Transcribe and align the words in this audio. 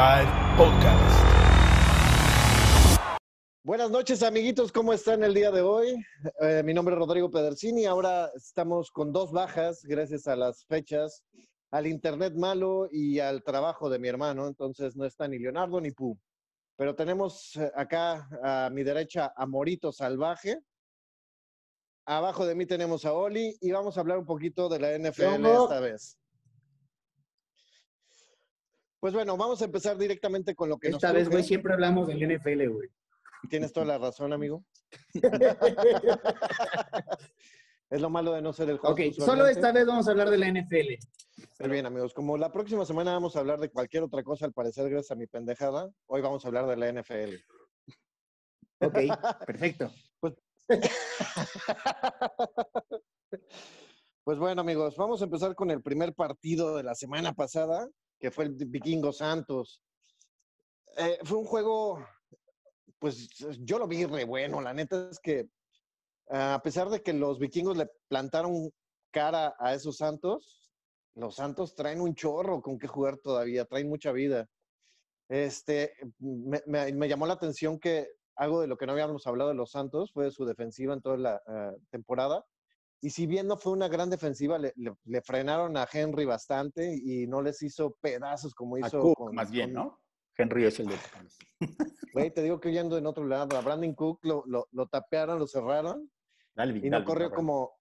Offside 0.00 0.56
Podcast. 0.56 1.26
Buenas 3.62 3.90
noches, 3.90 4.22
amiguitos. 4.22 4.72
¿Cómo 4.72 4.94
están 4.94 5.22
el 5.22 5.34
día 5.34 5.50
de 5.50 5.60
hoy? 5.60 5.94
Eh, 6.40 6.62
mi 6.64 6.72
nombre 6.72 6.94
es 6.94 6.98
Rodrigo 6.98 7.30
Pedercini. 7.30 7.84
Ahora 7.84 8.30
estamos 8.34 8.90
con 8.90 9.12
dos 9.12 9.30
bajas 9.30 9.82
gracias 9.84 10.26
a 10.26 10.36
las 10.36 10.64
fechas, 10.64 11.22
al 11.70 11.86
internet 11.86 12.32
malo 12.34 12.88
y 12.90 13.18
al 13.18 13.42
trabajo 13.42 13.90
de 13.90 13.98
mi 13.98 14.08
hermano. 14.08 14.46
Entonces 14.46 14.96
no 14.96 15.04
está 15.04 15.28
ni 15.28 15.38
Leonardo 15.38 15.78
ni 15.82 15.90
Pu. 15.90 16.18
Pero 16.76 16.94
tenemos 16.94 17.56
eh, 17.56 17.70
acá 17.74 18.26
a 18.42 18.70
mi 18.70 18.82
derecha 18.82 19.34
a 19.36 19.44
Morito 19.44 19.92
Salvaje. 19.92 20.60
Abajo 22.06 22.46
de 22.46 22.54
mí 22.54 22.64
tenemos 22.64 23.04
a 23.04 23.12
Oli 23.12 23.54
y 23.60 23.70
vamos 23.70 23.98
a 23.98 24.00
hablar 24.00 24.16
un 24.16 24.26
poquito 24.26 24.70
de 24.70 24.78
la 24.78 24.98
NFL 24.98 25.44
esta 25.44 25.80
vez. 25.80 26.16
Pues 29.00 29.14
bueno, 29.14 29.36
vamos 29.36 29.62
a 29.62 29.64
empezar 29.64 29.96
directamente 29.96 30.54
con 30.54 30.68
lo 30.68 30.78
que 30.78 30.88
Esta 30.88 31.12
vez, 31.12 31.30
güey, 31.30 31.42
siempre 31.42 31.72
hablamos 31.72 32.06
del 32.06 32.18
NFL, 32.18 32.68
güey. 32.68 32.90
Tienes 33.48 33.72
toda 33.72 33.86
la 33.86 33.96
razón, 33.96 34.34
amigo. 34.34 34.62
es 37.90 38.00
lo 38.00 38.10
malo 38.10 38.34
de 38.34 38.42
no 38.42 38.52
ser 38.52 38.68
el 38.68 38.76
juego. 38.76 38.94
Ok, 38.94 39.00
solo 39.14 39.46
esta 39.46 39.72
vez 39.72 39.86
vamos 39.86 40.06
a 40.06 40.10
hablar 40.10 40.28
de 40.28 40.36
la 40.36 40.48
NFL. 40.48 40.98
Muy 41.60 41.70
bien, 41.70 41.86
amigos. 41.86 42.12
Como 42.12 42.36
la 42.36 42.52
próxima 42.52 42.84
semana 42.84 43.12
vamos 43.12 43.36
a 43.36 43.40
hablar 43.40 43.58
de 43.58 43.70
cualquier 43.70 44.02
otra 44.02 44.22
cosa, 44.22 44.44
al 44.44 44.52
parecer, 44.52 44.90
gracias 44.90 45.12
a 45.12 45.16
mi 45.16 45.26
pendejada, 45.26 45.90
hoy 46.06 46.20
vamos 46.20 46.44
a 46.44 46.48
hablar 46.48 46.66
de 46.66 46.76
la 46.76 46.92
NFL. 46.92 47.36
Ok, 48.82 48.98
perfecto. 49.46 49.90
Pues, 50.20 50.34
pues 54.24 54.38
bueno, 54.38 54.60
amigos, 54.60 54.94
vamos 54.96 55.22
a 55.22 55.24
empezar 55.24 55.54
con 55.54 55.70
el 55.70 55.80
primer 55.82 56.12
partido 56.14 56.76
de 56.76 56.82
la 56.82 56.94
semana 56.94 57.32
pasada, 57.32 57.88
que 58.20 58.30
fue 58.30 58.44
el 58.44 58.54
Vikingo 58.54 59.12
Santos. 59.12 59.82
Eh, 60.98 61.18
fue 61.24 61.38
un 61.38 61.44
juego, 61.44 62.04
pues 62.98 63.28
yo 63.60 63.78
lo 63.78 63.88
vi 63.88 64.04
re 64.04 64.24
bueno. 64.24 64.60
La 64.60 64.74
neta 64.74 65.08
es 65.10 65.18
que 65.18 65.48
a 66.30 66.60
pesar 66.62 66.88
de 66.90 67.02
que 67.02 67.12
los 67.12 67.38
vikingos 67.38 67.76
le 67.76 67.90
plantaron 68.08 68.70
cara 69.10 69.56
a 69.58 69.74
esos 69.74 69.96
Santos, 69.96 70.70
los 71.16 71.34
Santos 71.34 71.74
traen 71.74 72.00
un 72.00 72.14
chorro 72.14 72.62
con 72.62 72.78
que 72.78 72.86
jugar 72.86 73.18
todavía, 73.18 73.64
traen 73.64 73.88
mucha 73.88 74.12
vida. 74.12 74.48
Este, 75.28 75.92
me, 76.18 77.08
llamó 77.08 77.26
la 77.26 77.34
atención 77.34 77.80
que 77.80 78.08
algo 78.36 78.60
de 78.60 78.68
lo 78.68 78.76
que 78.76 78.86
no 78.86 78.92
habíamos 78.92 79.26
hablado 79.26 79.50
de 79.50 79.56
los 79.56 79.72
Santos 79.72 80.12
fue 80.12 80.30
su 80.30 80.44
defensiva 80.44 80.94
en 80.94 81.02
toda 81.02 81.16
la 81.16 81.42
eh, 81.46 81.76
temporada. 81.90 82.44
Y 83.02 83.10
si 83.10 83.26
bien 83.26 83.46
no 83.46 83.56
fue 83.56 83.72
una 83.72 83.88
gran 83.88 84.10
defensiva, 84.10 84.58
le, 84.58 85.22
frenaron 85.22 85.76
a 85.76 85.88
Henry 85.90 86.26
bastante 86.26 86.94
y 86.94 87.26
no 87.26 87.40
les 87.40 87.62
hizo 87.62 87.96
pedazos 88.00 88.54
como 88.54 88.76
hizo. 88.76 89.14
con, 89.14 89.34
más 89.34 89.50
bien, 89.50 89.72
¿no? 89.72 89.98
Henry 90.36 90.64
es 90.64 90.80
el 90.80 90.88
de. 90.88 90.96
Güey, 92.14 92.30
te 92.32 92.42
digo 92.42 92.60
que 92.60 92.72
yendo 92.72 92.98
en 92.98 93.06
otro 93.06 93.24
lado, 93.24 93.56
a 93.56 93.60
Brandon 93.60 93.94
Cook 93.94 94.24
lo, 94.24 94.44
lo, 94.46 94.86
tapearon, 94.88 95.38
lo 95.38 95.46
cerraron. 95.46 96.10
y 96.82 96.90
no 96.90 97.04
corrió 97.04 97.30
como, 97.30 97.72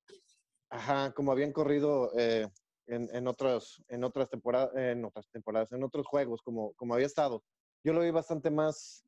ajá, 0.69 1.11
como 1.13 1.31
habían 1.31 1.51
corrido 1.51 2.11
eh, 2.17 2.47
en, 2.87 3.09
en, 3.13 3.27
otros, 3.27 3.83
en, 3.87 4.03
otras 4.03 4.29
temporadas, 4.29 4.71
en 4.75 5.03
otras 5.03 5.27
temporadas, 5.31 5.71
en 5.71 5.83
otros 5.83 6.05
juegos, 6.05 6.41
como, 6.43 6.73
como 6.73 6.93
había 6.93 7.07
estado. 7.07 7.43
Yo 7.83 7.93
lo 7.93 8.01
vi 8.01 8.11
bastante 8.11 8.51
más 8.51 9.03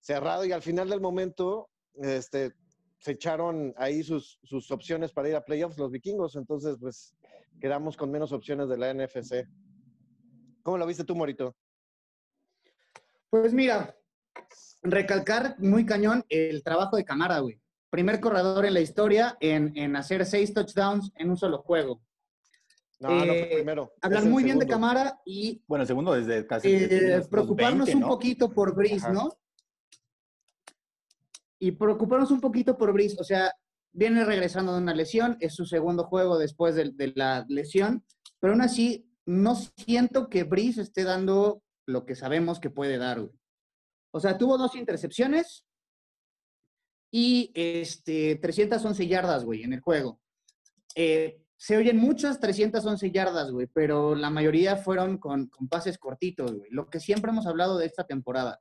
cerrado 0.00 0.44
y 0.44 0.52
al 0.52 0.62
final 0.62 0.88
del 0.88 1.00
momento, 1.00 1.70
este, 1.94 2.52
se 2.98 3.12
echaron 3.12 3.74
ahí 3.76 4.02
sus, 4.02 4.38
sus 4.42 4.70
opciones 4.70 5.12
para 5.12 5.28
ir 5.28 5.36
a 5.36 5.44
playoffs 5.44 5.78
los 5.78 5.90
vikingos, 5.90 6.36
entonces 6.36 6.76
pues 6.80 7.14
quedamos 7.60 7.96
con 7.96 8.10
menos 8.10 8.32
opciones 8.32 8.68
de 8.68 8.76
la 8.76 8.92
NFC. 8.92 9.48
¿Cómo 10.62 10.78
lo 10.78 10.86
viste 10.86 11.04
tú, 11.04 11.14
Morito? 11.14 11.56
Pues 13.30 13.52
mira, 13.52 13.96
recalcar 14.82 15.56
muy 15.58 15.86
cañón 15.86 16.24
el 16.28 16.62
trabajo 16.62 16.96
de 16.96 17.04
Camara, 17.04 17.38
güey. 17.40 17.60
Primer 17.90 18.20
corredor 18.20 18.66
en 18.66 18.74
la 18.74 18.80
historia 18.80 19.36
en, 19.40 19.96
hacer 19.96 20.26
seis 20.26 20.52
touchdowns 20.52 21.10
en 21.16 21.30
un 21.30 21.36
solo 21.36 21.58
juego. 21.58 22.02
No, 23.00 23.10
no 23.10 23.32
fue 23.32 23.52
eh, 23.52 23.54
primero. 23.56 23.92
Hablar 24.02 24.24
muy 24.24 24.44
bien 24.44 24.58
de 24.58 24.66
Camara 24.66 25.20
y. 25.24 25.62
Bueno, 25.66 25.82
el 25.82 25.88
segundo 25.88 26.12
desde 26.12 26.46
casi. 26.46 26.68
Eh, 26.68 27.22
preocuparnos 27.30 27.94
un 27.94 28.02
poquito 28.02 28.52
por 28.52 28.74
Brice, 28.74 29.10
¿no? 29.10 29.30
Y 31.58 31.72
preocuparnos 31.72 32.30
un 32.30 32.40
poquito 32.40 32.76
por 32.76 32.92
Brice. 32.92 33.16
O 33.18 33.24
sea, 33.24 33.52
viene 33.92 34.24
regresando 34.24 34.72
de 34.72 34.82
una 34.82 34.94
lesión, 34.94 35.36
es 35.40 35.54
su 35.54 35.66
segundo 35.66 36.04
juego 36.04 36.38
después 36.38 36.74
de, 36.74 37.12
la 37.14 37.44
lesión, 37.48 38.04
pero 38.38 38.52
aún 38.52 38.62
así 38.62 39.10
no 39.26 39.54
siento 39.54 40.28
que 40.28 40.44
Brice 40.44 40.82
esté 40.82 41.04
dando 41.04 41.62
lo 41.86 42.06
que 42.06 42.14
sabemos 42.14 42.60
que 42.60 42.70
puede 42.70 42.98
dar. 42.98 43.28
O 44.10 44.20
sea, 44.20 44.38
tuvo 44.38 44.56
dos 44.56 44.76
intercepciones 44.76 45.66
y 47.10 47.50
este, 47.54 48.36
311 48.36 49.06
yardas, 49.06 49.44
güey, 49.44 49.62
en 49.62 49.72
el 49.72 49.80
juego. 49.80 50.20
Eh, 50.94 51.42
se 51.56 51.76
oyen 51.76 51.96
muchas 51.96 52.38
311 52.38 53.10
yardas, 53.10 53.50
güey, 53.50 53.66
pero 53.66 54.14
la 54.14 54.30
mayoría 54.30 54.76
fueron 54.76 55.18
con, 55.18 55.48
con 55.48 55.68
pases 55.68 55.98
cortitos, 55.98 56.52
güey. 56.54 56.70
Lo 56.70 56.88
que 56.88 57.00
siempre 57.00 57.32
hemos 57.32 57.46
hablado 57.46 57.78
de 57.78 57.86
esta 57.86 58.04
temporada. 58.04 58.60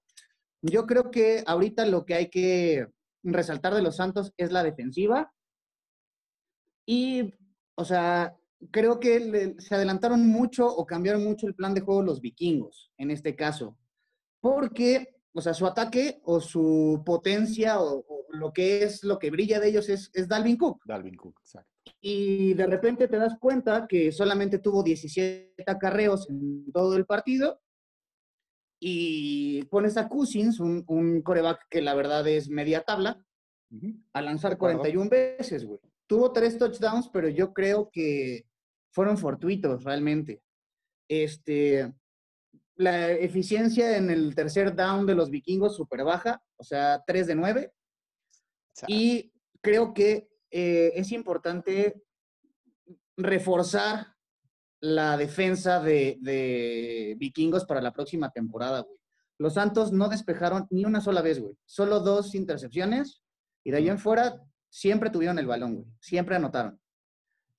Yo 0.61 0.85
creo 0.85 1.11
que 1.11 1.43
ahorita 1.45 1.85
lo 1.85 2.05
que 2.05 2.15
hay 2.15 2.29
que 2.29 2.87
resaltar 3.23 3.73
de 3.73 3.81
los 3.81 3.95
Santos 3.95 4.33
es 4.37 4.51
la 4.51 4.63
defensiva. 4.63 5.33
Y, 6.85 7.33
o 7.75 7.85
sea, 7.85 8.35
creo 8.71 8.99
que 8.99 9.55
se 9.59 9.75
adelantaron 9.75 10.27
mucho 10.27 10.67
o 10.67 10.85
cambiaron 10.85 11.23
mucho 11.23 11.47
el 11.47 11.55
plan 11.55 11.73
de 11.73 11.81
juego 11.81 12.01
los 12.01 12.21
vikingos, 12.21 12.91
en 12.97 13.11
este 13.11 13.35
caso. 13.35 13.77
Porque, 14.39 15.15
o 15.33 15.41
sea, 15.41 15.53
su 15.53 15.65
ataque 15.65 16.21
o 16.23 16.39
su 16.39 17.03
potencia 17.05 17.81
o, 17.81 18.05
lo 18.29 18.53
que 18.53 18.83
es 18.83 19.03
lo 19.03 19.17
que 19.17 19.31
brilla 19.31 19.59
de 19.59 19.69
ellos 19.69 19.89
es, 19.89 20.11
es 20.13 20.27
Dalvin 20.27 20.57
Cook. 20.57 20.83
Dalvin 20.85 21.15
Cook, 21.15 21.39
exacto. 21.39 21.69
Y 22.01 22.53
de 22.53 22.67
repente 22.67 23.07
te 23.07 23.17
das 23.17 23.37
cuenta 23.39 23.87
que 23.87 24.11
solamente 24.11 24.59
tuvo 24.59 24.83
17 24.83 25.63
acarreos 25.65 26.29
en 26.29 26.71
todo 26.71 26.95
el 26.95 27.05
partido 27.05 27.61
y 28.79 29.63
pones 29.65 29.97
a 29.97 30.07
Cousins, 30.07 30.59
un, 30.59 31.21
coreback 31.23 31.67
que 31.69 31.81
la 31.81 31.95
verdad 31.95 32.27
es 32.27 32.49
media 32.49 32.81
tabla, 32.81 33.23
a 34.13 34.21
lanzar 34.21 34.57
41 34.57 35.09
veces, 35.09 35.65
güey. 35.65 35.79
Tuvo 36.05 36.31
tres 36.31 36.57
touchdowns, 36.57 37.09
pero 37.09 37.27
yo 37.27 37.53
creo 37.53 37.89
que 37.91 38.45
fueron 38.91 39.17
fortuitos 39.17 39.83
realmente. 39.83 40.41
Este, 41.09 41.93
la 42.75 43.11
eficiencia 43.11 43.97
en 43.97 44.09
el 44.09 44.35
tercer 44.35 44.75
down 44.75 45.05
de 45.05 45.15
los 45.15 45.29
vikingos 45.29 45.75
súper 45.75 46.03
baja, 46.03 46.41
o 46.55 46.63
sea, 46.63 47.03
3 47.05 47.27
de 47.27 47.35
9. 47.35 47.73
Y 48.87 49.33
creo 49.61 49.93
que 49.93 50.29
eh, 50.51 50.93
es 50.95 51.11
importante 51.11 52.01
reforzar 53.17 54.16
la 54.79 55.17
defensa 55.17 55.79
de, 55.79 57.15
vikingos 57.17 57.65
para 57.65 57.81
la 57.81 57.93
próxima 57.93 58.29
temporada. 58.29 58.85
Los 59.37 59.53
Santos 59.53 59.91
no 59.91 60.09
despejaron 60.09 60.67
ni 60.69 60.85
una 60.85 61.01
sola 61.01 61.21
vez, 61.21 61.39
güey. 61.39 61.55
Solo 61.65 61.99
dos 61.99 62.35
intercepciones 62.35 63.21
y 63.63 63.71
de 63.71 63.77
ahí 63.77 63.89
en 63.89 63.99
fuera 63.99 64.41
siempre 64.69 65.09
tuvieron 65.09 65.39
el 65.39 65.47
balón, 65.47 65.75
güey. 65.75 65.87
Siempre 65.99 66.35
anotaron. 66.35 66.79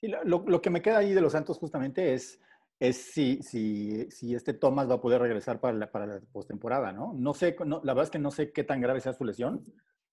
Lo, 0.00 0.60
que 0.60 0.70
me 0.70 0.82
queda 0.82 0.98
ahí 0.98 1.12
de 1.12 1.20
los 1.20 1.32
Santos 1.32 1.58
justamente 1.58 2.14
es, 2.14 2.40
es 2.78 2.96
si, 2.96 3.42
si, 3.42 4.08
si 4.10 4.34
este 4.34 4.54
Thomas 4.54 4.88
va 4.88 4.94
a 4.94 5.00
poder 5.00 5.20
regresar 5.20 5.60
para 5.60 5.76
la, 5.76 5.90
para 5.90 6.06
la 6.06 6.20
postemporada, 6.32 6.92
¿no? 6.92 7.12
No 7.14 7.34
sé, 7.34 7.56
la 7.60 7.94
verdad 7.94 8.04
es 8.04 8.10
que 8.10 8.20
no 8.20 8.30
sé 8.30 8.52
qué 8.52 8.62
tan 8.62 8.80
grave 8.80 9.00
sea 9.00 9.12
su 9.12 9.24
lesión, 9.24 9.64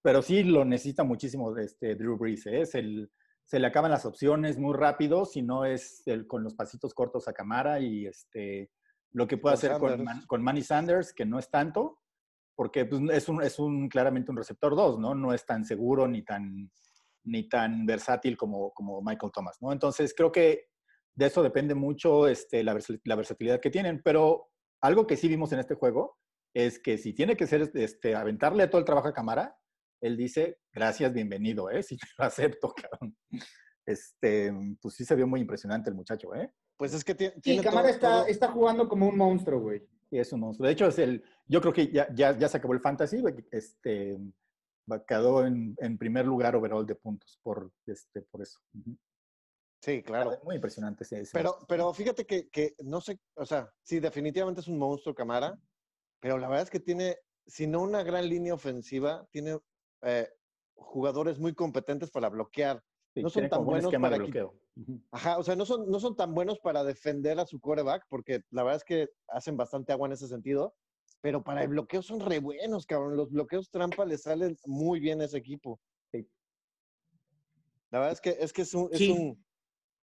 pero 0.02 0.22
sí 0.22 0.42
lo 0.42 0.64
necesita 0.64 1.04
muchísimo 1.04 1.56
este 1.56 1.94
Drew 1.94 2.16
Brees. 2.16 2.46
¿eh? 2.46 2.62
Es 2.62 2.74
el, 2.74 3.10
se 3.46 3.60
le 3.60 3.68
acaban 3.68 3.92
las 3.92 4.04
opciones 4.04 4.58
muy 4.58 4.74
rápido, 4.74 5.24
si 5.24 5.40
no 5.40 5.64
es 5.64 6.02
el, 6.06 6.26
con 6.26 6.42
los 6.42 6.54
pasitos 6.54 6.92
cortos 6.92 7.28
a 7.28 7.32
cámara 7.32 7.78
y 7.78 8.06
este, 8.06 8.72
lo 9.12 9.28
que 9.28 9.38
puede 9.38 9.54
hacer 9.54 9.78
con, 9.78 10.04
con, 10.26 10.42
Manny 10.42 10.62
Sanders, 10.62 11.12
que 11.12 11.24
no 11.24 11.38
es 11.38 11.48
tanto, 11.48 12.00
porque 12.56 12.86
pues, 12.86 13.00
es, 13.12 13.28
un, 13.28 13.42
es 13.42 13.58
un, 13.60 13.88
claramente 13.88 14.32
un 14.32 14.36
receptor 14.36 14.74
2, 14.74 14.98
¿no? 14.98 15.14
No 15.14 15.32
es 15.32 15.46
tan 15.46 15.64
seguro 15.64 16.08
ni 16.08 16.22
tan, 16.24 16.72
ni 17.22 17.48
tan 17.48 17.86
versátil 17.86 18.36
como, 18.36 18.72
como 18.72 19.00
Michael 19.00 19.32
Thomas, 19.32 19.58
¿no? 19.60 19.70
Entonces 19.72 20.12
creo 20.12 20.32
que 20.32 20.64
de 21.14 21.26
eso 21.26 21.42
depende 21.42 21.76
mucho 21.76 22.26
este, 22.26 22.64
la, 22.64 22.76
la, 23.04 23.16
versatilidad 23.16 23.60
que 23.60 23.70
tienen, 23.70 24.02
pero 24.02 24.48
algo 24.80 25.06
que 25.06 25.16
sí 25.16 25.28
vimos 25.28 25.52
en 25.52 25.60
este 25.60 25.76
juego 25.76 26.18
es 26.52 26.80
que 26.80 26.98
si 26.98 27.12
tiene 27.12 27.36
que 27.36 27.46
ser, 27.46 27.70
este, 27.74 28.16
aventarle 28.16 28.66
todo 28.66 28.80
el 28.80 28.84
trabajo 28.84 29.08
a 29.08 29.14
cámara, 29.14 29.56
él 30.00 30.16
dice, 30.16 30.58
gracias, 30.72 31.12
bienvenido, 31.12 31.70
¿eh? 31.70 31.82
Sí, 31.88 31.96
lo 32.18 32.24
acepto, 32.24 32.72
cabrón. 32.74 33.16
Este, 33.84 34.52
pues 34.80 34.94
sí 34.94 35.04
se 35.04 35.14
vio 35.14 35.26
muy 35.26 35.40
impresionante 35.40 35.90
el 35.90 35.96
muchacho, 35.96 36.34
¿eh? 36.34 36.52
Pues 36.76 36.92
es 36.92 37.04
que 37.04 37.14
tiene... 37.14 37.34
Sí, 37.42 37.58
Camara 37.60 37.88
está, 37.88 38.26
está 38.28 38.48
jugando 38.48 38.88
como 38.88 39.08
un 39.08 39.16
monstruo, 39.16 39.60
güey. 39.60 39.80
Sí, 40.10 40.18
es 40.18 40.32
un 40.32 40.40
monstruo. 40.40 40.66
De 40.66 40.72
hecho, 40.72 40.86
es 40.86 40.98
el, 40.98 41.24
yo 41.46 41.60
creo 41.60 41.72
que 41.72 41.90
ya, 41.90 42.12
ya, 42.14 42.36
ya 42.36 42.48
se 42.48 42.58
acabó 42.58 42.74
el 42.74 42.80
fantasy, 42.80 43.22
este, 43.50 44.18
quedó 45.06 45.46
en, 45.46 45.74
en, 45.78 45.98
primer 45.98 46.26
lugar 46.26 46.54
overall 46.54 46.86
de 46.86 46.94
puntos 46.94 47.40
por, 47.42 47.72
este, 47.86 48.22
por 48.22 48.42
eso. 48.42 48.60
Sí, 49.82 50.02
claro. 50.02 50.38
Muy 50.44 50.56
impresionante 50.56 51.04
ese. 51.04 51.22
Pero, 51.32 51.58
pero 51.68 51.92
fíjate 51.92 52.26
que, 52.26 52.48
que, 52.50 52.74
no 52.84 53.00
sé, 53.00 53.18
o 53.34 53.46
sea, 53.46 53.72
sí, 53.82 54.00
definitivamente 54.00 54.60
es 54.60 54.68
un 54.68 54.78
monstruo 54.78 55.14
Camara, 55.14 55.58
pero 56.20 56.38
la 56.38 56.48
verdad 56.48 56.64
es 56.64 56.70
que 56.70 56.80
tiene, 56.80 57.18
si 57.46 57.66
no 57.66 57.82
una 57.82 58.02
gran 58.02 58.28
línea 58.28 58.54
ofensiva, 58.54 59.26
tiene 59.30 59.58
eh, 60.06 60.28
jugadores 60.74 61.38
muy 61.38 61.54
competentes 61.54 62.10
para 62.10 62.28
bloquear. 62.28 62.82
Sí, 63.14 63.22
no 63.22 63.30
son 63.30 63.48
tan 63.48 63.64
buenos 63.64 63.92
para 63.92 64.18
bloqueo. 64.18 64.54
Ajá, 65.10 65.38
o 65.38 65.42
sea, 65.42 65.56
no 65.56 65.64
son, 65.64 65.90
no 65.90 65.98
son 66.00 66.16
tan 66.16 66.34
buenos 66.34 66.58
para 66.60 66.84
defender 66.84 67.40
a 67.40 67.46
su 67.46 67.58
quarterback, 67.60 68.04
porque 68.08 68.42
la 68.50 68.62
verdad 68.62 68.76
es 68.76 68.84
que 68.84 69.08
hacen 69.28 69.56
bastante 69.56 69.92
agua 69.92 70.06
en 70.06 70.12
ese 70.12 70.28
sentido, 70.28 70.74
pero 71.22 71.42
para 71.42 71.62
el 71.62 71.68
bloqueo 71.68 72.02
son 72.02 72.20
re 72.20 72.40
buenos, 72.40 72.84
cabrón. 72.84 73.16
Los 73.16 73.30
bloqueos 73.30 73.70
trampa 73.70 74.04
les 74.04 74.22
salen 74.22 74.56
muy 74.66 75.00
bien 75.00 75.20
a 75.22 75.24
ese 75.24 75.38
equipo. 75.38 75.80
Sí. 76.12 76.28
La 77.90 78.00
verdad 78.00 78.12
es 78.12 78.20
que 78.20 78.36
es, 78.38 78.52
que 78.52 78.62
es, 78.62 78.74
un, 78.74 78.88
es, 78.92 78.98
Sí. 78.98 79.10
un, 79.10 79.44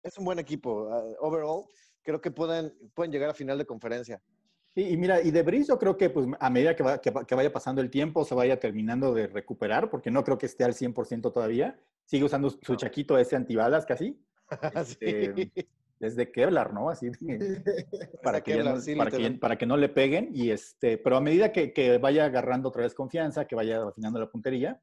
es 0.04 0.18
un 0.18 0.26
buen 0.26 0.40
equipo. 0.40 0.88
Uh, 0.88 1.16
overall, 1.20 1.66
creo 2.02 2.22
que 2.22 2.32
pueden, 2.32 2.74
pueden 2.96 3.12
llegar 3.12 3.30
a 3.30 3.34
final 3.34 3.58
de 3.58 3.66
conferencia. 3.66 4.24
Sí, 4.74 4.88
y 4.90 4.98
mira, 4.98 5.22
y 5.22 5.32
de 5.32 5.44
Breeze 5.44 5.68
yo 5.68 5.78
creo 5.78 5.98
que 5.98 6.10
pues, 6.10 6.28
a 6.40 6.50
medida 6.50 6.76
que, 6.76 6.84
va- 6.84 7.02
que 7.02 7.12
que 7.28 7.36
vaya 7.36 7.52
pasando 7.52 7.82
el 7.82 7.90
tiempo 7.90 8.24
se 8.24 8.34
vaya 8.36 8.58
terminando 8.60 9.14
de 9.14 9.28
recuperar, 9.28 9.90
porque 9.90 10.12
no 10.12 10.24
creo 10.24 10.38
que 10.38 10.46
esté 10.46 10.64
al 10.64 10.74
100% 10.74 11.32
todavía. 11.34 11.78
Sigue 12.06 12.24
usando 12.24 12.50
su 12.50 12.60
No. 12.74 12.78
chaquito 12.78 13.18
ese 13.18 13.36
antibalas 13.36 13.86
casi, 13.86 14.18
Sí. 14.86 14.98
Este, 15.02 15.68
desde 16.00 16.32
Kevlar, 16.32 16.74
¿no? 16.74 16.90
Así 16.90 17.10
de- 17.10 17.62
para, 18.24 18.42
que 18.42 18.54
Kevlar, 18.54 18.76
no, 18.76 18.82
sí, 18.82 18.96
para, 18.96 19.12
que, 19.12 19.32
para 19.32 19.58
que 19.58 19.66
no 19.66 19.76
le 19.78 19.90
peguen. 19.90 20.30
Y 20.34 20.50
este, 20.52 20.98
pero 20.98 21.18
a 21.18 21.22
medida 21.22 21.52
que, 21.52 21.74
que 21.74 21.98
vaya 21.98 22.26
agarrando 22.26 22.70
otra 22.70 22.84
vez 22.84 22.94
confianza, 22.96 23.46
que 23.46 23.56
vaya 23.56 23.84
afinando 23.84 24.20
la 24.20 24.30
puntería, 24.30 24.82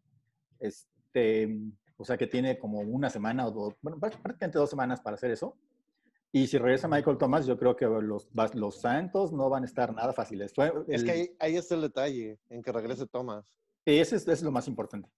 este, 0.61 1.58
o 1.96 2.05
sea 2.05 2.17
que 2.17 2.26
tiene 2.26 2.58
como 2.58 2.81
una 2.81 3.11
semana 3.11 3.46
o 3.46 3.50
dos, 3.50 3.75
bueno, 3.82 3.99
prácticamente 3.99 4.58
dos 4.58 4.70
semanas 4.70 5.00
para 5.00 5.14
hacer 5.14 5.31
eso. 5.31 5.56
Y 6.31 6.47
si 6.47 6.59
regresa 6.59 6.89
Michael 6.89 7.17
Thomas, 7.17 7.47
yo 7.47 7.59
creo 7.59 7.75
que 7.75 7.87
los, 7.87 8.29
los 8.55 8.81
Santos 8.81 9.33
no 9.33 9.49
van 9.49 9.63
a 9.63 9.67
estar 9.67 9.95
nada 9.95 10.13
fáciles. 10.13 10.53
Fue 10.55 10.73
Es 10.89 11.01
el- 11.01 11.05
que 11.07 11.11
ahí, 11.13 11.37
ahí 11.39 11.57
está 11.57 11.75
el 11.75 11.81
detalle, 11.83 12.39
en 12.51 12.63
que 12.63 12.71
regrese 12.71 13.07
Thomas. 13.07 13.47
Sí, 13.87 13.99
ese 13.99 14.17
es, 14.17 14.23
ese 14.23 14.33
es 14.33 14.43
lo 14.43 14.53
más 14.53 14.69
importante. 14.69 15.11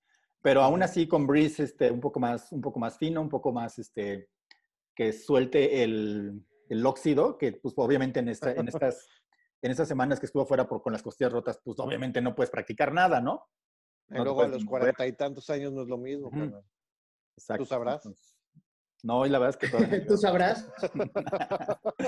Pero 0.43 0.63
aún 0.63 0.83
así 0.83 1.07
con 1.09 1.27
Breeze 1.27 1.65
este, 1.65 1.91
un, 1.91 2.01
poco 2.01 2.21
más, 2.21 2.53
un 2.53 2.61
poco 2.61 2.79
más 2.79 2.97
fino, 2.97 3.21
un 3.21 3.29
poco 3.29 3.53
más 3.53 3.79
este, 3.79 4.29
que 4.95 5.13
suelte 5.13 5.83
el, 5.83 6.47
el 6.69 6.87
óxido, 6.87 7.37
que 7.37 7.53
pues 7.55 7.75
obviamente 7.77 8.21
en, 8.21 8.29
esta, 8.29 8.53
en, 8.53 8.69
estas, 8.69 9.07
en 9.63 9.71
estas 9.73 9.89
semanas 9.89 10.21
que 10.21 10.27
estuvo 10.27 10.47
fuera 10.47 10.69
por, 10.69 10.81
con 10.81 10.93
las 10.93 11.03
costillas 11.03 11.33
rotas, 11.33 11.61
pues 11.63 11.79
obviamente 11.81 12.21
no 12.23 12.35
puedes 12.37 12.51
practicar 12.51 12.93
nada, 12.93 13.21
¿no? 13.21 13.49
Y 14.09 14.15
No 14.15 14.25
luego 14.25 14.43
a 14.43 14.49
los 14.49 14.65
cuarenta 14.65 15.07
y 15.07 15.13
tantos 15.13 15.51
años 15.51 15.73
no 15.73 15.83
es 15.83 15.89
lo 15.89 15.99
mismo. 15.99 16.29
Ujú. 16.29 16.39
carnal. 16.39 16.65
Exacto. 17.37 17.65
sabrás. 17.65 18.07
Entonces, 18.07 18.37
no, 19.03 19.27
y 19.27 19.31
la 19.31 19.39
verdad 19.39 19.57
es 19.61 19.69
que 19.71 19.77
todavía 19.77 20.05
Tú 20.07 20.17
sabrás. 20.17 20.69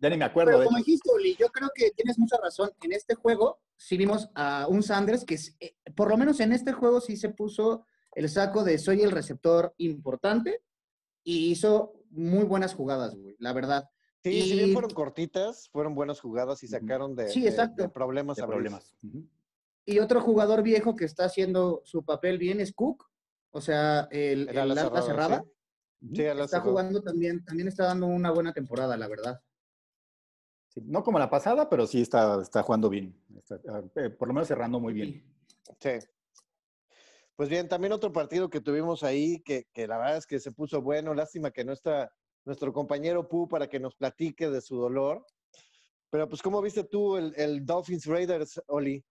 ya 0.00 0.10
ni 0.10 0.16
me 0.16 0.24
acuerdo. 0.24 0.50
Pero 0.52 0.60
de 0.60 0.64
como 0.66 0.78
hecho. 0.78 0.84
dijiste, 0.86 1.10
Oli, 1.12 1.36
yo 1.38 1.48
creo 1.48 1.70
que 1.74 1.90
tienes 1.92 2.18
mucha 2.18 2.36
razón. 2.38 2.70
En 2.82 2.92
este 2.92 3.14
juego 3.14 3.60
sí 3.76 3.96
vimos 3.96 4.28
a 4.34 4.66
un 4.68 4.82
Sanders 4.82 5.24
que, 5.24 5.38
eh, 5.60 5.76
por 5.94 6.08
lo 6.10 6.16
menos 6.16 6.40
en 6.40 6.52
este 6.52 6.72
juego, 6.72 7.00
sí 7.00 7.16
se 7.16 7.30
puso 7.30 7.86
el 8.12 8.28
saco 8.28 8.64
de 8.64 8.78
soy 8.78 9.02
el 9.02 9.10
receptor 9.10 9.74
importante 9.78 10.62
y 11.24 11.50
hizo 11.50 11.94
muy 12.10 12.44
buenas 12.44 12.74
jugadas, 12.74 13.14
güey, 13.16 13.34
la 13.38 13.52
verdad. 13.52 13.88
Sí, 14.22 14.40
si 14.42 14.52
bien 14.56 14.72
fueron 14.72 14.90
cortitas, 14.92 15.68
fueron 15.70 15.94
buenas 15.94 16.20
jugadas 16.20 16.62
y 16.62 16.68
sacaron 16.68 17.14
de, 17.14 17.28
Sí, 17.28 17.42
de- 17.42 17.48
exacto. 17.50 17.82
de 17.82 17.88
problemas 17.90 18.36
de 18.36 18.42
a 18.42 18.46
problemas. 18.46 18.94
Y 19.84 19.98
otro 19.98 20.20
jugador 20.22 20.62
viejo 20.62 20.96
que 20.96 21.04
está 21.04 21.26
haciendo 21.26 21.82
su 21.84 22.04
papel 22.04 22.38
bien 22.38 22.60
es 22.60 22.72
Cook, 22.72 23.06
o 23.50 23.60
sea, 23.60 24.08
el, 24.10 24.42
El 24.42 24.48
el 24.50 24.58
ala 24.58 24.72
ala 24.72 24.82
cerrada, 24.82 25.02
cerrada. 25.02 25.42
sí. 25.44 25.50
Sí, 26.12 26.22
Está 26.22 26.60
jugando 26.60 27.02
también, 27.02 27.44
también 27.44 27.68
está 27.68 27.86
dando 27.86 28.06
una 28.06 28.30
buena 28.30 28.52
temporada, 28.52 28.96
la 28.96 29.08
verdad. 29.08 29.40
Sí, 30.68 30.82
no 30.84 31.02
como 31.02 31.18
la 31.18 31.30
pasada, 31.30 31.68
pero 31.68 31.86
sí 31.86 32.02
está, 32.02 32.42
está 32.42 32.62
jugando 32.62 32.90
bien. 32.90 33.18
Está, 33.36 33.60
eh, 33.96 34.10
por 34.10 34.28
lo 34.28 34.34
menos 34.34 34.48
cerrando 34.48 34.80
muy 34.80 34.92
bien. 34.92 35.24
Sí. 35.80 35.90
Pues 37.36 37.48
bien, 37.48 37.68
también 37.68 37.92
otro 37.92 38.12
partido 38.12 38.50
que 38.50 38.60
tuvimos 38.60 39.02
ahí, 39.02 39.40
que, 39.42 39.66
que 39.72 39.88
la 39.88 39.98
verdad 39.98 40.18
es 40.18 40.26
que 40.26 40.38
se 40.38 40.52
puso 40.52 40.82
bueno. 40.82 41.14
Lástima 41.14 41.50
que 41.50 41.64
no 41.64 41.72
está 41.72 42.12
nuestro 42.44 42.72
compañero 42.72 43.28
Pu 43.28 43.48
para 43.48 43.68
que 43.68 43.80
nos 43.80 43.94
platique 43.94 44.50
de 44.50 44.60
su 44.60 44.76
dolor. 44.76 45.24
Pero 46.10 46.28
pues, 46.28 46.42
¿cómo 46.42 46.62
viste 46.62 46.84
tú 46.84 47.16
el, 47.16 47.32
el 47.36 47.64
Dolphins 47.64 48.06
Raiders, 48.06 48.62
Oli? 48.68 49.04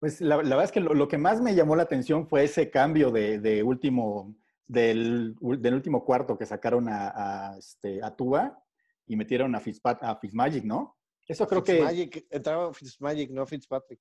Pues 0.00 0.20
la, 0.20 0.36
la 0.36 0.42
verdad 0.42 0.64
es 0.64 0.72
que 0.72 0.80
lo, 0.80 0.92
lo 0.92 1.08
que 1.08 1.16
más 1.16 1.40
me 1.40 1.54
llamó 1.54 1.76
la 1.76 1.84
atención 1.84 2.28
fue 2.28 2.44
ese 2.44 2.68
cambio 2.70 3.10
de, 3.10 3.38
de 3.38 3.62
último, 3.62 4.36
del, 4.66 5.34
del 5.40 5.74
último 5.74 6.04
cuarto 6.04 6.38
que 6.38 6.46
sacaron 6.46 6.88
a, 6.88 7.12
a, 7.52 7.58
este, 7.58 8.02
a 8.02 8.14
Tua 8.14 8.62
y 9.06 9.16
metieron 9.16 9.54
a, 9.54 9.60
Fitzpat, 9.60 10.02
a 10.02 10.16
Fitzmagic, 10.16 10.64
¿no? 10.64 10.96
Eso 11.26 11.46
creo 11.46 11.62
que... 11.62 11.74
Fitzmagic, 11.74 12.26
entraba 12.30 12.72
Fitzmagic, 12.72 13.30
no 13.30 13.46
Fitzpatrick. 13.46 14.00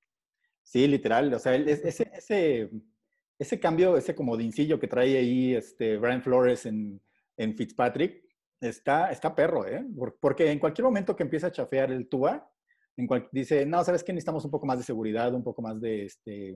Sí, 0.61 0.87
literal. 0.87 1.33
O 1.33 1.39
sea, 1.39 1.55
el- 1.55 1.67
ese, 1.67 2.09
ese, 2.13 2.69
ese 3.37 3.59
cambio, 3.59 3.97
ese 3.97 4.15
comodincillo 4.15 4.79
que 4.79 4.87
trae 4.87 5.17
ahí 5.17 5.53
este 5.55 5.97
Brian 5.97 6.21
Flores 6.21 6.65
en, 6.65 7.01
en 7.37 7.55
Fitzpatrick, 7.55 8.23
está, 8.61 9.11
está 9.11 9.35
perro, 9.35 9.67
¿eh? 9.67 9.85
Por- 9.97 10.17
Porque 10.19 10.49
en 10.49 10.59
cualquier 10.59 10.85
momento 10.85 11.15
que 11.15 11.23
empieza 11.23 11.47
a 11.47 11.51
chafear 11.51 11.91
el 11.91 12.07
Tua, 12.07 12.49
en 12.95 13.07
cual- 13.07 13.27
dice, 13.31 13.65
no, 13.65 13.83
¿sabes 13.83 14.03
qué? 14.03 14.13
Necesitamos 14.13 14.45
un 14.45 14.51
poco 14.51 14.65
más 14.65 14.77
de 14.77 14.85
seguridad, 14.85 15.33
un 15.33 15.43
poco 15.43 15.61
más 15.61 15.81
de, 15.81 16.05
este, 16.05 16.55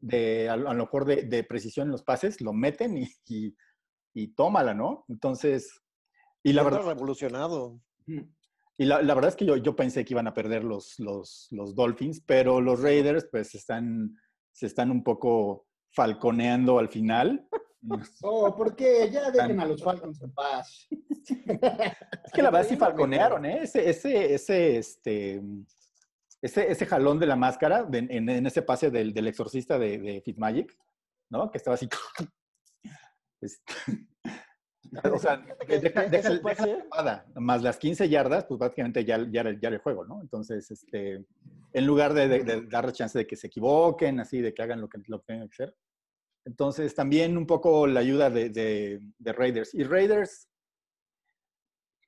de 0.00 0.48
a, 0.48 0.56
lo 0.56 0.68
a 0.68 0.74
lo 0.74 0.84
mejor 0.84 1.04
de, 1.04 1.22
de 1.22 1.44
precisión 1.44 1.88
en 1.88 1.92
los 1.92 2.02
pases, 2.02 2.40
lo 2.40 2.52
meten 2.52 2.96
y, 2.96 3.08
y, 3.26 3.56
y 4.14 4.28
tómala, 4.28 4.74
¿no? 4.74 5.04
Entonces, 5.08 5.82
y 6.42 6.52
la 6.52 6.62
verdad... 6.62 6.82
revolucionado. 6.82 7.80
Y 8.78 8.84
la, 8.84 9.02
la 9.02 9.14
verdad 9.14 9.30
es 9.30 9.36
que 9.36 9.46
yo, 9.46 9.56
yo 9.56 9.74
pensé 9.74 10.04
que 10.04 10.14
iban 10.14 10.26
a 10.26 10.34
perder 10.34 10.62
los, 10.62 10.98
los, 10.98 11.48
los 11.50 11.74
Dolphins, 11.74 12.20
pero 12.20 12.60
los 12.60 12.80
Raiders 12.80 13.26
pues 13.30 13.54
están, 13.54 14.14
se 14.52 14.66
están 14.66 14.90
un 14.90 15.02
poco 15.02 15.66
falconeando 15.90 16.78
al 16.78 16.88
final. 16.88 17.46
Oh, 18.22 18.56
¿por 18.56 18.74
qué? 18.74 19.08
Ya 19.12 19.30
dejen 19.30 19.60
a 19.60 19.64
los 19.64 19.80
Falcons 19.80 20.20
en 20.20 20.32
paz. 20.32 20.88
Es 20.90 22.32
que 22.32 22.42
la 22.42 22.50
verdad 22.50 22.68
sí 22.68 22.76
falconearon, 22.76 23.44
¿eh? 23.44 23.60
Ese, 23.62 23.88
ese, 23.88 24.34
ese, 24.34 24.78
este, 24.78 25.40
ese, 26.46 26.70
ese 26.70 26.86
jalón 26.86 27.18
de 27.20 27.26
la 27.26 27.36
máscara 27.36 27.84
de- 27.84 27.98
en, 27.98 28.28
en 28.28 28.46
ese 28.46 28.62
pase 28.62 28.90
del, 28.90 29.12
del 29.14 29.26
exorcista 29.28 29.78
de, 29.78 29.98
de 29.98 30.20
Fitzmagic, 30.22 30.76
¿no? 31.30 31.50
Que 31.50 31.58
estaba 31.58 31.74
así. 31.74 31.88
Este, 33.42 33.74
o 35.12 35.18
sea, 35.18 35.36
deja, 35.68 36.04
deja- 36.08 36.30
deja 36.38 36.66
la 37.04 37.26
más 37.34 37.62
las 37.62 37.76
15 37.76 38.08
yardas, 38.08 38.46
pues 38.46 38.58
prácticamente 38.58 39.04
ya, 39.04 39.18
ya, 39.30 39.40
era- 39.42 39.52
ya 39.52 39.68
era 39.68 39.76
el 39.76 39.82
juego, 39.82 40.04
¿no? 40.06 40.20
Entonces, 40.22 40.70
este, 40.70 41.24
en 41.72 41.86
lugar 41.86 42.14
de, 42.14 42.28
de, 42.28 42.44
de 42.44 42.62
darle 42.62 42.92
chance 42.92 43.18
de 43.18 43.26
que 43.26 43.36
se 43.36 43.48
equivoquen, 43.48 44.20
así, 44.20 44.40
de 44.40 44.54
que 44.54 44.62
hagan 44.62 44.80
lo 44.80 44.88
que, 44.88 44.98
lo 45.06 45.18
que 45.20 45.26
tengan 45.26 45.48
que 45.48 45.62
hacer. 45.62 45.76
Entonces, 46.46 46.94
también 46.94 47.36
un 47.36 47.46
poco 47.46 47.86
la 47.86 48.00
ayuda 48.00 48.30
de, 48.30 48.48
de, 48.50 49.00
de 49.18 49.32
Raiders. 49.32 49.74
Y 49.74 49.82
Raiders, 49.84 50.48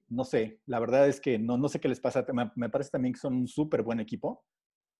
no 0.08 0.24
sé, 0.24 0.60
la 0.66 0.80
verdad 0.80 1.08
es 1.08 1.20
que 1.20 1.38
no, 1.38 1.56
no 1.58 1.68
sé 1.68 1.80
qué 1.80 1.88
les 1.88 2.00
pasa. 2.00 2.24
Me, 2.32 2.50
me 2.56 2.70
parece 2.70 2.90
también 2.90 3.14
que 3.14 3.20
son 3.20 3.34
un 3.34 3.48
súper 3.48 3.82
buen 3.82 4.00
equipo, 4.00 4.44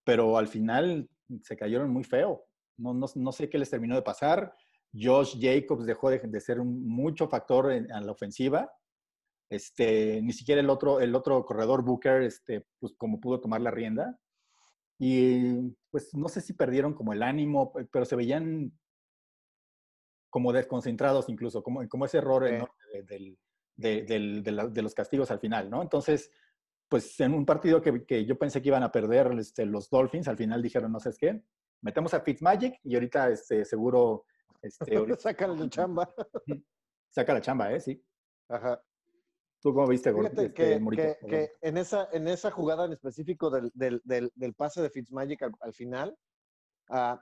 pero 0.04 0.38
al 0.38 0.48
final 0.48 1.08
se 1.42 1.56
cayeron 1.56 1.90
muy 1.90 2.04
feo. 2.04 2.44
No, 2.78 2.94
no, 2.94 3.06
no 3.14 3.32
sé 3.32 3.48
qué 3.48 3.58
les 3.58 3.70
terminó 3.70 3.94
de 3.94 4.02
pasar. 4.02 4.54
Josh 4.94 5.36
Jacobs 5.40 5.84
dejó 5.86 6.10
de, 6.10 6.18
de 6.20 6.40
ser 6.40 6.60
un 6.60 6.86
mucho 6.86 7.28
factor 7.28 7.72
en, 7.72 7.90
en 7.90 8.06
la 8.06 8.12
ofensiva. 8.12 8.70
Este, 9.50 10.20
ni 10.22 10.32
siquiera 10.32 10.60
el 10.60 10.70
otro, 10.70 11.00
el 11.00 11.14
otro 11.14 11.44
corredor 11.44 11.82
Booker, 11.84 12.22
este, 12.22 12.66
pues 12.78 12.94
como 12.96 13.20
pudo 13.20 13.40
tomar 13.40 13.60
la 13.60 13.70
rienda. 13.70 14.18
Y 14.98 15.76
pues 15.90 16.14
no 16.14 16.28
sé 16.28 16.40
si 16.40 16.52
perdieron 16.52 16.92
como 16.94 17.12
el 17.12 17.22
ánimo, 17.22 17.72
pero 17.92 18.04
se 18.04 18.16
veían 18.16 18.72
como 20.30 20.52
desconcentrados 20.52 21.28
incluso, 21.28 21.62
como, 21.62 21.86
como 21.88 22.04
ese 22.04 22.18
error 22.18 22.46
Sí. 22.46 22.54
enorme 22.54 22.74
de, 22.92 23.02
del- 23.02 23.38
de- 23.78 24.02
del- 24.02 24.42
de 24.42 24.52
la- 24.52 24.66
de 24.66 24.82
los 24.82 24.92
castigos 24.94 25.30
al 25.30 25.38
final, 25.38 25.70
¿no? 25.70 25.80
Entonces, 25.80 26.30
pues 26.88 27.18
en 27.20 27.32
un 27.32 27.46
partido 27.46 27.80
que, 27.80 28.04
que 28.04 28.24
yo 28.26 28.36
pensé 28.38 28.60
que 28.60 28.68
iban 28.68 28.82
a 28.82 28.90
perder 28.92 29.32
este, 29.38 29.64
los 29.64 29.88
Dolphins, 29.88 30.26
al 30.28 30.36
final 30.36 30.60
dijeron, 30.60 30.90
no 30.92 31.00
sé 31.00 31.10
qué, 31.18 31.42
metemos 31.80 32.12
a 32.12 32.20
Fitzmagic 32.20 32.80
y 32.82 32.94
ahorita 32.94 33.30
este, 33.30 33.64
seguro 33.64 34.24
este, 34.62 34.96
ahorita 35.16 35.20
Sacan 35.20 35.56
de 35.58 35.68
chamba. 35.70 36.12
saca 37.08 37.32
la 37.34 37.40
chamba, 37.40 37.72
¿eh? 37.72 37.80
Sí. 37.80 38.04
Ajá. 38.48 38.82
¿Tú 39.60 39.72
cómo 39.74 39.86
viste, 39.88 40.12
Fíjate 40.12 40.46
este, 40.46 40.54
que, 40.54 40.78
Morito? 40.80 41.02
que- 41.28 41.52
en, 41.60 41.78
esa, 41.78 42.08
en 42.12 42.28
esa 42.28 42.50
jugada 42.50 42.84
en 42.86 42.92
específico 42.92 43.50
del, 43.50 43.70
del, 43.74 44.00
del, 44.04 44.30
del 44.34 44.54
pase 44.54 44.80
de 44.82 44.90
Fitzmagic 44.90 45.42
al, 45.42 45.52
al 45.60 45.72
final, 45.74 46.16
ah, 46.90 47.20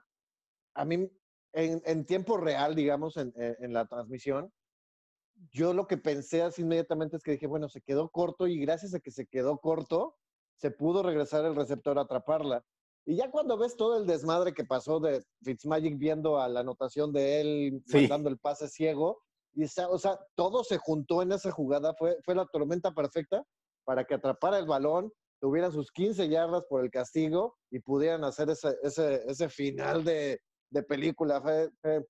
a 0.74 0.84
mí, 0.84 1.10
en, 1.52 1.82
en 1.86 2.04
tiempo 2.06 2.36
real, 2.36 2.74
digamos, 2.74 3.16
en- 3.16 3.32
en 3.36 3.72
la 3.72 3.86
transmisión, 3.86 4.52
yo 5.52 5.72
lo 5.74 5.86
que 5.86 5.96
pensé 5.98 6.42
así 6.42 6.62
inmediatamente 6.62 7.16
es 7.16 7.22
que 7.22 7.32
dije, 7.32 7.46
bueno, 7.46 7.68
se 7.68 7.80
quedó 7.80 8.08
corto 8.10 8.46
y 8.46 8.58
gracias 8.58 8.94
a 8.94 9.00
que 9.00 9.10
se 9.10 9.26
quedó 9.26 9.58
corto, 9.58 10.16
se 10.56 10.70
pudo 10.70 11.02
regresar 11.02 11.44
el 11.44 11.54
receptor 11.54 11.98
a 11.98 12.02
atraparla. 12.02 12.64
Y 13.04 13.16
ya 13.16 13.30
cuando 13.30 13.56
ves 13.56 13.76
todo 13.76 13.98
el 13.98 14.06
desmadre 14.06 14.52
que 14.52 14.64
pasó 14.64 14.98
de 14.98 15.22
Fitzmagic 15.42 15.96
viendo 15.98 16.40
a 16.40 16.48
la 16.48 16.60
anotación 16.60 17.12
de 17.12 17.40
él, 17.40 17.82
Sí. 17.86 17.98
mandando 18.00 18.28
el 18.30 18.38
pase 18.38 18.68
ciego, 18.68 19.20
y 19.54 19.62
está, 19.62 19.88
o 19.88 19.98
sea, 19.98 20.18
todo 20.34 20.64
se 20.64 20.78
juntó 20.78 21.22
en 21.22 21.32
esa 21.32 21.50
jugada, 21.50 21.94
fue, 21.94 22.18
fue 22.24 22.34
la 22.34 22.46
tormenta 22.46 22.92
perfecta 22.92 23.44
para 23.84 24.04
que 24.04 24.14
atrapara 24.14 24.58
el 24.58 24.66
balón, 24.66 25.12
tuvieran 25.40 25.70
sus 25.72 25.90
15 25.92 26.28
yardas 26.28 26.64
por 26.68 26.82
el 26.82 26.90
castigo 26.90 27.56
y 27.70 27.78
pudieran 27.78 28.24
hacer 28.24 28.50
ese, 28.50 28.76
ese, 28.82 29.22
ese 29.26 29.48
final 29.48 30.02
de, 30.04 30.40
de 30.70 30.82
película. 30.82 31.40
Fue, 31.40 31.70
fue- 31.80 32.04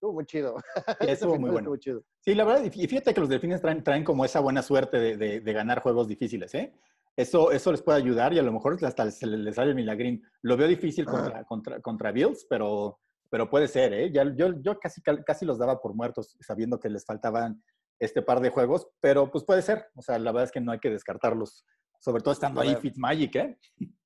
estuvo 0.00 0.12
muy 0.14 0.24
chido. 0.24 0.56
Sí, 1.00 1.06
estuvo 1.08 1.32
muy 1.38 1.50
bueno. 1.50 1.58
estuvo 1.58 1.76
chido. 1.76 2.02
Sí, 2.20 2.34
la 2.34 2.44
verdad, 2.44 2.64
y 2.64 2.70
fíjate 2.86 3.12
que 3.12 3.20
los 3.20 3.28
delfines 3.28 3.60
traen, 3.60 3.84
traen 3.84 4.02
como 4.02 4.24
esa 4.24 4.40
buena 4.40 4.62
suerte 4.62 4.98
de, 4.98 5.16
de- 5.18 5.40
de 5.40 5.52
ganar 5.52 5.82
juegos 5.82 6.08
difíciles, 6.08 6.54
¿eh? 6.54 6.72
Eso, 7.16 7.50
eso 7.52 7.70
les 7.70 7.82
puede 7.82 7.98
ayudar 7.98 8.32
y 8.32 8.38
a 8.38 8.42
lo 8.42 8.50
mejor 8.52 8.82
hasta 8.82 9.10
se 9.10 9.26
les 9.26 9.54
sale 9.54 9.70
el 9.70 9.74
milagrín. 9.76 10.22
Lo 10.42 10.56
veo 10.56 10.68
difícil 10.68 11.04
contra, 11.04 11.44
contra, 11.44 11.80
contra 11.80 12.12
Bills, 12.12 12.46
pero, 12.48 12.98
pero 13.28 13.50
puede 13.50 13.68
ser, 13.68 13.92
¿eh? 13.92 14.10
Ya, 14.10 14.24
yo 14.34 14.54
yo 14.62 14.78
casi, 14.78 15.02
casi 15.02 15.44
los 15.44 15.58
daba 15.58 15.80
por 15.82 15.94
muertos 15.94 16.34
sabiendo 16.40 16.80
que 16.80 16.88
les 16.88 17.04
faltaban 17.04 17.62
este 17.98 18.22
par 18.22 18.40
de 18.40 18.48
juegos, 18.48 18.88
pero 19.00 19.30
pues 19.30 19.44
puede 19.44 19.60
ser. 19.60 19.84
O 19.96 20.00
sea, 20.02 20.18
la 20.18 20.32
verdad 20.32 20.44
es 20.44 20.52
que 20.52 20.60
no 20.62 20.72
hay 20.72 20.78
que 20.78 20.88
descartarlos, 20.88 21.66
sobre 21.98 22.22
todo 22.22 22.32
estando 22.32 22.62
ahí. 22.62 22.74
Fitzmagic, 22.76 23.36
¿eh? 23.36 23.58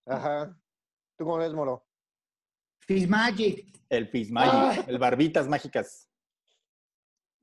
Ajá. 0.06 0.56
¿Tú 1.16 1.24
cómo 1.24 1.36
ves, 1.36 1.52
Moro? 1.54 1.86
Fitzmagic. 2.86 3.66
El 3.88 4.08
Fitzmagic, 4.08 4.88
el 4.88 4.98
Barbitas 4.98 5.48
Mágicas. 5.48 6.08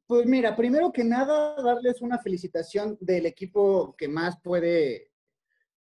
Pues 0.05 0.25
mira, 0.25 0.55
primero 0.55 0.91
que 0.91 1.03
nada, 1.03 1.55
darles 1.61 2.01
una 2.01 2.19
felicitación 2.19 2.97
del 2.99 3.25
equipo 3.25 3.95
que 3.97 4.09
más 4.09 4.39
puede 4.41 5.11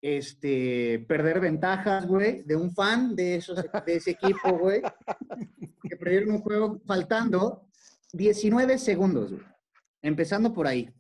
este, 0.02 1.06
perder 1.08 1.40
ventajas, 1.40 2.08
güey, 2.08 2.42
de 2.44 2.56
un 2.56 2.74
fan 2.74 3.16
de, 3.16 3.36
esos, 3.36 3.58
de 3.58 3.96
ese 3.96 4.12
equipo, 4.12 4.58
güey, 4.58 4.82
que 5.90 5.96
perdieron 5.96 6.32
un 6.32 6.42
juego 6.42 6.82
faltando 6.86 7.68
19 8.14 8.78
segundos, 8.78 9.32
güey. 9.32 9.44
Empezando 10.02 10.54
por 10.54 10.68
ahí. 10.68 10.94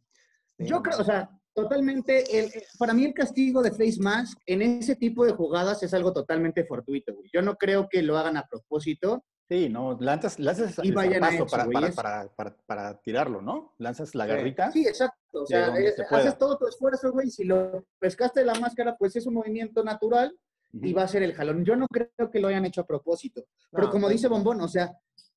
Yo 0.57 0.81
creo, 0.81 0.99
o 0.99 1.03
sea, 1.03 1.29
totalmente, 1.55 2.39
el- 2.39 2.51
para 2.77 2.93
mí 2.93 3.05
el 3.05 3.13
castigo 3.13 3.61
de 3.63 3.71
Face 3.71 3.97
Mask 3.99 4.37
en 4.45 4.61
ese 4.61 4.95
tipo 4.95 5.25
de 5.25 5.31
jugadas 5.31 5.81
es 5.83 5.93
algo 5.93 6.13
totalmente 6.13 6.65
fortuito, 6.65 7.15
güey. 7.15 7.29
Yo 7.33 7.41
no 7.41 7.55
creo 7.55 7.87
que 7.89 8.01
lo 8.03 8.17
hagan 8.17 8.37
a 8.37 8.45
propósito. 8.45 9.23
Sí, 9.47 9.69
no, 9.69 9.95
lanzas, 9.99 10.39
lanzas 10.39 10.75
Y 10.83 10.89
el 10.89 10.95
vayan 10.95 11.23
a 11.23 11.29
eso, 11.29 11.45
para, 11.45 11.65
güey, 11.65 11.75
para, 11.75 11.93
para, 11.93 12.27
para, 12.35 12.57
para 12.65 12.99
tirarlo, 13.01 13.41
¿no? 13.41 13.73
Lanzas 13.77 14.13
la 14.15 14.25
Sí. 14.25 14.29
garrita. 14.31 14.71
Sí, 14.71 14.87
exacto. 14.87 15.43
O 15.43 15.45
sea, 15.45 15.73
haces 16.11 16.37
todo 16.37 16.57
tu 16.57 16.67
esfuerzo, 16.67 17.11
güey. 17.11 17.29
Si 17.29 17.43
lo 17.43 17.85
pescaste 17.99 18.39
de 18.41 18.45
la 18.47 18.55
máscara, 18.55 18.95
pues 18.97 19.15
es 19.15 19.25
un 19.25 19.35
movimiento 19.35 19.83
natural 19.83 20.35
y 20.73 20.93
va 20.93 21.03
a 21.03 21.07
ser 21.07 21.23
el 21.23 21.33
jalón. 21.33 21.63
Yo 21.63 21.75
no 21.75 21.87
creo 21.87 22.31
que 22.31 22.39
lo 22.39 22.47
hayan 22.47 22.65
hecho 22.65 22.81
a 22.81 22.87
propósito. 22.87 23.43
Pero 23.71 23.85
No, 23.85 23.91
como 23.91 24.07
pues- 24.07 24.15
dice 24.15 24.27
Bombón, 24.27 24.61
o 24.61 24.67
sea, 24.67 24.91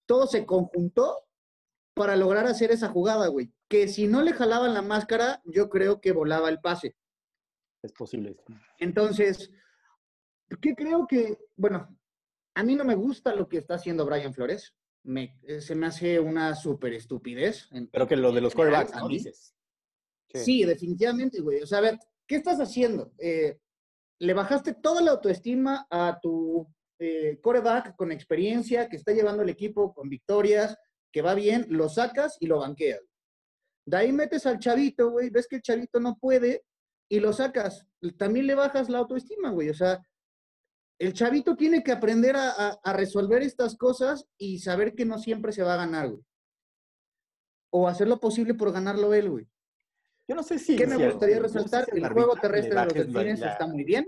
todo 0.06 0.26
se 0.26 0.46
conjuntó 0.46 1.18
para 1.94 2.16
lograr 2.16 2.46
hacer 2.46 2.70
esa 2.72 2.88
jugada, 2.88 3.26
güey. 3.28 3.52
Que 3.68 3.88
si 3.88 4.06
no 4.06 4.22
le 4.22 4.32
jalaban 4.32 4.74
la 4.74 4.82
máscara, 4.82 5.42
yo 5.44 5.68
creo 5.68 6.00
que 6.00 6.12
volaba 6.12 6.48
el 6.48 6.60
pase. 6.60 6.96
Es 7.82 7.92
posible. 7.92 8.36
Entonces, 8.78 9.50
¿qué 10.60 10.74
creo 10.74 11.06
que, 11.06 11.38
bueno, 11.56 11.98
a 12.58 12.64
mí 12.64 12.74
no 12.74 12.84
me 12.84 12.96
gusta 12.96 13.32
lo 13.36 13.48
que 13.48 13.58
está 13.58 13.74
haciendo 13.74 14.04
Brian 14.04 14.34
Flores. 14.34 14.74
Me, 15.04 15.38
se 15.60 15.76
me 15.76 15.86
hace 15.86 16.18
una 16.18 16.56
súper 16.56 16.92
estupidez. 16.92 17.68
Pero 17.92 18.08
que 18.08 18.16
lo 18.16 18.32
de 18.32 18.40
los 18.40 18.52
quarterbacks, 18.52 18.96
¿no? 18.96 19.06
Dices. 19.06 19.54
Sí. 20.34 20.64
definitivamente, 20.64 21.40
güey. 21.40 21.62
O 21.62 21.66
sea, 21.66 21.78
a 21.78 21.82
ver, 21.82 21.98
¿qué 22.26 22.34
estás 22.34 22.58
haciendo? 22.58 23.12
Eh, 23.16 23.60
le 24.18 24.34
bajaste 24.34 24.74
toda 24.74 25.00
la 25.00 25.12
autoestima 25.12 25.86
a 25.88 26.18
tu 26.20 26.66
eh, 26.98 27.38
coreback 27.40 27.94
con 27.94 28.10
experiencia, 28.10 28.88
que 28.88 28.96
está 28.96 29.12
llevando 29.12 29.44
el 29.44 29.50
equipo 29.50 29.94
con 29.94 30.08
victorias, 30.08 30.76
que 31.12 31.22
va 31.22 31.34
bien, 31.34 31.66
lo 31.68 31.88
sacas 31.88 32.36
y 32.40 32.46
lo 32.46 32.58
banqueas. 32.58 33.00
De 33.88 33.96
ahí 33.96 34.12
metes 34.12 34.44
al 34.44 34.58
chavito, 34.58 35.10
güey, 35.10 35.30
ves 35.30 35.48
que 35.48 35.56
el 35.56 35.62
chavito 35.62 35.98
no 35.98 36.18
puede 36.18 36.62
y 37.10 37.20
lo 37.20 37.32
sacas. 37.32 37.86
También 38.18 38.46
le 38.46 38.54
bajas 38.54 38.90
la 38.90 38.98
autoestima, 38.98 39.48
güey. 39.50 39.70
O 39.70 39.74
sea, 39.74 39.98
el 41.00 41.14
chavito 41.14 41.56
tiene 41.56 41.82
que 41.82 41.92
aprender 41.92 42.36
a, 42.36 42.50
a- 42.50 42.78
a 42.84 42.92
resolver 42.92 43.40
estas 43.42 43.76
cosas 43.78 44.26
y 44.36 44.58
saber 44.58 44.94
que 44.94 45.06
no 45.06 45.18
siempre 45.18 45.52
se 45.52 45.62
va 45.62 45.72
a 45.74 45.78
ganar, 45.78 46.10
güey. 46.10 46.22
O 47.72 47.88
hacer 47.88 48.08
lo 48.08 48.18
posible 48.20 48.54
por 48.54 48.72
ganarlo 48.72 49.14
él, 49.14 49.30
güey. 49.30 49.48
Yo 50.28 50.34
no 50.36 50.42
sé 50.42 50.58
si. 50.58 50.76
¿Qué 50.76 50.86
me 50.86 50.96
si 50.96 51.04
gustaría 51.06 51.36
yo 51.36 51.42
no 51.42 51.48
sé 51.48 51.58
resaltar? 51.60 51.84
si 51.86 51.98
El 51.98 52.08
juego 52.12 52.34
terrestre 52.36 52.74
de 52.74 52.84
los 52.84 52.94
delfines 52.94 53.40
la- 53.40 53.52
está 53.52 53.66
muy 53.66 53.84
bien. 53.84 54.06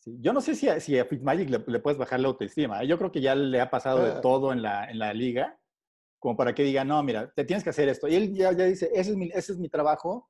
sí, 0.00 0.18
Yo 0.20 0.32
no 0.34 0.40
sé 0.42 0.54
si 0.54 0.68
a, 0.68 0.80
si 0.80 0.98
a 0.98 1.04
Fitzmagic 1.06 1.48
le, 1.48 1.64
le 1.66 1.78
puedes 1.78 1.98
bajar 1.98 2.20
la 2.20 2.28
autoestima. 2.28 2.82
¿eh? 2.82 2.86
Yo 2.86 2.98
creo 2.98 3.10
que 3.12 3.20
ya 3.22 3.34
le 3.34 3.60
ha 3.60 3.70
pasado 3.70 4.04
de 4.04 4.10
Ah. 4.12 4.20
todo 4.20 4.52
en 4.52 4.60
la, 4.62 4.90
en 4.90 4.98
la 4.98 5.14
liga, 5.14 5.58
como 6.20 6.36
para 6.36 6.54
que 6.54 6.62
diga, 6.62 6.84
no, 6.84 7.02
mira, 7.02 7.32
te 7.34 7.44
tienes 7.44 7.64
que 7.64 7.70
hacer 7.70 7.88
esto. 7.88 8.06
Y 8.06 8.14
él 8.14 8.34
ya, 8.34 8.52
ya 8.52 8.66
dice, 8.66 8.90
ese 8.94 9.10
es 9.10 9.16
mi, 9.16 9.30
ese 9.34 9.52
es 9.52 9.58
mi 9.58 9.68
trabajo. 9.68 10.28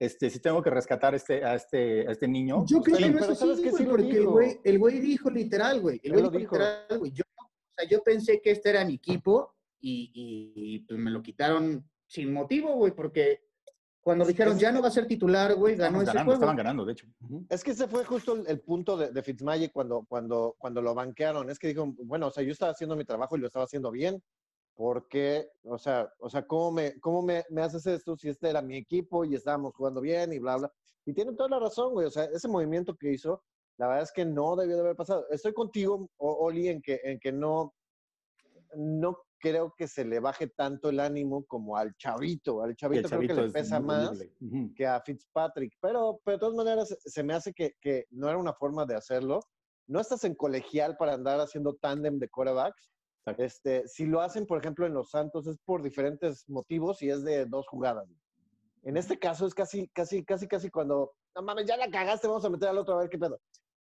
Este, 0.00 0.30
si 0.30 0.40
tengo 0.40 0.62
que 0.62 0.70
rescatar 0.70 1.14
este, 1.14 1.44
a, 1.44 1.54
este, 1.54 2.06
a 2.06 2.12
este 2.12 2.28
niño. 2.28 2.64
Yo 2.66 2.78
pues, 2.82 2.96
creo 2.96 2.98
que 2.98 3.04
sí, 3.04 3.10
no 3.26 3.32
es 3.32 3.42
así, 3.42 3.70
Sí 3.76 3.84
porque 3.84 4.20
güey, 4.20 4.60
el 4.64 4.78
güey 4.78 5.00
dijo 5.00 5.30
literal, 5.30 5.80
güey. 5.80 6.00
El 6.02 6.12
güey 6.12 6.22
dijo 6.24 6.38
dijo. 6.38 6.56
literal, 6.56 6.98
güey. 6.98 7.12
Yo, 7.12 7.24
o 7.38 7.48
sea, 7.76 7.88
yo 7.88 8.02
pensé 8.02 8.40
que 8.40 8.50
este 8.50 8.70
era 8.70 8.84
mi 8.84 8.94
equipo 8.94 9.54
y, 9.80 10.10
y- 10.14 10.78
pues 10.80 10.98
me 11.00 11.10
lo 11.10 11.22
quitaron 11.22 11.88
sin 12.06 12.32
motivo, 12.32 12.74
güey, 12.74 12.92
porque 12.92 13.40
cuando 14.00 14.24
dijeron 14.24 14.54
es- 14.54 14.60
ya 14.60 14.72
no 14.72 14.82
va 14.82 14.88
a 14.88 14.92
ser 14.92 15.06
titular, 15.06 15.54
güey, 15.54 15.74
ganó 15.76 15.98
ese 15.98 16.06
ganando, 16.06 16.24
juego. 16.30 16.34
estaban 16.42 16.56
ganando, 16.56 16.84
de 16.84 16.92
hecho. 16.92 17.06
Ujú. 17.20 17.46
Es 17.48 17.62
que 17.64 17.72
ese 17.72 17.86
fue 17.88 18.04
justo 18.04 18.34
el, 18.34 18.46
el 18.46 18.60
punto 18.60 18.96
de, 18.96 19.10
de 19.10 19.22
Fitzmagic 19.22 19.72
cuando, 19.72 20.04
cuando, 20.08 20.54
cuando 20.58 20.80
lo 20.82 20.94
banquearon. 20.94 21.50
Es 21.50 21.58
que 21.58 21.68
dijo, 21.68 21.92
bueno, 22.04 22.28
o 22.28 22.30
sea, 22.30 22.42
yo 22.44 22.52
estaba 22.52 22.72
haciendo 22.72 22.96
mi 22.96 23.04
trabajo 23.04 23.36
y 23.36 23.40
lo 23.40 23.46
estaba 23.46 23.64
haciendo 23.64 23.90
bien. 23.90 24.22
Porque, 24.78 25.50
o 25.64 25.76
sea, 25.76 26.08
o 26.20 26.30
sea, 26.30 26.46
¿cómo, 26.46 26.70
me, 26.70 27.00
cómo 27.00 27.20
me, 27.20 27.44
me 27.50 27.62
haces 27.62 27.84
esto 27.88 28.16
si 28.16 28.28
este 28.28 28.48
era 28.48 28.62
mi 28.62 28.76
equipo 28.76 29.24
y 29.24 29.34
estábamos 29.34 29.74
jugando 29.74 30.00
bien 30.00 30.32
y 30.32 30.38
bla, 30.38 30.56
bla? 30.56 30.72
Y 31.04 31.12
tiene 31.12 31.32
toda 31.32 31.48
la 31.48 31.58
razón, 31.58 31.94
güey. 31.94 32.06
O 32.06 32.10
sea, 32.12 32.26
ese 32.26 32.46
movimiento 32.46 32.96
que 32.96 33.10
hizo, 33.10 33.42
la 33.76 33.88
verdad 33.88 34.04
es 34.04 34.12
que 34.12 34.24
no 34.24 34.54
debió 34.54 34.76
de 34.76 34.82
haber 34.82 34.94
pasado. 34.94 35.26
Estoy 35.30 35.52
contigo, 35.52 36.08
Oli, 36.18 36.68
en 36.68 36.80
que, 36.80 37.00
en 37.02 37.18
que 37.18 37.32
no, 37.32 37.74
no 38.76 39.18
creo 39.40 39.74
que 39.76 39.88
se 39.88 40.04
le 40.04 40.20
baje 40.20 40.46
tanto 40.46 40.90
el 40.90 41.00
ánimo 41.00 41.44
como 41.46 41.76
al 41.76 41.96
chavito. 41.96 42.62
Al 42.62 42.70
el 42.70 42.76
chavito, 42.76 43.08
creo 43.08 43.20
que 43.22 43.34
le 43.34 43.46
es 43.46 43.52
pesa 43.52 43.80
más 43.80 44.10
horrible. 44.10 44.32
Ujú. 44.40 44.74
que 44.76 44.86
a 44.86 45.00
Fitzpatrick, 45.00 45.76
pero, 45.80 46.20
pero 46.24 46.36
de 46.36 46.40
todas 46.40 46.54
maneras 46.54 46.96
se 47.04 47.22
me 47.24 47.34
hace 47.34 47.52
que, 47.52 47.74
que 47.80 48.06
no 48.10 48.28
era 48.28 48.38
una 48.38 48.54
forma 48.54 48.86
de 48.86 48.94
hacerlo. 48.94 49.40
No 49.88 49.98
estás 49.98 50.22
en 50.22 50.36
colegial 50.36 50.96
para 50.96 51.14
andar 51.14 51.40
haciendo 51.40 51.74
tándem 51.74 52.20
de 52.20 52.28
quarterbacks. 52.28 52.92
Exacto. 53.30 53.42
Este, 53.42 53.88
si 53.88 54.06
lo 54.06 54.20
hacen, 54.20 54.46
por 54.46 54.58
ejemplo, 54.58 54.86
en 54.86 54.94
los 54.94 55.10
Santos 55.10 55.46
es 55.46 55.58
por 55.64 55.82
diferentes 55.82 56.48
motivos 56.48 57.02
y 57.02 57.10
es 57.10 57.22
de 57.24 57.46
dos 57.46 57.66
jugadas. 57.68 58.08
En 58.82 58.96
este 58.96 59.18
caso 59.18 59.46
es 59.46 59.54
casi, 59.54 59.88
casi, 59.88 60.24
casi, 60.24 60.46
casi 60.46 60.70
cuando, 60.70 61.12
no 61.34 61.42
mames, 61.42 61.66
ya 61.66 61.76
la 61.76 61.90
cagaste, 61.90 62.26
vamos 62.26 62.44
a 62.44 62.50
meter 62.50 62.68
al 62.68 62.78
otro 62.78 62.94
a 62.94 63.00
ver 63.00 63.10
qué 63.10 63.18
pedo. 63.18 63.40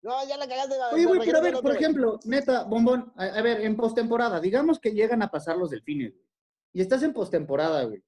No, 0.03 0.13
ya 0.29 0.37
la 0.37 0.47
cagaste. 0.47 0.75
Oye, 0.93 1.07
güey, 1.07 1.21
pero 1.25 1.39
a 1.39 1.41
ver, 1.41 1.55
por 1.55 1.75
ejemplo, 1.75 2.21
neta, 2.25 2.65
Bombón, 2.65 3.13
a, 3.17 3.25
a 3.25 3.43
ver, 3.43 3.63
en 3.63 3.77
postemporada, 3.77 4.41
digamos 4.41 4.79
que 4.79 4.93
llegan 4.93 5.23
a 5.23 5.31
pasar 5.31 5.57
los 5.57 5.71
delfines, 5.71 6.13
güey, 6.13 6.27
y 6.75 6.81
estás 6.81 7.03
en 7.03 7.13
postemporada, 7.13 7.85
güey. 7.85 8.03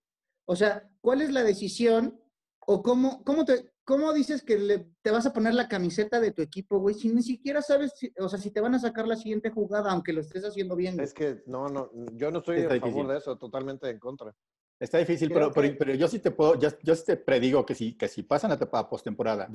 O 0.45 0.55
sea, 0.55 0.89
¿cuál 1.01 1.23
es 1.23 1.33
la 1.33 1.43
decisión 1.43 2.21
o 2.67 2.83
cómo, 2.83 3.25
cómo, 3.25 3.45
te, 3.45 3.73
cómo 3.87 4.13
dices 4.13 4.43
que 4.43 4.59
le- 4.59 4.87
te 5.01 5.13
vas 5.13 5.25
a 5.27 5.33
poner 5.33 5.55
la 5.55 5.69
camiseta 5.69 6.21
de 6.21 6.33
tu 6.33 6.43
equipo, 6.43 6.81
güey, 6.81 6.97
si 6.97 7.09
ni 7.09 7.23
siquiera 7.23 7.63
sabes, 7.63 7.93
si- 7.97 8.13
o 8.19 8.29
sea, 8.29 8.39
si 8.39 8.51
te 8.51 8.61
van 8.61 8.75
a 8.75 8.81
sacar 8.81 9.07
la 9.07 9.15
siguiente 9.15 9.49
jugada, 9.51 9.93
aunque 9.93 10.13
lo 10.13 10.21
estés 10.21 10.45
haciendo 10.45 10.75
bien? 10.75 10.97
güey? 10.97 11.05
Es 11.05 11.15
que 11.15 11.45
no, 11.47 11.69
no, 11.69 11.91
yo 12.15 12.33
no 12.33 12.41
estoy 12.41 12.59
Está 12.59 12.75
a 12.75 12.81
favor 12.81 13.07
de 13.07 13.19
eso, 13.19 13.39
totalmente 13.39 13.89
en 13.89 14.01
contra. 14.01 14.35
Está 14.81 14.99
difícil, 14.99 15.31
pero, 15.33 15.53
pero, 15.53 15.69
que- 15.69 15.75
pero 15.77 15.95
yo 15.95 16.09
sí 16.09 16.19
te 16.19 16.33
puedo, 16.33 16.59
yo, 16.59 16.69
yo 16.83 16.97
sí 16.97 17.05
te 17.07 17.17
predigo 17.17 17.65
que 17.65 17.77
si, 17.77 17.97
que 17.97 18.09
si 18.09 18.25
pasan 18.25 18.51
a, 18.51 18.59
postemporada 18.91 19.49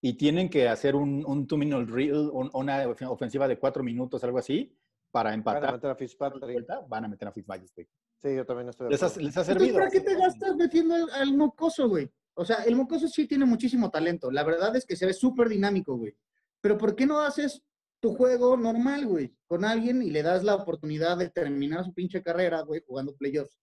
y 0.00 0.14
tienen 0.14 0.48
que 0.48 0.66
hacer 0.66 0.96
un, 0.96 1.22
un 1.26 1.46
two-minute 1.46 1.92
un- 2.14 2.50
una 2.54 2.84
ofen- 2.86 3.10
ofensiva 3.10 3.46
de 3.46 3.58
cuatro 3.58 3.84
minutos, 3.84 4.24
algo 4.24 4.38
así, 4.38 4.74
para 5.10 5.28
Van 5.28 5.32
a 5.32 5.36
empatar, 5.36 5.72
meter 5.74 5.90
a 5.90 5.94
Fitzpatrick. 5.94 6.42
vuelta, 6.52 6.80
van 6.88 7.04
a 7.04 7.08
meter 7.08 7.28
a 7.28 7.32
güey. 7.74 7.86
Sí, 8.20 8.34
yo 8.34 8.46
también 8.46 8.70
estoy 8.70 8.86
de 8.86 8.90
Les 8.92 9.02
ha, 9.02 9.06
acuerdo. 9.06 9.26
les 9.26 9.36
ha 9.36 9.44
servido. 9.44 9.78
¿para 9.78 9.90
qué 9.90 10.00
te 10.00 10.14
gastas 10.16 10.56
metiendo 10.56 10.94
al, 10.94 11.10
al 11.10 11.36
mocoso, 11.36 11.86
güey? 11.88 12.10
O 12.38 12.44
sea, 12.44 12.62
el 12.64 12.76
mocoso 12.76 13.08
sí 13.08 13.26
tiene 13.26 13.44
muchísimo 13.44 13.90
talento. 13.90 14.30
La 14.30 14.44
verdad 14.44 14.74
es 14.76 14.84
que 14.86 14.94
se 14.96 15.06
ve 15.06 15.12
súper 15.12 15.48
dinámico, 15.48 15.96
güey. 15.96 16.14
Pero 16.60 16.78
¿por 16.78 16.94
qué 16.94 17.04
no 17.04 17.18
haces 17.20 17.62
tu 18.00 18.14
juego 18.14 18.56
normal, 18.56 19.06
güey? 19.06 19.34
Con 19.48 19.64
alguien 19.64 20.02
y 20.02 20.10
le 20.10 20.22
das 20.22 20.44
la 20.44 20.54
oportunidad 20.54 21.16
de 21.18 21.30
terminar 21.30 21.84
su 21.84 21.92
pinche 21.92 22.22
carrera, 22.22 22.60
güey, 22.62 22.80
jugando 22.86 23.14
playoffs. 23.16 23.58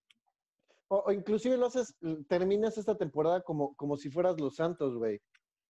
O, 0.89 0.97
o 1.07 1.11
inclusive 1.13 1.55
lo 1.57 1.67
haces, 1.67 1.95
terminas 2.27 2.77
esta 2.77 2.97
temporada 2.97 3.41
como, 3.41 3.75
como 3.75 3.95
si 3.97 4.09
fueras 4.09 4.39
los 4.39 4.55
Santos, 4.57 4.97
güey. 4.97 5.21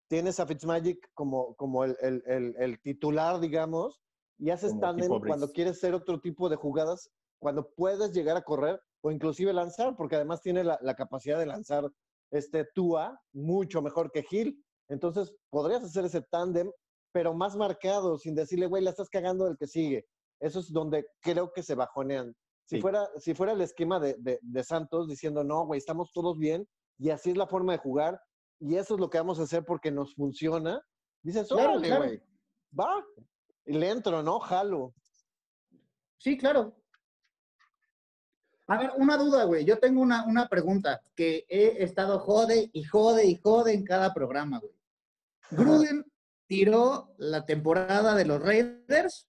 Tienes 0.07 0.39
a 0.39 0.45
Fitzmagic 0.47 1.09
como, 1.13 1.55
como 1.55 1.83
el, 1.83 1.97
el- 2.01 2.23
el- 2.25 2.55
el 2.57 2.79
titular, 2.81 3.39
digamos, 3.41 3.99
y 4.37 4.49
haces 4.49 4.71
tándem 4.79 5.09
cuando 5.27 5.51
quieres 5.51 5.73
hacer 5.77 5.93
otro 5.93 6.19
tipo 6.21 6.47
de 6.49 6.55
jugadas, 6.55 7.09
cuando 7.39 7.69
puedes 7.69 8.13
llegar 8.13 8.37
a 8.37 8.43
correr 8.43 8.79
o 9.01 9.11
inclusive 9.11 9.51
lanzar, 9.53 9.95
porque 9.97 10.15
además 10.15 10.41
tiene 10.41 10.63
la, 10.63 10.79
la 10.81 10.95
capacidad 10.95 11.37
de 11.37 11.45
lanzar 11.45 11.91
este 12.33 12.65
Tua 12.75 13.19
mucho 13.33 13.81
mejor 13.81 14.11
que 14.11 14.23
Gil. 14.23 14.63
Entonces, 14.89 15.33
podrías 15.49 15.83
hacer 15.83 16.05
ese 16.05 16.21
tándem, 16.21 16.69
pero 17.13 17.33
más 17.33 17.55
marcado, 17.55 18.17
sin 18.17 18.35
decirle, 18.35 18.65
güey, 18.67 18.83
la 18.83 18.89
estás 18.89 19.09
cagando 19.09 19.45
del 19.45 19.57
que 19.57 19.67
sigue. 19.67 20.05
Eso 20.39 20.59
es 20.59 20.71
donde 20.71 21.05
creo 21.21 21.51
que 21.53 21.63
se 21.63 21.75
bajonean. 21.75 22.33
Si, 22.65 22.77
Sí. 22.77 22.81
fuera, 22.81 23.07
si 23.17 23.33
fuera 23.33 23.53
el 23.53 23.61
esquema 23.61 23.99
de, 23.99 24.15
de- 24.19 24.39
de 24.41 24.63
Santos 24.63 25.07
diciendo, 25.07 25.43
no, 25.43 25.65
güey, 25.65 25.77
estamos 25.77 26.11
todos 26.13 26.37
bien 26.37 26.67
y 26.97 27.09
así 27.11 27.29
es 27.31 27.37
la 27.37 27.47
forma 27.47 27.73
de 27.73 27.79
jugar 27.79 28.19
y 28.59 28.75
eso 28.75 28.95
es 28.95 28.99
lo 28.99 29.09
que 29.09 29.17
vamos 29.19 29.39
a 29.39 29.43
hacer 29.43 29.63
porque 29.65 29.91
nos 29.91 30.13
funciona, 30.15 30.81
Dices, 31.25 31.49
órale, 31.53 31.87
claro. 31.87 32.03
güey, 32.05 32.21
va, 32.77 33.01
y 33.65 33.73
le 33.77 33.89
entro, 33.89 34.21
¿no? 34.23 34.39
Jalo. 34.41 34.93
Sí, 36.17 36.37
claro. 36.37 36.75
A 38.67 38.77
ver, 38.77 38.91
una 38.97 39.17
duda, 39.17 39.43
güey. 39.43 39.65
Yo 39.65 39.77
tengo 39.79 40.01
una, 40.01 40.25
una 40.25 40.47
pregunta 40.47 41.01
que 41.15 41.45
he 41.49 41.83
estado 41.83 42.19
jode 42.19 42.69
y 42.71 42.83
jode 42.83 43.25
y 43.25 43.35
jode 43.35 43.73
en 43.73 43.83
cada 43.83 44.13
programa, 44.13 44.59
güey. 44.59 44.73
Gruden 45.51 46.05
tiró 46.47 47.13
la 47.17 47.45
temporada 47.45 48.15
de 48.15 48.25
los 48.25 48.41
Raiders. 48.41 49.27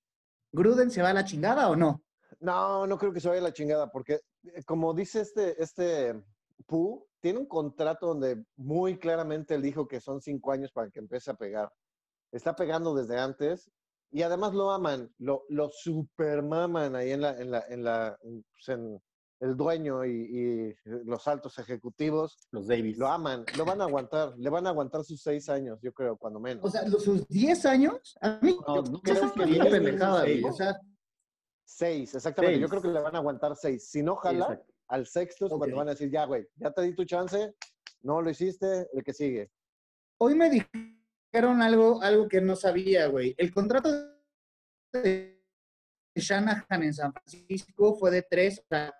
¿Gruden 0.52 0.90
se 0.90 1.02
va 1.02 1.10
a 1.10 1.14
la 1.14 1.24
chingada 1.24 1.68
o 1.68 1.76
no? 1.76 2.02
No, 2.40 2.86
no 2.86 2.96
creo 2.98 3.12
que 3.12 3.20
se 3.20 3.28
vaya 3.28 3.40
a 3.40 3.44
la 3.44 3.52
chingada, 3.52 3.90
porque 3.90 4.20
eh, 4.44 4.62
como 4.64 4.94
dice 4.94 5.20
este, 5.20 5.60
este 5.62 6.14
Pu, 6.66 7.06
tiene 7.20 7.40
un 7.40 7.46
contrato 7.46 8.06
donde 8.06 8.44
muy 8.56 8.98
claramente 8.98 9.54
él 9.54 9.62
dijo 9.62 9.88
que 9.88 10.00
son 10.00 10.20
cinco 10.20 10.52
años 10.52 10.70
para 10.72 10.90
que 10.90 11.00
empiece 11.00 11.30
a 11.30 11.34
pegar. 11.34 11.72
Está 12.30 12.54
pegando 12.54 12.94
desde 12.94 13.18
antes 13.18 13.70
y 14.10 14.22
además 14.22 14.54
lo 14.54 14.70
aman, 14.70 15.12
lo, 15.18 15.44
lo 15.48 15.70
supermaman 15.70 16.94
ahí 16.94 17.10
en 17.12 17.20
la, 17.22 17.38
en 17.40 17.50
la, 17.50 17.64
en 17.68 17.84
la, 17.84 18.18
en- 18.22 18.44
pues, 18.52 18.68
en 18.68 19.02
el 19.44 19.56
dueño 19.56 20.04
y, 20.04 20.10
y 20.10 20.74
los 21.04 21.26
altos 21.28 21.58
ejecutivos. 21.58 22.36
Los 22.50 22.66
Davis. 22.66 22.96
Lo 22.98 23.08
aman, 23.08 23.44
lo 23.56 23.64
van 23.64 23.80
a 23.80 23.84
aguantar, 23.84 24.34
le 24.38 24.48
van 24.50 24.66
a 24.66 24.70
aguantar 24.70 25.04
sus 25.04 25.22
seis 25.22 25.48
años, 25.48 25.78
yo 25.82 25.92
creo, 25.92 26.16
cuando 26.16 26.40
menos. 26.40 26.64
O 26.64 26.70
sea, 26.70 26.86
los- 26.88 27.04
sus 27.04 27.28
10 27.28 27.66
años, 27.66 28.16
a 28.20 28.38
mí 28.40 28.56
No, 28.66 28.82
no, 28.82 29.00
creo 29.02 29.32
que 29.32 29.44
diez, 29.46 29.66
pendejada, 29.66 30.20
güey. 30.22 30.34
seis. 30.34 30.46
O 30.46 30.52
sea, 30.52 30.80
Seis, 31.66 32.14
exactamente. 32.14 32.60
Yo 32.60 32.68
creo 32.68 32.82
que 32.82 32.88
le 32.88 33.00
van 33.00 33.14
a 33.16 33.18
aguantar 33.18 33.56
seis. 33.56 33.88
Si 33.88 34.02
no 34.02 34.14
Sí, 34.14 34.20
jala, 34.28 34.62
al 34.88 35.06
sexto 35.06 35.46
es 35.46 35.52
cuando 35.52 35.76
van 35.76 35.88
a 35.88 35.92
decir, 35.92 36.10
ya, 36.10 36.24
güey, 36.26 36.46
ya 36.56 36.70
te 36.70 36.82
di 36.82 36.94
tu 36.94 37.04
chance, 37.04 37.54
no 38.02 38.20
lo 38.20 38.28
hiciste, 38.30 38.88
el 38.92 39.02
que 39.02 39.12
sigue. 39.14 39.50
hoy 40.18 40.34
me 40.34 40.50
dijeron 40.50 41.62
algo, 41.62 42.00
algo 42.02 42.28
que 42.28 42.40
no 42.42 42.54
sabía, 42.54 43.06
güey. 43.08 43.34
El 43.38 43.52
contrato 43.52 43.88
de 44.92 45.42
Shanahan 46.14 46.82
en 46.82 46.94
San 46.94 47.12
Francisco 47.12 47.96
fue 47.96 48.10
de 48.10 48.22
tres, 48.22 48.60
o 48.60 48.64
sea, 48.68 48.94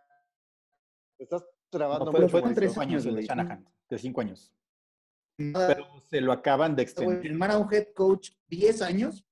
estás 1.19 1.45
trabando 1.71 2.07
No, 2.07 2.11
fue, 2.13 2.21
mucho. 2.23 2.39
fue 2.41 2.55
tres 2.55 2.77
años 2.79 3.07
el 3.07 3.17
de. 3.17 3.23
Shanahan, 3.23 3.67
de 3.89 3.99
cinco 3.99 4.21
años. 4.21 4.53
nada, 5.39 5.69
Pero 5.69 5.87
se 6.03 6.21
lo 6.21 6.33
acaban 6.33 6.75
de 6.77 6.83
extender. 6.83 7.21
firmar 7.21 7.51
a 7.51 7.59
un 7.59 7.73
head 7.73 7.89
coach 7.95 8.31
10 8.49 8.83
años. 8.83 9.25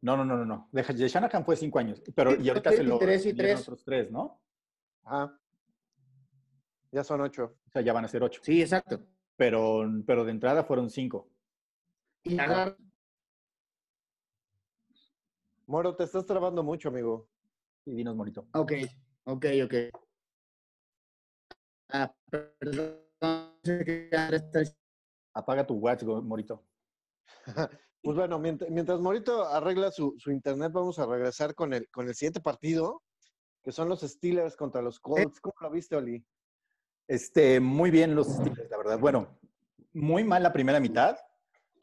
No, 0.00 0.16
no, 0.16 0.24
no, 0.24 0.36
no, 0.36 0.44
no. 0.44 0.68
De, 0.70 0.82
Shanahan 0.82 1.44
fue 1.44 1.56
cinco 1.56 1.78
años. 1.78 2.02
Pero 2.14 2.34
y 2.40 2.48
ahorita 2.48 2.72
se 2.72 2.82
lo 2.82 2.98
tres 2.98 3.24
y 3.26 3.34
tres. 3.34 3.60
otros 3.62 3.84
tres, 3.84 4.10
¿no? 4.10 4.40
Ajá. 5.02 5.38
Ya 6.92 7.02
son 7.02 7.22
ocho. 7.22 7.56
O 7.66 7.70
sea, 7.70 7.82
ya 7.82 7.92
van 7.92 8.04
a 8.04 8.08
ser 8.08 8.22
ocho. 8.22 8.40
Sí, 8.44 8.60
exacto. 8.60 9.00
Pero, 9.36 9.82
pero 10.06 10.24
de 10.24 10.30
entrada 10.30 10.62
fueron 10.62 10.90
cinco. 10.90 11.28
Y 12.22 12.38
agar- 12.38 12.76
Moro, 15.66 15.96
te 15.96 16.04
estás 16.04 16.26
trabando 16.26 16.62
mucho, 16.62 16.88
amigo. 16.90 17.28
Y 17.86 17.94
dinos, 17.94 18.14
Morito. 18.14 18.46
Ok, 18.52 18.72
ok, 19.24 19.46
ok. 19.64 19.74
Ah, 21.90 22.14
perdón. 22.30 23.04
Apaga 25.34 25.66
tu 25.66 25.74
watch, 25.74 26.02
Morito. 26.02 26.64
Pues 28.04 28.18
bueno, 28.18 28.38
mientras, 28.38 28.70
mientras 28.70 29.00
Morito 29.00 29.46
arregla 29.46 29.90
su, 29.90 30.14
su 30.18 30.30
internet, 30.30 30.70
vamos 30.72 30.98
a 30.98 31.06
regresar 31.06 31.54
con 31.54 31.72
el, 31.72 31.88
con 31.88 32.06
el 32.06 32.14
siguiente 32.14 32.38
partido, 32.38 33.02
que 33.62 33.72
son 33.72 33.88
los 33.88 34.02
Steelers 34.02 34.56
contra 34.56 34.82
los 34.82 35.00
Colts. 35.00 35.40
¿Cómo 35.40 35.54
lo 35.62 35.70
viste, 35.70 35.96
Oli? 35.96 36.22
Este, 37.08 37.60
muy 37.60 37.90
bien 37.90 38.14
los 38.14 38.26
Steelers, 38.26 38.70
la 38.70 38.76
verdad. 38.76 38.98
Bueno, 38.98 39.38
muy 39.94 40.22
mal 40.22 40.42
la 40.42 40.52
primera 40.52 40.80
mitad. 40.80 41.16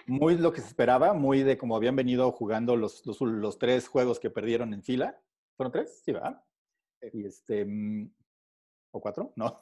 Muy 0.06 0.38
lo 0.38 0.54
que 0.54 0.62
se 0.62 0.68
esperaba, 0.68 1.14
muy 1.14 1.42
de 1.42 1.58
como 1.58 1.76
habían 1.76 1.96
venido 1.96 2.32
jugando 2.32 2.76
los, 2.76 3.04
los, 3.08 3.20
los 3.20 3.58
tres 3.58 3.88
juegos 3.88 4.20
que 4.20 4.30
perdieron 4.30 4.76
en 4.76 4.84
fila. 4.84 5.20
¿Fueron 5.58 5.72
tres? 5.72 6.04
Sí, 6.06 6.12
¿verdad? 6.12 6.40
Y 7.14 7.26
este, 7.26 7.66
mm, 7.66 8.14
¿o 8.92 9.00
cuatro? 9.02 9.34
No. 9.38 9.60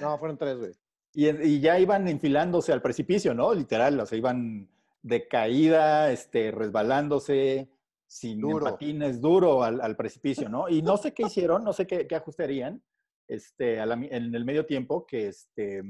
No, 0.00 0.18
fueron 0.18 0.38
tres, 0.38 0.58
güey. 0.58 0.72
Y, 1.14 1.28
y 1.28 1.60
ya 1.60 1.78
iban 1.78 2.06
enfilándose 2.08 2.72
al 2.72 2.82
precipicio, 2.82 3.32
¿no? 3.34 3.54
Literal, 3.54 3.98
o 4.00 4.06
sea, 4.06 4.18
iban 4.18 4.68
de 5.02 5.26
caída, 5.28 6.10
este, 6.12 6.50
resbalándose, 6.50 7.70
sin 8.06 8.40
Duro. 8.40 8.64
patines, 8.66 9.20
duro 9.20 9.62
al, 9.64 9.80
al 9.80 9.96
precipicio, 9.96 10.48
¿no? 10.48 10.68
Y 10.68 10.82
no 10.82 10.96
sé 10.96 11.12
qué 11.14 11.24
hicieron, 11.24 11.64
no 11.64 11.72
sé 11.72 11.86
qué, 11.86 12.06
harían 12.38 12.82
este, 13.28 13.80
a 13.80 13.86
la 13.86 13.96
mi- 13.96 14.08
en 14.10 14.34
el 14.34 14.44
medio 14.44 14.66
tiempo 14.66 15.06
que, 15.06 15.28
este, 15.28 15.82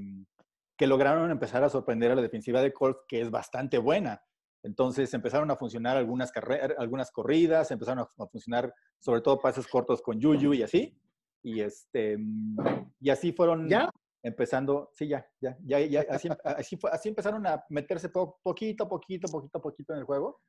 que 0.77 0.87
lograron 0.87 1.31
empezar 1.31 1.65
a 1.65 1.69
sorprender 1.69 2.13
a 2.13 2.15
la 2.15 2.23
defensiva 2.23 2.61
de 2.63 2.73
Colts, 2.73 3.01
que 3.09 3.21
es 3.21 3.31
bastante 3.31 3.79
buena. 3.79 4.23
Entonces 4.63 5.13
empezaron 5.15 5.51
a 5.51 5.57
funcionar 5.57 5.97
algunas, 5.97 6.33
algunas 6.79 7.11
corridas, 7.11 7.71
empezaron 7.71 8.01
a, 8.01 8.23
a 8.23 8.27
funcionar 8.29 8.73
sobre 8.99 9.21
todo 9.21 9.41
pases 9.41 9.67
cortos 9.67 10.03
con 10.03 10.19
Yuyu 10.21 10.55
y 10.55 10.63
así. 10.63 10.99
Y, 11.47 11.61
este, 11.61 12.19
mm, 12.19 12.57
y 12.99 13.11
así 13.11 13.33
fueron 13.33 13.69
¿Ya? 13.69 13.89
empezando, 14.21 14.91
sí, 14.93 15.07
ya, 15.07 15.25
ya, 15.41 15.57
ya, 15.65 15.79
ya 15.87 16.05
así, 16.11 16.29
así, 16.43 16.77
fue- 16.77 16.91
así 16.91 17.09
empezaron 17.09 17.47
a 17.47 17.65
meterse 17.69 18.09
po- 18.09 18.41
poquito, 18.43 18.89
poquito, 18.89 19.29
poquito, 19.29 19.61
poquito 19.63 19.93
en 19.93 20.01
el 20.01 20.05
juego, 20.05 20.41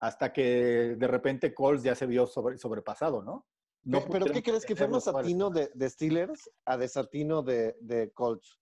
hasta 0.00 0.32
que 0.32 0.94
de 0.96 1.08
repente 1.08 1.52
Colts 1.52 1.82
ya 1.82 1.96
se 1.96 2.06
vio 2.06 2.28
sobre- 2.28 2.58
sobrepasado, 2.58 3.22
¿no? 3.22 3.44
No 3.82 4.00
Pe- 4.04 4.08
¿Pero 4.12 4.26
qué 4.26 4.40
crees 4.42 4.64
que 4.64 4.76
fue 4.76 4.86
más 4.86 5.08
atino 5.08 5.50
de, 5.50 5.68
de 5.74 5.90
Steelers 5.90 6.48
a 6.64 6.76
desatino 6.76 7.42
de, 7.42 7.76
de 7.80 8.12
Colts? 8.12 8.60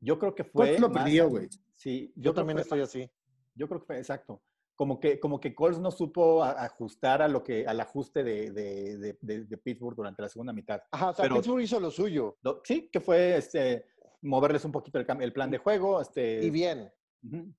Yo 0.00 0.18
creo 0.18 0.34
que 0.34 0.44
fue. 0.44 0.66
Colts 0.66 0.80
lo 0.80 0.92
perdió, 0.92 1.30
güey. 1.30 1.48
Sí, 1.74 2.12
Yo, 2.16 2.24
yo, 2.24 2.34
también 2.34 2.58
estoy 2.58 2.80
más- 2.80 2.88
así. 2.90 3.10
Yo 3.54 3.68
creo 3.68 3.80
que 3.80 3.86
fue 3.86 3.98
exacto. 3.98 4.42
Como 4.82 4.98
que, 4.98 5.20
como 5.20 5.38
que 5.38 5.54
Colts 5.54 5.78
no 5.78 5.92
supo 5.92 6.42
a- 6.42 6.64
ajustar 6.64 7.22
a 7.22 7.28
lo 7.28 7.44
que, 7.44 7.64
al 7.68 7.78
ajuste 7.80 8.24
de, 8.24 8.50
de, 8.50 8.98
de- 9.20 9.44
de- 9.44 9.56
Pittsburgh 9.58 9.94
durante 9.94 10.22
la 10.22 10.28
segunda 10.28 10.52
mitad. 10.52 10.82
Ajá, 10.90 11.10
o 11.10 11.14
sea, 11.14 11.22
Pero- 11.22 11.36
Pittsburgh 11.36 11.62
hizo 11.62 11.78
lo 11.78 11.92
suyo. 11.92 12.36
Lo- 12.42 12.60
sí, 12.64 12.88
que 12.92 12.98
fue 12.98 13.36
este, 13.36 13.86
moverles 14.22 14.64
un 14.64 14.72
poquito 14.72 14.98
el, 14.98 15.06
el 15.22 15.32
plan 15.32 15.52
de 15.52 15.58
juego, 15.58 16.00
este, 16.00 16.42
Y 16.42 16.50
bien. 16.50 16.92
Ujú. 17.24 17.54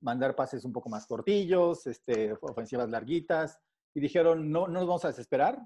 Mandar 0.00 0.36
pases 0.36 0.64
un 0.64 0.72
poco 0.72 0.88
más 0.88 1.08
cortillos, 1.08 1.88
este, 1.88 2.32
ofensivas 2.40 2.88
larguitas. 2.88 3.58
Y 3.92 3.98
dijeron, 3.98 4.48
no, 4.52 4.68
no 4.68 4.74
nos 4.74 4.86
vamos 4.86 5.04
a 5.04 5.08
desesperar. 5.08 5.58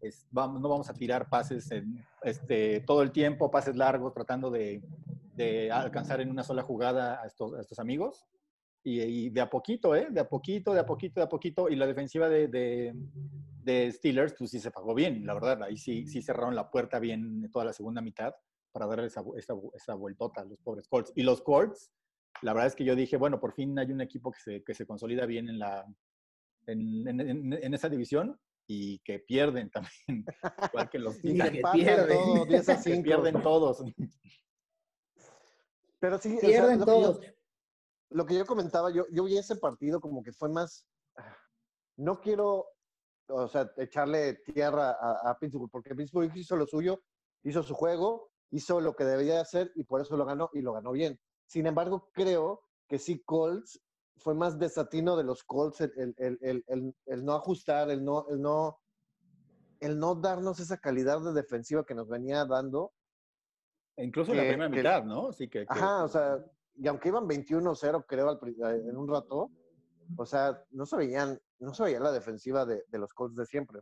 es- 0.00 0.26
vamos, 0.32 0.60
no 0.60 0.68
vamos 0.68 0.90
a 0.90 0.94
tirar 0.94 1.28
pases 1.28 1.70
en, 1.70 2.04
este, 2.22 2.80
todo 2.80 3.02
el 3.02 3.12
tiempo, 3.12 3.48
pases 3.48 3.76
largos, 3.76 4.12
tratando 4.12 4.50
de, 4.50 4.82
de 5.36 5.70
alcanzar 5.70 6.20
en 6.20 6.30
una 6.30 6.42
sola 6.42 6.62
jugada 6.64 7.22
a 7.22 7.26
estos, 7.28 7.54
a 7.54 7.60
estos 7.60 7.78
amigos. 7.78 8.26
Y, 8.88 9.02
y 9.02 9.28
de 9.30 9.40
a 9.42 9.50
poquito, 9.50 9.94
¿eh? 9.94 10.06
De 10.10 10.20
a 10.20 10.26
poquito, 10.28 10.72
de 10.72 10.80
a 10.80 10.86
poquito, 10.86 11.20
de 11.20 11.24
a 11.24 11.28
poquito. 11.28 11.68
Y 11.68 11.76
la 11.76 11.86
defensiva 11.86 12.26
de, 12.30 12.48
de, 12.48 12.94
de 13.62 13.92
Steelers, 13.92 14.34
pues 14.38 14.50
sí 14.50 14.60
se 14.60 14.70
pagó 14.70 14.94
bien, 14.94 15.26
la 15.26 15.34
verdad. 15.34 15.62
Ahí 15.62 15.76
sí, 15.76 16.06
sí 16.06 16.22
cerraron 16.22 16.54
la 16.54 16.70
puerta 16.70 16.98
bien 16.98 17.50
toda 17.52 17.66
la 17.66 17.74
segunda 17.74 18.00
mitad 18.00 18.32
para 18.72 18.86
darle 18.86 19.06
esa, 19.08 19.22
esa, 19.36 19.52
esa 19.74 19.94
vueltota 19.94 20.40
a 20.40 20.44
los 20.46 20.58
pobres 20.60 20.88
Colts. 20.88 21.12
Y 21.16 21.22
los 21.22 21.42
Colts, 21.42 21.90
la 22.40 22.54
verdad 22.54 22.68
es 22.68 22.74
que 22.76 22.84
yo 22.84 22.96
dije, 22.96 23.18
bueno, 23.18 23.38
por 23.38 23.52
fin 23.52 23.78
hay 23.78 23.92
un 23.92 24.00
equipo 24.00 24.30
que 24.32 24.40
se, 24.40 24.62
que 24.64 24.72
se 24.74 24.86
consolida 24.86 25.26
bien 25.26 25.50
en, 25.50 25.58
la, 25.58 25.84
en, 26.66 27.06
en- 27.08 27.20
en- 27.20 27.52
en 27.52 27.74
esa 27.74 27.90
división 27.90 28.40
y 28.66 29.00
que 29.00 29.18
pierden 29.18 29.68
también, 30.06 30.24
igual 30.68 30.88
que 30.88 30.98
los 30.98 31.16
que 31.20 31.62
pierden. 31.74 32.16
todo, 32.18 32.46
10 32.46 32.68
a 32.70 32.76
que 32.76 32.82
5. 32.82 33.02
pierden 33.02 33.42
todos. 33.42 33.84
Pero 36.00 36.16
sí, 36.18 36.36
o 36.36 36.40
sea, 36.40 36.48
Pierden 36.48 36.72
que 36.78 36.78
yo- 36.78 36.84
todos. 36.86 37.20
Lo 38.10 38.24
que 38.26 38.34
yo 38.36 38.46
comentaba, 38.46 38.90
yo, 38.90 39.04
yo 39.10 39.24
vi 39.24 39.36
ese 39.38 39.56
partido 39.56 40.00
como 40.00 40.22
que 40.22 40.32
fue 40.32 40.48
más. 40.48 40.86
No 41.96 42.20
quiero, 42.20 42.66
o 43.28 43.48
sea, 43.48 43.70
echarle 43.76 44.34
tierra 44.34 44.90
a, 45.00 45.30
a 45.30 45.38
Pittsburgh, 45.38 45.70
porque 45.70 45.94
Pittsburgh 45.94 46.30
hizo 46.36 46.56
lo 46.56 46.66
suyo, 46.66 47.02
hizo 47.42 47.62
su 47.62 47.74
juego, 47.74 48.30
hizo 48.50 48.80
lo 48.80 48.94
que 48.94 49.04
debía 49.04 49.40
hacer 49.40 49.72
y 49.74 49.84
por 49.84 50.00
eso 50.00 50.16
lo 50.16 50.24
ganó 50.24 50.48
y 50.52 50.62
lo 50.62 50.72
ganó 50.72 50.92
bien. 50.92 51.20
Sin 51.46 51.66
embargo, 51.66 52.10
creo 52.12 52.62
que 52.88 52.98
sí, 52.98 53.22
Colts 53.24 53.82
fue 54.16 54.34
más 54.34 54.58
desatino 54.58 55.16
de 55.16 55.24
los 55.24 55.44
Colts 55.44 55.80
el, 55.80 56.14
el- 56.16 56.38
el- 56.40 56.94
el- 57.06 57.24
no 57.24 57.34
ajustar, 57.34 57.90
el 57.90 58.04
no, 58.04 58.26
el 58.28 58.40
no, 58.40 58.80
el 59.80 59.98
no 59.98 60.14
darnos 60.14 60.60
esa 60.60 60.78
calidad 60.78 61.20
de 61.20 61.32
defensiva 61.32 61.84
que 61.84 61.94
nos 61.94 62.08
venía 62.08 62.44
dando. 62.44 62.92
E 63.96 64.04
Incluso 64.04 64.32
en 64.32 64.38
la 64.38 64.44
primera 64.48 64.68
mitad, 64.68 65.04
¿no? 65.04 65.32
Sí, 65.32 65.48
que, 65.48 65.60
que- 65.60 65.66
Ajá, 65.68 66.04
o 66.04 66.08
sea, 66.08 66.44
y 66.78 66.86
aunque 66.88 67.08
iban 67.08 67.26
21-0, 67.28 68.04
creo, 68.06 68.28
al 68.30 68.38
eh, 68.48 68.82
en 68.88 68.96
un 68.96 69.08
rato, 69.08 69.50
o 70.16 70.26
sea, 70.26 70.62
no 70.70 70.86
se 70.86 70.96
veían, 70.96 71.38
no 71.58 71.74
se 71.74 71.82
veía 71.84 72.00
la 72.00 72.12
defensiva 72.12 72.64
de, 72.64 72.84
de 72.88 72.98
los 72.98 73.12
Colts 73.12 73.36
de 73.36 73.46
siempre. 73.46 73.80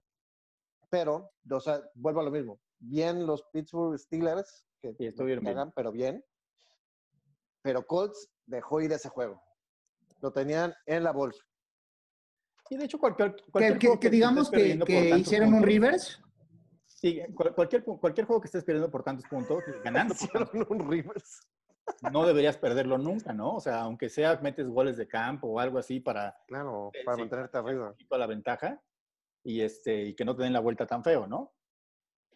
Pero, 0.88 1.30
o 1.50 1.60
sea, 1.60 1.82
vuelvo 1.94 2.20
a 2.20 2.24
lo 2.24 2.30
mismo. 2.30 2.60
Bien 2.78 3.26
los 3.26 3.42
Pittsburgh 3.52 3.98
Steelers, 3.98 4.64
que 4.80 4.94
Sí, 4.94 5.06
estuvieron 5.06 5.44
bien. 5.44 5.72
pero 5.74 5.92
bien. 5.92 6.24
Pero 7.62 7.86
Colts 7.86 8.28
dejó 8.46 8.80
ir 8.80 8.92
ese 8.92 9.08
juego. 9.08 9.42
Lo 10.22 10.32
tenían 10.32 10.72
en 10.86 11.04
la 11.04 11.12
bolsa. 11.12 11.42
Y 12.70 12.76
de 12.76 12.84
hecho, 12.84 12.98
cualquier, 12.98 13.34
Que, 13.36 13.50
cualquier 13.50 13.78
que- 13.78 13.86
juego 13.86 14.00
que 14.00 14.06
estés 14.06 14.12
digamos 14.12 14.50
que, 14.50 15.18
hicieron 15.18 15.54
un 15.54 15.62
reverse. 15.62 16.16
Sí, 16.86 17.20
cual- 17.34 17.54
cualquier, 17.54 17.84
cualquier 17.84 18.26
juego 18.26 18.40
que 18.40 18.46
estés 18.46 18.64
perdiendo 18.64 18.90
por 18.90 19.02
tantos 19.04 19.26
puntos, 19.28 19.62
ganando 19.84 20.14
por 20.14 20.22
Hicieron 20.30 20.48
tantos 20.48 20.70
un 20.70 20.90
Rivers. 20.90 21.40
No 22.12 22.26
deberías 22.26 22.56
perderlo 22.58 22.98
nunca, 22.98 23.32
¿no? 23.32 23.54
O 23.56 23.60
sea, 23.60 23.80
aunque 23.82 24.08
sea 24.08 24.38
metes 24.42 24.68
goles 24.68 24.96
de 24.96 25.06
campo 25.08 25.48
o 25.48 25.60
algo 25.60 25.78
así 25.78 26.00
para, 26.00 26.36
Claro, 26.46 26.90
eh, 26.92 27.04
para 27.04 27.16
mantenerte 27.18 27.58
arriba. 27.58 27.90
poquito 27.90 28.14
a 28.14 28.18
la 28.18 28.26
ventaja 28.26 28.82
y, 29.42 29.60
este, 29.60 30.06
y 30.06 30.14
que 30.14 30.24
no 30.24 30.34
te 30.36 30.42
den 30.42 30.52
la 30.52 30.60
vuelta 30.60 30.86
tan 30.86 31.02
feo, 31.04 31.26
¿no? 31.26 31.54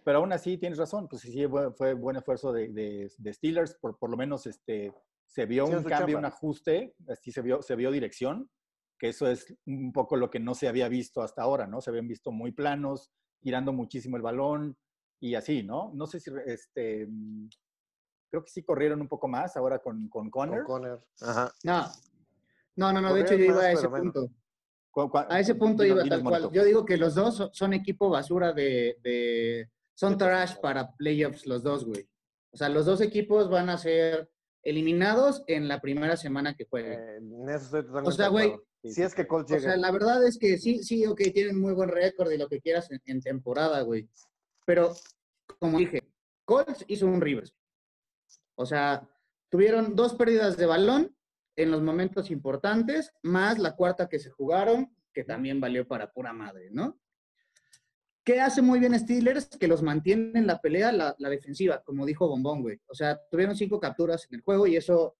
Pero 0.04 0.18
aún 0.18 0.32
así 0.32 0.56
tienes 0.56 0.78
razón, 0.78 1.08
pues 1.08 1.22
sí, 1.22 1.44
fue, 1.76 1.94
buen 1.94 2.16
esfuerzo 2.16 2.52
de, 2.52 2.68
de- 2.68 3.12
de 3.18 3.32
Steelers, 3.34 3.74
por, 3.74 3.98
por 3.98 4.10
lo 4.10 4.16
menos 4.16 4.46
este, 4.46 4.94
se 5.26 5.44
vio 5.46 5.66
un 5.66 5.82
cambio, 5.84 6.16
chamba. 6.16 6.18
un 6.18 6.24
ajuste, 6.24 6.94
así 7.08 7.30
se 7.32 7.42
vio, 7.42 7.60
se 7.62 7.76
vio 7.76 7.90
dirección, 7.90 8.50
que 8.98 9.08
eso 9.08 9.28
es 9.28 9.54
un 9.66 9.92
poco 9.92 10.16
lo 10.16 10.30
que 10.30 10.40
no 10.40 10.54
se 10.54 10.68
había 10.68 10.88
visto 10.88 11.20
hasta 11.22 11.42
ahora, 11.42 11.66
¿no? 11.66 11.80
Se 11.80 11.90
habían 11.90 12.08
visto 12.08 12.32
muy 12.32 12.52
planos, 12.52 13.10
tirando 13.40 13.72
muchísimo 13.72 14.16
el 14.16 14.22
balón 14.22 14.78
y 15.20 15.34
así, 15.34 15.62
¿no? 15.62 15.90
No 15.94 16.06
sé 16.06 16.20
si, 16.20 16.30
este, 16.46 17.06
mm, 17.06 17.48
creo 18.31 18.45
que 18.45 18.51
sí 18.51 18.62
corrieron 18.62 19.01
un 19.01 19.09
poco 19.09 19.29
más 19.29 19.57
ahora 19.57 19.79
con, 19.81 20.09
con 20.09 20.31
Con 20.31 20.49
Conner. 20.49 20.64
Conner. 20.64 20.99
Ajá. 21.21 21.53
No, 21.64 21.87
no, 22.77 22.93
no, 22.93 23.01
no, 23.01 23.14
de 23.14 23.23
hecho 23.23 23.35
yo 23.35 23.45
iba 23.47 23.61
a 23.62 23.73
ese 23.73 23.88
menos. 23.88 24.12
punto. 24.12 24.31
A 25.29 25.38
ese 25.40 25.55
punto 25.55 25.85
iba 25.85 26.03
tal 26.05 26.23
cual. 26.23 26.51
Yo 26.53 26.64
digo 26.64 26.85
que 26.85 26.97
los 26.97 27.14
dos 27.14 27.37
so- 27.37 27.51
son 27.53 27.73
equipo 27.75 28.09
basura 28.11 28.53
de, 28.53 28.97
de- 29.03 29.71
son 29.95 30.16
trash 30.19 30.57
para 30.61 30.93
playoffs 30.97 31.47
los 31.47 31.62
dos, 31.62 31.85
güey. 31.85 32.09
O 32.53 32.57
sea, 32.57 32.69
los 32.69 32.87
dos 32.87 33.01
equipos 33.01 33.49
van 33.51 33.69
a 33.71 33.79
ser 33.79 34.29
eliminados 34.62 35.43
en 35.47 35.69
la 35.69 35.81
primera 35.81 36.16
semana 36.16 36.55
que 36.55 36.64
jueguen. 36.64 36.93
Eh, 37.01 37.16
en 37.19 37.49
eso 37.49 37.64
estoy 37.66 37.83
totalmente 37.83 38.09
O 38.09 38.12
sea, 38.12 38.29
güey. 38.29 38.55
Si 38.83 39.03
es 39.03 39.14
que 39.14 39.27
Colts 39.27 39.53
O 39.53 39.55
llega. 39.57 39.73
sea, 39.73 39.77
la 39.81 39.90
verdad 39.93 40.27
es 40.27 40.38
que 40.38 40.57
sí, 40.59 40.83
sí, 40.83 41.07
ok, 41.07 41.21
tienen 41.35 41.61
muy 41.61 41.75
buen 41.75 41.90
récord 41.90 42.31
y 42.33 42.38
lo 42.38 42.49
que 42.49 42.61
quieras 42.61 42.90
en, 42.90 43.01
en 43.05 43.21
temporada, 43.21 43.83
güey. 43.83 44.09
Pero, 44.64 44.95
como 45.59 45.79
dije, 45.79 46.03
Colts 46.47 46.85
hizo 46.88 47.07
un 47.07 47.21
Rivers. 47.21 47.55
O 48.61 48.66
sea, 48.66 49.09
tuvieron 49.49 49.96
dos 49.96 50.12
pérdidas 50.14 50.59
de 50.59 50.66
balón 50.66 51.16
en 51.57 51.70
los 51.70 51.81
momentos 51.81 52.31
importantes, 52.31 53.11
más 53.23 53.59
la 53.59 53.75
cuarta 53.75 54.07
que 54.07 54.18
se 54.18 54.29
jugaron, 54.29 54.94
que 55.14 55.25
también 55.25 55.62
valió 55.62 55.88
para 55.88 56.12
pura 56.12 56.35
madre, 56.35 56.68
¿no? 56.70 57.01
¿Qué 58.23 58.38
hace 58.38 58.61
muy 58.61 58.79
bien 58.79 58.99
Steelers? 58.99 59.46
Que 59.46 59.66
los 59.66 59.83
mantiene 59.83 60.38
en 60.38 60.46
la 60.46 60.61
pelea, 60.61 60.92
la, 60.92 61.31
defensiva, 61.31 61.83
como 61.83 62.05
dijo 62.05 62.29
Bombón, 62.29 62.61
güey. 62.61 62.79
O 62.87 62.94
sea, 62.94 63.18
tuvieron 63.31 63.57
cinco 63.57 63.81
capturas 63.81 64.27
en 64.29 64.37
el 64.37 64.42
juego 64.42 64.66
y 64.66 64.77
eso 64.77 65.16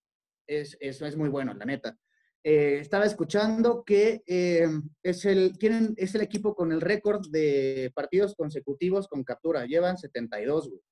es, 0.46 0.76
eso 0.79 1.07
es 1.07 1.16
muy 1.16 1.31
bueno, 1.31 1.55
la 1.55 1.64
neta. 1.64 1.98
Eh, 2.44 2.76
estaba 2.79 3.07
escuchando 3.07 3.85
que 3.85 4.22
eh, 4.26 4.68
es, 5.03 5.24
el, 5.24 5.57
tienen, 5.57 5.94
es 5.96 6.14
el 6.14 6.20
equipo 6.20 6.55
con 6.55 6.72
el 6.72 6.83
récord 6.83 7.26
de 7.31 7.90
partidos 7.94 8.35
consecutivos 8.35 9.09
con 9.09 9.24
captura. 9.24 9.64
Llevan 9.64 9.96
72, 9.96 10.68
güey. 10.68 10.83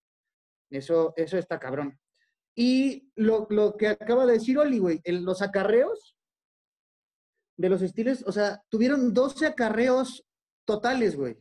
Eso, 0.71 1.13
eso 1.15 1.37
está 1.37 1.59
cabrón. 1.59 1.99
Y 2.61 3.09
lo, 3.14 3.47
lo 3.51 3.77
que 3.77 3.87
acaba 3.87 4.27
de 4.27 4.33
decir 4.33 4.59
Oli, 4.59 4.81
güey, 4.81 5.01
los 5.05 5.42
acarreos 5.42 6.16
de 7.57 7.68
los 7.68 7.83
estilos, 7.83 8.25
o 8.27 8.33
sea, 8.33 8.64
tuvieron 8.68 9.14
12 9.14 9.47
acarreos 9.47 10.27
totales, 10.64 11.14
güey. 11.14 11.38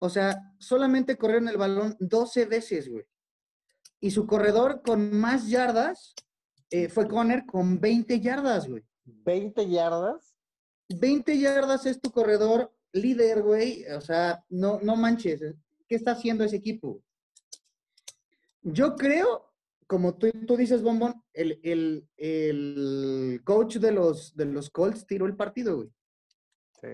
O 0.00 0.08
sea, 0.08 0.36
solamente 0.58 1.16
corrieron 1.16 1.46
el 1.46 1.58
balón 1.58 1.96
12 2.00 2.46
veces, 2.46 2.88
güey. 2.88 3.04
Y 4.00 4.10
su 4.10 4.26
corredor 4.26 4.82
con 4.82 5.16
más 5.16 5.48
yardas 5.48 6.16
eh, 6.68 6.88
fue 6.88 7.06
Conner 7.06 7.46
con 7.46 7.78
20 7.78 8.18
yardas, 8.18 8.68
güey. 8.68 8.82
20 9.04 9.70
yardas. 9.70 10.34
20 10.88 11.38
yardas 11.38 11.86
es 11.86 12.00
tu 12.00 12.10
corredor 12.10 12.74
líder, 12.90 13.42
güey. 13.42 13.86
O 13.92 14.00
sea, 14.00 14.44
no, 14.48 14.80
no 14.82 14.96
manches. 14.96 15.40
¿Qué 15.86 15.94
está 15.94 16.10
haciendo 16.10 16.42
ese 16.42 16.56
equipo? 16.56 17.00
Yo 18.62 18.96
creo, 18.96 19.51
como 19.92 20.14
tú, 20.16 20.26
tú 20.46 20.56
dices, 20.56 20.82
Bombón, 20.82 21.22
el, 21.34 21.60
el- 21.62 22.08
el 22.16 23.42
coach 23.44 23.76
de 23.76 23.92
los, 23.92 24.34
de 24.34 24.46
los 24.46 24.70
Colts 24.70 25.06
tiró 25.06 25.26
el 25.26 25.36
partido, 25.36 25.76
güey. 25.76 25.90
Sí. 26.80 26.88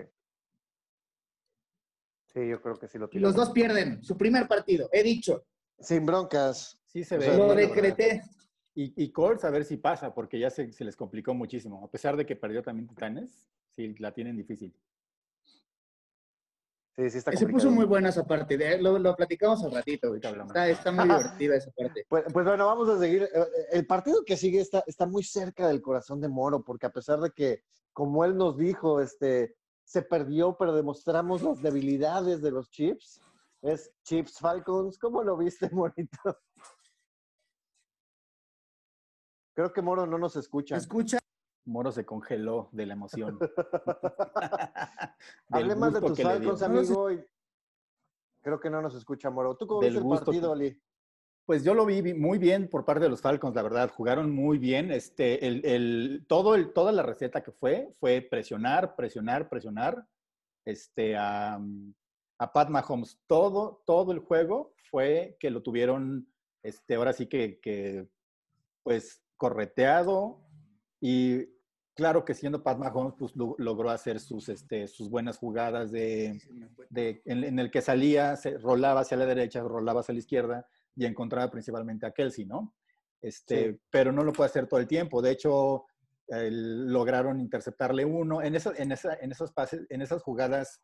Sí, 2.33 2.45
yo 2.49 2.61
creo 2.61 2.75
que 2.75 2.89
sí 2.89 2.97
lo 2.97 3.05
Y 3.05 3.11
tiene. 3.11 3.25
los 3.25 3.35
dos 3.35 3.51
pierden 3.51 4.03
su 4.03 4.17
primer 4.17 4.49
partido. 4.49 4.89
He 4.91 5.01
dicho, 5.01 5.45
Sin 5.79 6.05
broncas. 6.05 6.77
Sí 6.87 7.05
se 7.05 7.15
O 7.15 7.19
ve. 7.19 7.25
sea, 7.25 7.37
lo 7.37 7.55
decreté. 7.55 8.21
Y, 8.75 8.93
y 9.01 9.11
Colts 9.13 9.45
a 9.45 9.49
ver 9.49 9.63
si 9.63 9.77
pasa, 9.77 10.13
porque 10.13 10.37
ya 10.37 10.49
se, 10.49 10.69
se 10.73 10.83
les 10.83 10.97
complicó 10.97 11.33
muchísimo. 11.33 11.81
A 11.85 11.89
pesar 11.89 12.17
de 12.17 12.25
que 12.25 12.35
perdió 12.35 12.61
también 12.61 12.87
Titanes, 12.89 13.49
sí 13.71 13.95
la 13.99 14.13
tienen 14.13 14.35
difícil. 14.35 14.75
Sí, 16.99 17.09
sí 17.11 17.17
está 17.19 17.31
Se 17.31 17.47
puso 17.47 17.71
muy 17.71 17.85
buena 17.85 18.09
esa 18.09 18.25
parte. 18.25 18.57
de- 18.57 18.81
lo, 18.81 18.99
lo 18.99 19.15
platicamos 19.15 19.63
al 19.63 19.71
ratito. 19.71 20.09
güey. 20.09 20.17
Ahorita 20.17 20.29
hablamos. 20.29 20.49
Está, 20.51 20.67
está 20.69 20.91
muy 20.91 21.05
divertida 21.05 21.55
esa 21.55 21.71
parte. 21.71 22.05
Pues, 22.09 22.25
pues 22.33 22.45
bueno, 22.45 22.65
vamos 22.65 22.89
a 22.89 22.99
seguir. 22.99 23.23
Eh, 23.23 23.45
El 23.71 23.87
partido 23.87 24.25
que 24.25 24.35
sigue 24.35 24.59
está, 24.59 24.83
está 24.85 25.05
muy 25.05 25.23
cerca 25.23 25.67
del 25.69 25.81
corazón 25.81 26.19
de 26.19 26.27
Moro, 26.27 26.61
porque 26.61 26.87
a 26.87 26.91
pesar 26.91 27.19
de 27.21 27.31
que, 27.31 27.63
como 27.93 28.25
él 28.25 28.35
nos 28.35 28.57
dijo, 28.57 28.99
este, 28.99 29.55
se 29.85 30.01
perdió, 30.01 30.57
pero 30.57 30.73
demostramos 30.75 31.41
las 31.41 31.61
debilidades 31.61 32.41
de 32.41 32.51
los 32.51 32.69
Chips. 32.69 33.21
Es 33.61 33.93
Chips 34.03 34.37
Falcons. 34.39 34.97
¿Cómo 34.97 35.23
lo 35.23 35.37
viste, 35.37 35.69
Morito? 35.71 36.19
Creo 39.53 39.71
que 39.71 39.81
Moro 39.81 40.05
no 40.05 40.17
nos 40.17 40.35
escucha. 40.35 40.75
Escucha. 40.75 41.19
Moro 41.69 41.91
se 41.91 42.03
congeló 42.05 42.69
de 42.71 42.85
la 42.87 42.93
emoción. 42.93 43.37
Del 45.49 45.63
Hable 45.63 45.75
más 45.75 45.93
de 45.93 46.01
tus. 46.01 46.19
Falcons, 46.19 46.61
amigo. 46.63 47.11
y 47.11 47.23
Creo 48.41 48.59
que 48.59 48.69
no 48.69 48.81
nos 48.81 48.95
escucha, 48.95 49.29
Moro. 49.29 49.55
¿Tú 49.55 49.67
cómo 49.67 49.81
Del 49.81 49.93
viste 49.93 50.07
el 50.07 50.15
partido, 50.19 50.41
que- 50.41 50.47
Oli? 50.47 50.81
Pues 51.45 51.63
yo 51.63 51.73
lo 51.73 51.85
vi 51.85 52.01
vi 52.01 52.13
muy 52.13 52.37
bien 52.37 52.69
por 52.69 52.85
parte 52.85 53.03
de 53.03 53.09
los 53.09 53.21
Falcons, 53.21 53.55
la 53.55 53.61
verdad. 53.63 53.91
Jugaron 53.91 54.31
muy 54.33 54.57
bien. 54.57 54.91
Este, 54.91 55.45
el, 55.47 55.65
el- 55.65 56.25
todo 56.27 56.55
el, 56.55 56.73
toda 56.73 56.91
la 56.91 57.03
receta 57.03 57.41
que 57.41 57.51
fue, 57.51 57.91
fue 57.99 58.21
presionar, 58.21 58.95
presionar, 58.95 59.49
presionar 59.49 60.05
este, 60.65 61.15
a, 61.17 61.59
a 62.39 62.53
Pat 62.53 62.69
Mahomes. 62.69 63.19
Todo, 63.27 63.83
todo 63.85 64.11
el 64.11 64.19
juego 64.19 64.73
fue 64.91 65.37
que 65.39 65.49
lo 65.51 65.61
tuvieron, 65.61 66.27
este, 66.63 66.95
ahora 66.95 67.13
sí 67.13 67.27
que, 67.27 67.59
que, 67.59 68.07
pues, 68.83 69.21
correteado. 69.37 70.41
Y 71.01 71.45
claro 71.99 72.23
que 72.25 72.33
siendo 72.33 72.63
Pat 72.63 72.77
Mahomes, 72.77 73.13
pues 73.19 73.35
lo- 73.35 73.55
logró 73.57 73.89
hacer 73.89 74.19
sus, 74.19 74.49
este, 74.49 74.87
sus 74.87 75.09
buenas 75.09 75.37
jugadas 75.37 75.91
de, 75.91 76.41
de- 76.89 77.21
en, 77.25 77.43
en 77.43 77.59
el 77.59 77.69
que 77.69 77.81
salía, 77.81 78.35
se 78.35 78.57
rolaba 78.57 79.01
hacia 79.01 79.17
la 79.17 79.25
derecha, 79.25 79.61
rolaba 79.61 79.99
hacia 79.99 80.13
la 80.13 80.19
izquierda 80.19 80.67
y 80.95 81.05
encontraba 81.05 81.51
principalmente 81.51 82.05
a 82.05 82.11
Kelsey, 82.11 82.45
¿no? 82.45 82.73
Este, 83.21 83.71
Sí. 83.73 83.79
Pero 83.91 84.11
no 84.11 84.23
lo 84.23 84.31
puede 84.33 84.49
hacer 84.49 84.67
todo 84.67 84.79
el 84.79 84.87
tiempo. 84.87 85.21
De 85.21 85.31
hecho, 85.31 85.85
lograron 86.27 87.39
interceptarle 87.39 88.05
uno. 88.05 88.41
En, 88.41 88.55
esa, 88.55 88.71
en, 88.77 88.91
esa, 88.91 89.13
en 89.15 89.31
esos 89.31 89.51
pases, 89.51 89.85
en 89.89 90.01
esas 90.01 90.21
jugadas 90.23 90.81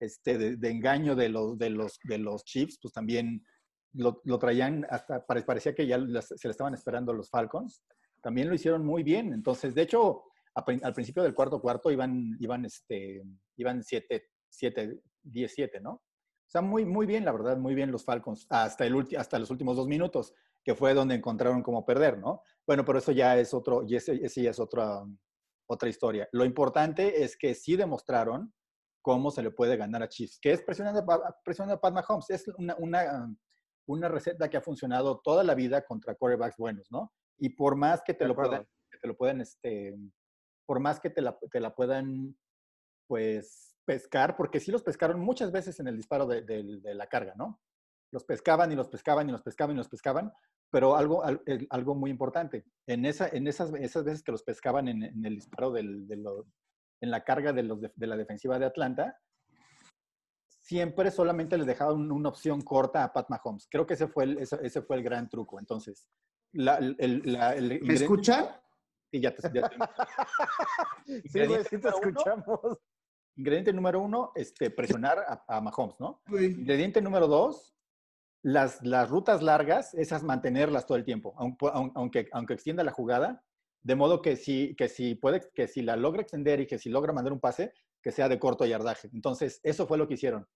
este, 0.00 0.38
de, 0.38 0.56
de 0.56 0.70
engaño 0.70 1.14
de 1.14 1.28
los, 1.28 1.58
de, 1.58 1.70
los, 1.70 1.98
de 2.04 2.18
los 2.18 2.44
Chiefs, 2.44 2.78
pues 2.80 2.92
también 2.94 3.44
lo, 3.92 4.20
lo 4.24 4.38
traían 4.38 4.86
hasta, 4.90 5.24
pare- 5.24 5.42
parecía 5.42 5.74
que 5.74 5.86
ya 5.86 5.98
las- 5.98 6.28
se 6.28 6.48
le 6.48 6.52
estaban 6.52 6.74
esperando 6.74 7.12
los 7.12 7.28
Falcons. 7.30 7.82
También 8.22 8.48
lo 8.48 8.54
hicieron 8.54 8.84
muy 8.84 9.02
bien. 9.02 9.32
Entonces, 9.32 9.74
de 9.74 9.82
hecho, 9.82 10.00
a 10.10 10.33
al 10.54 10.94
principio 10.94 11.22
del 11.22 11.34
cuarto 11.34 11.60
cuarto 11.60 11.90
iban, 11.90 12.36
iban, 12.40 12.64
este, 12.64 13.22
iban 13.56 13.82
7, 13.82 14.24
7, 14.48 15.00
10-7, 15.24 15.80
¿no? 15.80 15.92
O 15.92 16.50
sea, 16.54 16.60
muy, 16.62 16.84
muy 16.84 17.06
bien, 17.06 17.24
la 17.24 17.32
verdad, 17.32 17.56
muy 17.56 17.74
bien 17.74 17.90
los 17.90 18.04
Falcons, 18.04 18.46
hasta, 18.50 18.86
el 18.86 18.94
ulti- 18.94 19.16
hasta 19.16 19.38
los 19.38 19.50
últimos 19.50 19.76
dos 19.76 19.88
minutos, 19.88 20.32
que 20.62 20.74
fue 20.74 20.94
donde 20.94 21.14
encontraron 21.16 21.62
cómo 21.62 21.84
perder, 21.84 22.18
¿no? 22.18 22.42
Bueno, 22.66 22.84
pero 22.84 22.98
eso 22.98 23.12
ya 23.12 23.36
es 23.38 23.52
otro, 23.52 23.82
y 23.86 23.96
ese, 23.96 24.14
ese 24.24 24.42
ya 24.42 24.50
es 24.50 24.60
otra, 24.60 25.02
otra 25.68 25.88
historia. 25.88 26.28
Lo 26.32 26.44
importante 26.44 27.24
es 27.24 27.36
que 27.36 27.54
sí 27.54 27.76
demostraron 27.76 28.54
cómo 29.02 29.30
se 29.30 29.42
le 29.42 29.50
puede 29.50 29.76
ganar 29.76 30.02
a 30.02 30.08
Chiefs, 30.08 30.38
que 30.40 30.52
es 30.52 30.62
presionando, 30.62 31.04
presionando 31.44 31.74
a 31.76 31.80
Pat 31.80 31.92
Mahomes. 31.94 32.30
Es 32.30 32.48
una, 32.56 32.76
una, 32.78 33.36
una 33.86 34.08
receta 34.08 34.48
que 34.48 34.56
ha 34.56 34.62
funcionado 34.62 35.20
toda 35.22 35.42
la 35.44 35.54
vida 35.54 35.84
contra 35.84 36.14
quarterbacks 36.14 36.56
buenos, 36.56 36.90
¿no? 36.90 37.12
Y 37.38 37.50
por 37.50 37.74
más 37.76 38.02
que 38.02 38.14
te 38.14 38.26
lo 38.28 38.34
puedan, 38.34 38.66
que 38.90 38.98
te 38.98 39.08
lo 39.08 39.16
puedan, 39.16 39.40
este, 39.40 39.94
por 40.66 40.80
más 40.80 41.00
que 41.00 41.10
te 41.10 41.20
la, 41.22 41.38
te 41.50 41.60
la 41.60 41.74
puedan, 41.74 42.36
pues, 43.06 43.76
pescar, 43.84 44.36
porque 44.36 44.60
sí 44.60 44.70
los 44.72 44.82
pescaron 44.82 45.20
muchas 45.20 45.52
veces 45.52 45.78
en 45.80 45.88
el 45.88 45.96
disparo 45.96 46.26
de, 46.26 46.42
de- 46.42 46.80
de 46.80 46.94
la 46.94 47.06
carga, 47.06 47.34
¿no? 47.36 47.60
Los 48.12 48.24
pescaban 48.24 48.72
y 48.72 48.76
los 48.76 48.88
pescaban 48.88 49.28
y 49.28 49.32
los 49.32 49.42
pescaban 49.42 49.74
y 49.74 49.78
los 49.78 49.88
pescaban, 49.88 50.32
pero 50.70 50.96
algo, 50.96 51.22
algo 51.70 51.94
muy 51.94 52.10
importante, 52.10 52.64
en, 52.86 53.04
esa, 53.04 53.28
en 53.28 53.46
esas, 53.46 53.72
esas 53.74 54.04
veces 54.04 54.22
que 54.22 54.32
los 54.32 54.42
pescaban 54.42 54.88
en, 54.88 55.02
en 55.02 55.24
el 55.24 55.34
disparo 55.36 55.70
del, 55.70 56.06
de 56.08 56.16
lo- 56.16 56.46
en 57.02 57.10
la 57.10 57.22
carga 57.24 57.52
de, 57.52 57.62
los 57.62 57.80
de, 57.80 57.92
de 57.94 58.06
la 58.06 58.16
defensiva 58.16 58.58
de 58.58 58.66
Atlanta, 58.66 59.18
siempre 60.48 61.10
solamente 61.10 61.58
les 61.58 61.66
dejaban 61.66 62.10
una 62.10 62.28
opción 62.30 62.62
corta 62.62 63.04
a 63.04 63.12
Pat 63.12 63.28
Mahomes. 63.28 63.66
Creo 63.70 63.86
que 63.86 63.94
ese 63.94 64.08
fue 64.08 64.24
el, 64.24 64.38
ese, 64.38 64.58
ese 64.62 64.80
fue 64.82 64.96
el 64.96 65.02
gran 65.02 65.28
truco. 65.28 65.58
Entonces, 65.58 66.08
la, 66.52 66.76
el, 66.76 66.96
el- 66.98 67.22
la- 67.32 67.54
el 67.54 67.80
¿Me 67.82 67.94
escuchan? 67.94 68.46
Sí, 69.14 69.20
ya 69.20 69.32
te- 69.34 69.42
ya 69.52 69.68
te- 69.68 69.76
Sí, 71.28 71.46
güey, 71.46 71.62
sí 71.64 71.78
te 71.78 71.90
número 71.90 71.98
uno. 71.98 72.08
escuchamos. 72.08 72.78
Ingrediente 73.36 73.72
número 73.72 74.00
uno, 74.00 74.32
este, 74.34 74.70
presionar 74.70 75.18
a, 75.20 75.44
a 75.46 75.60
Mahomes, 75.60 75.98
¿no? 76.00 76.20
Güey. 76.28 76.46
Ingrediente 76.46 77.00
número 77.00 77.28
dos, 77.28 77.76
las, 78.42 78.82
las 78.82 79.10
rutas 79.10 79.40
largas, 79.42 79.94
esas 79.94 80.22
mantenerlas 80.24 80.86
todo 80.86 80.98
el 80.98 81.04
tiempo, 81.04 81.34
aunque, 81.36 82.28
aunque 82.32 82.54
extienda 82.54 82.82
la 82.84 82.92
jugada, 82.92 83.44
de 83.82 83.94
modo 83.94 84.20
que 84.22 84.36
si, 84.36 84.74
que 84.76 84.88
si 84.88 85.14
puede, 85.14 85.48
que 85.54 85.68
si 85.68 85.82
la 85.82 85.94
logra 85.96 86.22
extender 86.22 86.60
y 86.60 86.66
que 86.66 86.78
si 86.78 86.90
logra 86.90 87.12
mandar 87.12 87.32
un 87.32 87.40
pase, 87.40 87.72
que 88.02 88.10
sea 88.12 88.28
de 88.28 88.38
corto 88.38 88.66
yardaje. 88.66 89.10
Entonces, 89.12 89.60
eso 89.62 89.86
fue 89.86 89.96
lo 89.98 90.08
que 90.08 90.14
hicieron. 90.14 90.46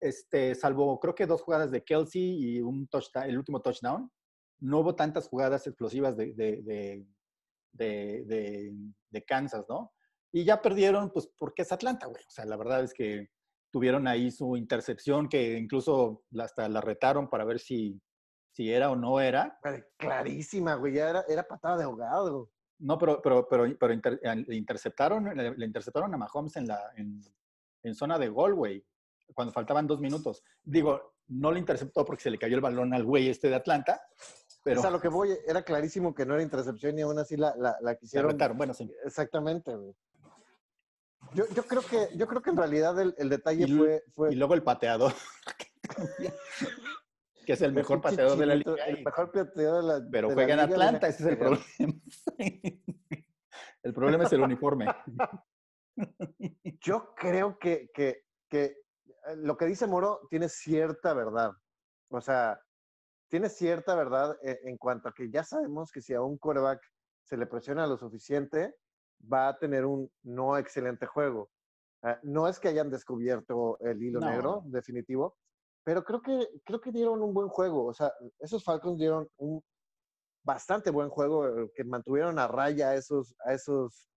Este, 0.00 0.54
salvo 0.54 0.98
creo 1.00 1.14
que 1.14 1.26
dos 1.26 1.42
jugadas 1.42 1.70
de 1.70 1.82
Kelsey 1.84 2.22
y 2.56 2.60
un 2.60 2.86
touchdown, 2.88 3.28
el 3.28 3.38
último 3.38 3.60
touchdown, 3.62 4.10
no 4.60 4.80
hubo 4.80 4.94
tantas 4.94 5.26
jugadas 5.28 5.66
explosivas 5.66 6.16
de, 6.16 6.34
de, 6.34 6.60
de, 6.62 7.06
de, 7.72 8.74
Kansas, 9.26 9.64
¿no? 9.68 9.92
Y 10.32 10.44
ya 10.44 10.62
perdieron, 10.62 11.10
pues, 11.10 11.28
porque 11.38 11.62
es 11.62 11.72
Atlanta, 11.72 12.06
güey. 12.06 12.22
O 12.22 12.30
sea, 12.30 12.44
la 12.44 12.56
verdad 12.56 12.84
es 12.84 12.94
que 12.94 13.30
tuvieron 13.72 14.06
ahí 14.06 14.30
su 14.30 14.56
intercepción 14.56 15.28
que 15.28 15.58
incluso 15.58 16.24
hasta 16.38 16.68
la 16.68 16.80
retaron 16.80 17.28
para 17.28 17.44
ver 17.44 17.58
si, 17.58 18.00
si 18.52 18.72
era 18.72 18.90
o 18.90 18.96
no 18.96 19.20
era. 19.20 19.58
Clarísima, 19.96 20.74
güey, 20.74 20.94
ya 20.94 21.10
era, 21.10 21.24
era 21.28 21.42
patada 21.42 21.78
de 21.78 21.84
ahogado. 21.84 22.50
No, 22.78 22.96
pero, 22.96 23.20
pero, 23.22 23.46
pero, 23.48 23.78
pero 23.78 23.94
le, 23.94 24.56
interceptaron, 24.56 25.36
le, 25.36 25.66
interceptaron 25.66 26.14
a 26.14 26.16
Mahomes 26.16 26.56
en, 26.56 26.66
la, 26.66 26.80
en, 26.96 27.20
en 27.82 27.94
zona 27.94 28.18
de 28.18 28.28
gol, 28.28 28.54
güey, 28.54 28.84
cuando 29.34 29.52
faltaban 29.52 29.86
dos 29.86 30.00
minutos. 30.00 30.42
Digo, 30.62 31.14
no 31.28 31.52
le 31.52 31.60
interceptó 31.60 32.04
porque 32.04 32.22
se 32.22 32.30
le 32.30 32.38
cayó 32.38 32.56
el 32.56 32.60
balón 32.60 32.92
al 32.94 33.04
güey 33.04 33.28
este 33.28 33.48
de 33.48 33.54
Atlanta, 33.54 34.00
pero... 34.62 34.80
O 34.80 34.82
sea, 34.82 34.90
lo 34.90 35.00
que 35.00 35.08
voy, 35.08 35.36
era 35.46 35.62
clarísimo 35.62 36.14
que 36.14 36.26
no 36.26 36.34
era 36.34 36.42
intercepción 36.42 36.98
y 36.98 37.02
aún 37.02 37.18
así 37.18 37.36
la, 37.36 37.54
la, 37.56 37.76
la 37.80 37.94
quisieron... 37.96 38.36
Bueno, 38.56 38.74
sí. 38.74 38.90
Exactamente, 39.04 39.74
güey. 39.74 39.94
Yo, 41.34 41.44
yo, 41.54 41.62
creo 41.64 41.82
que, 41.82 42.08
yo 42.16 42.26
creo 42.26 42.42
que 42.42 42.50
en 42.50 42.56
realidad 42.56 42.98
el, 43.00 43.14
el 43.18 43.28
detalle 43.28 43.66
fue, 43.66 44.02
fue, 44.14 44.32
Y 44.32 44.36
luego 44.36 44.54
el 44.54 44.62
pateador. 44.62 45.12
que 47.46 47.52
es 47.52 47.62
el 47.62 47.72
mejor 47.72 48.00
pateador 48.00 48.38
de 48.38 48.46
la 48.46 48.54
liga. 48.56 48.74
El 48.86 49.04
mejor 49.04 49.30
pateador 49.30 49.82
de 49.82 49.88
la 49.88 50.08
Pero 50.10 50.30
juega 50.30 50.54
en 50.54 50.60
Atlanta, 50.60 51.08
ese 51.08 51.22
es 51.22 51.28
el 51.28 51.38
problema. 51.38 51.64
el 53.82 53.94
problema 53.94 54.24
es 54.24 54.32
el 54.32 54.40
uniforme. 54.40 54.86
Yo 56.80 57.14
creo 57.14 57.58
que, 57.58 57.90
que, 57.94 58.24
que 58.48 58.64
eh, 58.64 59.36
lo 59.36 59.56
que 59.56 59.66
dice 59.66 59.86
Moro 59.86 60.20
tiene 60.30 60.48
cierta 60.48 61.14
verdad. 61.14 61.52
O 62.08 62.20
sea, 62.20 62.60
tiene 63.30 63.48
cierta 63.48 63.94
verdad 63.94 64.36
en, 64.42 64.58
en 64.64 64.76
cuanto 64.76 65.08
a 65.08 65.14
que 65.14 65.30
ya 65.30 65.44
sabemos 65.44 65.90
que 65.92 66.02
si 66.02 66.12
a 66.12 66.20
un 66.20 66.36
quarterback 66.36 66.80
se 67.24 67.36
le 67.36 67.46
presiona 67.46 67.86
lo 67.86 67.96
suficiente, 67.96 68.74
va 69.32 69.48
a 69.48 69.58
tener 69.58 69.84
un 69.84 70.10
no 70.22 70.58
excelente 70.58 71.06
juego. 71.06 71.50
Ah, 72.02 72.18
no 72.22 72.48
es 72.48 72.58
que 72.58 72.68
hayan 72.68 72.90
descubierto 72.90 73.78
el 73.80 74.02
hilo 74.02 74.20
negro, 74.20 74.62
definitivo, 74.64 75.36
pero 75.84 76.02
creo 76.02 76.22
que, 76.22 76.48
creo 76.64 76.80
que 76.80 76.92
dieron 76.92 77.22
un 77.22 77.34
buen 77.34 77.48
juego. 77.48 77.86
O 77.86 77.94
sea, 77.94 78.12
esos 78.38 78.64
Falcons 78.64 78.98
dieron 78.98 79.28
un 79.36 79.62
bastante 80.42 80.90
buen 80.90 81.10
juego, 81.10 81.46
eh, 81.46 81.70
que 81.74 81.84
mantuvieron 81.84 82.38
a 82.38 82.48
raya 82.48 82.90
a 82.90 82.94
esos, 82.94 83.34
a 83.44 83.52
esos, 83.52 84.08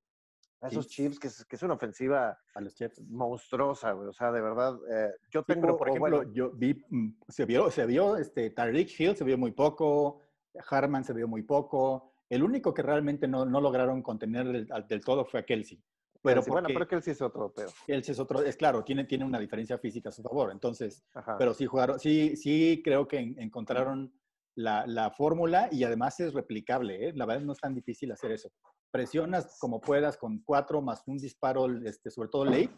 a 0.63 0.69
esos 0.69 0.87
Chiefs, 0.87 1.19
que 1.19 1.27
es, 1.27 1.45
que 1.45 1.57
es 1.57 1.63
una 1.63 1.73
ofensiva 1.73 2.37
a 2.55 2.61
los 2.61 2.73
monstruosa, 3.09 3.93
O 3.95 4.13
sea, 4.13 4.31
de 4.31 4.41
verdad, 4.41 4.79
eh, 4.89 5.11
yo 5.29 5.43
tengo... 5.43 5.75
por 5.75 5.89
ejemplo, 5.89 6.31
yo 6.31 6.51
vi, 6.51 6.81
mm, 6.89 7.09
se 7.27 7.45
vio, 7.45 7.69
se 7.69 7.85
vio, 7.85 8.15
este, 8.15 8.49
Tariq 8.49 8.97
Hill 8.97 9.17
se 9.17 9.25
vio 9.25 9.37
muy 9.37 9.51
poco, 9.51 10.21
Harman 10.69 11.03
se 11.03 11.13
vio 11.13 11.27
muy 11.27 11.43
poco, 11.43 12.13
el 12.29 12.43
único 12.43 12.73
que 12.73 12.81
realmente 12.81 13.27
no, 13.27 13.45
no 13.45 13.59
lograron 13.59 14.01
contener 14.01 14.65
del, 14.65 15.01
todo 15.03 15.25
fue 15.25 15.41
a 15.41 15.43
Kelsey. 15.43 15.83
Pero 16.21 16.41
bueno, 16.43 16.69
pero 16.69 16.87
Kelsey 16.87 17.11
es 17.11 17.21
otro 17.21 17.51
pero. 17.53 17.69
Kelsey 17.85 18.13
es 18.13 18.19
otro, 18.19 18.41
es 18.41 18.55
claro, 18.55 18.85
tiene, 18.85 19.03
tiene 19.03 19.25
una 19.25 19.39
diferencia 19.39 19.77
física 19.77 20.07
a 20.07 20.11
su 20.13 20.23
favor. 20.23 20.51
Entonces, 20.53 21.03
pero 21.37 21.53
sí 21.53 21.65
jugaron, 21.65 21.99
sí, 21.99 22.37
sí 22.37 22.81
creo 22.81 23.05
que 23.05 23.17
encontraron 23.17 24.13
la, 24.55 24.87
la 24.87 25.11
fórmula 25.11 25.67
y 25.69 25.83
además 25.83 26.21
es 26.21 26.33
replicable. 26.33 27.09
¿eh? 27.09 27.13
La 27.13 27.25
verdad 27.25 27.43
no 27.43 27.51
es 27.51 27.59
tan 27.59 27.75
difícil 27.75 28.09
hacer 28.13 28.31
eso. 28.31 28.49
Presionas 28.93 29.57
como 29.59 29.81
puedas 29.81 30.17
con 30.17 30.43
cuatro 30.43 30.79
más 30.79 31.01
un 31.07 31.17
disparo, 31.17 31.65
este, 31.83 32.11
sobre 32.11 32.29
todo 32.29 32.45
late, 32.45 32.69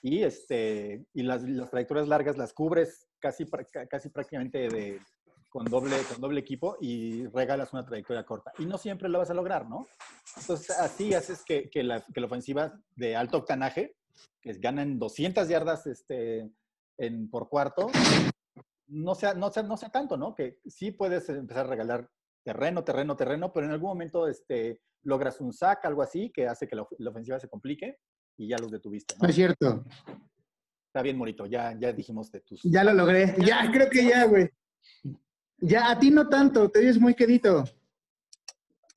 y, 0.00 0.22
este, 0.22 1.04
y 1.12 1.22
las, 1.22 1.42
las 1.42 1.68
trayectorias 1.68 2.08
largas 2.08 2.38
las 2.38 2.54
cubres 2.54 3.06
casi, 3.18 3.44
casi 3.90 4.08
prácticamente 4.08 4.68
de, 4.68 5.02
con 5.50 5.66
doble, 5.66 5.96
con 6.08 6.18
doble 6.22 6.40
equipo 6.40 6.78
y 6.80 7.26
regalas 7.26 7.74
una 7.74 7.84
trayectoria 7.84 8.24
corta. 8.24 8.52
Y 8.58 8.64
no 8.64 8.78
siempre 8.78 9.10
lo 9.10 9.18
vas 9.18 9.28
a 9.28 9.34
lograr, 9.34 9.68
¿no? 9.68 9.86
Entonces, 10.38 10.70
así 10.78 11.12
haces 11.12 11.44
que, 11.44 11.68
que, 11.68 11.82
la, 11.82 12.00
que 12.00 12.20
la, 12.20 12.26
ofensiva 12.26 12.72
de 12.96 13.14
alto 13.14 13.36
octanaje, 13.36 13.96
que 14.40 14.54
ganan 14.54 14.98
200 14.98 15.46
yardas 15.46 15.86
este, 15.86 16.50
en, 16.96 17.28
por 17.28 17.50
cuarto, 17.50 17.90
no 18.86 19.14
sea, 19.14 19.34
no, 19.34 19.50
sea, 19.50 19.62
no 19.62 19.76
sea 19.76 19.90
tanto, 19.90 20.16
¿no? 20.16 20.34
Que 20.34 20.58
sí 20.66 20.90
puedes 20.90 21.28
empezar 21.28 21.66
a 21.66 21.68
regalar 21.68 22.08
terreno, 22.44 22.82
terreno, 22.82 23.14
terreno, 23.14 23.52
pero 23.52 23.66
en 23.66 23.72
algún 23.72 23.90
momento 23.90 24.26
este, 24.26 24.80
logras 25.02 25.40
un 25.40 25.52
sack, 25.52 25.84
algo 25.84 26.02
así, 26.02 26.30
que 26.30 26.46
hace 26.46 26.66
que 26.66 26.76
la, 26.76 27.10
ofensiva 27.10 27.38
se 27.38 27.48
complique 27.48 27.98
y 28.36 28.48
ya 28.48 28.56
los 28.58 28.70
detuviste. 28.70 29.14
¿no? 29.20 29.28
Es 29.28 29.34
cierto. 29.34 29.84
Está 30.86 31.02
bien, 31.02 31.16
Morito, 31.16 31.46
ya, 31.46 31.76
ya 31.78 31.92
dijimos 31.92 32.30
de 32.32 32.40
tus... 32.40 32.62
Ya 32.62 32.82
lo 32.84 32.92
logré, 32.92 33.34
ya, 33.44 33.70
creo 33.70 33.88
que 33.90 34.04
ya, 34.04 34.24
güey. 34.24 34.48
Ya, 35.58 35.90
a 35.90 35.98
ti 35.98 36.10
no 36.10 36.28
tanto, 36.28 36.70
te 36.70 36.80
ves 36.80 36.98
muy 36.98 37.14
quedito. 37.14 37.64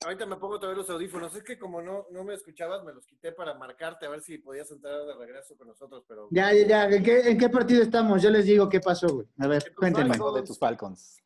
Ahorita 0.04 0.26
me 0.26 0.36
pongo 0.36 0.56
a 0.56 0.66
ver 0.66 0.76
los 0.76 0.90
audífonos. 0.90 1.34
Es 1.36 1.42
que 1.42 1.58
como 1.58 1.80
no, 1.80 2.06
no 2.10 2.24
me 2.24 2.34
escuchabas, 2.34 2.82
me 2.84 2.92
los 2.92 3.06
quité 3.06 3.32
para 3.32 3.54
marcarte 3.54 4.06
a 4.06 4.10
ver 4.10 4.20
si 4.20 4.38
podías 4.38 4.70
entrar 4.70 5.06
de 5.06 5.14
regreso 5.14 5.56
con 5.56 5.68
nosotros, 5.68 6.04
pero... 6.08 6.28
Ya, 6.30 6.52
ya, 6.52 6.66
ya. 6.66 6.84
¿En 6.88 7.02
qué, 7.02 7.30
en 7.30 7.38
qué 7.38 7.48
partido 7.48 7.82
estamos? 7.82 8.20
Yo 8.22 8.30
les 8.30 8.46
digo 8.46 8.68
qué 8.68 8.80
pasó, 8.80 9.08
güey. 9.08 9.26
A 9.38 9.46
ver, 9.46 9.74
cuéntenme. 9.74 10.16
De 10.16 10.42
tus 10.42 10.58
Falcons. 10.58 11.22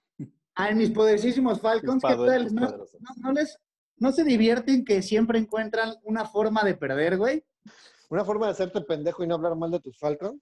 Ah, 0.54 0.70
en 0.70 0.78
mis 0.78 0.90
poderosísimos 0.90 1.60
Falcons, 1.60 2.02
¿qué 2.02 2.14
tal? 2.14 2.54
¿No, 2.54 2.90
no, 3.18 3.32
les, 3.32 3.58
¿No 3.98 4.12
se 4.12 4.24
divierten 4.24 4.84
que 4.84 5.02
siempre 5.02 5.38
encuentran 5.38 5.94
una 6.02 6.26
forma 6.26 6.62
de 6.64 6.74
perder, 6.74 7.16
güey? 7.16 7.44
¿Una 8.10 8.24
forma 8.24 8.46
de 8.46 8.52
hacerte 8.52 8.80
pendejo 8.82 9.24
y 9.24 9.26
no 9.26 9.34
hablar 9.34 9.56
mal 9.56 9.70
de 9.70 9.80
tus 9.80 9.98
Falcons? 9.98 10.40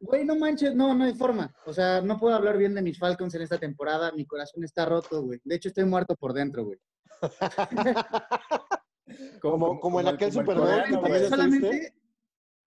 Güey, 0.00 0.24
no 0.24 0.34
manches, 0.34 0.74
no, 0.74 0.92
no 0.94 1.04
hay 1.04 1.14
forma. 1.14 1.54
O 1.64 1.72
sea, 1.72 2.00
no 2.00 2.18
puedo 2.18 2.34
hablar 2.34 2.58
bien 2.58 2.74
de 2.74 2.82
mis 2.82 2.98
Falcons 2.98 3.34
en 3.36 3.42
esta 3.42 3.58
temporada. 3.58 4.10
Mi 4.12 4.26
corazón 4.26 4.64
está 4.64 4.84
roto, 4.84 5.22
güey. 5.22 5.40
De 5.44 5.54
hecho, 5.54 5.68
estoy 5.68 5.84
muerto 5.84 6.16
por 6.16 6.32
dentro, 6.32 6.64
güey. 6.64 6.78
como, 9.40 9.78
como, 9.78 10.00
en 10.00 10.08
aquel 10.08 10.32
Super 10.32 10.56
Bowl. 10.56 11.28
Solamente... 11.28 11.94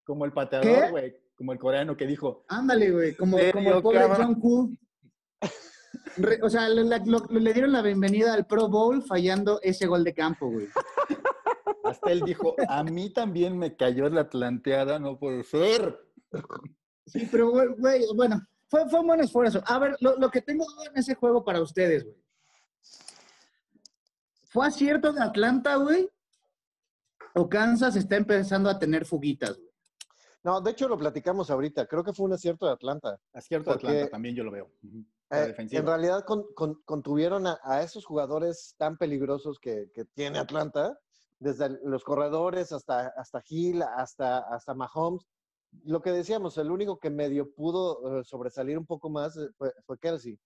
Como 0.02 0.24
el 0.24 0.32
pateador, 0.32 0.90
güey. 0.90 1.16
Como 1.36 1.52
el 1.52 1.58
coreano 1.60 1.96
que 1.96 2.06
dijo. 2.06 2.44
Ándale, 2.48 2.90
güey. 2.90 3.14
Como, 3.14 3.38
como 3.52 3.74
el 3.74 3.82
pobre 3.82 4.08
John 4.16 4.76
O 6.42 6.50
sea, 6.50 6.68
le, 6.68 6.84
le, 6.84 7.52
dieron 7.52 7.72
la 7.72 7.82
bienvenida 7.82 8.34
al 8.34 8.46
Pro 8.46 8.68
Bowl 8.68 9.02
fallando 9.02 9.60
ese 9.62 9.86
gol 9.86 10.04
de 10.04 10.14
campo, 10.14 10.50
güey. 10.50 10.68
Hasta 11.84 12.12
él 12.12 12.20
dijo, 12.20 12.54
a 12.68 12.84
mí 12.84 13.10
también 13.10 13.58
me 13.58 13.76
cayó 13.76 14.08
la 14.08 14.28
planteada, 14.28 14.98
no 14.98 15.18
puede 15.18 15.42
ser. 15.44 15.98
Sí, 17.06 17.28
pero, 17.30 17.50
güey, 17.50 18.04
bueno, 18.14 18.40
fue, 18.68 18.88
fue 18.88 19.00
un 19.00 19.06
buen 19.08 19.20
esfuerzo. 19.20 19.62
A 19.66 19.78
ver, 19.78 19.96
lo, 20.00 20.16
lo 20.16 20.30
que 20.30 20.42
tengo 20.42 20.64
en 20.88 20.96
ese 20.96 21.14
juego 21.14 21.44
para 21.44 21.60
ustedes, 21.60 22.04
güey. 22.04 22.16
¿Fue 24.44 24.66
acierto 24.66 25.12
de 25.12 25.22
Atlanta, 25.22 25.76
güey? 25.76 26.08
¿O 27.34 27.48
Kansas 27.48 27.96
está 27.96 28.16
empezando 28.16 28.68
a 28.68 28.78
tener 28.78 29.04
fuguitas, 29.04 29.56
güey? 29.56 29.70
No, 30.42 30.60
de 30.60 30.70
hecho 30.70 30.88
lo 30.88 30.98
platicamos 30.98 31.50
ahorita. 31.50 31.86
Creo 31.86 32.02
que 32.02 32.12
fue 32.12 32.26
un 32.26 32.32
acierto 32.32 32.66
de 32.66 32.72
Atlanta. 32.72 33.20
Acierto 33.32 33.70
de 33.70 33.76
Atlanta, 33.76 34.10
también 34.10 34.34
yo 34.34 34.42
lo 34.42 34.50
veo. 34.50 34.70
Eh, 35.30 35.54
en 35.58 35.86
realidad 35.86 36.24
contuvieron 36.84 37.46
a, 37.46 37.60
a, 37.62 37.82
esos 37.82 38.04
jugadores 38.04 38.74
tan 38.76 38.96
peligrosos 38.96 39.60
que, 39.60 39.90
que, 39.94 40.04
tiene 40.04 40.38
Atlanta, 40.38 40.98
desde 41.38 41.78
los 41.84 42.02
corredores 42.02 42.72
hasta, 42.72 43.12
hasta 43.16 43.42
Hill, 43.48 43.82
hasta, 43.82 44.38
hasta 44.38 44.74
Mahomes 44.74 45.24
lo 45.84 46.00
que 46.00 46.10
decíamos, 46.10 46.58
el 46.58 46.70
único 46.70 46.98
que 46.98 47.10
medio 47.10 47.52
pudo 47.52 48.20
eh, 48.20 48.24
sobresalir 48.24 48.78
un 48.78 48.86
poco 48.86 49.08
más 49.08 49.36
eh, 49.36 49.48
fue, 49.56 49.72
fue 49.84 49.98
Kelsey. 49.98 50.38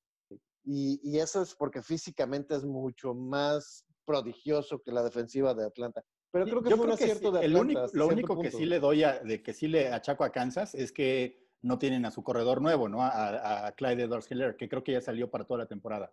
Y, 0.64 1.00
y, 1.02 1.18
eso 1.18 1.42
es 1.42 1.54
porque 1.54 1.82
físicamente 1.82 2.54
es 2.54 2.64
mucho 2.64 3.14
más 3.14 3.84
prodigioso 4.06 4.80
que 4.80 4.92
la 4.92 5.02
defensiva 5.02 5.54
de 5.54 5.66
Atlanta. 5.66 6.02
Pero 6.30 6.46
creo 6.46 6.62
que 6.62 6.76
fue 6.76 6.86
un 6.86 6.92
acierto 6.92 7.30
de 7.30 7.40
Atlanta. 7.40 7.44
El 7.44 7.56
único, 7.56 7.86
lo 7.92 8.08
único 8.08 8.40
que 8.40 8.50
sí 8.50 8.64
le 8.64 8.80
doy 8.80 9.04
a, 9.04 9.20
de 9.20 9.42
que 9.42 9.52
sí 9.52 9.68
le 9.68 9.88
achaco 9.88 10.24
a 10.24 10.30
Kansas 10.30 10.74
es 10.74 10.90
que 10.90 11.43
no 11.64 11.79
tienen 11.79 12.05
a 12.05 12.11
su 12.11 12.22
corredor 12.22 12.61
nuevo, 12.61 12.88
¿no? 12.88 13.03
A, 13.03 13.66
a 13.66 13.72
Clyde 13.72 14.05
edwards 14.05 14.31
Hiller, 14.31 14.57
que 14.57 14.68
creo 14.68 14.85
que 14.85 14.92
ya 14.92 15.00
salió 15.00 15.31
para 15.31 15.44
toda 15.44 15.61
la 15.61 15.66
temporada. 15.66 16.12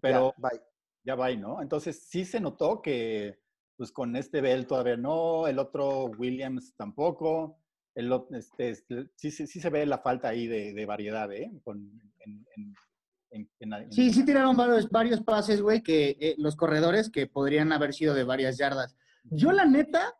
Pero 0.00 0.34
ya, 0.36 0.48
bye. 0.48 0.62
ya 1.04 1.14
va, 1.14 1.30
¿no? 1.34 1.62
Entonces 1.62 2.02
sí 2.02 2.24
se 2.24 2.40
notó 2.40 2.82
que 2.82 3.38
pues 3.76 3.92
con 3.92 4.16
este 4.16 4.40
Bell 4.40 4.66
todavía 4.66 4.96
no, 4.96 5.46
el 5.46 5.58
otro 5.58 6.06
Williams 6.06 6.74
tampoco 6.76 7.58
el, 7.98 8.12
este, 8.30 8.70
este, 8.70 9.10
sí, 9.16 9.32
sí, 9.32 9.46
sí, 9.48 9.60
se 9.60 9.70
ve 9.70 9.84
la 9.84 9.98
falta 9.98 10.28
ahí 10.28 10.46
de, 10.46 10.72
de 10.72 10.86
variedad, 10.86 11.32
¿eh? 11.32 11.50
Con, 11.64 12.00
en, 12.20 12.46
en, 13.58 13.92
sí, 13.92 14.12
sí 14.12 14.24
tiraron 14.24 14.56
varios, 14.56 14.88
varios 14.88 15.20
pases, 15.20 15.60
güey, 15.60 15.82
que 15.82 16.16
eh, 16.20 16.34
los 16.38 16.54
corredores 16.54 17.10
que 17.10 17.26
podrían 17.26 17.72
haber 17.72 17.92
sido 17.92 18.14
de 18.14 18.22
varias 18.22 18.56
yardas. 18.56 18.96
Yo, 19.24 19.50
la 19.50 19.64
neta, 19.64 20.16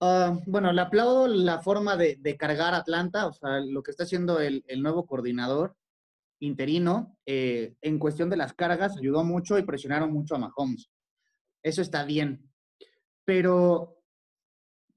uh, 0.00 0.40
bueno, 0.46 0.72
le 0.72 0.80
aplaudo 0.80 1.28
la 1.28 1.60
forma 1.60 1.96
de, 1.96 2.16
de, 2.20 2.36
cargar 2.36 2.74
Atlanta, 2.74 3.26
o 3.26 3.32
sea, 3.32 3.60
lo 3.60 3.82
que 3.82 3.90
está 3.90 4.04
haciendo 4.04 4.40
el, 4.40 4.64
nuevo 4.82 5.06
coordinador. 5.06 5.76
interino, 6.40 7.16
eh, 7.26 7.74
en 7.82 7.98
cuestión 7.98 8.30
de 8.30 8.36
las 8.36 8.54
cargas, 8.54 8.96
ayudó 8.96 9.24
mucho 9.24 9.58
y 9.58 9.62
presionaron 9.62 10.12
mucho 10.12 10.34
a 10.34 10.38
Mahomes. 10.38 10.90
Eso 11.62 11.82
está 11.82 12.04
bien. 12.04 12.50
Pero, 13.26 13.98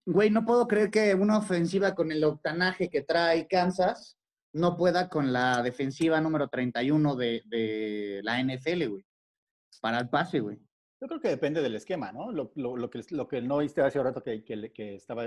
güey, 0.06 0.30
no 0.30 0.46
puedo 0.46 0.68
creer 0.68 0.90
que 0.90 1.14
una 1.16 1.38
ofensiva 1.38 1.96
con 1.96 2.12
el 2.12 2.24
octanaje 2.24 2.90
que 2.90 3.02
trae 3.02 3.48
Kansas 3.48 4.18
no 4.54 4.78
pueda 4.78 5.10
con 5.10 5.34
la 5.34 5.62
defensiva 5.62 6.22
número 6.22 6.48
31 6.48 7.16
de, 7.16 7.42
de 7.46 8.22
la 8.24 8.42
NFL, 8.42 8.88
güey. 8.88 9.06
Para 9.82 10.00
el 10.00 10.10
pase, 10.10 10.40
güey. 10.40 10.60
Yo 11.04 11.08
creo 11.10 11.20
que 11.20 11.28
depende 11.28 11.62
del 11.62 11.76
esquema, 11.76 12.14
¿no? 12.14 12.32
Lo, 12.32 12.54
lo, 12.56 12.78
lo 12.78 12.90
que, 12.90 13.02
lo 13.10 13.28
que 13.28 13.42
no 13.42 13.58
viste 13.58 13.82
hace 13.82 14.00
un 14.00 14.06
rato 14.06 14.24
que, 14.24 14.42
que, 14.42 14.72
que 14.72 14.96
estaba... 14.96 15.26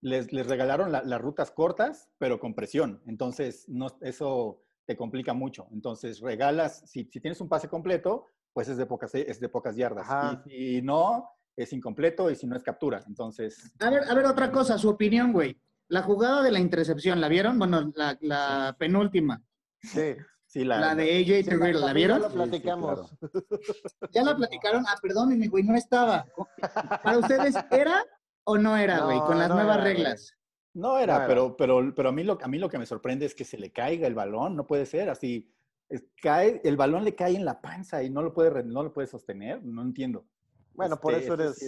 Les, 0.00 0.32
les 0.32 0.46
regalaron 0.48 0.90
la, 0.90 1.04
las 1.04 1.20
rutas 1.20 1.52
cortas, 1.52 2.10
pero 2.18 2.40
con 2.40 2.52
presión. 2.52 3.00
Entonces, 3.06 3.68
no, 3.68 3.86
eso 4.00 4.64
te 4.84 4.96
complica 4.96 5.32
mucho. 5.32 5.68
Entonces, 5.70 6.18
regalas, 6.18 6.82
si, 6.90 7.04
si 7.04 7.20
tienes 7.20 7.40
un 7.40 7.48
pase 7.48 7.68
completo, 7.68 8.26
pues 8.52 8.68
es 8.68 8.76
de 8.76 8.86
pocas, 8.86 9.14
es 9.14 9.38
de 9.38 9.48
pocas 9.48 9.76
yardas. 9.76 10.04
Ajá. 10.10 10.42
Y 10.46 10.78
si 10.78 10.82
no, 10.82 11.30
es 11.54 11.72
incompleto 11.72 12.28
y 12.28 12.34
si 12.34 12.48
no 12.48 12.56
es 12.56 12.64
captura. 12.64 13.04
Entonces, 13.06 13.72
A 13.78 13.90
ver, 13.90 14.02
a 14.10 14.14
ver, 14.14 14.26
otra 14.26 14.50
cosa, 14.50 14.78
su 14.78 14.88
opinión, 14.88 15.32
güey. 15.32 15.56
La 15.86 16.02
jugada 16.02 16.42
de 16.42 16.50
la 16.50 16.58
intercepción, 16.58 17.20
¿la 17.20 17.28
vieron? 17.28 17.56
Bueno, 17.56 17.92
la, 17.94 18.18
la 18.20 18.74
penúltima. 18.76 19.40
Sí. 19.80 20.16
Sí, 20.54 20.64
la, 20.64 20.78
La 20.80 20.94
de 20.94 21.02
AJ 21.18 21.26
Sí, 21.26 21.44
Terrell, 21.44 21.80
¿la 21.80 21.92
vieron? 21.92 22.20
Ya 22.22 22.28
lo 22.28 22.34
platicamos. 22.34 23.10
¿Ya 24.12 24.22
la 24.22 24.36
platicaron? 24.36 24.84
Ah, 24.86 24.96
perdón, 25.02 25.36
mi 25.38 25.48
güey, 25.48 25.64
no 25.64 25.74
estaba. 25.76 26.26
Para 27.02 27.18
ustedes, 27.18 27.54
¿era 27.70 28.04
o 28.44 28.56
no 28.56 28.76
era, 28.76 29.00
güey? 29.04 29.18
No, 29.18 29.26
con 29.26 29.38
las 29.38 29.48
no 29.48 29.56
nuevas 29.56 29.76
era, 29.76 29.82
güey. 29.84 29.94
reglas. 29.96 30.32
No 30.74 30.98
era, 30.98 31.14
No 31.14 31.18
era. 31.20 31.26
pero, 31.28 31.56
pero, 31.56 31.94
pero 31.94 32.08
a, 32.08 32.12
mí 32.12 32.22
lo, 32.24 32.38
a 32.42 32.48
mí 32.48 32.58
lo 32.58 32.68
que 32.68 32.78
me 32.78 32.86
sorprende 32.86 33.26
es 33.26 33.34
que 33.34 33.44
se 33.44 33.58
le 33.58 33.72
caiga 33.72 34.06
el 34.06 34.14
balón, 34.14 34.56
no 34.56 34.66
puede 34.66 34.86
ser 34.86 35.08
así. 35.10 35.50
es- 35.88 36.04
cae, 36.22 36.60
el 36.64 36.76
balón 36.76 37.04
le 37.04 37.14
cae 37.14 37.36
en 37.36 37.44
la 37.44 37.60
panza 37.60 38.02
y 38.02 38.10
no 38.10 38.22
lo 38.22 38.32
puede, 38.32 38.62
no 38.64 38.82
lo 38.82 38.92
puede 38.92 39.06
sostener, 39.08 39.62
no 39.64 39.82
entiendo. 39.82 40.24
Bueno, 40.72 40.98
por 40.98 41.14
Este, 41.14 41.26
eso 41.26 41.34
ese 41.34 41.42
eres. 41.42 41.58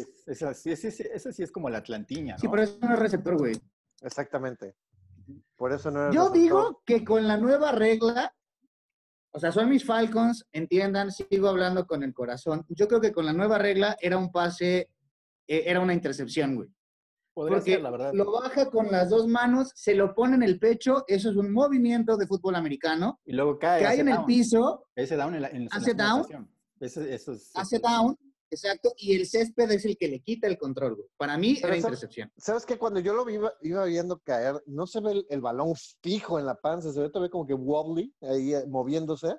sí 0.62 0.70
es- 0.72 0.84
ese 0.84 0.90
sí- 0.90 1.08
ese 1.12 1.32
sí 1.32 1.42
es 1.42 1.52
como 1.52 1.68
la 1.70 1.78
atlantiña, 1.78 2.34
¿no? 2.34 2.38
Sí, 2.40 2.48
pero 2.48 2.62
eso 2.62 2.78
no 2.80 2.94
es 2.94 2.98
receptor, 2.98 3.36
güey. 3.38 3.56
Exactamente. 4.00 4.74
Por 5.56 5.72
eso 5.72 5.90
no 5.90 6.10
Yo 6.12 6.22
receptor. 6.28 6.32
digo 6.32 6.82
que 6.84 7.04
con 7.04 7.26
la 7.28 7.36
nueva 7.36 7.72
regla, 7.72 8.34
o 9.36 9.38
sea, 9.38 9.52
son 9.52 9.68
mis 9.68 9.84
Falcons, 9.84 10.46
entiendan, 10.50 11.12
sigo 11.12 11.48
hablando 11.48 11.86
con 11.86 12.02
el 12.02 12.14
corazón. 12.14 12.64
Yo 12.70 12.88
creo 12.88 13.02
que 13.02 13.12
con 13.12 13.26
la 13.26 13.34
nueva 13.34 13.58
regla 13.58 13.94
era 14.00 14.16
un 14.16 14.32
pase, 14.32 14.88
eh, 15.46 15.62
era 15.66 15.78
una 15.80 15.92
intercepción, 15.92 16.54
güey. 16.54 16.68
Podría 17.34 17.58
Porque 17.58 17.72
ser, 17.72 17.82
la 17.82 17.90
verdad. 17.90 18.12
lo 18.14 18.32
baja 18.32 18.70
con 18.70 18.90
las 18.90 19.10
dos 19.10 19.28
manos, 19.28 19.72
se 19.74 19.94
lo 19.94 20.14
pone 20.14 20.36
en 20.36 20.42
el 20.42 20.58
pecho, 20.58 21.04
eso 21.06 21.28
es 21.28 21.36
un 21.36 21.52
movimiento 21.52 22.16
de 22.16 22.26
fútbol 22.26 22.54
americano. 22.54 23.20
Y 23.26 23.32
luego 23.34 23.58
cae. 23.58 23.82
Cae 23.82 24.00
en 24.00 24.08
el 24.08 24.24
piso, 24.24 24.86
Ese 24.94 25.16
down 25.16 25.34
en 25.34 25.42
la, 25.42 25.48
en 25.48 25.68
hace 25.70 25.92
down. 25.92 26.20
ocasión. 26.20 26.50
Ese- 26.80 27.14
eso 27.14 27.32
es- 27.34 27.50
hace 27.54 27.78
down, 27.78 28.16
exacto, 28.50 28.94
y 28.96 29.14
el 29.14 29.26
césped 29.26 29.70
es 29.70 29.84
el 29.84 29.96
que 29.96 30.08
le 30.08 30.20
quita 30.20 30.46
el 30.46 30.58
control, 30.58 30.96
güey. 30.96 31.08
Para 31.16 31.36
mí 31.36 31.54
Pero 31.56 31.68
era 31.68 31.76
intercepción. 31.76 32.32
¿Sabes 32.36 32.66
qué? 32.66 32.78
Cuando 32.78 33.00
yo 33.00 33.14
lo 33.14 33.28
iba, 33.28 33.52
iba 33.62 33.84
viendo 33.84 34.18
caer, 34.20 34.62
no 34.66 34.86
se 34.86 35.00
ve 35.00 35.12
el, 35.12 35.26
el 35.30 35.40
balón 35.40 35.74
fijo 36.02 36.38
en 36.38 36.46
la 36.46 36.54
panza, 36.54 36.92
se 36.92 37.00
ve 37.00 37.10
todavía 37.10 37.30
como 37.30 37.46
que 37.46 37.54
wobbly, 37.54 38.14
ahí 38.22 38.54
eh, 38.54 38.66
moviéndose. 38.66 39.34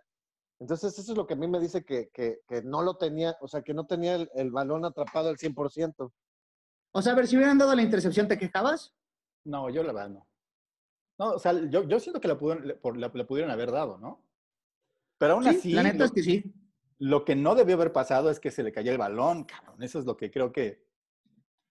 Entonces, 0.60 0.98
eso 0.98 1.12
es 1.12 1.18
lo 1.18 1.28
que 1.28 1.36
a 1.36 1.38
mí 1.38 1.48
me 1.48 1.60
dice 1.60 1.86
que, 1.86 2.10
que, 2.10 2.40
que 2.48 2.64
no 2.64 2.82
lo 2.82 2.98
tenía, 2.98 3.38
o 3.42 3.48
sea, 3.48 3.62
que 3.62 3.74
no 3.74 3.86
tenía 3.86 4.16
el, 4.16 4.30
el 4.34 4.52
balón 4.52 4.86
atrapado 4.86 5.30
al 5.30 5.38
100%. 5.38 6.12
O 6.92 7.02
sea, 7.02 7.14
a 7.14 7.16
ver, 7.16 7.28
si 7.28 7.36
hubieran 7.36 7.58
dado 7.58 7.76
la 7.76 7.84
intercepción, 7.84 8.28
¿te 8.28 8.38
quejabas? 8.38 8.96
No, 9.44 9.70
yo 9.70 9.84
la 9.84 9.94
verdad 9.94 10.10
no. 10.10 10.28
No, 11.20 11.32
o 11.32 11.40
sea, 11.40 11.54
yo, 11.70 11.88
yo 11.88 12.00
siento 12.00 12.20
que 12.20 12.28
la 12.28 12.38
pudieron, 12.38 12.68
la, 12.68 13.12
la 13.14 13.28
pudieron 13.28 13.52
haber 13.52 13.72
dado, 13.72 13.98
¿no? 13.98 14.24
Pero 15.18 15.34
aún 15.34 15.44
Sí, 15.44 15.50
así, 15.50 15.72
la 15.74 15.84
neta 15.84 16.00
lo, 16.00 16.06
es 16.06 16.12
que 16.12 16.24
sí. 16.24 16.54
Lo 17.00 17.24
que 17.26 17.36
no 17.36 17.54
debió 17.56 17.76
haber 17.76 17.92
pasado 17.92 18.30
es 18.30 18.40
que 18.40 18.52
se 18.52 18.64
le 18.64 18.72
cayó 18.72 18.92
el 18.92 18.98
balón, 18.98 19.44
cabrón. 19.44 19.82
Eso 19.84 20.00
es 20.00 20.06
lo 20.06 20.18
que 20.18 20.32
creo 20.32 20.52
que 20.52 20.84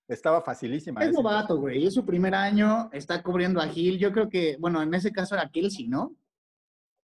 estaba 0.08 0.40
facilísima. 0.40 1.02
Es 1.02 1.12
novato, 1.12 1.58
güey. 1.58 1.84
Es 1.86 1.94
su 1.94 2.04
primer 2.04 2.34
año, 2.34 2.88
está 2.92 3.22
cubriendo 3.22 3.60
a 3.60 3.66
Gil. 3.66 3.98
Yo 3.98 4.12
creo 4.12 4.28
que, 4.28 4.56
bueno, 4.60 4.80
en 4.82 4.94
ese 4.94 5.10
caso 5.10 5.34
era 5.34 5.50
Kelsey, 5.50 5.88
¿no? 5.88 6.14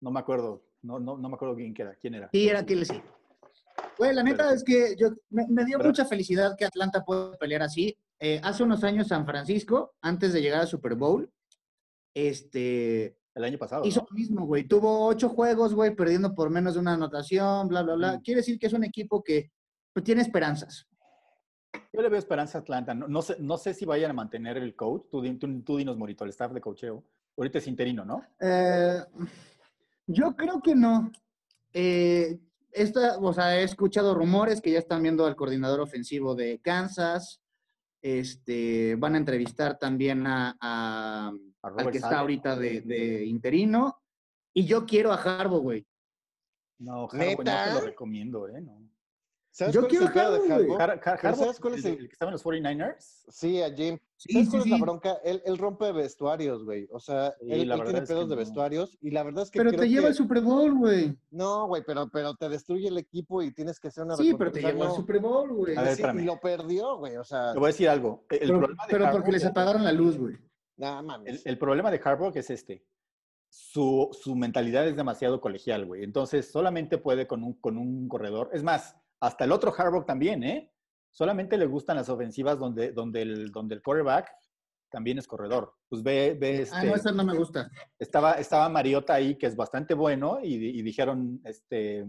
No 0.01 0.09
me 0.11 0.19
acuerdo, 0.19 0.63
no, 0.81 0.97
no, 0.97 1.17
no 1.17 1.29
me 1.29 1.35
acuerdo 1.35 1.55
quién 1.55 1.73
era, 1.77 1.93
quién 1.95 2.15
era. 2.15 2.29
Sí, 2.31 2.47
era 2.49 2.65
Kelsey. 2.65 3.01
Güey, 3.97 4.13
la 4.13 4.23
neta 4.23 4.43
Pero- 4.45 4.55
es 4.55 4.63
que 4.63 4.95
yo, 4.97 5.09
me, 5.29 5.45
me 5.47 5.65
dio 5.65 5.77
mucha 5.77 6.05
felicidad 6.05 6.55
que 6.57 6.65
Atlanta 6.65 7.03
pueda 7.05 7.37
pelear 7.37 7.61
así. 7.61 7.95
Eh, 8.19 8.41
hace 8.43 8.63
unos 8.63 8.83
años 8.83 9.07
San 9.07 9.25
Francisco, 9.25 9.93
antes 10.01 10.33
de 10.33 10.41
llegar 10.41 10.61
al 10.61 10.67
Super 10.67 10.95
Bowl, 10.95 11.31
este, 12.13 13.18
El 13.39 13.45
año 13.45 13.57
pasado. 13.57 13.85
hizo 13.85 14.01
¿no? 14.01 14.07
lo 14.09 14.15
mismo, 14.15 14.45
güey. 14.45 14.65
Tuvo 14.65 15.07
ocho 15.07 15.29
juegos, 15.29 15.73
güey, 15.73 15.95
perdiendo 15.95 16.35
por 16.35 16.49
menos 16.49 16.73
de 16.73 16.81
una 16.81 16.95
anotación, 16.95 17.69
bla, 17.69 17.83
bla, 17.83 17.95
bla. 17.95 18.17
Mm. 18.17 18.21
Quiere 18.21 18.39
decir 18.41 18.59
que 18.59 18.67
es 18.67 18.73
un 18.73 18.83
equipo 18.83 19.23
que 19.23 19.51
pues, 19.93 20.03
tiene 20.03 20.21
esperanzas. 20.21 20.85
Yo 21.93 22.01
le 22.01 22.09
veo 22.09 22.19
esperanza 22.19 22.57
a 22.57 22.61
Atlanta. 22.61 22.93
No, 22.93 23.07
no 23.07 23.21
sé, 23.21 23.37
no 23.39 23.57
sé 23.57 23.73
si 23.73 23.85
vayan 23.85 24.11
a 24.11 24.13
mantener 24.13 24.57
el 24.57 24.75
coach. 24.75 25.03
Tú, 25.09 25.23
tú, 25.37 25.61
tú 25.63 25.77
dinos, 25.77 25.95
Morito, 25.95 26.25
el 26.25 26.31
staff 26.31 26.51
de 26.51 26.59
cocheo. 26.59 27.01
Ahorita 27.37 27.59
es 27.59 27.67
interino, 27.67 28.03
¿no? 28.03 28.25
Eh, 28.41 28.99
yo 30.07 30.35
creo 30.35 30.61
que 30.61 30.75
no. 30.75 31.09
Eh, 31.71 32.39
esta, 32.73 33.19
o 33.19 33.31
sea, 33.31 33.57
he 33.57 33.63
escuchado 33.63 34.13
rumores 34.13 34.59
que 34.59 34.71
ya 34.71 34.79
están 34.79 35.01
viendo 35.01 35.25
al 35.25 35.37
coordinador 35.37 35.79
ofensivo 35.79 36.35
de 36.35 36.59
Kansas. 36.59 37.41
Este, 38.01 38.95
van 38.95 39.15
a 39.15 39.17
entrevistar 39.19 39.79
también 39.79 40.27
a, 40.27 40.57
a- 40.59 41.31
A 41.61 41.67
al 41.67 41.91
que 41.91 41.97
está 41.97 42.19
ahorita 42.19 42.55
de, 42.55 42.81
de 42.81 43.25
interino. 43.25 44.01
Y 44.53 44.65
yo 44.65 44.85
quiero 44.85 45.11
a 45.11 45.15
Harbaugh, 45.15 45.61
güey. 45.61 45.85
No, 46.79 47.07
Harbaugh, 47.11 47.43
no 47.43 47.73
lo 47.75 47.81
recomiendo, 47.81 48.47
¿eh? 48.47 48.61
No. 48.61 48.79
¿Sabes 49.51 49.73
Yo 49.73 49.81
cuál 49.81 49.89
quiero 49.89 50.05
es 50.05 50.09
el 50.11 50.13
pedo 50.13 50.31
de? 50.59 50.73
Har- 50.75 51.01
Har- 51.03 51.35
¿sabes 51.35 51.59
cuál 51.59 51.73
es 51.73 51.83
el, 51.83 51.93
el- 51.95 51.99
el 52.01 52.07
que 52.07 52.13
estaba 52.13 52.29
en 52.29 52.33
los 52.33 52.45
49ers? 52.45 53.25
Sí, 53.29 53.61
a 53.61 53.73
Jim. 53.73 53.97
Sí, 54.15 54.31
¿Sabes 54.33 54.45
sí, 54.47 54.51
cuál 54.51 54.61
es 54.63 54.69
la 54.69 54.77
bronca? 54.77 55.13
Él, 55.23 55.41
él 55.45 55.57
rompe 55.57 55.91
vestuarios, 55.91 56.63
güey. 56.63 56.87
O 56.91 56.99
sea, 56.99 57.31
Sí, 57.41 57.47
él, 57.51 57.67
la 57.67 57.75
él 57.75 57.83
tiene 57.83 58.01
pedos 58.03 58.29
de 58.29 58.35
vestuarios 58.37 58.97
y 59.01 59.09
la 59.11 59.23
verdad 59.23 59.43
es 59.43 59.51
que 59.51 59.59
Pero 59.59 59.71
creo 59.71 59.81
te 59.81 59.89
lleva 59.89 60.01
que- 60.03 60.07
al 60.09 60.13
Super 60.15 60.41
Bowl, 60.41 60.73
güey. 60.77 61.17
No, 61.31 61.67
güey, 61.67 61.83
pero, 61.85 62.07
pero 62.09 62.35
te 62.35 62.47
destruye 62.47 62.87
el 62.87 62.97
equipo 62.99 63.41
y 63.41 63.51
tienes 63.51 63.79
que 63.79 63.89
hacer 63.89 64.05
una 64.05 64.15
Sí, 64.15 64.33
pero 64.37 64.51
te 64.51 64.61
llevó 64.61 64.83
al. 64.85 64.91
Super 64.95 65.19
Bowl, 65.19 65.51
güey. 65.51 65.75
Y 65.75 66.21
lo 66.23 66.39
perdió, 66.39 66.97
güey. 66.97 67.17
O 67.17 67.23
sea, 67.25 67.51
Te 67.51 67.59
voy 67.59 67.65
a 67.67 67.71
decir 67.71 67.89
algo. 67.89 68.23
El, 68.29 68.39
Pero, 68.39 68.59
problema 68.59 68.85
de 68.85 68.91
pero 68.91 69.11
porque 69.11 69.31
les 69.33 69.43
es- 69.43 69.49
apagaron 69.49 69.83
la 69.83 69.91
luz, 69.91 70.17
güey. 70.17 70.37
Nada 70.79 71.01
mames. 71.01 71.45
El, 71.45 71.51
el 71.51 71.57
problema 71.59 71.91
de 71.91 72.01
Harbaugh 72.03 72.35
es 72.35 72.49
este. 72.49 72.83
Su, 73.51 74.09
su 74.11 74.35
mentalidad 74.35 74.87
es 74.87 74.95
demasiado 74.95 75.41
colegial, 75.41 75.85
güey. 75.85 76.03
Entonces, 76.03 76.51
solamente 76.51 76.97
puede 76.97 77.27
con 77.27 77.43
un, 77.43 77.53
con 77.53 77.77
un 77.77 78.07
corredor. 78.07 78.49
Es 78.53 78.63
más, 78.63 78.95
hasta 79.19 79.45
el 79.45 79.51
otro 79.51 79.73
Harbaugh 79.75 80.05
también, 80.05 80.43
¿eh? 80.43 80.71
Solamente 81.11 81.57
le 81.57 81.65
gustan 81.65 81.97
las 81.97 82.09
ofensivas 82.09 82.59
donde, 82.59 82.91
donde, 82.91 83.23
el, 83.23 83.51
donde 83.51 83.75
el 83.75 83.81
quarterback 83.81 84.31
también 84.91 85.17
es 85.17 85.27
corredor. 85.27 85.73
Pues 85.87 86.03
ve, 86.03 86.37
ve 86.39 86.57
Ah, 86.57 86.61
este, 86.61 86.85
no, 86.87 86.95
esa 86.95 87.11
no 87.11 87.23
me 87.23 87.35
gusta. 87.35 87.69
estaba, 87.97 88.33
estaba 88.33 88.69
Mariota 88.69 89.15
ahí, 89.15 89.35
que 89.35 89.47
es 89.47 89.55
bastante 89.55 89.93
bueno, 89.95 90.39
y, 90.43 90.53
y 90.55 90.81
dijeron, 90.83 91.41
este, 91.43 92.05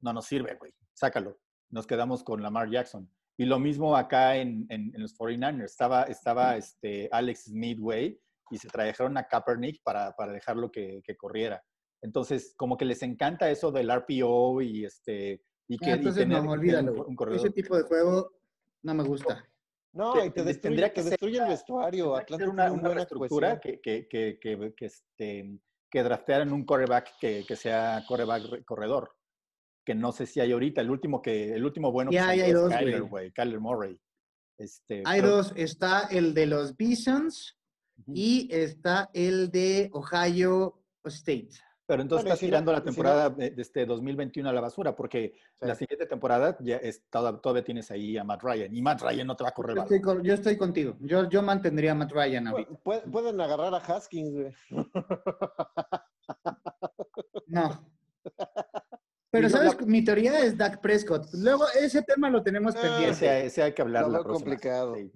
no 0.00 0.12
nos 0.12 0.26
sirve, 0.26 0.56
güey, 0.56 0.72
sácalo. 0.92 1.38
Nos 1.70 1.86
quedamos 1.86 2.22
con 2.24 2.42
Lamar 2.42 2.68
Jackson. 2.70 3.08
Y 3.36 3.46
lo 3.46 3.58
mismo 3.58 3.96
acá 3.96 4.36
en, 4.36 4.66
en, 4.68 4.92
en 4.94 5.02
los 5.02 5.16
49ers. 5.18 5.64
Estaba, 5.64 6.04
estaba 6.04 6.56
este, 6.56 7.08
Alex 7.10 7.50
güey, 7.78 8.20
y 8.50 8.58
se 8.58 8.68
trajeron 8.68 9.16
a 9.16 9.26
Kaepernick 9.26 9.82
para, 9.82 10.12
para 10.14 10.32
dejarlo 10.32 10.70
que, 10.70 11.00
que 11.04 11.16
corriera. 11.16 11.62
Entonces, 12.02 12.54
como 12.56 12.76
que 12.76 12.84
les 12.84 13.02
encanta 13.02 13.50
eso 13.50 13.72
del 13.72 13.90
RPO 13.90 14.60
y 14.62 14.84
este 14.84 15.42
y 15.66 15.78
que 15.78 15.86
Ah, 15.86 15.90
y 15.90 15.98
entonces 15.98 16.22
tener- 16.22 16.44
no, 16.44 16.50
olvídalo. 16.52 16.92
un, 16.92 17.00
un 17.08 17.16
corredor. 17.16 17.40
Ese 17.40 17.50
tipo 17.50 17.74
de 17.76 17.82
juego 17.84 18.30
no 18.82 18.94
me 18.94 19.02
gusta. 19.02 19.48
No, 19.94 20.12
Te- 20.12 20.26
y 20.26 20.30
te 20.30 20.42
destruye, 20.44 20.60
tendría 20.60 20.88
que 20.90 20.94
te 20.96 21.02
ser- 21.02 21.10
destruye 21.12 21.38
el 21.38 21.48
vestuario. 21.48 22.14
Que 22.14 22.20
Atlanta 22.20 22.44
ser 22.44 22.52
una, 22.52 22.72
una 22.72 22.82
buena 22.88 23.06
cohesión. 23.06 23.60
que, 23.62 23.80
que, 23.80 24.06
que, 24.08 24.38
que, 24.38 24.74
que, 24.76 24.86
este, 24.86 25.58
que 25.90 26.02
draftearan 26.02 26.52
un 26.52 26.64
quarterback 26.66 27.16
que, 27.18 27.44
que 27.48 27.56
sea 27.56 28.04
re- 28.06 28.64
corredor. 28.64 29.16
Que 29.84 29.94
no 29.94 30.12
sé 30.12 30.26
si 30.26 30.40
hay 30.40 30.52
ahorita. 30.52 30.80
El 30.80 30.90
último 30.90 31.20
que 31.20 31.54
el 31.54 31.64
último 31.64 31.92
bueno 31.92 32.10
que 32.10 32.18
salió 32.18 32.34
ya 32.36 32.44
hay 32.44 32.50
es 32.50 32.56
dos, 32.56 32.72
Kyler, 32.72 33.02
güey. 33.02 33.30
Kyler 33.32 33.60
Murray. 33.60 34.00
Este, 34.58 35.02
Hay 35.04 35.20
pero- 35.20 35.36
dos. 35.36 35.52
Está 35.56 36.08
el 36.10 36.32
de 36.32 36.46
los 36.46 36.76
Bisons 36.76 37.58
Ujú. 37.98 38.12
y 38.14 38.48
está 38.50 39.10
el 39.12 39.50
de 39.50 39.90
Ohio 39.92 40.80
State. 41.04 41.50
Pero 41.86 42.00
entonces 42.00 42.24
y 42.24 42.28
estás 42.28 42.40
tirando 42.40 42.72
la 42.72 42.78
y 42.78 42.80
si 42.80 42.84
no- 42.86 42.92
temporada 42.92 43.28
de, 43.28 43.50
de 43.50 43.60
este 43.60 43.84
2021 43.84 44.48
a 44.48 44.52
la 44.54 44.62
basura, 44.62 44.96
porque 44.96 45.34
Sí. 45.60 45.66
la 45.68 45.74
siguiente 45.74 46.06
temporada 46.06 46.56
ya 46.60 46.76
es, 46.78 47.04
todavía 47.10 47.62
tienes 47.62 47.90
ahí 47.90 48.16
a 48.16 48.24
Matt 48.24 48.42
Ryan. 48.42 48.74
Y 48.74 48.80
Matt 48.80 49.02
Ryan 49.02 49.26
no 49.26 49.36
te 49.36 49.44
va 49.44 49.50
a 49.50 49.54
correr 49.54 49.76
Yo 49.76 49.82
estoy, 49.82 50.00
con- 50.00 50.22
yo 50.22 50.32
estoy 50.32 50.56
contigo. 50.56 50.96
Yo, 51.00 51.28
yo 51.28 51.42
mantendría 51.42 51.92
a 51.92 51.94
Matt 51.94 52.12
Ryan 52.12 52.48
ahorita. 52.48 52.70
Pu- 52.70 52.80
puede- 52.82 53.00
Pueden 53.02 53.38
agarrar 53.38 53.74
a 53.74 53.78
Haskins, 53.78 54.32
güey. 54.32 54.54
No. 57.48 57.93
Pero, 59.34 59.48
¿sabes? 59.48 59.80
la- 59.80 59.86
Mi 59.86 60.04
teoría 60.04 60.38
es 60.44 60.56
Dak 60.56 60.80
Prescott. 60.80 61.26
Luego, 61.34 61.64
ese 61.80 62.02
tema 62.02 62.30
lo 62.30 62.42
tenemos 62.42 62.74
Ah, 62.76 62.80
pendiente. 62.80 63.10
Ese, 63.10 63.46
ese 63.46 63.62
hay 63.64 63.72
que 63.74 63.82
hablar 63.82 64.04
Lo 64.04 64.10
la 64.10 64.22
próxima. 64.22 64.34
complicado. 64.50 64.94
Sí. 64.94 65.10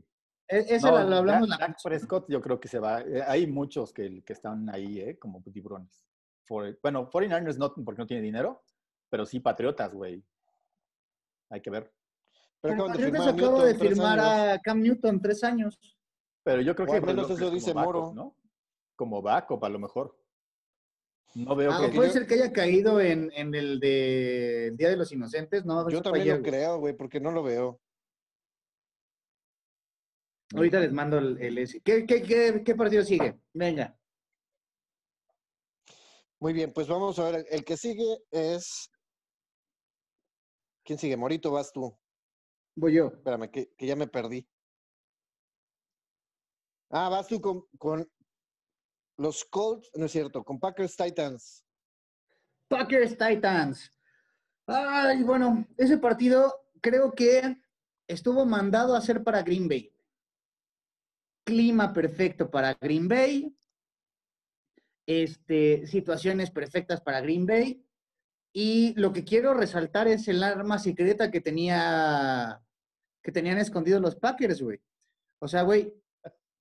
E- 0.48 0.64
Ese 0.74 0.86
No, 0.86 0.98
lo, 0.98 1.08
lo 1.08 1.16
hablamos 1.16 1.48
Dak- 1.48 1.58
la 1.60 1.66
Dak 1.68 1.76
Prescott 1.84 2.24
yo 2.28 2.40
creo 2.40 2.58
que 2.58 2.68
se 2.68 2.78
va. 2.78 3.00
eh, 3.02 3.22
Hay 3.26 3.46
muchos 3.46 3.92
que, 3.92 4.22
que 4.24 4.32
están 4.32 4.68
ahí, 4.70 5.00
¿eh? 5.00 5.18
Como 5.18 5.40
tiburones. 5.42 6.04
for- 6.46 6.78
bueno, 6.82 7.08
49ers 7.10 7.58
no 7.58 7.72
porque 7.74 8.00
no 8.00 8.06
tiene 8.06 8.22
dinero, 8.22 8.64
pero 9.10 9.24
sí 9.26 9.38
Patriotas, 9.38 9.92
güey. 9.92 10.24
Hay 11.50 11.60
que 11.60 11.70
ver. 11.70 11.92
Pero 12.60 12.74
Pero 12.74 12.84
de 12.84 12.88
Patriotas 12.90 13.26
firmar 13.26 13.28
a 13.28 13.30
acaba 13.30 13.64
de 13.64 13.72
Newton, 13.72 13.78
tres 13.78 13.88
firmar 13.90 14.20
a 14.54 14.58
Cam 14.60 14.80
Newton 14.82 15.20
tres 15.22 15.44
años. 15.44 15.78
Pero 16.42 16.62
yo 16.62 16.74
creo 16.74 16.88
O 16.88 16.90
que 16.90 16.96
al 16.96 17.04
menos 17.04 17.30
eso 17.30 17.46
es 17.46 17.52
dice 17.52 17.72
Moro. 17.74 18.12
¿no? 18.14 18.34
Como 18.96 19.20
backup 19.22 19.62
a 19.64 19.68
lo 19.68 19.78
mejor. 19.78 20.16
No 21.34 21.54
veo 21.54 21.70
Ah, 21.72 21.80
que... 21.80 21.94
puede 21.94 22.08
yo- 22.08 22.12
ser 22.14 22.26
que 22.26 22.34
haya 22.34 22.52
caído 22.52 23.00
en, 23.00 23.30
en 23.34 23.54
el 23.54 23.78
de 23.80 24.72
Día 24.76 24.88
de 24.90 24.96
los 24.96 25.12
Inocentes, 25.12 25.64
¿no? 25.64 25.88
Yo 25.88 26.02
también 26.02 26.28
lo 26.28 26.42
creo, 26.42 26.78
güey, 26.78 26.94
porque 26.96 27.20
no 27.20 27.30
lo 27.30 27.42
veo. 27.42 27.80
Ahorita 30.54 30.80
les 30.80 30.92
mando 30.92 31.18
el, 31.18 31.40
el 31.42 31.58
ese. 31.58 31.80
¿Qué, 31.82 32.06
qué, 32.06 32.22
qué, 32.22 32.62
qué 32.64 32.74
partido 32.74 33.04
sigue? 33.04 33.38
Venga. 33.52 33.94
Muy 36.40 36.52
bien, 36.54 36.72
pues 36.72 36.88
vamos 36.88 37.18
a 37.18 37.30
ver. 37.30 37.46
El 37.50 37.64
que 37.64 37.76
sigue 37.76 38.18
es. 38.30 38.90
¿Quién 40.84 40.98
sigue? 40.98 41.16
Morito, 41.16 41.50
vas 41.50 41.70
tú. 41.72 41.94
Voy 42.76 42.94
yo. 42.94 43.08
Espérame, 43.08 43.50
que, 43.50 43.70
que 43.76 43.86
ya 43.86 43.94
me 43.96 44.06
perdí. 44.06 44.48
Ah, 46.90 47.10
vas 47.10 47.26
tú 47.26 47.40
con, 47.42 47.66
con 47.76 48.10
los 49.18 49.44
Colts, 49.44 49.90
no 49.94 50.06
es 50.06 50.12
cierto, 50.12 50.44
con 50.44 50.58
Packers 50.58 50.96
Titans. 50.96 51.64
Packers 52.68 53.16
Titans. 53.18 53.92
Ay, 54.66 55.22
bueno, 55.22 55.66
ese 55.76 55.98
partido 55.98 56.54
creo 56.80 57.12
que 57.12 57.56
estuvo 58.06 58.46
mandado 58.46 58.94
a 58.94 58.98
hacer 58.98 59.22
para 59.22 59.42
Green 59.42 59.68
Bay. 59.68 59.92
Clima 61.44 61.92
perfecto 61.92 62.50
para 62.50 62.74
Green 62.74 63.08
Bay. 63.08 63.54
Este, 65.06 65.86
situaciones 65.86 66.50
perfectas 66.50 67.00
para 67.00 67.20
Green 67.20 67.46
Bay. 67.46 67.84
Y 68.52 68.94
lo 69.00 69.12
que 69.12 69.24
quiero 69.24 69.54
resaltar 69.54 70.08
es 70.08 70.28
el 70.28 70.42
arma 70.42 70.78
secreta 70.78 71.30
que 71.30 71.40
tenía 71.40 72.62
que 73.22 73.32
tenían 73.32 73.58
escondidos 73.58 74.00
los 74.00 74.16
Packers, 74.16 74.62
güey. 74.62 74.80
O 75.40 75.48
sea, 75.48 75.62
güey, 75.62 75.94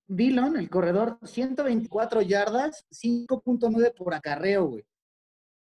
Dillon, 0.08 0.56
el 0.56 0.70
corredor, 0.70 1.18
124 1.22 2.22
yardas, 2.22 2.86
5.9 2.90 3.94
por 3.94 4.14
acarreo, 4.14 4.66
güey. 4.66 4.86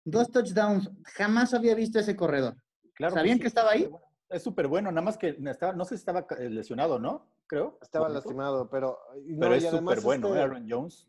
Dos 0.03 0.29
touchdowns. 0.29 0.91
Jamás 1.03 1.53
había 1.53 1.73
visto 1.73 1.97
ese 1.97 2.15
corredor. 2.15 2.55
Claro 2.93 3.15
¿Sabían 3.15 3.37
sí, 3.37 3.41
que 3.41 3.47
estaba 3.47 3.71
ahí? 3.71 3.89
es 4.29 4.43
súper 4.43 4.67
bueno, 4.67 4.91
nada 4.91 5.01
más 5.01 5.17
que 5.17 5.37
estaba, 5.45 5.73
no 5.73 5.85
sé 5.85 5.95
si 5.95 6.01
estaba 6.01 6.27
eh, 6.37 6.49
lesionado, 6.49 6.99
¿no? 6.99 7.27
Creo. 7.47 7.77
Estaba 7.81 8.09
lastimado, 8.09 8.69
pero. 8.69 8.99
no, 9.25 9.39
Pero 9.39 9.55
es 9.55 9.69
súper 9.69 10.01
bueno, 10.01 10.27
este, 10.27 10.39
¿eh? 10.39 10.43
Aaron 10.43 10.67
Jones. 10.69 11.05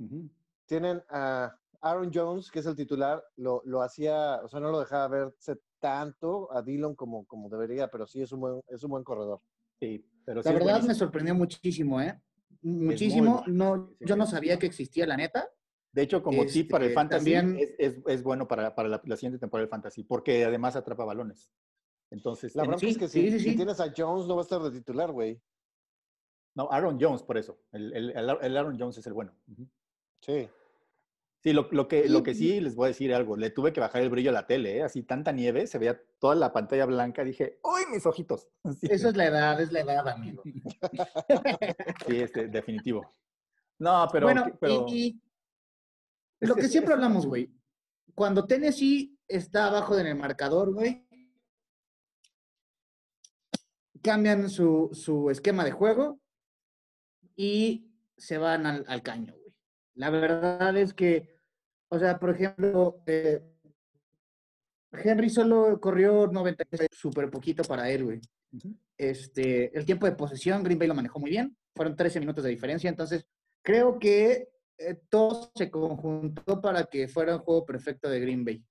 Tienen 0.66 1.02
a 1.08 1.56
Aaron 1.80 2.10
Jones, 2.12 2.50
que 2.50 2.60
es 2.60 2.66
el 2.66 2.76
titular, 2.76 3.22
lo, 3.36 3.62
lo 3.64 3.82
hacía, 3.82 4.40
o 4.42 4.48
sea, 4.48 4.60
no 4.60 4.70
lo 4.70 4.80
dejaba 4.80 5.08
verse 5.08 5.58
tanto 5.78 6.52
a 6.52 6.62
Dillon 6.62 6.94
como, 6.94 7.26
como 7.26 7.48
debería, 7.48 7.88
pero 7.88 8.06
sí 8.06 8.22
es 8.22 8.32
un 8.32 8.40
buen, 8.40 8.60
es 8.68 8.82
un 8.82 8.90
buen 8.90 9.04
corredor. 9.04 9.40
Sí, 9.78 10.04
pero 10.24 10.42
sí 10.42 10.48
La 10.48 10.54
es 10.58 10.64
verdad 10.64 10.82
me 10.82 10.94
sorprendió 10.94 11.34
muchísimo, 11.34 12.00
¿eh? 12.00 12.20
Muchísimo. 12.66 13.44
No, 13.46 13.94
yo 14.00 14.16
no 14.16 14.26
sabía 14.26 14.58
que 14.58 14.66
existía, 14.66 15.06
la 15.06 15.16
neta. 15.16 15.48
De 15.92 16.02
hecho, 16.02 16.22
como 16.22 16.44
tip 16.44 16.70
para 16.70 16.84
el 16.84 16.90
Este, 16.90 16.94
fantasy, 16.94 17.32
también- 17.32 17.58
es, 17.58 17.74
es- 17.78 18.02
es 18.06 18.22
bueno 18.22 18.46
para, 18.48 18.74
para 18.74 18.88
la, 18.88 19.00
la 19.04 19.16
siguiente 19.16 19.38
temporada 19.38 19.62
del 19.64 19.70
fantasy, 19.70 20.02
porque 20.04 20.44
además 20.44 20.76
atrapa 20.76 21.04
balones. 21.04 21.50
Entonces, 22.10 22.54
La 22.54 22.64
bronca 22.64 22.80
sí, 22.80 22.88
es 22.88 22.98
que 22.98 23.08
sí, 23.08 23.22
si, 23.30 23.30
sí, 23.32 23.38
si 23.44 23.50
sí. 23.50 23.56
tienes 23.56 23.80
a 23.80 23.92
Jones, 23.96 24.26
no 24.26 24.34
va 24.36 24.42
a 24.42 24.44
estar 24.44 24.60
de 24.62 24.70
titular, 24.70 25.10
güey. 25.12 25.40
no, 26.54 26.68
Aaron 26.70 26.98
Jones, 27.00 27.22
por 27.22 27.36
eso. 27.38 27.58
El, 27.72 27.92
el- 27.94 28.10
el- 28.16 28.56
Aaron 28.56 28.78
Jones 28.78 28.96
es 28.98 29.06
el 29.06 29.12
bueno. 29.12 29.32
Sí. 30.22 30.48
Sí, 31.46 31.52
lo, 31.52 31.68
lo 31.70 31.86
que, 31.86 32.08
lo 32.08 32.18
Sí. 32.18 32.24
que 32.24 32.34
sí 32.34 32.60
les 32.60 32.74
voy 32.74 32.86
a 32.86 32.88
decir 32.88 33.14
algo. 33.14 33.36
Le 33.36 33.50
tuve 33.50 33.72
que 33.72 33.78
bajar 33.78 34.02
el 34.02 34.10
brillo 34.10 34.30
a 34.30 34.32
la 34.32 34.48
tele, 34.48 34.78
¿eh? 34.78 34.82
Así 34.82 35.04
tanta 35.04 35.30
nieve, 35.30 35.68
se 35.68 35.78
veía 35.78 36.02
toda 36.18 36.34
la 36.34 36.52
pantalla 36.52 36.86
blanca. 36.86 37.22
Dije, 37.22 37.60
¡uy, 37.62 37.82
mis 37.92 38.04
ojitos! 38.04 38.48
Sí, 38.80 38.88
Eso 38.90 39.10
es 39.10 39.16
la 39.16 39.26
edad, 39.26 39.60
es 39.60 39.70
la 39.70 39.82
edad, 39.82 40.08
amigo. 40.08 40.42
sí, 42.08 42.20
este, 42.20 42.48
definitivo. 42.48 43.14
No, 43.78 44.08
pero... 44.10 44.26
bueno, 44.26 44.58
pero 44.58 44.86
y, 44.88 45.22
lo 46.40 46.56
que 46.56 46.66
siempre 46.66 46.94
hablamos, 46.94 47.24
güey. 47.24 47.54
Cuando 48.16 48.44
Tennessee 48.44 49.16
está 49.28 49.68
abajo 49.68 49.96
en 49.96 50.08
el 50.08 50.16
marcador, 50.16 50.74
güey, 50.74 51.06
cambian 54.02 54.50
su, 54.50 54.90
su 54.92 55.30
esquema 55.30 55.64
de 55.64 55.70
juego 55.70 56.18
y 57.36 57.94
se 58.16 58.36
van 58.36 58.66
al, 58.66 58.84
al 58.88 59.02
caño, 59.04 59.32
güey. 59.32 59.46
La 59.96 60.10
verdad 60.10 60.76
es 60.76 60.92
que, 60.92 61.35
o 61.88 61.98
sea, 61.98 62.18
por 62.18 62.30
ejemplo, 62.30 63.02
eh, 63.06 63.42
Henry 64.92 65.28
solo 65.30 65.78
corrió 65.80 66.26
96, 66.26 66.88
súper 66.92 67.30
poquito 67.30 67.62
para 67.64 67.90
él, 67.90 68.04
güey. 68.04 68.20
Este, 68.96 69.76
el 69.76 69.84
tiempo 69.84 70.06
de 70.06 70.12
posesión, 70.12 70.62
Green 70.62 70.78
Bay 70.78 70.88
lo 70.88 70.94
manejó 70.94 71.18
muy 71.18 71.30
bien. 71.30 71.56
Fueron 71.74 71.94
13 71.96 72.20
minutos 72.20 72.44
de 72.44 72.50
diferencia. 72.50 72.88
Entonces, 72.88 73.26
creo 73.62 73.98
que 73.98 74.48
eh, 74.78 74.94
todo 75.10 75.50
se 75.54 75.70
conjuntó 75.70 76.60
para 76.60 76.84
que 76.84 77.08
fuera 77.08 77.36
un 77.36 77.42
juego 77.42 77.66
perfecto 77.66 78.08
de 78.08 78.20
Green 78.20 78.44
Bay. 78.44 78.64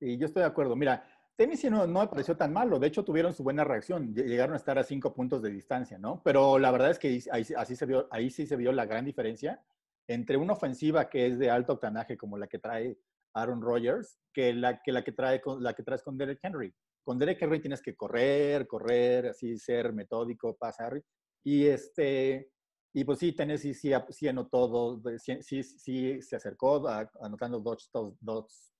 Sí, 0.00 0.16
yo 0.18 0.26
estoy 0.26 0.40
de 0.40 0.48
acuerdo. 0.48 0.74
Mira, 0.74 1.04
Tennessee 1.36 1.70
no, 1.70 1.86
no 1.86 2.00
me 2.00 2.08
pareció 2.08 2.36
tan 2.36 2.52
malo. 2.52 2.78
De 2.80 2.88
hecho, 2.88 3.04
tuvieron 3.04 3.32
su 3.32 3.44
buena 3.44 3.62
reacción. 3.62 4.12
Lle- 4.14 4.24
Llegaron 4.26 4.54
a 4.54 4.58
estar 4.58 4.78
a 4.78 4.82
cinco 4.82 5.14
puntos 5.14 5.42
de 5.42 5.50
distancia, 5.50 5.98
¿no? 5.98 6.22
Pero 6.24 6.58
la 6.58 6.70
verdad 6.72 6.90
es 6.90 6.98
que 6.98 7.22
ahí, 7.30 7.46
así 7.56 7.76
se 7.76 7.86
vio, 7.86 8.08
ahí 8.10 8.30
sí 8.30 8.46
se 8.46 8.56
vio 8.56 8.72
la 8.72 8.86
gran 8.86 9.04
diferencia 9.04 9.62
entre 10.08 10.36
una 10.36 10.52
ofensiva 10.54 11.08
que 11.08 11.26
es 11.26 11.38
de 11.38 11.50
alto 11.50 11.74
octanaje, 11.74 12.16
como 12.16 12.38
la 12.38 12.46
que 12.46 12.58
trae 12.58 12.98
Aaron 13.34 13.60
Rodgers, 13.60 14.18
que 14.32 14.52
la 14.54 14.80
que, 14.82 14.92
la 14.92 15.02
que, 15.04 15.12
trae 15.12 15.40
con, 15.40 15.62
la 15.62 15.74
que 15.74 15.82
traes 15.82 16.02
con 16.02 16.16
Derek 16.16 16.40
Henry. 16.42 16.74
Con 17.04 17.18
Derek 17.18 17.40
Henry 17.40 17.60
tienes 17.60 17.82
que 17.82 17.94
correr, 17.94 18.66
correr, 18.66 19.28
así 19.28 19.58
ser 19.58 19.92
metódico, 19.92 20.56
pasar. 20.56 21.00
Y 21.44 21.66
este, 21.66 22.50
y 22.92 23.04
pues 23.04 23.18
sí, 23.18 23.32
Tennessee 23.32 23.74
sí, 23.74 23.90
sí 24.10 24.28
anotó 24.28 24.68
dos, 24.68 25.02
sí, 25.18 25.42
sí, 25.42 25.62
sí 25.62 26.22
se 26.22 26.36
acercó 26.36 26.88
a- 26.88 27.10
anotando 27.20 27.60
dos, 27.60 27.90
dos, 27.92 28.14
dos 28.20 28.72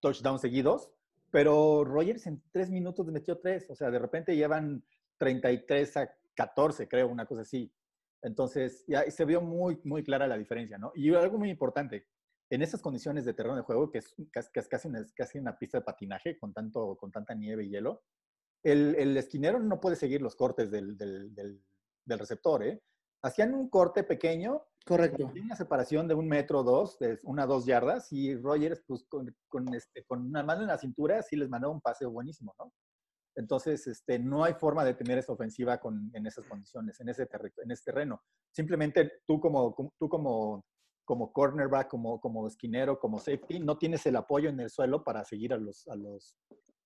touchdowns 0.00 0.40
seguidos, 0.40 0.90
pero 1.30 1.84
Rogers 1.84 2.26
en 2.26 2.42
tres 2.50 2.70
minutos 2.70 3.06
metió 3.08 3.38
tres, 3.38 3.68
o 3.68 3.74
sea, 3.74 3.90
de 3.90 3.98
repente 3.98 4.34
llevan 4.34 4.82
33 5.18 5.96
a 5.98 6.10
14, 6.34 6.88
creo, 6.88 7.08
una 7.08 7.26
cosa 7.26 7.42
así. 7.42 7.70
Entonces, 8.22 8.84
ya 8.86 9.08
se 9.10 9.24
vio 9.24 9.40
muy, 9.40 9.80
muy 9.84 10.02
clara 10.02 10.26
la 10.26 10.36
diferencia, 10.36 10.78
¿no? 10.78 10.92
Y 10.94 11.14
algo 11.14 11.38
muy 11.38 11.50
importante, 11.50 12.06
en 12.50 12.62
estas 12.62 12.82
condiciones 12.82 13.24
de 13.24 13.34
terreno 13.34 13.56
de 13.56 13.62
juego, 13.62 13.90
que 13.90 13.98
es, 13.98 14.14
que 14.52 14.60
es 14.60 14.68
casi, 14.68 14.88
una, 14.88 15.00
es 15.00 15.12
casi 15.12 15.38
una 15.38 15.58
pista 15.58 15.78
de 15.78 15.84
patinaje 15.84 16.38
con, 16.38 16.52
tanto, 16.52 16.96
con 16.96 17.12
tanta 17.12 17.34
nieve 17.34 17.64
y 17.64 17.70
hielo, 17.70 18.02
el, 18.64 18.96
el 18.96 19.16
esquinero 19.16 19.60
no 19.60 19.80
puede 19.80 19.96
seguir 19.96 20.20
los 20.20 20.34
cortes 20.34 20.70
del, 20.70 20.96
del, 20.96 21.34
del, 21.34 21.62
del 22.04 22.18
receptor, 22.18 22.62
¿eh? 22.64 22.82
Hacían 23.22 23.52
un 23.54 23.68
corte 23.68 24.04
pequeño 24.04 24.62
Correcto. 24.86 25.30
una 25.34 25.56
separación 25.56 26.08
de 26.08 26.14
un 26.14 26.26
metro 26.28 26.60
o 26.60 26.62
dos, 26.62 26.98
de 26.98 27.18
una 27.24 27.46
dos 27.46 27.66
yardas, 27.66 28.10
y 28.12 28.34
Rogers, 28.36 28.82
pues 28.86 29.04
con, 29.04 29.34
con, 29.48 29.74
este, 29.74 30.04
con 30.04 30.24
una 30.24 30.42
mano 30.42 30.62
en 30.62 30.68
la 30.68 30.78
cintura, 30.78 31.20
sí 31.22 31.36
les 31.36 31.48
mandó 31.48 31.70
un 31.70 31.80
paseo 31.80 32.10
buenísimo, 32.10 32.54
¿no? 32.58 32.72
Entonces, 33.38 33.86
este, 33.86 34.18
no 34.18 34.42
hay 34.42 34.54
forma 34.54 34.84
de 34.84 34.94
tener 34.94 35.16
esa 35.16 35.32
ofensiva 35.32 35.78
con, 35.78 36.10
en 36.12 36.26
esas 36.26 36.44
condiciones, 36.44 36.98
en 36.98 37.08
ese, 37.08 37.28
en 37.62 37.70
ese 37.70 37.84
terreno. 37.84 38.20
Simplemente 38.50 39.12
tú 39.24 39.38
como, 39.38 39.76
tú 39.96 40.08
como, 40.08 40.64
como 41.04 41.32
cornerback, 41.32 41.88
como, 41.88 42.20
como 42.20 42.48
esquinero, 42.48 42.98
como 42.98 43.20
safety, 43.20 43.60
no 43.60 43.78
tienes 43.78 44.04
el 44.06 44.16
apoyo 44.16 44.48
en 44.48 44.58
el 44.58 44.70
suelo 44.70 45.04
para 45.04 45.24
seguir 45.24 45.52
a 45.52 45.56
los, 45.56 45.86
a 45.86 45.94
los, 45.94 46.36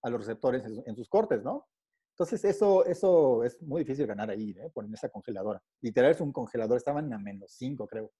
a 0.03 0.11
los 0.11 0.21
receptores 0.21 0.67
en, 0.67 0.83
en 0.85 0.95
sus 0.95 1.09
cortes, 1.09 1.43
¿no? 1.43 1.67
Entonces, 2.13 2.45
eso, 2.45 2.85
eso 2.85 3.45
es 3.45 3.63
muy 3.63 3.85
difícil 3.85 4.07
ganar 4.07 4.29
ahí, 4.29 4.51
¿eh? 4.51 4.71
Por 4.75 4.85
esa 4.93 5.09
congeladora. 5.09 5.63
Literal 5.81 6.11
es 6.11 6.21
un 6.21 6.33
congelador, 6.33 6.77
estaban 6.77 7.11
a 7.15 7.19
menos 7.19 7.55
5, 7.57 7.87
creo. 7.87 8.13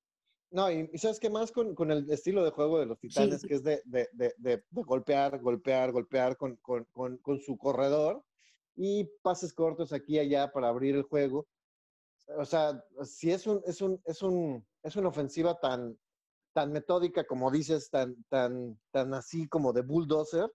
No, 0.53 0.71
y, 0.71 0.89
y 0.93 0.99
¿sabes 0.99 1.19
qué 1.19 1.31
más 1.31 1.51
con, 1.51 1.75
con 1.75 1.91
el 1.91 2.11
estilo 2.11 2.45
de 2.45 2.51
juego 2.51 2.79
de 2.79 2.87
los 2.87 2.99
Titanes, 2.99 3.41
Sí. 3.41 3.49
que 3.49 3.55
es 3.55 3.63
de, 3.63 3.81
de, 3.87 4.09
de, 4.13 4.35
de- 4.39 4.63
golpear, 4.71 5.41
golpear, 5.41 5.93
golpear 5.93 6.37
con, 6.37 6.57
con, 6.57 6.85
con, 6.93 7.17
con 7.19 7.41
su 7.41 7.57
corredor 7.57 8.23
y 8.77 9.05
pases 9.23 9.55
cortos 9.55 9.93
aquí 9.93 10.17
y 10.17 10.19
allá 10.19 10.53
para 10.53 10.69
abrir 10.69 10.95
el 10.95 11.05
juego? 11.05 11.47
O 12.39 12.45
sea, 12.45 12.85
si 13.03 13.31
es 13.31 13.47
un, 13.47 13.63
es 13.65 13.81
un, 13.81 14.01
es 14.05 14.23
un, 14.23 14.67
es 14.83 14.95
una 14.97 15.09
ofensiva 15.09 15.59
tan, 15.59 15.99
tan 16.53 16.71
metódica 16.71 17.25
como 17.25 17.51
dices, 17.51 17.89
tan, 17.91 18.23
tan, 18.29 18.79
tan 18.91 19.15
así 19.15 19.49
como 19.49 19.73
de 19.73 19.83
bulldozer, 19.83 20.51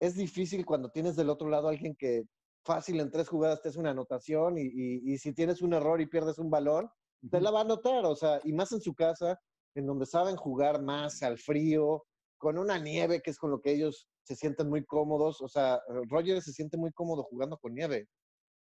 es 0.00 0.14
difícil 0.14 0.64
cuando 0.64 0.90
tienes 0.90 1.16
del 1.16 1.28
otro 1.28 1.48
lado 1.48 1.66
a 1.66 1.70
alguien 1.72 1.96
que 1.96 2.22
fácil 2.64 3.00
en 3.00 3.10
tres 3.10 3.28
jugadas 3.28 3.62
te 3.62 3.70
hace 3.70 3.80
una 3.80 3.90
anotación 3.90 4.58
y, 4.58 4.62
y, 4.62 5.12
y 5.12 5.18
si 5.18 5.32
tienes 5.34 5.60
un 5.60 5.72
error 5.74 6.00
y 6.00 6.06
pierdes 6.06 6.38
un 6.38 6.50
balón, 6.50 6.88
te 7.30 7.40
la 7.40 7.50
va 7.50 7.62
a 7.62 7.64
notar, 7.64 8.04
o 8.06 8.14
sea, 8.16 8.40
y 8.44 8.52
más 8.52 8.72
en 8.72 8.80
su 8.80 8.94
casa, 8.94 9.38
en 9.74 9.86
donde 9.86 10.06
saben 10.06 10.36
jugar 10.36 10.82
más 10.82 11.22
al 11.22 11.38
frío, 11.38 12.04
con 12.38 12.58
una 12.58 12.78
nieve, 12.78 13.20
que 13.20 13.30
es 13.30 13.38
con 13.38 13.50
lo 13.50 13.60
que 13.60 13.72
ellos 13.72 14.08
se 14.24 14.36
sienten 14.36 14.68
muy 14.68 14.84
cómodos, 14.84 15.40
o 15.40 15.48
sea, 15.48 15.80
Roger 16.08 16.40
se 16.42 16.52
siente 16.52 16.76
muy 16.76 16.92
cómodo 16.92 17.24
jugando 17.24 17.56
con 17.58 17.74
nieve. 17.74 18.08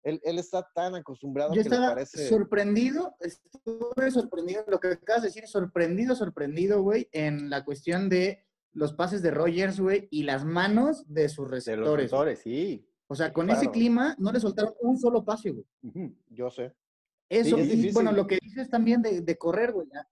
Él, 0.03 0.19
él 0.23 0.39
está 0.39 0.65
tan 0.73 0.95
acostumbrado 0.95 1.53
Yo 1.53 1.61
que 1.61 1.69
le 1.69 1.75
estaba 1.75 1.93
parece... 1.93 2.29
sorprendido, 2.29 3.13
estuve 3.19 4.11
sorprendido, 4.11 4.63
lo 4.67 4.79
que 4.79 4.87
acabas 4.89 5.23
de 5.23 5.27
decir, 5.27 5.45
sorprendido, 5.47 6.15
sorprendido, 6.15 6.81
güey, 6.81 7.09
en 7.11 7.49
la 7.49 7.65
cuestión 7.65 8.07
de 8.09 8.45
los 8.71 8.93
pases 8.93 9.21
de 9.21 9.31
Rogers, 9.31 9.79
güey, 9.79 10.07
y 10.09 10.23
las 10.23 10.45
manos 10.45 11.03
de 11.07 11.27
sus 11.27 11.45
De 11.49 11.57
los 11.57 11.65
receptores. 11.65 12.03
receptores, 12.05 12.39
sí. 12.39 12.85
O 13.07 13.15
sea, 13.15 13.33
con 13.33 13.49
ese 13.49 13.61
Claro. 13.61 13.71
clima 13.73 14.15
no 14.19 14.31
le 14.31 14.39
soltaron 14.39 14.73
un 14.81 14.97
solo 14.97 15.25
pase, 15.25 15.51
güey. 15.51 15.65
Yo 16.29 16.49
sé. 16.49 16.73
Eso, 17.29 17.57
es 17.57 17.69
y 17.73 17.91
bueno, 17.91 18.11
lo 18.11 18.25
que 18.27 18.39
dices 18.41 18.69
también 18.69 19.01
de, 19.01 19.21
de 19.21 19.37
correr, 19.37 19.71
güey. 19.71 19.87
ah, 19.95 20.07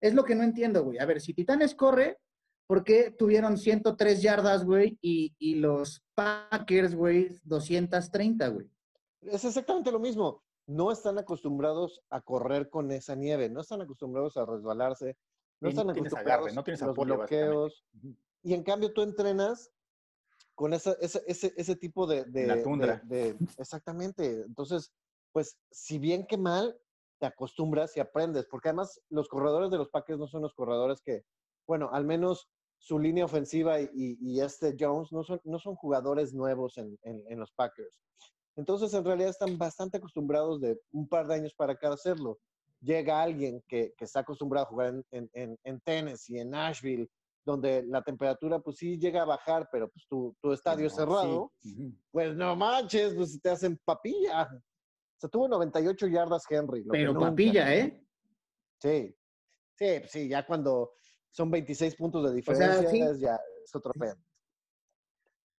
Es 0.00 0.14
lo 0.14 0.24
que 0.24 0.34
no 0.34 0.42
entiendo, 0.42 0.84
güey. 0.84 0.98
A 0.98 1.06
ver, 1.06 1.20
si 1.20 1.32
Titanes 1.32 1.74
corre, 1.74 2.18
¿por 2.66 2.84
qué 2.84 3.10
tuvieron 3.10 3.56
103 3.56 4.20
yardas, 4.22 4.64
güey? 4.64 4.98
Y, 5.00 5.34
y 5.38 5.54
los 5.56 6.02
Packers, 6.14 6.94
güey, 6.94 7.30
230, 7.44 8.48
güey. 8.48 8.70
Es 9.22 9.44
exactamente 9.44 9.90
lo 9.90 9.98
mismo. 9.98 10.42
No 10.66 10.92
están 10.92 11.18
acostumbrados 11.18 12.02
a 12.10 12.20
correr 12.20 12.68
con 12.70 12.90
esa 12.90 13.14
nieve, 13.14 13.48
no 13.48 13.60
están 13.62 13.80
acostumbrados 13.82 14.36
a 14.36 14.44
resbalarse, 14.46 15.16
no 15.60 15.68
Y 15.68 15.70
están 15.70 15.86
no 15.86 15.92
tienes 15.94 16.12
acostumbrados 16.12 16.42
agarre, 16.44 16.54
no 16.54 16.64
tienes 16.64 16.82
a 16.82 16.86
los 16.86 16.94
apoyo, 16.94 17.16
bloqueos. 17.16 17.84
Y 18.42 18.52
en 18.54 18.62
cambio 18.62 18.92
tú 18.92 19.02
entrenas 19.02 19.70
con 20.54 20.72
esa, 20.74 20.92
ese, 21.00 21.22
ese, 21.26 21.52
ese 21.56 21.76
tipo 21.76 22.06
de, 22.06 22.24
de- 22.24 22.46
la 22.46 22.56
de- 22.56 22.62
tundra. 22.62 23.00
de- 23.04 23.36
exactamente. 23.58 24.42
Entonces, 24.42 24.92
pues, 25.34 25.58
si 25.72 25.98
bien 25.98 26.26
que 26.26 26.38
mal, 26.38 26.78
te 27.18 27.26
acostumbras 27.26 27.96
y 27.96 28.00
aprendes, 28.00 28.46
porque 28.48 28.68
además 28.68 29.00
los 29.10 29.28
corredores 29.28 29.70
de 29.70 29.78
los 29.78 29.88
Packers 29.90 30.18
no 30.18 30.28
son 30.28 30.42
los 30.42 30.54
corredores 30.54 31.00
que, 31.02 31.22
bueno, 31.66 31.90
al 31.92 32.04
menos 32.04 32.48
su 32.78 32.98
línea 33.00 33.24
ofensiva 33.24 33.80
y, 33.80 34.40
este 34.40 34.76
Jones 34.78 35.10
no 35.10 35.24
son, 35.24 35.40
no 35.44 35.58
son 35.58 35.74
jugadores 35.74 36.32
nuevos 36.34 36.78
en, 36.78 36.96
en- 37.02 37.24
en 37.28 37.40
los 37.40 37.50
Packers. 37.52 37.98
Entonces, 38.56 38.94
en 38.94 39.04
realidad 39.04 39.30
están 39.30 39.58
bastante 39.58 39.96
acostumbrados 39.96 40.60
de 40.60 40.78
un 40.92 41.08
par 41.08 41.26
de 41.26 41.34
años 41.34 41.52
para 41.56 41.72
acá 41.72 41.92
hacerlo. 41.92 42.38
Llega 42.80 43.20
alguien 43.22 43.60
que, 43.66 43.92
que 43.96 44.04
está 44.04 44.20
acostumbrado 44.20 44.66
a 44.66 44.68
jugar 44.68 44.88
en, 44.90 45.04
en, 45.10 45.30
en, 45.32 45.58
en 45.64 45.80
Tennessee, 45.80 46.38
en 46.38 46.50
Nashville, 46.50 47.08
donde 47.44 47.82
la 47.86 48.02
temperatura, 48.02 48.60
pues 48.60 48.76
sí 48.76 48.98
llega 48.98 49.22
a 49.22 49.26
bajar, 49.26 49.68
pero 49.72 49.88
pues 49.88 50.06
tu, 50.06 50.36
tu 50.40 50.52
estadio 50.52 50.86
es 50.86 50.94
cerrado, 50.94 51.50
sí. 51.60 51.72
Pues 52.12 52.36
no 52.36 52.54
manches, 52.54 53.14
pues 53.14 53.40
te 53.40 53.50
hacen 53.50 53.76
papilla. 53.84 54.48
O 55.16 55.20
sea, 55.20 55.30
tuvo 55.30 55.48
98 55.48 56.06
yardas 56.08 56.44
Henry. 56.50 56.84
lo 56.84 56.92
que 56.92 56.98
Pero 56.98 57.12
nunca. 57.12 57.28
papilla, 57.30 57.74
¿eh? 57.74 58.00
Sí, 58.80 59.16
sí, 59.78 59.86
pues 60.00 60.10
sí, 60.10 60.28
ya 60.28 60.44
cuando 60.46 60.92
son 61.30 61.50
26 61.50 61.96
puntos 61.96 62.22
de 62.22 62.28
O 62.40 62.54
sea, 62.54 62.76
diferencia, 62.78 62.90
sí. 62.90 63.00
es 63.00 63.20
ya 63.20 63.38
es 63.64 63.74
otro 63.74 63.92
pedo. 63.92 64.16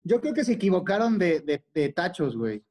Yo 0.04 0.22
creo 0.22 0.34
que 0.34 0.44
se 0.44 0.54
equivocaron 0.54 1.18
de, 1.18 1.40
de- 1.40 1.66
de 1.74 1.90
tachos, 1.94 2.38
güey. 2.38 2.64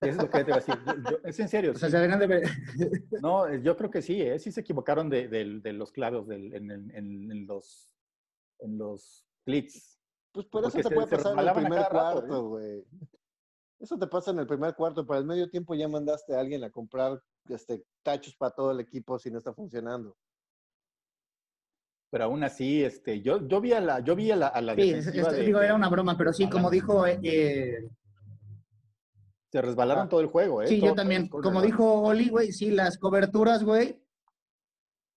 Eso 0.00 0.10
es 0.10 0.16
lo 0.16 0.30
que 0.30 0.44
te 0.44 0.50
iba 0.50 0.56
a 0.56 0.60
decir. 0.60 0.74
Yo- 0.86 1.10
yo- 1.10 1.18
es 1.24 1.38
en 1.40 1.48
serio. 1.48 1.72
O 1.72 1.74
sea, 1.74 1.88
sí. 1.88 1.92
se 1.92 1.96
deberían 1.98 2.18
de 2.20 2.26
ver. 2.26 2.42
No, 3.22 3.46
eh, 3.46 3.60
yo 3.62 3.76
creo 3.76 3.90
que 3.90 4.02
sí, 4.02 4.20
¿eh? 4.22 4.38
sí 4.38 4.50
se 4.52 4.60
equivocaron 4.62 5.08
de, 5.08 5.28
los 5.72 5.92
clavos 5.92 6.26
del- 6.28 6.54
en, 6.54 6.70
el- 6.70 6.90
en- 6.94 7.30
en 7.30 7.46
los 7.46 7.94
en 8.60 8.76
los 8.76 9.24
clics. 9.44 10.00
Pues 10.32 10.46
por 10.46 10.62
eso 10.64 10.72
Porque 10.72 10.88
te 10.88 10.94
puede 10.94 11.08
se 11.08 11.16
pasar 11.16 11.32
en 11.38 11.46
el 11.48 11.54
primer 11.54 11.88
cuarto, 11.88 12.48
güey. 12.48 12.84
Eso 13.78 13.96
te 13.98 14.06
pasa 14.08 14.30
en 14.32 14.40
el 14.40 14.46
primer 14.46 14.74
cuarto. 14.74 15.06
Para 15.06 15.20
el 15.20 15.26
medio 15.26 15.48
tiempo 15.48 15.74
ya 15.74 15.86
mandaste 15.88 16.34
a 16.34 16.40
alguien 16.40 16.64
a 16.64 16.70
comprar 16.70 17.22
este, 17.48 17.84
tachos 18.02 18.34
para 18.36 18.50
todo 18.54 18.72
el 18.72 18.80
equipo 18.80 19.18
si 19.18 19.30
no 19.30 19.38
está 19.38 19.52
funcionando. 19.52 20.16
Pero 22.10 22.24
aún 22.24 22.42
así, 22.42 22.82
este, 22.82 23.20
yo, 23.20 23.46
yo 23.46 23.60
vi 23.60 23.72
a 23.74 23.80
la, 23.80 24.00
yo 24.00 24.16
vi 24.16 24.30
a 24.30 24.36
la, 24.36 24.48
a 24.48 24.60
la 24.62 24.74
Sí, 24.74 24.92
defensiva 24.92 25.30
de- 25.30 25.44
digo, 25.44 25.60
era 25.60 25.74
una 25.74 25.88
broma, 25.90 26.16
pero 26.16 26.32
sí, 26.32 26.48
como 26.48 26.70
dijo, 26.70 27.06
eh, 27.06 27.86
se 29.52 29.62
resbalaron 29.62 30.06
Ah. 30.06 30.08
todo 30.08 30.20
el 30.20 30.26
juego, 30.26 30.62
¿eh? 30.62 30.68
sí, 30.68 30.78
Todo- 30.80 30.90
yo 30.90 30.94
también, 30.94 31.28
como 31.28 31.60
dijo 31.60 32.00
Oli, 32.02 32.30
güey, 32.30 32.50
sí, 32.52 32.70
las 32.70 32.96
coberturas, 32.98 33.62
güey, 33.62 34.02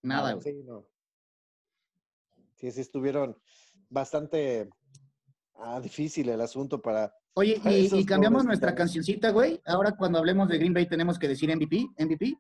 nada, 0.04 0.22
Nada, 0.24 0.34
güey. 0.34 0.44
Sí, 0.54 0.64
no. 0.64 0.86
Sí, 2.56 2.72
sí 2.72 2.82
estuvieron 2.82 3.38
bastante 3.90 4.70
ah, 5.56 5.80
difícil 5.80 6.28
el 6.30 6.42
asunto 6.42 6.82
para... 6.82 7.16
Oye, 7.34 7.62
y, 7.64 8.06
cambiamos 8.06 8.44
nuestra 8.46 8.76
cancioncita, 8.76 9.32
güey. 9.32 9.62
Ahora 9.66 9.96
cuando 9.96 10.20
hablemos 10.20 10.50
de 10.50 10.58
Green 10.58 10.74
Bay 10.74 10.88
tenemos 10.88 11.18
que 11.18 11.28
decir 11.28 11.56
MVP, 11.56 11.88
MVP. 11.98 12.38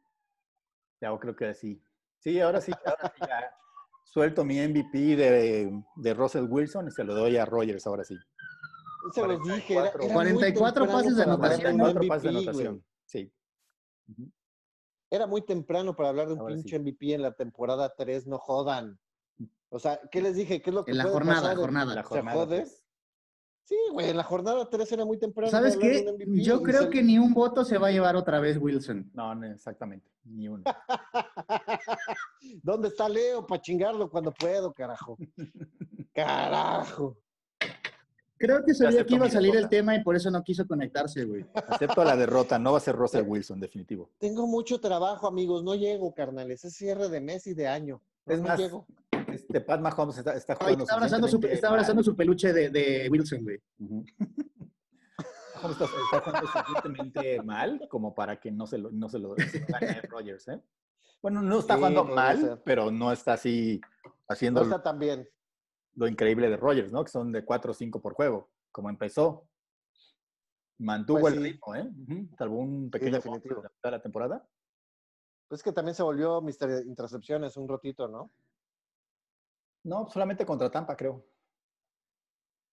Ya, 1.01 1.09
yo 1.09 1.19
creo 1.19 1.35
que 1.35 1.53
sí. 1.53 1.81
Sí, 2.19 2.39
ahora 2.39 2.61
sí, 2.61 2.71
ahora 2.85 3.13
sí 3.15 3.21
ya 3.21 3.55
suelto 4.03 4.43
mi 4.43 4.59
MVP 4.59 5.15
de, 5.15 5.83
de 5.95 6.13
Russell 6.13 6.45
Wilson 6.49 6.87
y 6.89 6.91
se 6.91 7.03
lo 7.03 7.15
doy 7.15 7.37
a 7.37 7.45
Rogers 7.45 7.87
ahora 7.87 8.03
sí. 8.03 8.17
Se 9.13 9.25
los 9.25 9.41
dije, 9.43 9.73
era, 9.73 9.91
44. 9.91 10.03
era 10.03 10.13
muy 10.13 10.33
44 10.33 10.83
temprano 10.83 10.91
pases 10.91 11.15
de 11.15 11.23
anotación. 11.23 11.71
un 11.73 11.79
44 11.79 12.07
pases 12.07 12.23
de 12.23 12.29
anotación. 12.29 12.85
Sí. 13.05 13.33
Era 15.09 15.27
muy 15.27 15.41
temprano 15.45 15.95
para 15.95 16.09
hablar 16.09 16.27
de 16.27 16.33
un 16.33 16.39
Ahora 16.41 16.55
sí. 16.55 16.61
pinche 16.63 16.79
MVP 16.79 17.13
en 17.13 17.21
la 17.21 17.31
temporada 17.33 17.93
3, 17.97 18.27
no 18.27 18.37
jodan. 18.37 18.99
O 19.69 19.79
sea, 19.79 19.99
¿qué 20.11 20.21
les 20.21 20.35
dije? 20.35 20.61
¿Qué 20.61 20.69
es 20.69 20.73
lo 20.73 20.83
que 20.85 20.91
En 20.91 20.97
la 20.97 21.03
puede 21.05 21.13
jornada, 21.13 21.41
pasar? 21.41 21.55
jornada. 21.57 21.95
La 21.95 22.01
¿Se 22.03 22.07
jornada. 22.07 22.37
jode? 22.37 22.67
Sí, 23.63 23.77
güey, 23.93 24.09
en 24.09 24.17
la 24.17 24.23
jornada 24.23 24.69
3 24.69 24.91
era 24.91 25.05
muy 25.05 25.17
temprano. 25.17 25.49
¿Sabes 25.49 25.77
qué? 25.77 26.03
MVP 26.11 26.43
Yo 26.43 26.61
creo 26.61 26.89
que 26.89 27.01
ni 27.01 27.17
un 27.17 27.33
voto 27.33 27.63
se 27.63 27.77
va 27.77 27.87
a 27.87 27.91
llevar 27.91 28.15
otra 28.15 28.39
vez 28.39 28.57
Wilson. 28.57 29.09
No, 29.13 29.33
no, 29.35 29.47
exactamente. 29.47 30.09
Ni 30.25 30.47
uno. 30.47 30.63
¿Dónde 32.63 32.89
está 32.89 33.07
Leo 33.07 33.45
para 33.45 33.61
chingarlo 33.61 34.09
cuando 34.09 34.31
puedo, 34.33 34.73
carajo? 34.73 35.17
Carajo. 36.13 37.17
Creo 38.41 38.65
que 38.65 38.73
sabía 38.73 39.05
que 39.05 39.15
iba 39.15 39.27
a 39.27 39.29
salir 39.29 39.55
el 39.55 39.69
tema 39.69 39.95
y 39.95 40.03
por 40.03 40.15
eso 40.15 40.31
no 40.31 40.43
quiso 40.43 40.65
conectarse, 40.65 41.23
güey. 41.25 41.45
Acepto 41.53 42.03
la 42.03 42.17
derrota, 42.17 42.57
no 42.57 42.71
va 42.71 42.79
a 42.79 42.81
ser 42.81 42.95
Russell 42.95 43.23
Wilson, 43.25 43.59
definitivo. 43.59 44.09
Tengo 44.17 44.47
mucho 44.47 44.81
trabajo, 44.81 45.27
amigos. 45.27 45.63
No 45.63 45.75
llego, 45.75 46.11
carnales. 46.13 46.65
Es 46.65 46.73
cierre 46.73 47.07
de 47.07 47.21
mes 47.21 47.45
y 47.45 47.53
de 47.53 47.67
año. 47.67 48.01
No, 48.25 48.33
Es 48.33 48.41
no 48.41 48.47
más, 48.47 48.59
llego. 48.59 48.87
Este 49.53 49.61
Pat 49.61 49.81
Mahomes 49.81 50.17
está, 50.17 50.33
está 50.35 50.53
Ay, 50.53 50.57
jugando. 50.59 50.83
está, 50.83 50.95
abrazando 50.95 51.27
su, 51.27 51.39
está 51.47 51.67
abrazando 51.69 52.03
su 52.03 52.15
peluche 52.15 52.53
de, 52.53 52.69
de 52.69 53.07
Wilson, 53.09 53.43
güey. 53.43 53.59
Mahomes 55.55 55.79
está, 55.81 55.85
está 55.85 56.19
jugando 56.21 56.47
suficientemente 56.47 57.41
mal 57.43 57.87
como 57.89 58.13
para 58.15 58.39
que 58.39 58.51
no 58.51 58.65
se 58.65 58.77
lo, 58.77 58.91
no 58.91 59.09
se 59.09 59.19
lo, 59.19 59.35
se 59.35 59.59
lo 59.59 59.65
gane 59.67 60.01
Rodgers, 60.09 60.47
¿eh? 60.47 60.61
Bueno, 61.21 61.41
no 61.41 61.59
está 61.59 61.75
Sí, 61.75 61.79
jugando 61.79 62.03
mal, 62.05 62.61
pero 62.65 62.89
no 62.89 63.11
está 63.11 63.33
así 63.33 63.79
haciendo 64.27 64.61
No 64.61 64.65
está 64.67 64.81
tan 64.81 64.97
bien. 64.97 65.29
lo 65.95 66.07
increíble 66.07 66.49
de 66.49 66.57
Rodgers, 66.57 66.91
¿no? 66.91 67.03
Que 67.03 67.11
son 67.11 67.31
de 67.31 67.45
4 67.45 67.71
o 67.71 67.73
5 67.75 68.01
por 68.01 68.13
juego, 68.15 68.49
como 68.71 68.89
empezó. 68.89 69.47
Mantuvo 70.79 71.19
Pues 71.19 71.35
el 71.35 71.43
sí. 71.43 71.51
ritmo, 71.51 71.75
¿eh? 71.75 71.87
Ujú. 72.07 72.27
Salvo 72.37 72.57
un 72.57 72.89
pequeño 72.89 73.11
definitivo. 73.17 73.35
definitivo. 73.35 73.61
de 73.61 73.63
la 73.67 73.69
mitad 73.69 73.89
de 73.89 73.97
la 73.97 74.01
temporada. 74.01 74.47
Pues 75.47 75.59
es 75.59 75.63
que 75.63 75.71
también 75.73 75.93
se 75.93 76.01
volvió 76.01 76.41
Mr. 76.41 76.85
Intercepciones 76.87 77.55
un 77.57 77.67
ratito, 77.69 78.07
¿no? 78.07 78.31
No, 79.83 80.07
solamente 80.09 80.45
contra 80.45 80.69
Tampa, 80.69 80.95
creo. 80.95 81.25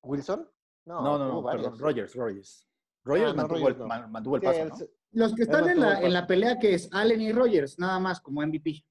¿Wilson? 0.02 0.48
No, 0.86 1.02
No, 1.02 1.18
no, 1.18 1.44
perdón, 1.44 1.78
Rogers, 1.78 2.14
Rogers. 2.14 2.68
Rogers 3.04 3.34
no, 3.34 3.42
mantuvo, 3.42 3.58
Rodgers 3.58 3.80
el, 3.80 3.88
no. 3.88 4.08
mantuvo 4.08 4.36
el 4.36 4.42
paso, 4.42 4.88
Los 5.12 5.34
que 5.34 5.42
están 5.42 5.68
en 5.68 5.80
la, 5.80 6.00
en 6.00 6.12
la 6.12 6.26
pelea 6.26 6.58
que 6.58 6.74
es 6.74 6.88
Allen 6.92 7.20
y 7.20 7.32
Rogers, 7.32 7.78
nada 7.78 7.98
más 7.98 8.20
como 8.20 8.42
MVP. 8.42 8.84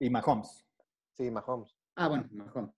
Y 0.00 0.10
Mahomes. 0.10 0.64
Sí, 1.12 1.30
Mahomes. 1.30 1.74
Ah, 1.94 2.08
bueno, 2.08 2.28
mejor. 2.30 2.72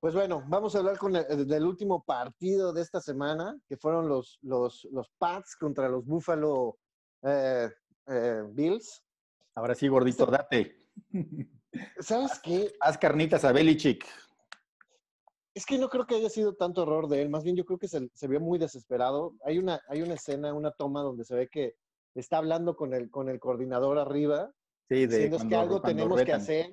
Pues 0.00 0.14
bueno, 0.14 0.44
vamos 0.46 0.74
a 0.74 0.78
hablar 0.78 0.98
con 0.98 1.16
el, 1.16 1.46
del 1.46 1.64
último 1.64 2.04
partido 2.04 2.72
de 2.72 2.82
esta 2.82 3.00
semana, 3.00 3.58
que 3.66 3.76
fueron 3.76 4.08
los, 4.08 4.38
los, 4.42 4.86
los 4.92 5.10
Pats 5.18 5.56
contra 5.56 5.88
los 5.88 6.04
Buffalo 6.04 6.78
eh, 7.22 7.68
eh, 8.06 8.42
Bills. 8.50 9.02
Ahora 9.54 9.74
sí, 9.74 9.88
gordito, 9.88 10.26
date. 10.26 10.76
¿Sabes 12.00 12.38
qué? 12.42 12.72
Haz 12.80 12.98
carnitas 12.98 13.44
a 13.44 13.52
Belichick. 13.52 14.06
Es 15.54 15.64
que 15.64 15.78
no 15.78 15.88
creo 15.88 16.06
que 16.06 16.16
haya 16.16 16.28
sido 16.28 16.54
tanto 16.54 16.82
error 16.82 17.08
de 17.08 17.22
él, 17.22 17.30
más 17.30 17.42
bien 17.42 17.56
yo 17.56 17.64
creo 17.64 17.78
que 17.78 17.88
se, 17.88 18.10
se 18.12 18.28
vio 18.28 18.40
muy 18.40 18.58
desesperado. 18.58 19.34
Hay 19.44 19.58
una, 19.58 19.80
hay 19.88 20.02
una 20.02 20.14
escena, 20.14 20.52
una 20.52 20.70
toma 20.70 21.02
donde 21.02 21.24
se 21.24 21.34
ve 21.34 21.48
que 21.48 21.76
está 22.14 22.38
hablando 22.38 22.76
con 22.76 22.92
el, 22.92 23.10
con 23.10 23.28
el 23.28 23.40
coordinador 23.40 23.98
arriba, 23.98 24.52
Sí, 24.88 25.06
de 25.06 25.06
diciendo 25.06 25.36
es 25.38 25.44
que 25.44 25.56
algo 25.56 25.80
tenemos 25.80 26.22
que 26.22 26.32
hacer, 26.32 26.70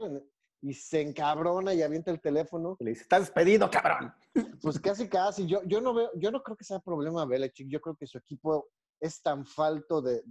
y 0.62 0.74
se 0.74 1.02
encabrona 1.02 1.74
y 1.74 1.82
avienta 1.82 2.12
el 2.12 2.22
teléfono. 2.22 2.78
Le 2.80 2.92
dice, 2.92 3.04
estás 3.04 3.22
despedido, 3.22 3.70
cabrón. 3.70 4.14
Pues 4.62 4.80
casi, 4.80 5.10
casi. 5.10 5.46
Yo, 5.46 5.62
yo 5.66 5.82
no 5.82 5.94
veo, 5.94 6.10
yo 6.16 6.32
no 6.32 6.42
creo 6.42 6.56
que 6.56 6.64
sea 6.64 6.80
problema 6.80 7.26
Belichick. 7.26 7.68
Yo 7.68 7.82
creo 7.82 7.96
que 7.96 8.08
su 8.08 8.18
equipo 8.18 8.70
es 9.04 9.22
tan 9.22 9.46
falto 9.46 10.02
de, 10.02 10.24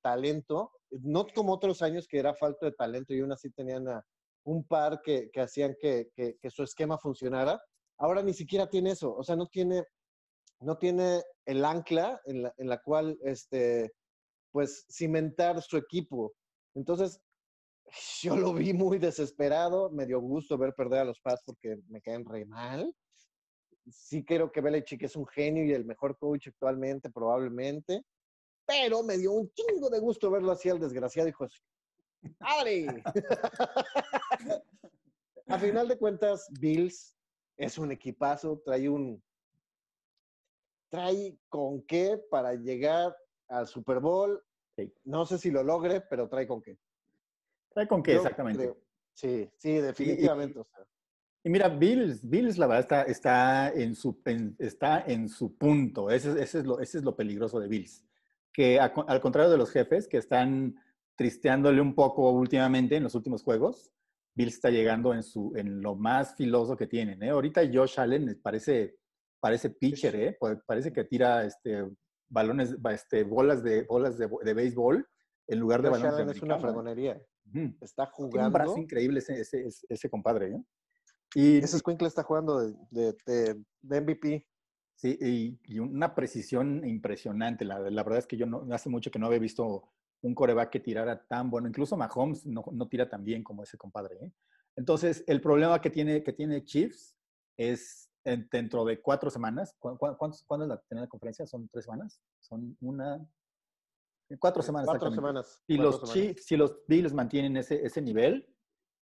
talento, 0.00 0.72
no 0.90 1.26
como 1.34 1.52
otros 1.52 1.82
años 1.82 2.08
que 2.08 2.18
era 2.18 2.34
falto 2.34 2.64
de 2.64 2.72
talento 2.72 3.12
y 3.12 3.20
aún 3.20 3.30
así 3.30 3.50
tenían 3.50 3.84
un 4.44 4.64
par 4.66 5.02
que, 5.02 5.30
hacían 5.36 5.76
que, 5.78 6.10
su 6.48 6.62
esquema 6.62 6.96
funcionara. 6.96 7.60
Ahora 7.98 8.22
ni 8.22 8.32
siquiera 8.32 8.70
tiene 8.70 8.92
eso. 8.92 9.14
O 9.14 9.22
sea, 9.22 9.36
no 9.36 9.48
tiene, 9.48 9.84
no 10.60 10.78
tiene 10.78 11.22
el 11.44 11.62
ancla 11.62 12.18
en 12.24 12.68
la, 12.68 12.78
cual, 12.78 13.18
este, 13.22 13.92
pues, 14.50 14.86
cimentar 14.90 15.60
su 15.60 15.76
equipo. 15.76 16.32
Entonces, 16.74 17.20
yo 18.22 18.34
lo 18.34 18.54
vi 18.54 18.72
muy 18.72 18.98
desesperado. 18.98 19.90
Me 19.90 20.06
dio 20.06 20.20
gusto 20.22 20.56
ver 20.56 20.72
perder 20.72 21.00
a 21.00 21.04
los 21.04 21.20
Pats 21.20 21.42
porque 21.44 21.76
me 21.88 22.00
caen 22.00 22.24
re 22.24 22.46
mal 22.46 22.94
sí 23.90 24.24
creo 24.24 24.50
que 24.50 24.60
Belichick 24.60 25.02
es 25.02 25.16
un 25.16 25.26
genio 25.26 25.64
y 25.64 25.72
el 25.72 25.84
mejor 25.84 26.16
coach 26.18 26.48
actualmente, 26.48 27.10
probablemente. 27.10 28.04
Pero 28.66 29.02
me 29.02 29.18
dio 29.18 29.32
un 29.32 29.50
chingo 29.52 29.90
de 29.90 29.98
gusto 29.98 30.30
verlo 30.30 30.52
así 30.52 30.68
al 30.68 30.78
desgraciado 30.78 31.28
hijo 31.28 31.44
de 31.46 31.50
¡Padre! 32.38 33.02
a 35.48 35.58
final 35.58 35.88
de 35.88 35.98
cuentas, 35.98 36.46
Bills 36.60 37.16
es 37.56 37.78
un 37.78 37.92
equipazo, 37.92 38.60
trae 38.64 38.88
un. 38.88 39.22
Trae 40.90 41.38
con 41.48 41.82
qué 41.82 42.20
para 42.30 42.54
llegar 42.54 43.16
al 43.48 43.66
Super 43.66 44.00
Bowl. 44.00 44.42
Sí. 44.76 44.92
No 45.04 45.24
sé 45.26 45.38
si 45.38 45.50
lo 45.50 45.62
logre, 45.62 46.00
pero 46.00 46.28
trae 46.28 46.46
con 46.46 46.60
qué. 46.62 46.78
¿Trae 47.70 47.86
con 47.86 48.02
qué 48.02 48.14
Yo 48.14 48.18
exactamente? 48.22 48.62
creo- 48.64 48.80
Sí, 49.14 49.50
sí, 49.56 49.72
definitivamente. 49.74 50.58
o 50.60 50.64
sea, 50.64 50.86
Y 51.42 51.48
mira, 51.50 51.68
Bills, 51.68 52.20
Bills 52.28 52.58
la 52.58 52.66
verdad 52.66 52.80
está, 52.82 53.02
está, 53.04 53.70
en, 53.70 53.94
su, 53.94 54.20
en- 54.26 54.54
está 54.58 55.00
en 55.06 55.28
su 55.28 55.56
punto. 55.56 56.10
Ese, 56.10 56.30
es- 56.32 56.36
ese 56.36 56.58
es 56.60 56.66
lo, 56.66 56.80
ese 56.80 56.98
es 56.98 57.04
lo 57.04 57.16
peligroso 57.16 57.58
de 57.60 57.68
Bills. 57.68 58.04
Que 58.52 58.78
a 58.78 58.86
al 59.06 59.20
contrario 59.20 59.50
de 59.50 59.56
los 59.58 59.70
jefes 59.70 60.06
que 60.08 60.18
están 60.18 60.74
tristeándole 61.16 61.80
un 61.80 61.94
poco 61.94 62.30
últimamente 62.30 62.96
en 62.96 63.04
los 63.04 63.14
últimos 63.14 63.42
juegos, 63.42 63.90
Bills 64.34 64.54
está 64.54 64.70
llegando 64.70 65.14
en, 65.14 65.22
su, 65.22 65.52
en 65.56 65.80
lo 65.80 65.94
más 65.94 66.34
filoso 66.34 66.76
que 66.76 66.86
tienen. 66.86 67.22
¿eh? 67.22 67.30
Ahorita 67.30 67.62
Josh 67.72 67.98
Allen 68.00 68.38
parece, 68.42 68.96
parece 69.40 69.70
pitcher, 69.70 70.16
¿eh? 70.16 70.36
Pa- 70.38 70.60
parece 70.66 70.92
que 70.92 71.04
tira 71.04 71.44
este, 71.44 71.86
balones, 72.28 72.80
ba- 72.80 72.92
este, 72.94 73.24
bolas, 73.24 73.62
de, 73.62 73.82
bolas 73.84 74.18
de, 74.18 74.28
de 74.42 74.54
béisbol 74.54 75.06
en 75.48 75.58
lugar 75.58 75.80
de 75.82 75.88
Josh 75.88 75.98
balones 76.00 76.16
de 76.16 76.22
Allen 76.22 76.36
es 76.36 76.42
una. 76.42 76.54
Ujú. 77.46 77.74
Está 77.80 78.04
Tiene 78.10 78.24
un 78.26 78.30
jugando. 78.30 78.50
brazo 78.58 78.76
increíble 78.78 79.18
ese, 79.20 79.40
ese, 79.40 79.66
ese- 79.66 79.86
ese 79.88 80.10
compadre. 80.10 80.52
¿eh? 80.54 80.62
Y, 81.34 81.58
Ese 81.58 81.78
Squinkle 81.78 82.08
está 82.08 82.22
jugando 82.22 82.58
de, 82.60 82.74
de, 82.90 83.16
de- 83.26 83.64
de 83.82 84.00
MVP. 84.00 84.46
Sí, 84.96 85.16
y, 85.20 85.58
y 85.64 85.78
una 85.78 86.14
precisión 86.14 86.86
impresionante. 86.86 87.64
La, 87.64 87.78
la 87.78 88.02
verdad 88.02 88.18
es 88.18 88.26
que 88.26 88.36
yo 88.36 88.46
no, 88.46 88.66
hace 88.72 88.88
mucho 88.90 89.10
que 89.10 89.18
no 89.18 89.26
había 89.26 89.38
visto 89.38 89.88
un 90.22 90.34
coreback 90.34 90.70
que 90.70 90.80
tirara 90.80 91.26
tan 91.26 91.48
bueno. 91.50 91.68
Incluso 91.68 91.96
Mahomes 91.96 92.44
no, 92.44 92.62
no 92.72 92.86
tira 92.88 93.08
tan 93.08 93.24
bien 93.24 93.42
como 93.42 93.62
ese 93.62 93.78
compadre. 93.78 94.16
¿eh? 94.20 94.32
Entonces, 94.76 95.24
el 95.26 95.40
problema 95.40 95.80
que 95.80 95.88
tiene, 95.90 96.22
que 96.22 96.32
tiene 96.34 96.64
Chiefs 96.64 97.16
es 97.56 98.10
en- 98.24 98.46
dentro 98.52 98.84
de 98.84 99.00
cuatro 99.00 99.30
semanas. 99.30 99.74
¿cu- 99.78 99.96
cu- 99.96 100.16
cuántos- 100.18 100.42
¿Cuándo 100.44 100.64
es 100.66 100.68
la, 100.68 100.80
tiene 100.82 101.00
la 101.02 101.08
conferencia? 101.08 101.46
¿Son 101.46 101.66
tres 101.68 101.84
semanas? 101.86 102.20
Son 102.40 102.76
una... 102.80 103.26
Cuatro 104.38 104.62
semanas. 104.62 104.88
Cuatro 104.88 105.10
semanas. 105.10 105.62
Si 105.66 105.76
cuatro 105.76 105.90
los, 105.90 105.94
semanas. 106.00 106.12
Chiefs, 106.14 106.44
si 106.46 106.56
los 106.56 106.76
Bills 106.86 107.12
mantienen 107.14 107.56
ese, 107.56 107.84
ese 107.84 108.00
nivel, 108.02 108.46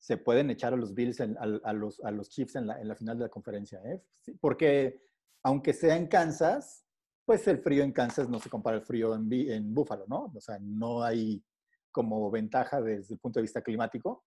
se 0.02 0.16
pueden 0.16 0.50
echar 0.50 0.72
a 0.72 0.76
los 0.76 0.94
Bills, 0.94 1.20
a, 1.20 1.72
los, 1.72 2.00
a 2.04 2.10
los 2.10 2.28
Chiefs 2.28 2.56
en 2.56 2.66
la, 2.66 2.80
en 2.80 2.88
la 2.88 2.96
final 2.96 3.16
de 3.18 3.24
la 3.24 3.28
conferencia. 3.30 3.80
¿eh? 3.84 4.02
Porque 4.40 5.00
aunque 5.44 5.72
sea 5.72 5.96
en 5.96 6.08
Kansas, 6.08 6.84
pues 7.24 7.46
el 7.46 7.58
frío 7.58 7.84
en 7.84 7.92
Kansas 7.92 8.28
no 8.28 8.40
se 8.40 8.50
compara 8.50 8.78
al 8.78 8.82
frío 8.82 9.14
en, 9.14 9.32
en 9.32 9.72
Buffalo, 9.72 10.04
¿no? 10.08 10.32
O 10.34 10.40
sea, 10.40 10.58
no 10.60 11.04
hay 11.04 11.40
como 11.92 12.28
ventaja 12.32 12.80
desde 12.80 13.14
el 13.14 13.20
punto 13.20 13.38
de 13.38 13.42
vista 13.42 13.62
climático. 13.62 14.24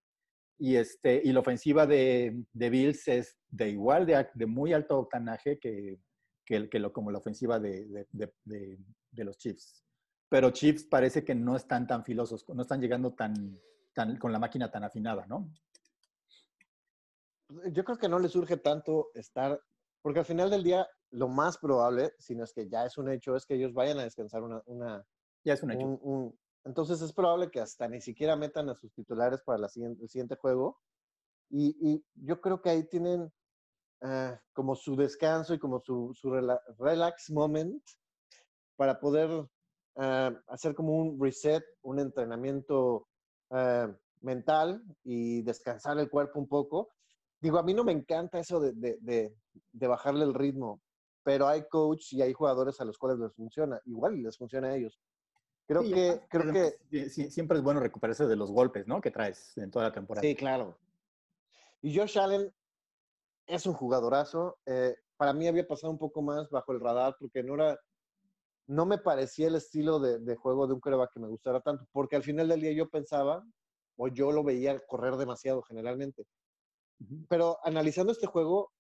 Y, 0.58 0.78
este, 0.78 1.22
y 1.22 1.34
la 1.34 1.42
ofensiva 1.42 1.86
de, 1.86 2.42
de 2.54 2.70
Bills 2.70 3.06
es 3.10 3.36
de 3.50 3.70
igual, 3.72 4.06
de, 4.06 4.26
de 4.34 4.46
muy 4.46 4.72
alto 4.72 4.98
octanaje 4.98 5.60
que, 5.60 6.00
que, 6.46 6.80
lo, 6.80 6.94
como 6.94 7.12
la 7.12 7.18
ofensiva 7.18 7.60
de- 7.60 8.08
de 8.14 9.24
los 9.26 9.38
Chiefs. 9.38 9.84
Pero 10.30 10.52
Chiefs 10.52 10.86
parece 10.86 11.26
que 11.26 11.36
no 11.36 11.58
están 11.58 11.86
tan 11.86 12.06
filosos, 12.06 12.46
no 12.48 12.62
están 12.62 12.80
llegando 12.80 13.14
tan, 13.14 13.60
tan, 13.96 14.18
con 14.18 14.32
la 14.32 14.38
máquina 14.39 14.70
tan 14.70 14.84
afinada, 14.84 15.26
¿no? 15.26 15.50
Yo 17.72 17.84
creo 17.84 17.98
que 17.98 18.10
no 18.10 18.20
le 18.20 18.28
surge 18.30 18.58
tanto 18.58 19.10
estar, 19.14 19.60
porque 20.02 20.20
al 20.20 20.26
final 20.26 20.50
del 20.50 20.64
día 20.64 20.88
lo 21.12 21.28
más 21.28 21.58
probable, 21.58 22.14
si 22.20 22.36
no 22.36 22.43
es 22.43 22.54
que 22.54 22.68
ya 22.70 22.86
es 22.86 22.98
un 22.98 23.10
hecho, 23.10 23.36
es 23.36 23.46
que 23.46 23.56
ellos 23.56 23.74
vayan 23.74 24.00
a 24.00 24.04
descansar 24.04 24.43
una, 24.43 24.62
una, 24.66 25.06
Ya 25.43 25.54
es 25.54 25.64
un 25.64 25.72
hecho. 25.72 25.86
un- 25.86 26.00
un- 26.02 26.39
entonces 26.66 27.02
es 27.02 27.14
probable 27.14 27.52
que 27.52 27.62
hasta 27.62 27.88
ni 27.88 28.02
siquiera 28.02 28.36
metan 28.36 28.70
a 28.70 28.76
sus 28.76 28.91
titulares 28.93 29.41
para 29.43 29.60
la 29.60 29.70
siguiente, 29.70 30.04
el 30.04 30.10
siguiente 30.10 30.36
juego. 30.36 30.82
Y, 31.50 31.78
y 31.80 32.04
yo 32.16 32.41
creo 32.41 32.62
que 32.62 32.72
ahí 32.72 32.88
tienen 32.89 33.32
ah, 34.02 34.41
como 34.52 34.76
su 34.76 34.96
descanso 34.96 35.54
y 35.54 35.60
como 35.60 35.80
su, 35.80 36.12
su 36.16 36.30
rela- 36.30 36.62
relax 36.80 37.30
moment 37.30 37.84
para 38.76 39.00
poder 39.00 39.48
ah, 39.98 40.32
hacer 40.48 40.74
como 40.74 40.98
un 40.98 41.22
reset, 41.22 41.64
un 41.84 42.00
entrenamiento 42.00 43.08
ah, 43.52 43.91
mental 44.22 44.84
y 45.04 45.41
descansar 45.43 45.98
el 46.00 46.10
cuerpo 46.10 46.39
un 46.39 46.48
poco. 46.48 46.89
Digo, 47.39 47.58
a 47.58 47.64
mí 47.64 47.74
no 47.74 47.84
me 47.84 47.91
encanta 47.91 48.39
eso 48.39 48.60
de, 48.60 48.72
de- 48.74 48.98
de- 49.02 49.36
de 49.72 49.88
bajarle 49.88 50.24
el 50.26 50.34
ritmo, 50.34 50.82
pero 51.24 51.48
hay 51.48 51.64
coach 51.70 52.14
y 52.14 52.22
hay 52.22 52.34
jugadores 52.34 52.80
a 52.82 52.86
los 52.86 52.98
cuales 52.98 53.20
les 53.20 53.34
funciona. 53.34 53.80
Igual 53.86 54.22
les 54.22 54.38
funciona 54.38 54.70
a 54.70 54.76
ellos. 54.76 55.00
Creo 55.68 55.82
Sí, 55.82 55.93
que, 55.93 56.10
además, 56.10 56.28
creo 56.30 56.54
que, 56.54 56.76
además, 57.00 57.34
siempre 57.34 57.58
es 57.58 57.64
bueno 57.64 57.80
recuperarse 57.80 58.26
de 58.28 58.36
los 58.36 58.52
golpes, 58.52 58.88
¿no? 58.88 59.02
Que 59.02 59.12
traes 59.12 59.58
en 59.58 59.72
toda 59.72 59.86
la 59.86 59.91
temporada. 59.91 60.22
sí, 60.28 60.36
claro. 60.36 60.78
Y 61.82 61.96
Josh 61.98 62.18
Allen 62.20 62.52
es 63.48 63.66
un 63.66 63.74
jugadorazo. 63.74 64.58
Eh, 64.66 64.96
para 65.18 65.34
mí 65.34 65.48
había 65.48 65.68
pasado 65.68 65.91
un 65.91 66.00
poco 66.00 66.22
más 66.22 66.50
bajo 66.50 66.72
el 66.72 66.80
radar 66.80 67.16
porque 67.20 67.43
no 67.43 67.56
era, 67.56 67.80
no 68.68 68.86
me 68.86 68.97
parecía 68.97 69.47
el 69.47 69.55
estilo 69.55 69.99
de, 69.99 70.20
de 70.20 70.36
juego 70.36 70.68
de 70.68 70.74
un 70.74 70.80
coreback 70.80 71.13
que 71.13 71.20
me 71.20 71.28
gustara 71.28 71.61
tanto, 71.61 71.86
porque 71.91 72.16
al 72.16 72.24
final 72.24 72.47
del 72.47 72.61
día 72.61 72.72
yo 72.72 72.89
pensaba, 72.89 73.43
o 73.97 74.07
yo 74.07 74.32
lo 74.32 74.43
veía 74.43 74.80
correr 74.88 75.16
demasiado 75.16 75.61
generalmente. 75.63 76.26
Pero 77.30 77.57
analizando 77.63 78.11
este 78.11 78.28
juego, 78.28 78.72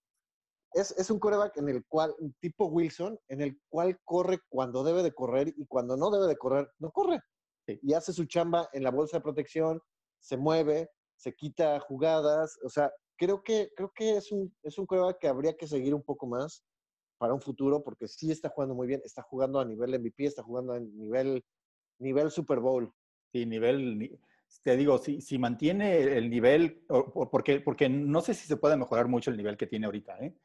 es, 0.73 0.91
es 0.97 1.09
un 1.09 1.19
coreback 1.19 1.57
en 1.57 1.69
el 1.69 1.85
cual, 1.85 2.13
tipo 2.39 2.65
Wilson, 2.65 3.17
en 3.29 3.41
el 3.41 3.59
cual 3.69 3.99
corre 4.03 4.39
cuando 4.49 4.83
debe 4.83 5.03
de 5.03 5.13
correr 5.13 5.53
y 5.55 5.65
cuando 5.67 5.95
no 5.95 6.09
debe 6.09 6.27
de 6.27 6.37
correr, 6.37 6.69
no 6.79 6.91
corre. 6.91 7.19
Sí. 7.65 7.79
Y 7.81 7.93
hace 7.93 8.13
su 8.13 8.25
chamba 8.25 8.69
en 8.73 8.83
la 8.83 8.91
bolsa 8.91 9.17
de 9.17 9.23
protección, 9.23 9.81
se 10.19 10.37
mueve, 10.37 10.89
se 11.15 11.33
quita 11.33 11.79
jugadas. 11.79 12.57
O 12.63 12.69
sea, 12.69 12.91
creo 13.17 13.41
que, 13.41 13.71
creo 13.75 13.91
que 13.95 14.17
es 14.17 14.31
un, 14.31 14.53
es 14.63 14.77
un 14.77 14.85
coreback 14.85 15.19
que 15.19 15.27
habría 15.27 15.55
que 15.55 15.67
seguir 15.67 15.93
un 15.95 16.03
poco 16.03 16.27
más 16.27 16.63
para 17.17 17.33
un 17.33 17.41
futuro, 17.41 17.83
porque 17.83 18.07
sí 18.07 18.31
está 18.31 18.49
jugando 18.49 18.75
muy 18.75 18.87
bien, 18.87 19.01
está 19.05 19.21
jugando 19.21 19.59
a 19.59 19.65
nivel 19.65 19.93
MVP, 19.95 20.25
está 20.25 20.43
jugando 20.43 20.73
a 20.73 20.79
nivel, 20.79 21.43
nivel 21.99 22.31
Super 22.31 22.59
Bowl. 22.59 22.91
Sí, 23.31 23.45
nivel, 23.45 23.97
ni- 23.97 24.11
te 24.63 24.77
digo, 24.77 24.97
si, 24.97 25.21
si 25.21 25.37
mantiene 25.37 26.01
el 26.17 26.29
nivel, 26.29 26.83
porque, 27.31 27.59
porque 27.59 27.89
no 27.89 28.21
sé 28.21 28.33
si 28.33 28.47
se 28.47 28.57
puede 28.57 28.77
mejorar 28.77 29.07
mucho 29.07 29.31
el 29.31 29.37
nivel 29.37 29.57
que 29.57 29.67
tiene 29.67 29.85
ahorita, 29.85 30.17
¿eh? 30.19 30.35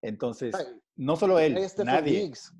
Entonces, 0.00 0.54
no 0.96 1.16
solo 1.16 1.38
él, 1.38 1.58
nadie, 1.84 2.20
Diggs. 2.22 2.54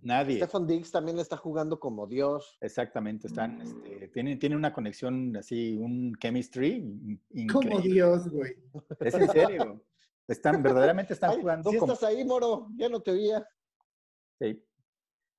nadie. 0.00 0.36
Stephon 0.36 0.66
Diggs 0.66 0.90
también 0.92 1.18
está 1.18 1.36
jugando 1.36 1.80
como 1.80 2.06
Dios. 2.06 2.56
Exactamente, 2.60 3.26
están, 3.26 3.60
este, 3.60 4.08
tienen, 4.08 4.38
tienen 4.38 4.58
una 4.58 4.72
conexión 4.72 5.36
así, 5.36 5.76
un 5.76 6.14
chemistry 6.20 6.76
in- 6.76 7.20
Como 7.52 7.62
increíble. 7.78 7.94
Dios, 7.94 8.28
güey. 8.30 8.54
Es 9.00 9.14
en 9.14 9.28
serio. 9.28 9.84
Están, 10.26 10.62
verdaderamente 10.62 11.12
están 11.14 11.30
Ay, 11.30 11.40
jugando 11.40 11.70
si 11.70 11.78
como... 11.78 11.92
estás 11.92 12.08
ahí, 12.08 12.24
Moro, 12.24 12.68
ya 12.76 12.88
no 12.88 13.00
te 13.00 13.10
oía. 13.10 13.46
sí. 14.40 14.62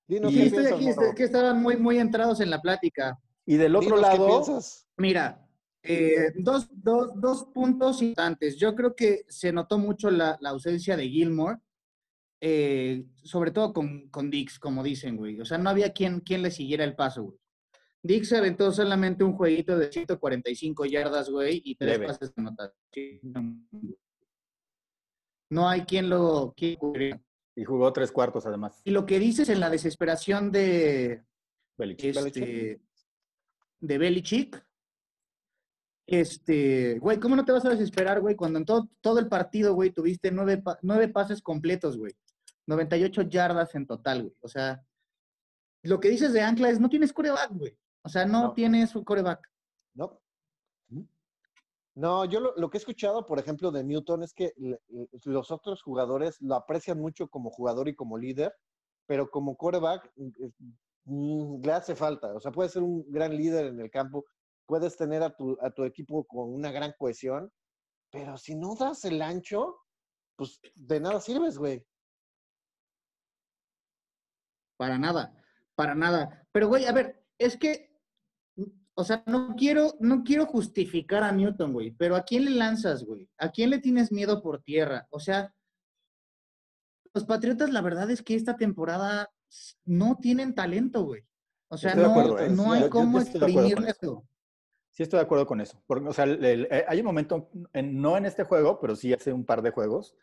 Dinos 0.08 0.32
Y- 0.32 0.36
qué 0.36 0.42
Sí, 0.42 0.48
estoy 0.48 0.64
piensas, 0.64 0.74
aquí, 0.78 0.86
Moro. 1.02 1.16
que 1.16 1.24
estaban 1.24 1.62
muy, 1.64 1.78
muy 1.78 1.98
entrados 1.98 2.40
en 2.40 2.52
la 2.52 2.62
plática. 2.62 3.20
Y 3.46 3.58
del 3.58 3.76
otro 3.76 3.96
Dinos 3.96 4.02
lado, 4.02 4.28
piensas. 4.28 4.88
Mira, 4.98 5.48
eh, 5.82 6.32
dos, 6.38 6.68
dos, 6.72 7.12
dos 7.20 7.46
puntos 7.46 8.02
importantes. 8.04 8.58
Yo 8.58 8.76
creo 8.76 8.96
que 8.96 9.26
se 9.28 9.52
notó 9.52 9.80
mucho 9.80 10.12
la, 10.12 10.38
la 10.42 10.52
ausencia 10.52 10.96
de 10.96 11.10
Gilmore, 11.10 11.58
eh, 12.40 13.06
sobre 13.24 13.50
todo 13.50 13.74
con, 13.74 14.10
con 14.10 14.30
Dix, 14.30 14.60
como 14.60 14.84
dicen, 14.84 15.18
güey. 15.18 15.40
O 15.42 15.46
sea, 15.46 15.58
no 15.58 15.72
había 15.72 15.92
quien, 15.92 16.20
quien 16.20 16.44
le 16.44 16.52
siguiera 16.52 16.84
el 16.84 16.96
paso, 16.96 17.24
güey. 17.24 17.40
Dix 18.04 18.30
se 18.30 18.38
aventó 18.38 18.72
solamente 18.72 19.24
un 19.24 19.34
jueguito 19.34 19.76
de 19.76 19.92
145 19.92 20.86
yardas, 20.86 21.28
güey, 21.32 21.64
y 21.66 21.74
tres 21.76 21.94
Leve. 21.94 22.06
pases 22.06 22.36
de 22.36 22.42
anotación. 22.44 23.68
No 25.50 25.70
hay 25.70 25.82
quien 25.82 26.10
lo 26.10 26.54
quien 26.56 26.78
y 27.58 27.64
jugó 27.64 27.92
tres 27.94 28.12
cuartos 28.12 28.46
además. 28.46 28.82
Y 28.84 28.92
lo 28.92 29.06
que 29.06 29.20
dices 29.20 29.48
en 29.50 29.60
la 29.60 29.70
desesperación 29.70 30.52
de, 30.52 31.24
Belichick. 31.78 32.16
este, 32.16 32.82
de 33.80 33.98
Belichick. 33.98 34.66
Este, 36.08 37.00
güey, 37.00 37.20
¿cómo 37.20 37.36
no 37.36 37.46
te 37.46 37.52
vas 37.52 37.66
a 37.66 37.70
desesperar, 37.70 38.22
güey? 38.22 38.36
Cuando 38.36 38.60
en 38.60 38.66
todo, 38.66 38.90
todo 39.02 39.20
el 39.20 39.28
partido, 39.28 39.74
güey, 39.74 39.90
tuviste 39.92 40.30
nueve, 40.32 40.62
nueve 40.82 41.08
pases 41.08 41.42
completos, 41.42 41.98
güey. 41.98 42.14
98 42.68 43.24
yardas 43.24 43.74
en 43.76 43.88
total, 43.88 44.24
güey. 44.24 44.36
O 44.42 44.48
sea, 44.48 44.84
lo 45.84 46.00
que 46.00 46.10
dices 46.10 46.34
de 46.34 46.42
Ancla 46.42 46.70
es, 46.70 46.80
no 46.80 46.90
tienes 46.90 47.14
coreback, 47.14 47.52
güey. 47.52 47.78
O 48.04 48.10
sea, 48.10 48.26
no, 48.26 48.44
No. 48.44 48.54
tienes 48.54 48.92
coreback. 49.04 49.50
No. 49.96 50.22
No, 51.96 52.26
yo 52.26 52.42
lo, 52.42 52.70
que 52.70 52.78
he 52.78 52.80
escuchado, 52.80 53.26
por 53.26 53.40
ejemplo, 53.40 53.72
de 53.72 53.84
Newton 53.84 54.24
es 54.24 54.34
que 54.34 54.54
los 55.24 55.50
otros 55.50 55.82
jugadores 55.82 56.42
lo 56.42 56.56
aprecian 56.56 57.00
mucho 57.00 57.30
como 57.30 57.50
jugador 57.50 57.88
y 57.88 57.96
como 57.96 58.18
líder, 58.18 58.54
pero 59.08 59.30
como 59.30 59.56
quarterback 59.56 60.12
mm, 60.18 60.30
mm, 61.06 61.62
le 61.64 61.72
hace 61.72 61.96
falta. 61.96 62.34
O 62.36 62.40
sea, 62.42 62.52
puede 62.52 62.68
ser 62.68 62.84
un 62.84 63.10
gran 63.10 63.36
líder 63.36 63.68
en 63.68 63.80
el 63.80 63.90
campo, 63.90 64.26
puedes 64.66 64.98
tener 64.98 65.24
a 65.24 65.34
tu, 65.34 65.58
a 65.62 65.72
tu 65.72 65.86
equipo 65.86 66.26
con 66.26 66.54
una 66.54 66.70
gran 66.70 66.94
cohesión, 66.98 67.50
pero 68.12 68.36
si 68.38 68.56
no 68.56 68.76
das 68.76 69.06
el 69.06 69.22
ancho, 69.22 69.78
pues 70.36 70.60
de 70.76 71.00
nada 71.00 71.22
sirves, 71.22 71.58
güey. 71.58 71.86
Para 74.78 74.98
nada, 74.98 75.34
para 75.76 75.96
nada. 75.96 76.46
Pero, 76.52 76.68
güey, 76.68 76.86
a 76.86 76.92
ver, 76.92 77.26
es 77.38 77.56
que 77.56 77.95
o 78.98 79.04
sea, 79.04 79.24
no 79.28 79.56
quiero, 79.58 79.96
no 80.00 80.24
quiero 80.24 80.46
justificar 80.46 81.24
a 81.24 81.32
Newton, 81.32 81.74
güey, 81.74 81.92
pero 81.92 82.16
¿a 82.16 82.24
quién 82.24 82.46
le 82.46 82.52
lanzas, 82.52 83.04
güey? 83.04 83.30
¿A 83.38 83.52
quién 83.52 83.70
le 83.70 83.80
tienes 83.80 84.12
miedo 84.12 84.42
por 84.42 84.62
tierra? 84.62 85.08
O 85.10 85.20
sea, 85.20 85.54
los 87.14 87.26
Patriotas, 87.26 87.72
la 87.72 87.82
verdad 87.82 88.10
es 88.10 88.22
que 88.22 88.36
esta 88.36 88.56
temporada 88.56 89.30
no 89.84 90.18
tienen 90.18 90.56
talento, 90.56 91.04
güey. 91.04 91.24
O 91.68 91.78
sea, 91.78 91.94
no, 91.96 92.40
¿eh? 92.40 92.50
no 92.50 92.72
hay 92.72 92.90
cómo 92.90 93.20
exprimirle 93.20 93.92
eso. 93.92 94.26
Sí, 94.92 95.04
estoy 95.04 95.18
de 95.18 95.26
acuerdo 95.26 95.46
con 95.46 95.60
eso. 95.60 95.82
Porque, 95.88 96.08
o 96.08 96.14
sea, 96.14 96.26
eh, 96.26 96.86
hay 96.88 97.00
un 97.00 97.06
momento, 97.06 97.50
no 97.74 98.18
en 98.18 98.26
este 98.26 98.46
juego, 98.46 98.80
pero 98.80 98.96
sí 98.96 99.12
hace 99.12 99.34
un 99.34 99.46
par 99.46 99.62
de 99.62 99.72
juegos, 99.72 100.16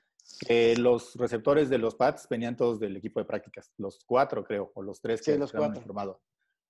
que 0.46 0.76
los 0.76 1.14
receptores 1.16 1.68
de 1.68 1.76
los 1.76 1.94
Pats 1.94 2.26
venían 2.28 2.56
todos 2.56 2.80
del 2.80 2.96
equipo 2.96 3.20
de 3.20 3.26
prácticas. 3.26 3.70
Los 3.76 4.02
cuatro, 4.04 4.44
creo, 4.44 4.72
o 4.74 4.82
los 4.82 5.00
tres 5.00 5.20
que 5.20 5.36
los 5.36 5.54
habían 5.54 5.76
formado. 5.76 6.22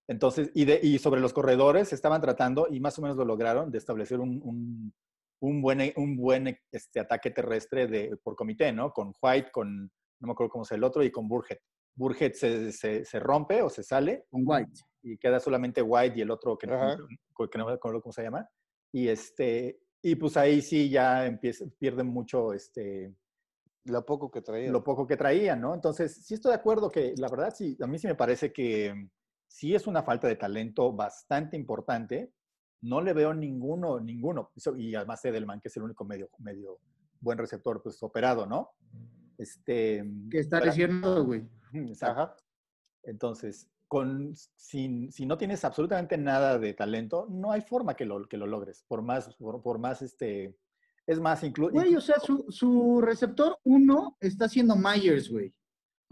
Entonces, 0.09 0.50
y, 0.55 0.64
de, 0.64 0.80
y 0.82 0.98
sobre 0.98 1.20
los 1.20 1.32
corredores 1.32 1.92
estaban 1.92 2.20
tratando, 2.20 2.66
y 2.70 2.80
más 2.80 2.98
o 2.98 3.03
menos 3.03 3.16
lo 3.16 3.24
lograron, 3.24 3.70
de 3.70 3.78
establecer 3.78 4.20
un, 4.20 4.92
un, 5.40 5.62
buen, 5.62 5.92
un 5.96 6.16
buen 6.16 6.59
este, 6.70 7.00
ataque 7.00 7.30
terrestre 7.30 7.86
de, 7.86 8.16
por 8.22 8.34
comité, 8.34 8.72
¿no? 8.72 8.92
Con 8.92 9.12
White, 9.20 9.50
con, 9.53 9.84
no 9.84 10.26
me 10.26 10.32
acuerdo 10.32 10.50
cómo 10.50 10.64
es 10.64 10.72
el 10.72 10.84
otro, 10.84 11.03
y 11.03 11.11
con 11.11 11.28
Burgett. 11.28 11.61
Burgett 11.94 12.34
se, 12.34 12.72
se, 12.72 13.05
se, 13.05 13.20
rompe 13.20 13.62
o 13.62 13.68
se 13.68 13.82
sale. 13.82 14.24
Con 14.30 14.42
White. 14.44 14.80
Y 15.03 15.18
queda 15.18 15.40
solamente 15.40 15.82
White 15.82 16.18
y 16.18 16.22
el 16.22 16.30
otro 16.30 16.57
que, 16.57 16.66
no, 16.66 16.78
que 17.50 17.59
no 17.59 17.66
me 17.66 17.72
acuerdo 17.72 18.00
cómo 18.00 18.12
se 18.12 18.22
llama. 18.22 18.48
Y, 18.92 19.09
este, 19.09 19.80
y 20.03 20.14
pues 20.16 20.36
ahí 20.36 20.62
sí 20.62 20.88
ya 20.88 21.26
empieza, 21.26 21.64
pierden 21.78 22.09
mucho 22.09 22.53
este, 22.53 23.14
lo 23.84 24.05
poco 24.05 24.30
que 24.30 24.42
traían. 24.42 24.72
Lo 24.72 24.82
poco 24.82 25.07
que 25.07 25.16
traían, 25.16 25.61
¿no? 25.61 25.74
Entonces, 25.74 26.24
sí 26.24 26.34
estoy 26.34 26.50
de 26.50 26.57
acuerdo 26.57 26.90
que 26.90 27.14
la 27.16 27.28
verdad 27.28 27.53
sí, 27.55 27.76
a 27.80 27.86
mí 27.86 27.98
sí 27.98 28.07
me 28.07 28.14
parece 28.14 28.53
que 28.53 28.94
sí 29.53 29.74
es 29.74 29.86
una 29.86 30.03
falta 30.03 30.26
de 30.26 30.36
talento 30.36 30.92
bastante 30.92 31.57
importante. 31.57 32.32
No 32.80 33.00
le 33.03 33.12
veo 33.12 33.34
ninguno, 33.34 34.00
ninguno. 34.00 34.50
Y 34.76 34.94
además 34.94 35.24
Edelman, 35.24 35.61
que 35.61 35.68
es 35.68 35.76
el 35.76 35.82
único 35.82 36.05
medio, 36.05 36.30
medio 36.38 36.78
buen 37.20 37.38
receptor, 37.38 37.82
pues 37.82 38.03
operado, 38.03 38.46
¿no? 38.46 38.70
Este, 39.36 40.05
que 40.30 40.38
está 40.38 40.59
lesionado, 40.61 41.26
güey. 41.26 41.42
Exacto. 41.74 42.42
Entonces, 43.03 43.68
con, 43.88 44.34
si, 44.34 45.11
si, 45.11 45.26
no 45.26 45.36
tienes 45.36 45.64
absolutamente 45.64 46.16
nada 46.16 46.59
de 46.59 46.72
talento, 46.72 47.26
no 47.28 47.53
hay 47.53 47.61
forma 47.61 47.94
que 47.94 48.07
lo, 48.07 48.26
que 48.26 48.38
lo 48.38 48.46
logres. 48.46 48.84
Por 48.88 49.03
más, 49.03 49.34
por, 49.36 49.78
más, 49.78 50.00
este, 50.00 50.57
es 51.07 51.20
más, 51.20 51.44
incluso... 51.44 51.72
Güey, 51.72 51.94
o 51.94 52.00
sea, 52.00 52.18
su, 52.20 52.46
su 52.48 53.03
receptor 53.03 53.59
1 53.64 54.16
está 54.20 54.48
siendo 54.48 54.76
Myers, 54.76 55.30
güey. 55.30 55.53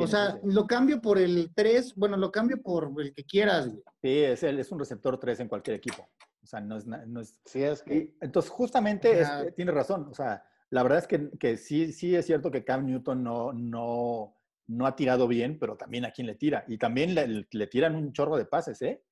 O 0.01 0.07
sea, 0.07 0.39
lo 0.45 0.67
cambio 0.67 1.01
por 1.01 1.19
el 1.19 1.53
3, 1.55 1.95
bueno, 1.95 2.17
lo 2.17 2.31
cambio 2.31 2.61
por 2.63 2.93
el 2.99 3.13
que 3.13 3.25
quieras, 3.25 3.69
güey. 3.69 3.83
Sí, 4.03 4.19
es, 4.19 4.43
el, 4.43 4.59
es 4.59 4.73
un 4.73 4.79
receptor 4.79 5.19
3 5.19 5.41
en 5.41 5.49
cualquier 5.49 5.77
equipo. 5.77 6.09
O 6.43 6.47
sea, 6.47 6.61
no 6.61 6.77
es... 6.77 6.87
No 6.87 7.21
es 7.21 7.41
sí, 7.45 7.63
es 7.63 7.83
que... 7.83 8.15
entonces, 8.21 8.51
justamente, 8.51 9.23
tiene 9.57 9.73
razón. 9.73 10.09
O 10.11 10.15
sea, 10.15 10.43
la 10.71 10.83
verdad 10.83 10.99
es 10.99 11.07
que, 11.07 11.31
que, 11.39 11.57
sí, 11.57 11.93
sí 11.93 12.15
es 12.15 12.27
cierto 12.27 12.51
que 12.51 12.65
Cam 12.65 12.87
Newton 12.87 13.23
no, 13.23 13.53
no, 13.53 14.37
no 14.69 14.87
ha 14.87 14.97
tirado 14.97 15.29
bien, 15.29 15.59
pero 15.59 15.77
también 15.77 16.05
a 16.05 16.13
quién 16.13 16.27
le 16.27 16.37
tira. 16.37 16.65
Y 16.69 16.79
también 16.79 17.15
le, 17.15 17.47
le, 17.51 17.67
tiran 17.67 17.95
un 17.97 18.13
chorro 18.13 18.37
de 18.37 18.47
pases, 18.47 18.81
¿eh? 18.83 19.03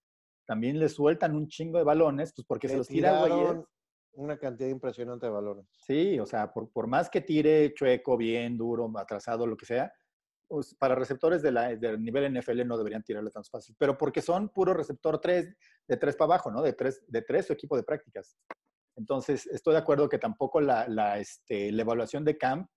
También 0.46 0.78
le 0.78 0.88
sueltan 0.88 1.36
un 1.36 1.48
chingo 1.48 1.78
de 1.78 1.84
balones, 1.84 2.32
pues 2.34 2.46
porque 2.46 2.68
se 2.68 2.76
los 2.76 2.88
tira 2.88 3.26
güey. 3.26 3.62
Una 4.12 4.38
cantidad 4.38 4.68
impresionante 4.68 5.26
de 5.26 5.32
balones. 5.32 5.66
Sí, 5.86 6.18
o 6.18 6.26
sea, 6.26 6.52
por, 6.52 6.70
por 6.72 6.86
más 6.86 7.10
que 7.10 7.20
tire 7.20 7.72
chueco, 7.74 8.16
bien, 8.16 8.56
duro, 8.56 8.90
atrasado, 8.96 9.46
lo 9.46 9.56
que 9.56 9.66
sea, 9.66 9.92
para 10.78 10.94
receptores 10.94 11.42
de 11.42 11.50
del 11.76 12.02
nivel 12.02 12.32
NFL 12.38 12.66
no 12.66 12.78
deberían 12.78 13.02
tirarle 13.02 13.30
tan 13.30 13.44
fácil, 13.44 13.76
pero 13.78 13.98
porque 13.98 14.22
son 14.22 14.48
puro 14.48 14.72
receptor 14.72 15.20
3, 15.20 15.56
de 15.86 15.96
3 15.96 16.16
para 16.16 16.26
abajo, 16.26 16.50
¿no? 16.50 16.62
De 16.62 16.72
3, 16.72 17.04
de 17.06 17.22
3 17.22 17.50
o 17.50 17.52
equipo 17.52 17.76
de 17.76 17.82
prácticas. 17.82 18.36
Entonces, 18.96 19.46
estoy 19.46 19.74
de 19.74 19.80
acuerdo 19.80 20.08
que 20.08 20.18
tampoco 20.18 20.60
la, 20.60 20.88
la, 20.88 21.18
este, 21.18 21.70
la 21.70 21.82
evaluación 21.82 22.24
de 22.24 22.36
camp, 22.36 22.68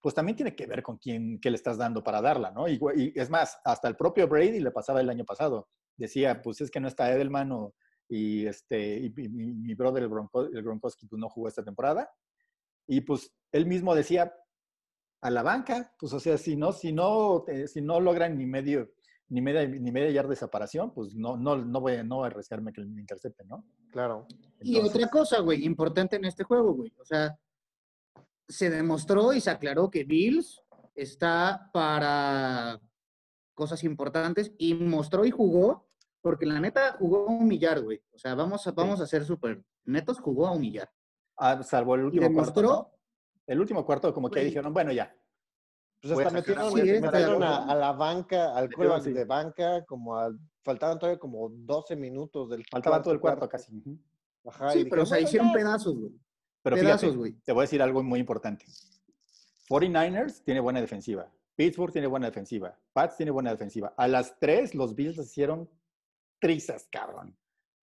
pues 0.00 0.14
también 0.14 0.36
tiene 0.36 0.54
que 0.54 0.66
ver 0.66 0.82
con 0.82 0.98
quién, 0.98 1.40
qué 1.40 1.50
le 1.50 1.56
estás 1.56 1.78
dando 1.78 2.04
para 2.04 2.20
darla, 2.20 2.52
¿no? 2.52 2.68
Y, 2.68 2.78
es 3.16 3.30
más, 3.30 3.58
hasta 3.64 3.88
el 3.88 3.96
propio 3.96 4.28
Brady 4.28 4.60
le 4.60 4.70
pasaba 4.70 5.00
el 5.00 5.10
año 5.10 5.24
pasado. 5.24 5.68
Decía, 5.96 6.40
pues 6.42 6.60
es 6.60 6.70
que 6.70 6.78
no 6.78 6.86
está 6.86 7.10
Edelman 7.10 7.50
o, 7.50 7.74
y, 8.08 8.46
este, 8.46 8.98
y, 8.98 9.10
mi, 9.10 9.74
brother, 9.74 10.04
el, 10.04 10.10
el 10.52 10.62
Gronkowski, 10.62 11.06
pues 11.06 11.18
no 11.18 11.28
jugó 11.28 11.48
esta 11.48 11.64
temporada. 11.64 12.08
Y 12.86 13.00
pues 13.00 13.32
él 13.50 13.66
mismo 13.66 13.94
decía, 13.94 14.32
a 15.20 15.30
la 15.30 15.42
banca, 15.42 15.92
pues 15.98 16.12
o 16.12 16.20
sea, 16.20 16.38
si 16.38 16.56
no, 16.56 16.72
si 16.72 16.92
no, 16.92 17.44
eh, 17.48 17.66
si 17.68 17.80
no 17.80 18.00
logran 18.00 18.36
ni 18.36 18.46
medio, 18.46 18.90
ni 19.28 19.40
media, 19.40 19.66
ni 19.66 19.90
media 19.90 20.10
yarda 20.10 20.30
de 20.30 20.36
separación, 20.36 20.92
pues 20.92 21.14
no, 21.14 21.36
no, 21.36 21.56
no 21.56 21.80
voy, 21.80 22.02
no 22.04 22.22
a 22.22 22.28
arriesgarme 22.28 22.72
que 22.72 22.84
me 22.84 23.00
intercepten, 23.00 23.48
¿no? 23.48 23.64
Claro. 23.90 24.26
y 24.60 24.78
otra 24.78 25.08
cosa, 25.08 25.40
güey, 25.40 25.64
importante 25.64 26.16
en 26.16 26.24
este 26.26 26.44
juego, 26.44 26.74
güey. 26.74 26.92
O 26.98 27.04
sea, 27.04 27.38
se 28.48 28.70
demostró 28.70 29.32
y 29.32 29.40
se 29.40 29.50
aclaró 29.50 29.90
que 29.90 30.04
Bills 30.04 30.62
está 30.94 31.70
para 31.72 32.80
cosas 33.54 33.82
importantes 33.84 34.52
y 34.58 34.74
mostró 34.74 35.24
y 35.24 35.30
jugó, 35.30 35.88
porque 36.20 36.46
la 36.46 36.60
neta 36.60 36.96
jugó 36.98 37.28
a 37.28 37.32
humillar, 37.32 37.82
güey. 37.82 38.02
O 38.12 38.18
sea, 38.18 38.34
vamos 38.34 38.66
a, 38.66 38.72
vamos 38.72 39.00
a 39.00 39.06
ser 39.06 39.24
súper 39.24 39.62
netos, 39.84 40.20
jugó 40.20 40.46
a 40.46 40.52
humillar. 40.52 40.90
Ah, 41.36 41.62
salvo 41.62 41.94
el 41.94 42.04
último 42.04 42.26
y 42.26 42.28
demostró, 42.28 42.92
el 43.46 43.60
último 43.60 43.84
cuarto, 43.84 44.12
como 44.12 44.30
que 44.30 44.40
dijeron, 44.40 44.72
bueno, 44.72 44.92
ya. 44.92 45.14
Pues 46.00 46.18
hasta 46.18 46.30
metieron, 46.30 47.42
a, 47.42 47.74
la 47.74 47.92
banca, 47.92 48.54
al 48.54 48.72
cuerpo 48.72 49.00
de 49.00 49.24
banca, 49.24 49.84
como 49.86 50.16
al, 50.16 50.38
faltaban 50.62 50.98
todavía 50.98 51.18
como 51.18 51.48
12 51.48 51.96
minutos 51.96 52.50
del 52.50 52.64
Faltaba 52.70 53.02
todo 53.02 53.14
el 53.14 53.20
cuarto, 53.20 53.48
casi. 53.48 53.72
sí, 54.72 54.84
pero 54.84 55.02
o 55.02 55.06
sea, 55.06 55.20
hicieron 55.20 55.52
pedazos, 55.52 55.96
güey. 55.96 56.12
Pero 56.62 56.76
pedazos, 56.76 57.16
güey. 57.16 57.32
Te 57.44 57.52
voy 57.52 57.62
a 57.62 57.64
decir 57.64 57.80
algo 57.80 58.02
muy 58.02 58.20
importante. 58.20 58.66
49ers 59.68 60.42
tiene 60.44 60.60
buena 60.60 60.80
defensiva. 60.80 61.30
Pittsburgh 61.54 61.92
tiene 61.92 62.06
buena 62.06 62.26
defensiva. 62.26 62.78
Pats 62.92 63.16
tiene 63.16 63.32
buena 63.32 63.50
defensiva. 63.50 63.94
A 63.96 64.06
las 64.06 64.38
tres, 64.38 64.74
los 64.74 64.94
Bills 64.94 65.16
hicieron 65.18 65.70
trizas, 66.38 66.86
cabrón. 66.90 67.36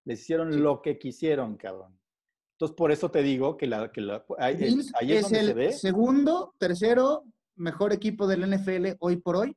Les 0.04 0.20
hicieron 0.20 0.62
lo 0.62 0.82
que 0.82 0.98
quisieron, 0.98 1.56
cabrón. 1.56 1.98
Entonces, 2.62 2.76
por 2.76 2.92
eso 2.92 3.10
te 3.10 3.24
digo 3.24 3.56
que, 3.56 3.66
la, 3.66 3.90
que 3.90 4.00
la, 4.00 4.24
ahí, 4.38 4.54
es, 4.60 4.92
es, 5.00 5.22
donde 5.22 5.40
el 5.40 5.46
se 5.46 5.52
ve. 5.52 5.72
segundo, 5.72 6.54
tercero, 6.58 7.24
mejor 7.56 7.92
equipo 7.92 8.28
del 8.28 8.48
NFL 8.48 8.90
hoy 9.00 9.16
por 9.16 9.34
hoy. 9.34 9.56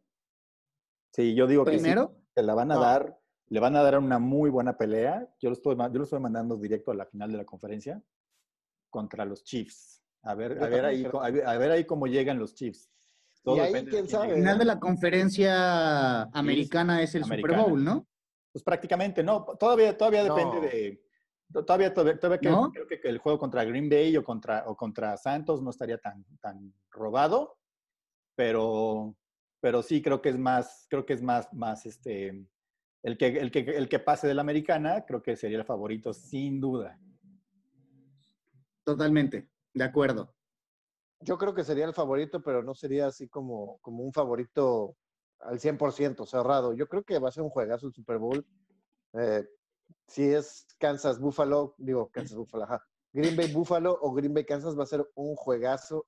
Sí, 1.14 1.36
yo 1.36 1.45
digo 1.45 1.64
que 1.66 1.78
sí, 1.78 1.86
se 2.34 2.41
la 2.41 2.56
van 2.56 2.72
a 2.72 2.80
dar, 2.80 3.16
le 3.49 3.60
van 3.60 3.76
a 3.76 3.84
dar 3.84 3.99
una 3.99 4.18
muy 4.18 4.49
buena 4.49 4.76
pelea. 4.76 5.32
Yo 5.39 5.49
lo, 5.49 5.53
estoy, 5.53 5.76
yo 5.78 5.99
lo 5.99 6.03
estoy 6.03 6.20
mandando 6.20 6.58
directo 6.58 6.89
a 6.89 6.95
la 6.95 7.06
final 7.06 7.32
de 7.32 7.38
la 7.38 7.45
conferencia 7.45 8.01
contra 8.89 9.24
los 9.24 9.43
Chiefs. 9.43 10.01
A 10.24 10.34
ver, 10.34 10.64
a 10.64 10.68
ver, 10.68 10.86
ahí, 10.86 11.06
a 11.06 11.58
ver, 11.60 11.72
ahí 11.72 11.86
cómo 11.86 12.08
llegan 12.08 12.39
los 12.39 12.56
Chiefs. 12.56 12.89
y 13.43 13.60
ahí, 13.60 13.86
quién 13.86 14.10
sabe. 14.10 14.30
El 14.30 14.36
final 14.38 14.58
de 14.58 14.66
la 14.66 14.80
conferencia 14.80 16.24
americana 16.24 17.03
es 17.03 17.14
el 17.14 17.24
Super 17.24 17.56
Bowl, 17.56 17.84
¿no? 17.84 18.08
Pues 18.51 18.64
prácticamente, 18.64 19.22
no. 19.22 19.45
Todavía, 19.60 19.95
todavía 19.95 20.24
depende 20.24 20.60
de 20.62 21.05
Todavía, 21.64 21.93
todavía, 21.93 22.20
creo 22.20 22.88
que 22.88 22.99
el 23.03 23.18
juego 23.20 23.39
contra 23.39 23.64
Green 23.64 23.89
Bay 23.89 24.18
o 24.18 24.24
contra, 24.26 24.66
o 24.68 24.76
contra 24.76 25.16
Santos 25.16 25.62
no 25.62 25.70
estaría 25.70 25.97
tan, 25.97 26.26
tan 26.41 26.74
robado, 26.91 27.58
pero, 28.36 29.16
pero 29.62 29.82
sí 29.82 30.01
creo 30.01 30.22
que 30.22 30.30
es 30.30 30.38
más, 30.38 30.86
creo 30.89 31.06
que 31.06 31.14
es 31.14 31.22
más, 31.22 31.53
más 31.53 31.86
este, 31.86 32.45
el 33.03 33.18
que, 33.18 33.28
el 33.28 33.51
que, 33.51 33.60
el 33.60 33.88
que 33.88 33.99
pase 33.99 34.28
de 34.28 34.34
la 34.34 34.41
americana, 34.41 35.06
creo 35.06 35.24
que 35.24 35.38
sería 35.38 35.58
el 35.58 35.64
favorito, 35.64 36.12
sin 36.12 36.60
duda. 36.60 36.99
Totalmente, 38.84 39.49
de 39.74 39.84
acuerdo. 39.86 40.36
Yo 41.22 41.38
creo 41.38 41.56
que 41.56 41.64
sería 41.64 41.86
el 41.86 41.93
favorito, 41.93 42.43
pero 42.43 42.64
no 42.64 42.76
sería 42.76 43.08
así 43.08 43.30
como, 43.30 43.78
como 43.80 44.03
un 44.03 44.12
favorito 44.12 44.97
al 45.39 45.60
100% 45.60 46.26
cerrado. 46.26 46.74
Yo 46.74 46.88
creo 46.88 47.03
que 47.03 47.18
va 47.18 47.30
a 47.30 47.32
ser 47.32 47.43
un 47.43 47.49
juegazo 47.49 47.88
el 47.88 47.93
Super 47.93 48.18
Bowl. 48.18 48.45
Eh, 49.14 49.47
si 50.08 50.24
es 50.24 50.66
Kansas 50.78 51.20
Buffalo, 51.20 51.76
digo 51.78 52.10
Kansas 52.12 52.38
Buffalo, 52.38 52.64
ajá. 52.64 52.84
Green 53.14 53.36
Bay 53.36 53.52
Buffalo 53.52 53.98
o 54.02 54.12
Green 54.14 54.34
Bay 54.34 54.46
Kansas 54.46 54.78
va 54.78 54.84
a 54.84 54.88
ser 54.88 55.10
un 55.16 55.36
juegazo 55.36 56.06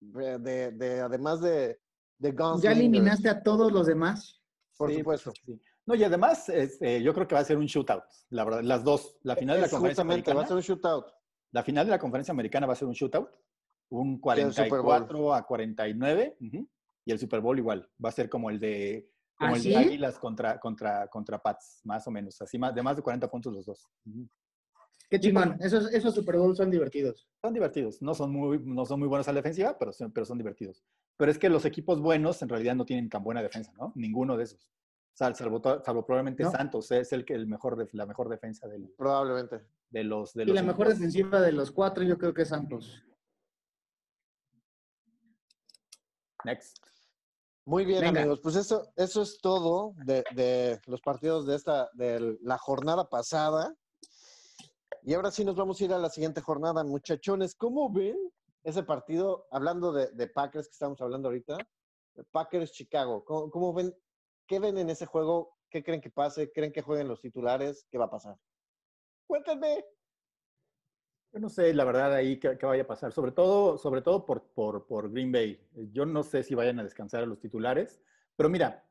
de, 0.00 0.38
de, 0.70 1.00
además 1.00 1.40
de, 1.40 1.80
de 2.18 2.32
Guns. 2.32 2.62
¿Ya 2.62 2.72
eliminaste 2.72 3.28
a 3.28 3.42
todos 3.42 3.72
los 3.72 3.86
demás? 3.86 4.40
Por 4.76 4.94
supuesto. 4.94 5.32
Sí. 5.44 5.60
No, 5.88 5.94
y 5.94 6.04
además, 6.04 6.48
este, 6.50 7.02
yo 7.02 7.14
creo 7.14 7.26
que 7.26 7.34
va 7.34 7.40
a 7.40 7.44
ser 7.44 7.56
un 7.56 7.66
shootout, 7.66 8.04
la 8.28 8.44
verdad, 8.44 8.62
las 8.62 8.84
dos. 8.84 9.16
La 9.22 9.34
final 9.34 9.56
de 9.56 9.62
la 9.62 9.70
conferencia 9.70 10.02
americana. 10.02 10.36
va 10.36 10.44
a 10.44 10.46
ser 10.46 10.56
un 10.56 10.62
shootout. 10.62 11.06
La 11.50 11.62
final 11.62 11.86
de 11.86 11.90
la 11.90 11.98
conferencia 11.98 12.32
americana 12.32 12.66
va 12.66 12.74
a 12.74 12.76
ser 12.76 12.86
un 12.86 12.94
shootout, 12.94 13.30
un 13.88 14.20
44 14.20 15.34
a 15.34 15.46
49, 15.46 16.36
y 16.40 17.10
el 17.10 17.18
Super 17.18 17.40
Bowl 17.40 17.58
igual, 17.58 17.90
va 18.04 18.10
a 18.10 18.12
ser 18.12 18.28
como 18.28 18.50
el 18.50 18.60
de 18.60 19.10
como 19.38 19.54
el 19.56 19.62
de 19.62 19.76
Águilas 19.76 20.18
contra, 20.18 20.58
contra, 20.58 21.06
contra 21.08 21.38
Pats, 21.38 21.80
más 21.84 22.06
o 22.06 22.10
menos. 22.10 22.40
Así 22.42 22.58
más, 22.58 22.74
de 22.74 22.82
más 22.82 22.96
de 22.96 23.02
40 23.02 23.30
puntos 23.30 23.52
los 23.54 23.66
dos. 23.66 23.88
Qué 25.08 25.18
chingón. 25.20 25.56
Esos, 25.60 25.92
esos 25.92 26.14
Super 26.14 26.36
Bowl 26.36 26.54
son 26.56 26.70
divertidos. 26.70 27.26
Son 27.40 27.54
divertidos. 27.54 28.02
No 28.02 28.14
son 28.14 28.30
muy, 28.32 28.58
no 28.64 28.84
son 28.84 28.98
muy 28.98 29.08
buenos 29.08 29.26
a 29.28 29.32
la 29.32 29.36
defensiva, 29.38 29.78
pero 29.78 29.92
son, 29.92 30.12
pero 30.12 30.26
son 30.26 30.36
divertidos. 30.38 30.84
Pero 31.16 31.30
es 31.30 31.38
que 31.38 31.48
los 31.48 31.64
equipos 31.64 32.00
buenos 32.00 32.42
en 32.42 32.48
realidad 32.48 32.74
no 32.74 32.84
tienen 32.84 33.08
tan 33.08 33.22
buena 33.22 33.42
defensa, 33.42 33.72
¿no? 33.78 33.92
Ninguno 33.94 34.36
de 34.36 34.44
esos. 34.44 34.70
Sal- 35.14 35.34
Salvo, 35.34 35.60
probablemente 35.60 36.42
No. 36.44 36.50
Santos, 36.50 36.90
es 36.92 37.12
el 37.12 37.24
que 37.24 37.34
el 37.34 37.46
mejor 37.46 37.76
de, 37.76 37.88
la 37.92 38.06
mejor 38.06 38.28
defensa 38.28 38.68
del- 38.68 38.88
Probablemente. 38.96 39.62
de 39.90 40.04
los 40.04 40.34
de 40.34 40.42
Y 40.44 40.46
la 40.46 40.62
mejor 40.62 40.86
equipos. 40.86 40.98
defensiva 41.00 41.40
de 41.40 41.52
los 41.52 41.70
cuatro, 41.72 42.04
yo 42.04 42.18
creo 42.18 42.34
que 42.34 42.42
es 42.42 42.48
Santos. 42.48 43.02
Next. 46.44 46.78
Muy 47.68 47.84
bien, 47.84 48.00
Venga. 48.00 48.20
amigos. 48.22 48.40
Pues 48.42 48.56
eso, 48.56 48.90
eso 48.96 49.20
es 49.20 49.38
todo 49.42 49.92
de, 50.06 50.24
de 50.34 50.80
los 50.86 51.02
partidos 51.02 51.46
de 51.46 51.54
esta, 51.54 51.90
de 51.92 52.38
la 52.40 52.56
jornada 52.56 53.10
pasada. 53.10 53.76
Y 55.02 55.12
ahora 55.12 55.30
sí 55.30 55.44
nos 55.44 55.54
vamos 55.54 55.78
a 55.78 55.84
ir 55.84 55.92
a 55.92 55.98
la 55.98 56.08
siguiente 56.08 56.40
jornada, 56.40 56.82
muchachones. 56.82 57.54
¿Cómo 57.54 57.92
ven 57.92 58.16
ese 58.64 58.84
partido? 58.84 59.46
Hablando 59.50 59.92
de, 59.92 60.06
de 60.12 60.28
Packers 60.28 60.66
que 60.68 60.72
estamos 60.72 60.98
hablando 61.02 61.28
ahorita, 61.28 61.58
Packers 62.30 62.72
Chicago. 62.72 63.22
¿Cómo, 63.22 63.50
cómo 63.50 63.74
ven? 63.74 63.94
¿Qué 64.46 64.58
ven 64.60 64.78
en 64.78 64.88
ese 64.88 65.04
juego? 65.04 65.54
¿Qué 65.68 65.84
creen 65.84 66.00
que 66.00 66.08
pase? 66.08 66.50
¿Creen 66.50 66.72
que 66.72 66.80
jueguen 66.80 67.06
los 67.06 67.20
titulares? 67.20 67.86
¿Qué 67.90 67.98
va 67.98 68.06
a 68.06 68.10
pasar? 68.10 68.38
Cuéntenme. 69.26 69.84
Yo 71.32 71.40
no 71.40 71.48
sé, 71.48 71.74
la 71.74 71.84
verdad, 71.84 72.14
ahí 72.14 72.38
qué, 72.38 72.56
qué 72.58 72.66
vaya 72.66 72.82
a 72.82 72.86
pasar. 72.86 73.12
Sobre 73.12 73.32
todo, 73.32 73.76
sobre 73.76 74.02
todo 74.02 74.24
por, 74.24 74.42
por, 74.54 74.86
por 74.86 75.10
Green 75.10 75.30
Bay. 75.30 75.60
Yo 75.92 76.06
no 76.06 76.22
sé 76.22 76.42
si 76.42 76.54
vayan 76.54 76.80
a 76.80 76.84
descansar 76.84 77.22
a 77.22 77.26
los 77.26 77.38
titulares. 77.38 78.00
Pero 78.36 78.48
mira, 78.48 78.84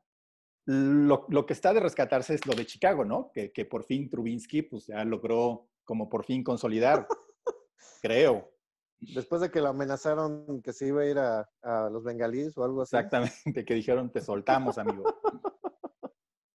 lo, 0.66 1.26
lo 1.28 1.46
que 1.46 1.52
está 1.52 1.72
de 1.72 1.80
rescatarse 1.80 2.34
es 2.34 2.46
lo 2.46 2.54
de 2.54 2.66
Chicago, 2.66 3.04
¿no? 3.04 3.32
Que, 3.32 3.52
que 3.52 3.64
por 3.64 3.84
fin 3.84 4.08
Trubinsky 4.08 4.62
pues, 4.62 4.86
ya 4.86 5.04
logró 5.04 5.68
como 5.84 6.08
por 6.08 6.24
fin 6.24 6.44
consolidar. 6.44 7.08
creo. 8.02 8.52
Después 9.00 9.40
de 9.40 9.50
que 9.50 9.60
lo 9.60 9.68
amenazaron 9.68 10.60
que 10.62 10.72
se 10.72 10.88
iba 10.88 11.02
a 11.02 11.06
ir 11.06 11.18
a, 11.18 11.48
a 11.62 11.88
los 11.88 12.02
bengalíes 12.04 12.56
o 12.58 12.64
algo 12.64 12.82
así. 12.82 12.96
Exactamente, 12.96 13.64
que 13.64 13.74
dijeron, 13.74 14.10
te 14.10 14.20
soltamos, 14.20 14.78
amigo. 14.78 15.04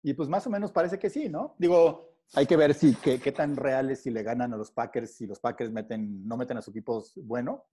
Y 0.02 0.14
pues 0.14 0.30
más 0.30 0.48
o 0.48 0.50
menos 0.50 0.72
parece 0.72 0.98
que 0.98 1.10
sí, 1.10 1.28
¿no? 1.28 1.56
Digo, 1.60 2.09
hay 2.34 2.46
que 2.46 2.56
ver 2.56 2.74
si 2.74 2.96
qué, 2.96 3.20
qué 3.20 3.32
tan 3.32 3.56
reales 3.56 4.04
si 4.04 4.12
le 4.12 4.24
ganan 4.24 4.54
a 4.54 4.58
los 4.58 4.72
Packers, 4.72 5.16
si 5.16 5.26
los 5.26 5.40
Packers 5.40 5.72
meten, 5.72 6.28
no 6.28 6.38
meten 6.38 6.58
a 6.58 6.62
su 6.62 6.72
equipo 6.72 7.04
bueno. 7.24 7.66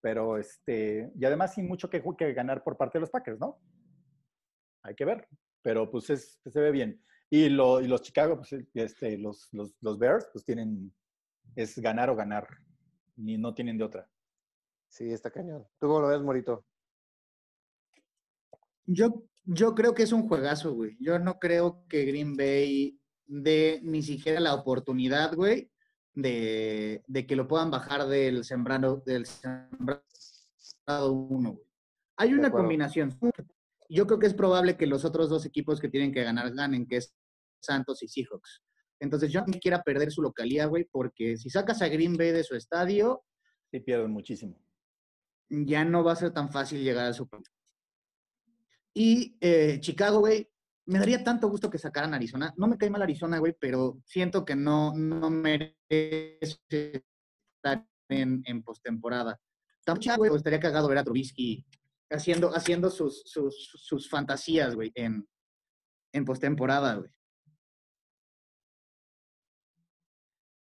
Pero 0.00 0.36
este, 0.38 1.12
y 1.14 1.24
además 1.24 1.54
sin 1.54 1.68
mucho 1.68 1.88
que, 1.88 2.02
que 2.18 2.32
ganar 2.32 2.64
por 2.64 2.76
parte 2.76 2.98
de 2.98 3.02
los 3.02 3.10
Packers, 3.10 3.38
¿no? 3.38 3.60
Hay 4.82 4.94
que 4.94 5.04
ver. 5.04 5.28
Pero 5.62 5.90
pues 5.90 6.10
es, 6.10 6.40
se 6.44 6.60
ve 6.60 6.72
bien. 6.72 7.04
Y, 7.30 7.48
lo, 7.48 7.80
y 7.80 7.86
los 7.86 8.02
Chicago, 8.02 8.36
pues 8.36 8.52
este, 8.74 9.16
los, 9.16 9.48
los, 9.52 9.74
los 9.80 9.98
Bears, 9.98 10.28
pues 10.32 10.44
tienen, 10.44 10.92
es 11.54 11.78
ganar 11.78 12.10
o 12.10 12.16
ganar. 12.16 12.48
Ni 13.16 13.38
no 13.38 13.54
tienen 13.54 13.78
de 13.78 13.84
otra. 13.84 14.10
Sí, 14.88 15.10
está 15.10 15.30
cañón. 15.30 15.64
¿Tú 15.78 15.86
cómo 15.86 16.00
lo 16.00 16.08
ves, 16.08 16.20
Morito? 16.20 16.66
Yo, 18.86 19.24
yo 19.44 19.74
creo 19.74 19.94
que 19.94 20.02
es 20.02 20.12
un 20.12 20.26
juegazo, 20.28 20.74
güey. 20.74 20.96
Yo 20.98 21.18
no 21.18 21.38
creo 21.38 21.84
que 21.88 22.04
Green 22.04 22.36
Bay 22.36 23.00
dé 23.32 23.80
ni 23.82 24.02
siquiera 24.02 24.40
la 24.40 24.54
oportunidad, 24.54 25.34
güey, 25.34 25.70
de, 26.14 27.02
de 27.06 27.26
que 27.26 27.36
lo 27.36 27.48
puedan 27.48 27.70
bajar 27.70 28.06
del 28.06 28.44
sembrado, 28.44 29.02
del 29.06 29.26
sembrado 29.26 30.02
uno, 31.12 31.52
güey. 31.52 31.66
Hay 32.18 32.32
De 32.32 32.38
una 32.38 32.50
combinación. 32.50 33.18
Yo 33.88 34.06
creo 34.06 34.18
que 34.18 34.26
es 34.26 34.34
probable 34.34 34.76
que 34.76 34.86
los 34.86 35.04
otros 35.04 35.28
dos 35.28 35.44
equipos 35.46 35.80
que 35.80 35.88
tienen 35.88 36.12
que 36.12 36.22
ganar 36.22 36.52
ganen, 36.54 36.86
que 36.86 36.98
es 36.98 37.14
Santos 37.60 38.02
y 38.02 38.08
Seahawks. 38.08 38.62
Entonces 39.00 39.32
yo 39.32 39.40
no 39.40 39.58
quiera 39.58 39.82
perder 39.82 40.12
su 40.12 40.22
localidad, 40.22 40.68
güey, 40.68 40.84
porque 40.84 41.36
si 41.36 41.50
sacas 41.50 41.82
a 41.82 41.88
Green 41.88 42.16
Bay 42.16 42.30
de 42.30 42.44
su 42.44 42.54
estadio, 42.54 43.24
Sí 43.72 43.80
pierden 43.80 44.10
muchísimo. 44.10 44.54
ya 45.48 45.84
no 45.84 46.04
va 46.04 46.12
a 46.12 46.16
ser 46.16 46.30
tan 46.32 46.50
fácil 46.50 46.82
llegar 46.82 47.06
al 47.06 47.14
Super 47.14 47.38
Bowl. 47.40 47.48
Y 48.94 49.38
eh, 49.40 49.78
Chicago, 49.80 50.20
güey, 50.20 50.51
me 50.86 50.98
daría 50.98 51.22
tanto 51.22 51.48
gusto 51.48 51.70
que 51.70 51.78
sacaran 51.78 52.14
Arizona. 52.14 52.52
No 52.56 52.66
me 52.66 52.76
cae 52.76 52.90
mal 52.90 53.02
Arizona, 53.02 53.38
güey, 53.38 53.54
pero 53.58 54.00
siento 54.04 54.44
que 54.44 54.56
no, 54.56 54.94
no 54.94 55.30
merece 55.30 55.76
estar 57.56 57.86
en, 58.08 58.42
en 58.44 58.62
postemporada. 58.62 59.40
Tampoco, 59.84 60.16
güey, 60.18 60.36
estaría 60.36 60.60
cagado 60.60 60.88
ver 60.88 60.98
a 60.98 61.04
Trubisky 61.04 61.64
haciendo, 62.10 62.54
haciendo 62.54 62.90
sus, 62.90 63.22
sus, 63.24 63.72
sus 63.74 64.08
fantasías, 64.08 64.74
güey, 64.74 64.92
en, 64.94 65.26
en 66.12 66.24
postemporada, 66.24 66.96
güey. 66.96 67.10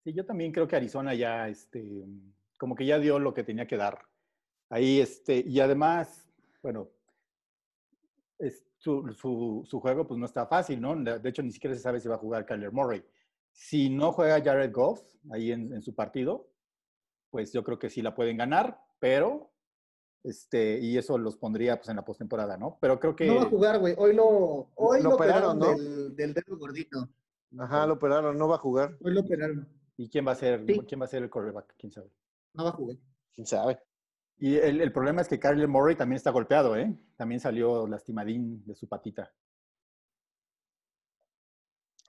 Sí, 0.04 0.14
yo 0.14 0.26
también 0.26 0.52
creo 0.52 0.68
que 0.68 0.76
Arizona 0.76 1.14
ya, 1.16 1.48
este, 1.50 2.06
como 2.58 2.76
que 2.76 2.86
ya 2.86 3.00
dio 3.00 3.20
lo 3.20 3.34
que 3.34 3.44
tenía 3.44 3.68
que 3.68 3.78
dar. 3.78 4.06
Ahí, 4.70 5.00
este, 5.00 5.44
y 5.46 5.60
además, 5.60 6.30
bueno, 6.62 6.90
es, 8.40 8.65
su, 8.86 9.12
su, 9.14 9.64
su 9.66 9.80
juego 9.80 10.06
pues 10.06 10.20
no 10.20 10.28
está 10.28 10.46
fácil, 10.46 10.80
¿no? 10.80 10.96
De 10.96 11.28
hecho, 11.30 11.42
ni 11.42 11.52
siquiera 11.52 11.76
se 11.76 11.82
sabe 11.82 12.00
si 12.00 12.08
va 12.08 12.16
a 12.16 12.20
jugar 12.20 12.46
Kyler 12.46 12.72
Murray. 12.72 13.04
Si 13.52 13.90
no 13.90 14.12
juega 14.12 14.42
Jared 14.44 14.72
Goff 14.72 15.02
ahí 15.32 15.52
en, 15.52 15.74
en 15.74 15.82
su 15.82 15.96
partido, 15.96 16.52
pues 17.32 17.52
yo 17.52 17.64
creo 17.64 17.80
que 17.80 17.90
sí 17.90 18.04
la 18.04 18.14
pueden 18.14 18.38
ganar, 18.38 18.80
pero, 19.00 19.52
este, 20.24 20.80
y 20.80 20.98
eso 21.00 21.18
los 21.18 21.36
pondría 21.36 21.78
pues 21.78 21.90
en 21.90 21.96
la 21.96 22.06
postemporada, 22.06 22.58
¿no? 22.58 22.78
Pero 22.80 23.00
creo 23.00 23.16
que... 23.16 23.26
No 23.26 23.36
va 23.38 23.42
a 23.42 23.50
jugar, 23.50 23.80
güey. 23.80 23.96
Hoy 23.98 24.14
lo, 24.14 24.70
hoy 24.76 25.02
Lo 25.02 25.10
lo, 25.10 25.16
operaron, 25.16 25.58
¿no? 25.58 25.72
del, 25.72 26.16
del 26.16 26.34
dedo 26.36 26.56
gordito. 26.58 27.10
Ajá, 27.58 27.88
lo 27.88 27.94
operaron, 27.96 28.38
no 28.38 28.48
va 28.48 28.56
a 28.56 28.60
jugar. 28.60 28.96
Hoy 29.04 29.14
lo 29.14 29.22
operaron. 29.22 29.68
¿Y 29.98 30.10
quién 30.10 30.28
va 30.28 30.34
a 30.34 30.36
ser, 30.36 30.64
Sí. 30.68 30.80
quién 30.88 31.02
va 31.02 31.06
a 31.06 31.08
ser 31.08 31.24
el 31.24 31.30
quarterback? 31.32 31.74
¿Quién 31.78 31.92
sabe? 31.92 32.12
No 32.54 32.66
va 32.66 32.70
a 32.70 32.74
jugar. 32.74 32.98
¿Quién 33.34 33.48
sabe? 33.48 33.80
Y 34.38 34.56
el, 34.58 34.82
el 34.82 34.92
problema 34.92 35.22
es 35.22 35.28
que 35.28 35.40
Kyler 35.40 35.68
Murray 35.68 35.96
también 35.96 36.18
está 36.18 36.30
golpeado, 36.32 36.76
¿eh? 36.76 36.94
También 37.16 37.40
salió 37.40 37.88
lastimadín 37.88 38.66
de 38.66 38.76
su 38.76 38.88
patita. 38.88 39.32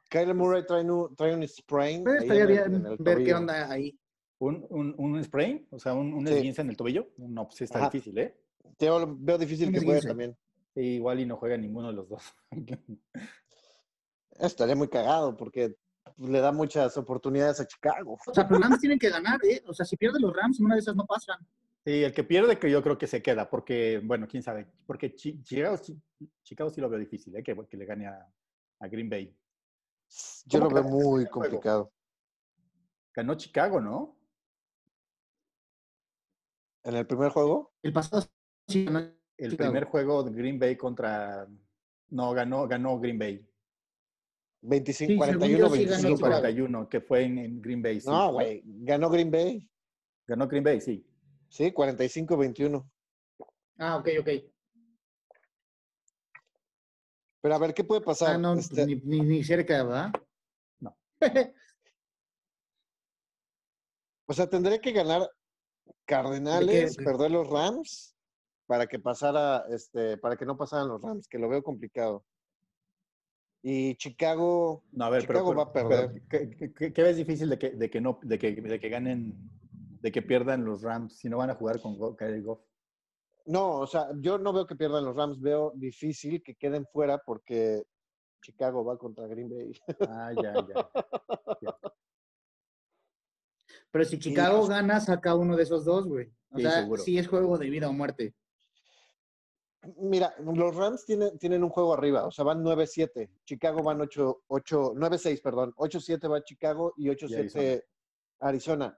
Kyler 0.08 0.34
Murray 0.34 0.64
trae 0.66 0.82
un, 0.90 1.14
trae 1.14 1.34
un 1.34 1.46
sprain. 1.46 2.02
Pero 2.04 2.16
ahí 2.20 2.28
estaría 2.28 2.46
bien 2.46 2.96
ver 2.98 3.24
qué 3.24 3.34
onda 3.34 3.70
ahí. 3.70 3.98
¿Un, 4.38 4.66
un, 4.70 4.94
un 4.98 5.22
sprain? 5.24 5.66
O 5.70 5.78
sea, 5.78 5.94
un, 5.94 6.12
un 6.12 6.26
Sí. 6.26 6.34
esguince 6.34 6.60
en 6.62 6.70
el 6.70 6.76
tobillo. 6.76 7.08
No, 7.16 7.44
pues 7.46 7.56
sí 7.58 7.64
está 7.64 7.78
Ajá. 7.78 7.90
difícil, 7.90 8.18
¿eh? 8.18 8.36
Veo 8.78 9.38
difícil 9.38 9.72
que 9.72 9.80
juegue 9.80 10.02
también. 10.02 10.36
Sí, 10.74 10.80
igual 10.80 11.20
y 11.20 11.26
no 11.26 11.36
juega 11.36 11.56
ninguno 11.56 11.88
de 11.88 11.94
los 11.94 12.08
dos. 12.08 12.22
Estaría 14.38 14.76
muy 14.76 14.88
cagado 14.88 15.36
porque 15.36 15.76
le 16.18 16.40
da 16.40 16.52
muchas 16.52 16.96
oportunidades 16.98 17.60
a 17.60 17.66
Chicago. 17.66 18.18
O 18.26 18.34
sea, 18.34 18.46
pero 18.46 18.60
los 18.60 18.68
Rams 18.68 18.80
tienen 18.80 18.98
que 18.98 19.08
ganar, 19.08 19.38
¿eh? 19.44 19.62
O 19.66 19.72
sea, 19.72 19.86
si 19.86 19.96
pierden 19.96 20.20
los 20.22 20.34
Rams, 20.36 20.60
una 20.60 20.74
de 20.74 20.80
esas 20.80 20.94
no 20.94 21.06
pasan. 21.06 21.38
Sí, 21.86 22.02
el 22.02 22.12
que 22.12 22.24
pierde 22.24 22.58
que 22.58 22.68
yo 22.68 22.82
creo 22.82 22.98
que 22.98 23.06
se 23.06 23.22
queda, 23.22 23.48
porque, 23.48 24.00
bueno, 24.02 24.26
quién 24.26 24.42
sabe, 24.42 24.66
porque 24.86 25.14
Chi- 25.14 25.40
Chicago, 25.44 25.76
sí- 25.76 25.96
Chicago 26.42 26.68
sí 26.68 26.80
lo 26.80 26.90
veo 26.90 26.98
difícil, 26.98 27.36
¿eh? 27.36 27.44
Que, 27.44 27.54
que 27.68 27.76
le 27.76 27.84
gane 27.86 28.08
a, 28.08 28.28
a 28.80 28.88
Green 28.88 29.08
Bay. 29.08 29.32
Yo 30.46 30.58
lo 30.58 30.68
¿Cómo 30.68 30.74
veo 30.82 30.84
muy 30.90 31.26
complicado. 31.26 31.92
Ganó 33.14 33.36
Chicago, 33.36 33.80
¿no? 33.80 34.18
En 36.82 36.96
el 36.96 37.06
primer 37.06 37.30
juego, 37.30 37.72
El 37.82 37.92
pasado 37.92 38.26
sí 38.66 38.84
ganó 38.84 38.98
El 39.36 39.50
Chicago. 39.52 39.70
primer 39.70 39.84
juego 39.84 40.24
de 40.24 40.32
Green 40.32 40.58
Bay 40.58 40.76
contra... 40.76 41.46
No, 42.08 42.32
ganó, 42.32 42.66
ganó 42.66 42.98
Green 42.98 43.18
Bay. 43.18 43.48
25, 44.62 44.96
Sí, 45.24 45.30
según 45.30 45.38
41, 45.38 45.58
yo 45.58 45.74
sí 45.74 45.84
ganó 45.84 46.02
25. 46.02 46.16
Chicago. 46.16 46.40
41, 46.40 46.88
que 46.88 47.00
fue 47.00 47.22
en, 47.22 47.38
en 47.38 47.62
Green 47.62 47.80
Bay. 47.80 48.00
sí. 48.00 48.08
No, 48.08 48.32
güey, 48.32 48.62
ganó 48.64 49.08
Green 49.08 49.30
Bay. 49.30 49.70
Ganó 50.26 50.48
Green 50.48 50.64
Bay, 50.64 50.80
sí. 50.80 51.06
Sí, 51.48 51.72
45-21. 51.72 52.90
Ah, 53.78 53.96
ok, 53.96 54.08
ok. 54.20 54.28
Pero 57.42 57.54
a 57.54 57.58
ver, 57.58 57.74
¿qué 57.74 57.84
puede 57.84 58.00
pasar? 58.00 58.34
Ah, 58.34 58.38
no, 58.38 58.54
pues 58.54 58.70
Este, 58.70 58.86
ni, 58.86 58.96
ni, 58.96 59.20
ni 59.20 59.44
cerca, 59.44 59.82
¿verdad? 59.84 60.12
No. 60.80 60.96
O 64.28 64.32
sea, 64.32 64.48
tendría 64.50 64.80
que 64.80 64.90
ganar 64.90 65.30
Cardenales, 66.04 66.96
¿De 66.96 67.04
qué? 67.04 67.04
perder 67.04 67.30
los 67.30 67.48
Rams 67.48 68.16
para 68.66 68.88
que 68.88 68.98
pasara, 68.98 69.64
este, 69.70 70.18
para 70.18 70.36
que 70.36 70.44
no 70.44 70.56
pasaran 70.56 70.88
los 70.88 71.00
Rams, 71.00 71.28
que 71.28 71.38
lo 71.38 71.48
veo 71.48 71.62
complicado. 71.62 72.24
Y 73.62 73.94
Chicago, 73.96 74.82
No, 74.90 75.04
a 75.04 75.10
ver, 75.10 75.22
Chicago 75.22 75.50
pero, 75.50 75.56
va 75.58 75.62
a 75.64 75.72
perder. 75.72 76.22
pero, 76.28 76.50
¿qué, 76.50 76.72
qué- 76.74 76.92
qué 76.92 77.02
ves 77.04 77.16
difícil 77.16 77.48
de 77.50 77.56
que, 77.58 77.70
de 77.70 77.88
que 77.88 78.00
no, 78.00 78.18
de 78.22 78.36
que, 78.36 78.52
de 78.52 78.80
que 78.80 78.88
ganen, 78.88 79.48
de 80.06 80.12
que 80.12 80.22
pierdan 80.22 80.64
los 80.64 80.82
Rams 80.82 81.18
si 81.18 81.28
no 81.28 81.38
van 81.38 81.50
a 81.50 81.56
jugar 81.56 81.80
con 81.80 81.96
Kyle 82.16 82.40
Goff? 82.40 82.60
no, 83.46 83.80
o 83.80 83.86
sea, 83.88 84.08
yo 84.20 84.38
no 84.38 84.52
veo 84.52 84.64
que 84.64 84.76
pierdan 84.76 85.04
los 85.04 85.16
Rams, 85.16 85.40
veo 85.40 85.72
difícil 85.74 86.44
que 86.44 86.54
queden 86.54 86.86
fuera 86.86 87.18
porque 87.18 87.82
Chicago 88.40 88.84
va 88.84 88.96
contra 88.96 89.26
Green 89.26 89.48
Bay. 89.50 89.72
Ah, 90.08 90.30
ya, 90.32 90.54
ya. 90.54 90.88
Pero 93.90 94.04
si 94.04 94.18
Chicago 94.20 94.58
pues- 94.58 94.68
gana, 94.68 95.00
saca 95.00 95.34
uno 95.34 95.56
de 95.56 95.64
esos 95.64 95.84
dos, 95.84 96.06
güey. 96.06 96.32
O 96.50 96.56
Sí, 96.56 96.62
sea, 96.62 96.82
seguro. 96.82 97.02
sí 97.02 97.18
es 97.18 97.26
juego 97.26 97.58
de 97.58 97.68
vida 97.68 97.88
o 97.88 97.92
muerte. 97.92 98.36
Mira, 99.98 100.34
los 100.38 100.74
Rams 100.76 101.04
tienen, 101.04 101.36
tienen 101.38 101.64
un 101.64 101.70
juego 101.70 101.94
arriba, 101.94 102.26
o 102.26 102.30
sea, 102.30 102.44
van 102.44 102.62
9-7. 102.62 103.28
Chicago 103.44 103.82
van 103.82 104.00
8, 104.00 104.42
8, 104.46 104.92
9-6, 104.94 105.40
perdón. 105.42 105.72
8-7 105.76 106.28
va 106.28 106.42
Chicago 106.44 106.94
y 106.96 107.08
8-7 107.08 107.84
Arizona. 108.40 108.96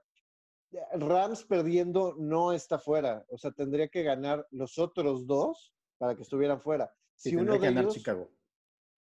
Rams 0.93 1.43
perdiendo 1.45 2.15
no 2.17 2.51
está 2.53 2.77
fuera, 2.79 3.25
o 3.29 3.37
sea, 3.37 3.51
tendría 3.51 3.87
que 3.87 4.03
ganar 4.03 4.45
los 4.51 4.77
otros 4.77 5.25
dos 5.25 5.73
para 5.97 6.15
que 6.15 6.21
estuvieran 6.21 6.61
fuera. 6.61 6.93
Sí, 7.15 7.31
Si 7.31 7.35
uno 7.35 7.53
de 7.53 7.59
que 7.59 7.65
ganar 7.65 7.83
ellos, 7.83 7.95
Chicago. 7.95 8.29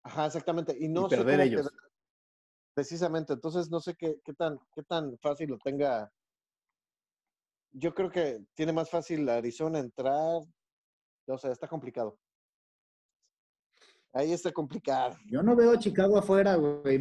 Ajá, 0.04 0.28
exactamente. 0.28 0.76
Y 0.80 0.88
no 0.88 1.08
y 1.08 1.10
perder 1.10 1.42
ellos. 1.42 1.68
queda- 1.70 1.80
Precisamente, 2.76 3.34
entonces 3.34 3.70
no 3.70 3.80
sé 3.82 3.96
qué, 3.96 4.22
qué 4.24 4.34
tan, 4.34 4.58
qué 4.74 4.84
tan 4.84 5.18
fácil 5.18 5.50
lo 5.50 5.58
tenga. 5.58 6.14
Yo 7.72 7.94
creo 7.94 8.10
que 8.10 8.46
tiene 8.54 8.72
más 8.72 8.90
fácil 8.90 9.28
Arizona 9.28 9.80
entrar. 9.80 10.42
O 11.28 11.38
sea, 11.38 11.52
está 11.52 11.68
complicado. 11.68 12.18
Ahí 14.14 14.32
está 14.32 14.52
complicado. 14.52 15.18
Yo 15.30 15.44
no 15.44 15.56
veo 15.56 15.72
a 15.74 15.80
Chicago 15.80 16.18
afuera, 16.18 16.56
güey. 16.56 16.98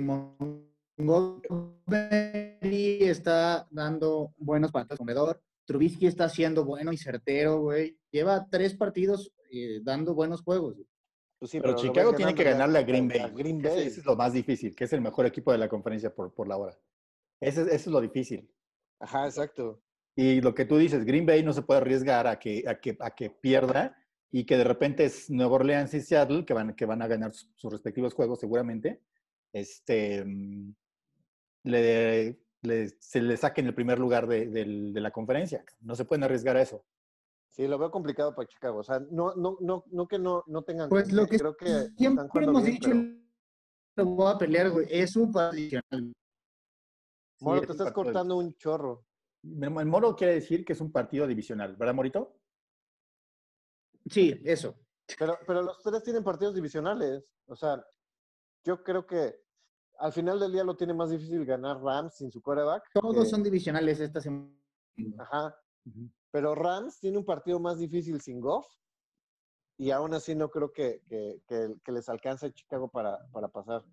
Montgomery 0.99 2.99
está 3.05 3.67
dando 3.71 4.33
buenos 4.37 4.71
partidos 4.73 4.99
comedor. 4.99 5.41
Trubisky 5.65 6.07
está 6.07 6.29
siendo 6.29 6.65
bueno 6.65 6.93
y 6.93 6.97
certero, 6.97 7.61
güey. 7.61 7.99
Lleva 8.11 8.47
tres 8.51 8.75
partidos 8.75 9.33
eh, 9.51 9.81
dando 9.83 10.15
buenos 10.15 10.43
juegos. 10.43 10.75
güey. 10.75 10.87
Pues 11.39 11.51
sí, 11.53 11.61
Pero 11.61 11.77
Chicago 11.77 12.15
tiene 12.15 12.35
que 12.35 12.43
ganarle 12.45 12.79
a 12.79 12.83
Green 12.83 13.09
Bay. 13.09 13.19
a 13.21 13.29
Green 13.29 13.65
Ese- 13.65 13.69
Bay. 13.77 13.87
Ese 13.87 14.01
es 14.01 14.07
lo 14.07 14.17
más 14.17 14.33
difícil, 14.33 14.75
que 14.75 14.85
es 14.85 14.93
el 14.93 15.01
mejor 15.01 15.27
equipo 15.27 15.53
de 15.53 15.59
la 15.59 15.69
conferencia 15.69 16.13
por, 16.15 16.35
por 16.35 16.49
la 16.49 16.57
hora. 16.57 16.77
Ese, 17.41 17.63
es- 17.63 17.67
eso 17.69 17.75
es 17.75 17.87
lo 17.87 18.01
difícil. 18.01 18.51
Ajá, 19.01 19.27
exacto. 19.27 19.81
Y 20.17 20.41
lo 20.41 20.53
que 20.55 20.65
tú 20.65 20.79
dices, 20.79 21.05
Green 21.05 21.27
Bay 21.27 21.45
no 21.45 21.53
se 21.53 21.63
puede 21.63 21.81
arriesgar 21.81 22.27
a 22.27 22.39
que, 22.41 22.65
a 22.67 22.81
que, 22.81 22.97
a 22.99 23.15
que 23.15 23.31
pierda 23.31 23.97
y 24.33 24.45
que 24.45 24.57
de 24.57 24.65
repente 24.65 25.05
es 25.05 25.31
Nueva 25.31 25.55
Orleans 25.57 25.95
y 25.95 26.01
Seattle 26.01 26.45
que 26.45 26.55
van, 26.55 26.75
que 26.75 26.87
van 26.87 27.03
a 27.03 27.07
ganar 27.07 27.33
sus, 27.33 27.53
sus 27.55 27.71
respectivos 27.73 28.15
juegos 28.15 28.41
seguramente. 28.41 29.03
Este, 29.53 30.25
mm, 30.25 30.75
le, 31.65 32.41
le- 32.63 32.89
se 33.01 33.21
le 33.21 33.37
saquen 33.37 33.67
el 33.67 33.75
primer 33.75 33.99
lugar 33.99 34.27
de, 34.27 34.47
la 34.67 35.11
conferencia. 35.11 35.65
No 35.81 35.95
se 35.95 36.05
pueden 36.05 36.25
arriesgar 36.25 36.57
a 36.57 36.63
eso. 36.63 36.85
Sí, 37.49 37.67
lo 37.67 37.79
veo 37.79 37.91
complicado 37.91 38.35
para 38.35 38.47
Chicago. 38.47 38.79
O 38.81 38.83
sea, 38.83 39.01
no, 39.11 39.35
no, 39.35 39.57
no, 39.61 39.85
no 39.91 40.07
que 40.07 40.19
no, 40.19 40.45
no 40.47 40.63
tengan. 40.63 40.89
Pues 40.89 41.13
lo 41.13 41.27
que 41.27 41.39
creo 41.39 41.57
que 41.57 41.89
siempre 41.97 42.45
hemos 42.45 42.63
bien, 42.63 42.75
dicho, 42.75 42.91
pero- 42.91 43.19
lo 43.97 44.05
voy 44.15 44.33
a 44.33 44.39
pelear, 44.39 44.71
güey. 44.71 44.87
Es 44.91 45.17
un 45.17 45.37
adicional. 45.37 46.13
Moro, 47.41 47.61
Sí, 47.61 47.67
te 47.67 47.73
estás 47.73 47.93
cortando 47.93 48.37
un 48.37 48.55
chorro. 48.57 49.05
El 49.43 49.71
Moro 49.87 50.15
quiere 50.15 50.35
decir 50.35 50.65
que 50.65 50.73
es 50.73 50.81
un 50.81 50.93
partido 50.93 51.27
divisional, 51.27 51.77
¿verdad, 51.77 51.95
Morito? 51.95 52.39
Sí, 54.07 54.41
eso. 54.45 54.77
Pero, 55.19 55.39
pero 55.47 55.63
los 55.63 55.83
tres 55.83 56.03
tienen 56.03 56.23
partidos 56.25 56.55
divisionales. 56.55 57.25
O 57.47 57.57
sea, 57.57 57.85
yo 58.65 58.83
creo 58.83 59.07
que 59.07 59.41
al 59.99 60.13
final 60.13 60.39
del 60.41 60.53
día 60.53 60.65
lo 60.65 60.77
tiene 60.77 60.95
más 60.95 61.11
difícil 61.11 61.45
ganar 61.45 61.81
Rams 61.81 62.15
sin 62.17 62.31
su 62.31 62.41
quarterback. 62.41 62.85
Todos 62.93 63.25
que- 63.25 63.31
son 63.31 63.43
divisionales 63.43 64.01
esta 64.01 64.21
semana. 64.21 64.51
Ajá. 65.19 65.55
Pero 66.31 66.55
Rams 66.55 66.99
tiene 67.01 67.19
un 67.19 67.25
partido 67.25 67.59
más 67.61 67.79
difícil 67.79 68.21
sin 68.21 68.41
Goff. 68.41 68.67
Y 69.81 69.91
aún 69.93 70.13
así 70.13 70.35
no 70.35 70.51
creo 70.51 70.73
que, 70.73 71.03
que, 71.07 71.41
que- 71.47 71.75
que 71.85 71.93
les 71.93 72.09
alcance 72.09 72.47
a 72.47 72.53
Chicago 72.53 72.89
para, 72.89 73.19
para 73.33 73.49
pasar. 73.49 73.85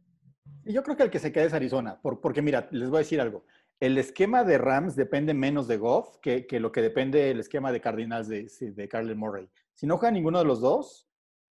Y 0.63 0.73
yo 0.73 0.81
creo 0.83 0.95
que 0.97 1.03
el 1.03 1.11
que 1.11 1.19
se 1.19 1.31
quede 1.31 1.45
es 1.45 1.53
Arizona, 1.53 1.99
por- 2.01 2.19
porque 2.21 2.41
mira, 2.41 2.67
les 2.71 2.89
voy 2.89 2.97
a 2.97 2.99
decir 2.99 3.21
algo. 3.21 3.45
El 3.79 3.97
esquema 3.97 4.43
de 4.43 4.57
Rams 4.57 4.95
depende 4.95 5.33
menos 5.33 5.67
de 5.67 5.77
Goff 5.77 6.17
que, 6.21 6.47
que 6.47 6.59
lo 6.59 6.71
que 6.71 6.81
depende 6.81 7.29
el 7.29 7.39
esquema 7.39 7.71
de 7.71 7.81
Cardinals 7.81 8.27
de, 8.27 8.49
de 8.59 8.87
Carlen 8.87 9.17
Murray. 9.17 9.49
Si 9.73 9.85
no 9.85 9.97
juega 9.97 10.11
ninguno 10.11 10.39
de 10.39 10.45
los 10.45 10.61
dos, 10.61 11.07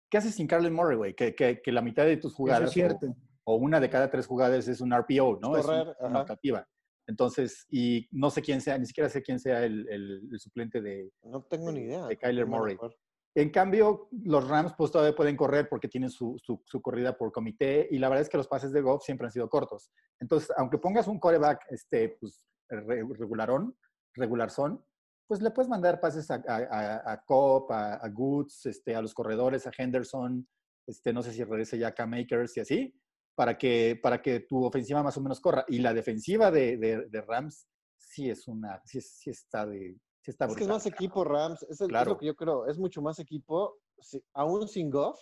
¿qué 0.09 0.17
haces 0.17 0.35
sin 0.35 0.45
Carlen 0.47 0.73
Murray, 0.73 0.97
güey? 0.97 1.15
Que, 1.15 1.33
que- 1.33 1.61
que 1.61 1.71
la 1.71 1.81
mitad 1.81 2.05
de 2.05 2.17
tus 2.17 2.31
Eso 2.31 2.37
jugadas 2.37 2.63
es 2.69 2.71
cierto. 2.73 3.07
O, 3.07 3.15
o 3.51 3.55
una 3.55 3.79
de 3.79 3.89
cada 3.89 4.09
tres 4.11 4.27
jugadas 4.27 4.67
es 4.67 4.79
un 4.79 4.91
RPO, 4.93 5.39
¿no? 5.41 5.55
Es 5.55 5.65
Es, 5.65 5.65
un- 5.65 5.77
correr, 5.83 5.95
una 6.01 6.21
optativa. 6.21 6.67
Entonces, 7.07 7.65
y 7.71 8.07
no 8.11 8.29
sé 8.29 8.41
quién 8.43 8.61
sea, 8.61 8.77
ni 8.77 8.85
siquiera 8.85 9.09
sé 9.09 9.23
quién 9.23 9.39
sea 9.39 9.65
el, 9.65 9.87
el- 9.89 10.29
el 10.31 10.39
suplente 10.39 10.81
de, 10.81 11.11
No 11.23 11.41
tengo 11.43 11.71
ni 11.71 11.79
de- 11.81 11.85
idea. 11.87 12.05
de 12.05 12.17
Kyler 12.17 12.45
¿Cómo 12.45 12.57
van 12.61 12.71
a 12.71 12.73
Murray. 12.75 12.91
En 13.35 13.49
cambio, 13.51 14.09
los 14.23 14.47
Rams 14.47 14.73
pues 14.77 14.91
todavía 14.91 15.15
pueden 15.15 15.35
correr 15.35 15.67
porque 15.69 15.87
tienen 15.87 16.09
su, 16.11 16.35
su- 16.43 16.61
su 16.65 16.81
corrida 16.81 17.17
por 17.17 17.31
comité 17.31 17.87
y 17.89 17.97
la 17.97 18.09
verdad 18.09 18.21
es 18.23 18.29
que 18.29 18.37
los 18.37 18.47
pases 18.47 18.71
de 18.71 18.81
Goff 18.81 19.03
siempre 19.03 19.25
han 19.25 19.31
sido 19.31 19.49
cortos. 19.49 19.89
Entonces, 20.19 20.51
aunque 20.57 20.77
pongas 20.77 21.07
un 21.07 21.19
coreback 21.19 21.65
este, 21.71 22.09
pues, 22.19 22.45
re- 22.69 23.03
regularón, 23.17 23.75
regular 24.13 24.51
son, 24.51 24.83
pues 25.27 25.41
le 25.41 25.49
puedes 25.51 25.69
mandar 25.69 25.99
pases 25.99 26.29
a, 26.29 26.43
a, 26.47 26.55
a- 26.57 27.11
a 27.13 27.23
Cobb, 27.23 27.71
a, 27.71 27.95
a 27.95 28.09
Goods, 28.09 28.65
este, 28.67 28.95
a 28.95 29.01
los 29.01 29.13
corredores, 29.15 29.65
a 29.65 29.71
Henderson, 29.75 30.47
este, 30.87 31.13
no 31.13 31.21
sé 31.23 31.31
si 31.31 31.43
regrese 31.43 31.77
ya 31.77 31.93
a 31.97 32.05
Makers 32.07 32.57
y 32.57 32.59
así, 32.61 32.95
para 33.39 33.57
que, 33.57 33.97
para 34.03 34.21
que 34.21 34.41
tu 34.41 34.65
ofensiva 34.65 35.01
más 35.01 35.15
o 35.15 35.21
menos 35.21 35.39
corra. 35.39 35.63
Y 35.69 35.79
la 35.79 35.93
defensiva 35.93 36.51
de, 36.51 36.75
de- 36.75 37.05
de 37.07 37.21
Rams 37.21 37.69
sí 37.97 38.29
es 38.29 38.45
una, 38.49 38.81
sí, 38.83 38.99
sí 38.99 39.29
está 39.29 39.65
de... 39.65 39.95
Sí 40.21 40.31
está 40.31 40.43
Es 40.47 40.55
que 40.57 40.63
es 40.63 40.67
más 40.69 40.85
equipo 40.85 41.23
Rams. 41.23 41.63
Es, 41.63 41.79
el- 41.79 41.85
es 41.85 41.89
Claro. 41.89 42.11
lo 42.11 42.17
que 42.17 42.25
yo 42.25 42.35
creo. 42.35 42.67
Es 42.67 42.77
mucho 42.77 43.01
más 43.01 43.17
equipo. 43.17 43.77
Sí, 43.97 44.21
aún 44.33 44.67
sin 44.67 44.89
Goff, 44.89 45.17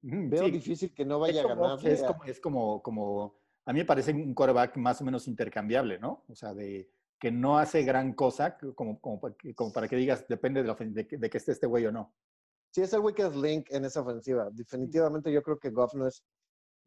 veo 0.00 0.44
difícil 0.46 0.94
que 0.94 1.04
no 1.04 1.18
vaya 1.18 1.42
a 1.42 1.46
ganar. 1.48 1.78
Es 1.86 2.02
como, 2.02 2.24
es 2.24 2.40
como, 2.40 2.82
como, 2.82 3.38
a 3.66 3.72
mí 3.74 3.80
me 3.80 3.84
parece 3.84 4.12
un 4.14 4.32
quarterback 4.32 4.74
más 4.78 5.02
o 5.02 5.04
menos 5.04 5.28
intercambiable, 5.28 5.98
¿no? 5.98 6.24
O 6.26 6.34
sea, 6.34 6.54
de 6.54 6.90
que 7.20 7.30
no 7.30 7.58
hace 7.58 7.82
gran 7.82 8.14
cosa, 8.14 8.56
como, 8.74 8.98
como, 8.98 9.20
como 9.54 9.72
para 9.74 9.88
que 9.88 9.96
digas, 9.96 10.26
depende 10.26 10.62
de, 10.62 10.68
la 10.68 10.74
de, 10.74 11.06
que, 11.06 11.18
de 11.18 11.28
que 11.28 11.36
esté 11.36 11.52
este 11.52 11.66
güey 11.66 11.84
o 11.84 11.92
no. 11.92 12.14
Sí, 12.72 12.80
es 12.80 12.94
el 12.94 13.00
weakest 13.00 13.36
link 13.36 13.66
en 13.70 13.84
esa 13.84 14.00
ofensiva. 14.00 14.48
Definitivamente 14.52 15.30
yo 15.30 15.42
creo 15.42 15.58
que 15.58 15.68
Goff 15.68 15.92
no 15.92 16.06
es. 16.06 16.24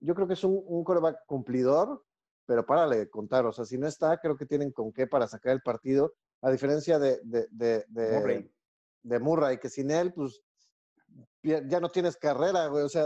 Yo 0.01 0.13
creo 0.15 0.27
que 0.27 0.33
es 0.33 0.43
un, 0.43 0.61
un 0.65 0.83
quarterback 0.83 1.25
cumplidor, 1.25 2.03
pero 2.45 2.65
párale 2.65 2.97
de 2.97 3.09
contar. 3.09 3.45
O 3.45 3.51
sea, 3.53 3.65
si 3.65 3.77
no 3.77 3.87
está, 3.87 4.17
creo 4.19 4.35
que 4.35 4.45
tienen 4.45 4.71
con 4.71 4.91
qué 4.91 5.07
para 5.07 5.27
sacar 5.27 5.53
el 5.53 5.61
partido. 5.61 6.13
A 6.41 6.49
diferencia 6.51 6.97
de, 6.99 7.19
de, 7.23 7.47
de, 7.51 7.85
de- 7.87 8.19
Murray. 8.19 8.51
de 9.03 9.19
Murray, 9.19 9.57
que 9.59 9.69
sin 9.69 9.91
él, 9.91 10.11
pues 10.13 10.41
ya 11.43 11.79
no 11.79 11.89
tienes 11.89 12.17
carrera, 12.17 12.67
güey. 12.67 12.83
O 12.83 12.89
sea, 12.89 13.05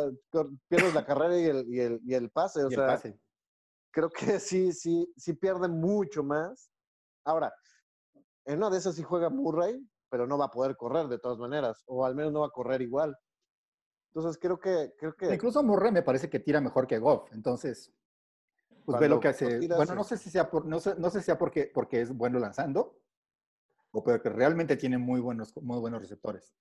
pierdes 0.67 0.93
la 0.93 1.05
carrera 1.05 1.37
y 1.37 1.45
el, 1.45 1.65
y 1.73 1.79
el, 1.79 1.99
y 2.03 2.13
el 2.13 2.31
pase. 2.31 2.63
O 2.63 2.69
Y 2.69 2.73
el 2.73 2.79
sea, 2.79 2.87
pase. 2.87 3.19
creo 3.91 4.09
que 4.09 4.15
sí, 4.39 4.71
sí, 4.71 5.11
sí 5.17 5.33
pierde 5.33 5.67
mucho 5.67 6.23
más. 6.23 6.71
Ahora, 7.25 7.53
en 8.45 8.57
una 8.57 8.69
de 8.69 8.77
esas 8.77 8.95
sí 8.95 9.03
juega 9.03 9.29
Murray, 9.29 9.85
pero 10.09 10.27
no 10.27 10.37
va 10.37 10.45
a 10.45 10.51
poder 10.51 10.77
correr 10.77 11.07
de 11.07 11.19
todas 11.19 11.39
maneras, 11.39 11.83
o 11.87 12.05
al 12.05 12.15
menos 12.15 12.31
no 12.31 12.41
va 12.41 12.47
a 12.47 12.51
correr 12.51 12.81
igual. 12.81 13.17
Entonces 14.15 14.39
creo 14.41 14.57
que, 14.57 14.93
creo 14.97 15.13
que 15.13 15.33
Incluso 15.33 15.61
Murray 15.61 15.91
me 15.91 16.01
parece 16.01 16.29
que 16.29 16.39
tira 16.39 16.61
mejor 16.61 16.87
que 16.87 16.97
Goff. 16.99 17.29
Entonces, 17.33 17.91
pues 18.85 18.97
ve 18.97 19.09
lo 19.09 19.19
que 19.19 19.27
hace. 19.27 19.67
Bueno, 19.67 19.93
no 19.93 20.05
sé 20.05 20.15
si 20.15 20.29
sea, 20.29 20.49
por, 20.49 20.65
no 20.65 20.79
sé, 20.79 20.95
no 20.97 21.09
sé 21.09 21.19
si 21.19 21.25
sea 21.25 21.37
porque, 21.37 21.69
porque 21.73 21.99
es 21.99 22.15
bueno 22.15 22.39
lanzando 22.39 22.97
o 23.91 24.01
porque 24.01 24.29
realmente 24.29 24.77
tiene 24.77 24.97
muy 24.97 25.19
buenos, 25.19 25.53
muy 25.61 25.79
buenos 25.79 26.01
receptores. 26.01 26.55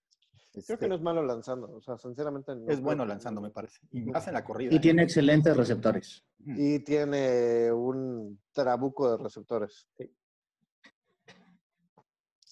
creo 0.51 0.65
que 0.65 0.73
Este, 0.73 0.89
no 0.89 0.97
es 0.97 1.01
malo 1.01 1.23
lanzando. 1.23 1.71
O 1.71 1.81
sea, 1.81 1.97
sinceramente 1.97 2.57
no 2.57 2.69
es 2.69 2.81
bueno 2.81 3.07
lanzando, 3.07 3.41
me 3.41 3.51
parece. 3.51 3.79
Y 3.93 4.01
más 4.03 4.27
en 4.27 4.35
la 4.35 4.45
corrida. 4.45 4.73
Y 4.73 4.79
¿eh? 4.79 4.81
tiene 4.81 5.05
excelentes 5.05 5.57
receptores. 5.57 6.25
Y 6.45 6.81
tiene 6.81 7.71
un 7.71 8.41
trabuco 8.51 9.17
de 9.17 9.23
receptores. 9.23 9.87
Sí. 9.97 10.13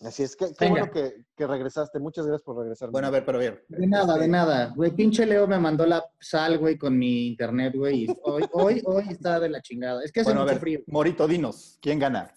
Así 0.04 0.24
es 0.24 0.34
que 0.34 0.52
qué 0.58 0.68
bueno 0.68 0.90
que, 0.90 1.24
que 1.36 1.46
regresaste. 1.46 2.00
Muchas 2.00 2.26
gracias 2.26 2.42
por 2.42 2.58
regresar. 2.58 2.90
Bueno, 2.90 3.08
a 3.08 3.10
ver, 3.10 3.24
pero 3.24 3.38
a 3.38 3.40
ver. 3.40 3.64
De 3.68 3.86
nada, 3.86 4.14
de 4.14 4.20
este, 4.20 4.28
nada. 4.28 4.72
Güey, 4.74 4.90
pinche 4.90 5.24
Leo 5.24 5.46
me 5.46 5.58
mandó 5.58 5.86
la 5.86 6.04
sal, 6.20 6.58
güey, 6.58 6.76
con 6.76 6.98
mi 6.98 7.28
internet, 7.28 7.74
güey. 7.76 8.04
Y 8.04 8.16
hoy, 8.24 8.44
hoy, 8.52 8.82
hoy 8.84 9.04
está 9.10 9.38
de 9.38 9.48
la 9.48 9.60
chingada. 9.60 10.02
Es 10.02 10.10
que 10.10 10.20
hace 10.20 10.30
Bueno, 10.30 10.40
a 10.40 10.44
mucho 10.44 10.54
ver, 10.54 10.60
frío. 10.60 10.80
Morito, 10.88 11.28
dinos, 11.28 11.78
¿quién 11.80 11.98
gana? 11.98 12.34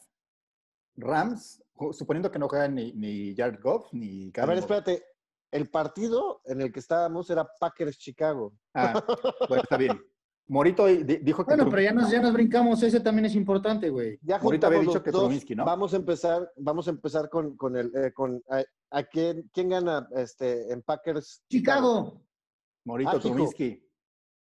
Rams, 0.98 1.64
suponiendo 1.92 2.32
que 2.32 2.40
no 2.40 2.48
juegan 2.48 2.76
ni, 2.76 2.94
ni 2.94 3.36
Jared 3.36 3.60
Goff 3.62 3.92
ni 3.94 4.32
A 4.38 4.46
ver, 4.46 4.60
espérate. 4.60 5.04
El 5.52 5.70
partido 5.70 6.42
en 6.46 6.62
el 6.62 6.72
que 6.72 6.80
estábamos 6.80 7.30
era 7.30 7.48
Packers 7.60 7.98
Chicago. 7.98 8.54
Ah, 8.74 9.04
bueno, 9.48 9.64
está 9.64 9.78
bien. 9.78 10.02
Morito 10.48 10.86
di- 10.86 11.04
dijo 11.18 11.44
que 11.44 11.56
Bueno, 11.56 11.70
pero 11.70 11.82
ya 11.82 11.92
nos, 11.92 12.10
ya 12.12 12.22
nos 12.22 12.32
brincamos. 12.34 12.82
Ese 12.84 13.00
también 13.00 13.26
es 13.26 13.36
importante, 13.36 13.90
güey. 13.90 14.20
Ya 14.22 14.38
Ahorita 14.38 14.68
había 14.68 14.80
dicho 14.82 15.02
que 15.02 15.10
dos. 15.12 15.24
Trubisky, 15.24 15.56
¿no? 15.56 15.66
Vamos 15.66 15.94
a 15.94 15.98
empezar, 15.98 16.52
vamos 16.58 16.88
a 16.88 16.92
empezar 16.92 17.30
con, 17.30 17.58
con 17.58 17.76
el 17.76 17.92
eh, 17.96 18.14
con 18.14 18.44
a, 18.50 18.64
a 18.92 19.04
quién, 19.04 19.50
quién 19.52 19.70
gana 19.70 20.08
este 20.16 20.72
en 20.72 20.82
Packers 20.84 21.42
Chicago. 21.50 22.22
Morito 22.86 23.12
Ah. 23.16 23.20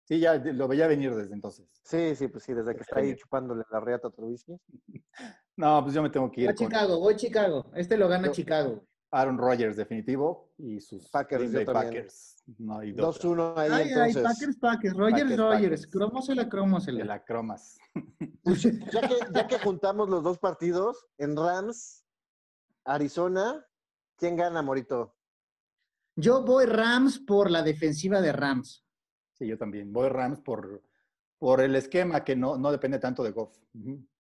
Sí, 0.05 0.19
ya 0.19 0.35
lo 0.37 0.67
veía 0.67 0.87
venir 0.89 1.15
desde 1.15 1.33
entonces. 1.35 1.69
Sí, 1.85 2.17
sí, 2.17 2.27
pues 2.29 2.43
sí, 2.45 2.53
desde 2.55 2.75
que 2.75 2.81
está 2.83 2.99
ahí 2.99 3.15
chupándole 3.15 3.63
la 3.71 3.81
riata 3.81 4.09
a 4.09 4.11
Trubisky. 4.11 4.57
No, 5.55 5.83
pues 5.83 5.95
yo 5.95 6.03
me 6.03 6.09
tengo 6.09 6.31
que 6.31 6.37
Voy 6.41 6.45
ir 6.45 6.51
a 6.51 6.55
con 6.55 6.67
Chicago, 6.67 6.99
voy 6.99 7.13
a 7.13 7.17
Chicago. 7.17 7.71
Este 7.75 7.99
lo 7.99 8.09
gana 8.09 8.29
Yo- 8.29 8.33
Chicago. 8.33 8.83
Aaron 9.13 9.37
Rodgers, 9.37 9.77
definitivo, 9.77 10.51
y 10.57 10.81
sus 10.81 11.09
Packers. 11.11 11.53
Packers. 11.67 12.43
No 12.59 12.77
otra. 12.79 12.93
2-1 12.93 13.55
ahí 13.59 13.71
Ay, 13.71 13.83
ay, 13.83 13.89
entonces. 14.11 14.23
Packers, 14.23 14.57
Packers. 14.57 14.95
Rogers, 14.97 15.21
Packers, 15.23 15.39
Rogers. 15.39 15.63
Packers. 15.63 15.87
Cromosela, 15.87 16.45
De 16.45 16.49
cromosela. 16.49 17.05
la 17.05 17.25
cromas. 17.25 17.79
Pues, 18.43 18.63
ya, 18.63 19.01
que, 19.03 19.15
ya 19.33 19.47
que 19.47 19.59
juntamos 19.61 20.09
los 20.09 20.25
dos 20.25 20.39
partidos, 20.39 21.07
en 21.19 21.37
Rams, 21.37 22.05
Arizona, 22.85 23.65
¿quién 24.17 24.35
gana, 24.35 24.63
Morito? 24.63 25.15
Yo 26.17 26.43
voy 26.43 26.65
Rams 26.67 27.21
por 27.21 27.51
la 27.51 27.63
defensiva 27.63 28.21
de 28.21 28.33
Rams. 28.33 28.85
Sí, 29.35 29.47
yo 29.47 29.57
también. 29.57 29.93
Voy 29.93 30.09
Rams 30.09 30.41
por, 30.41 30.83
por 31.39 31.61
el 31.61 31.77
esquema 31.77 32.25
que 32.25 32.35
no, 32.35 32.57
no 32.59 32.73
depende 32.73 32.99
tanto 32.99 33.23
de 33.23 33.31
Goff. 33.31 33.57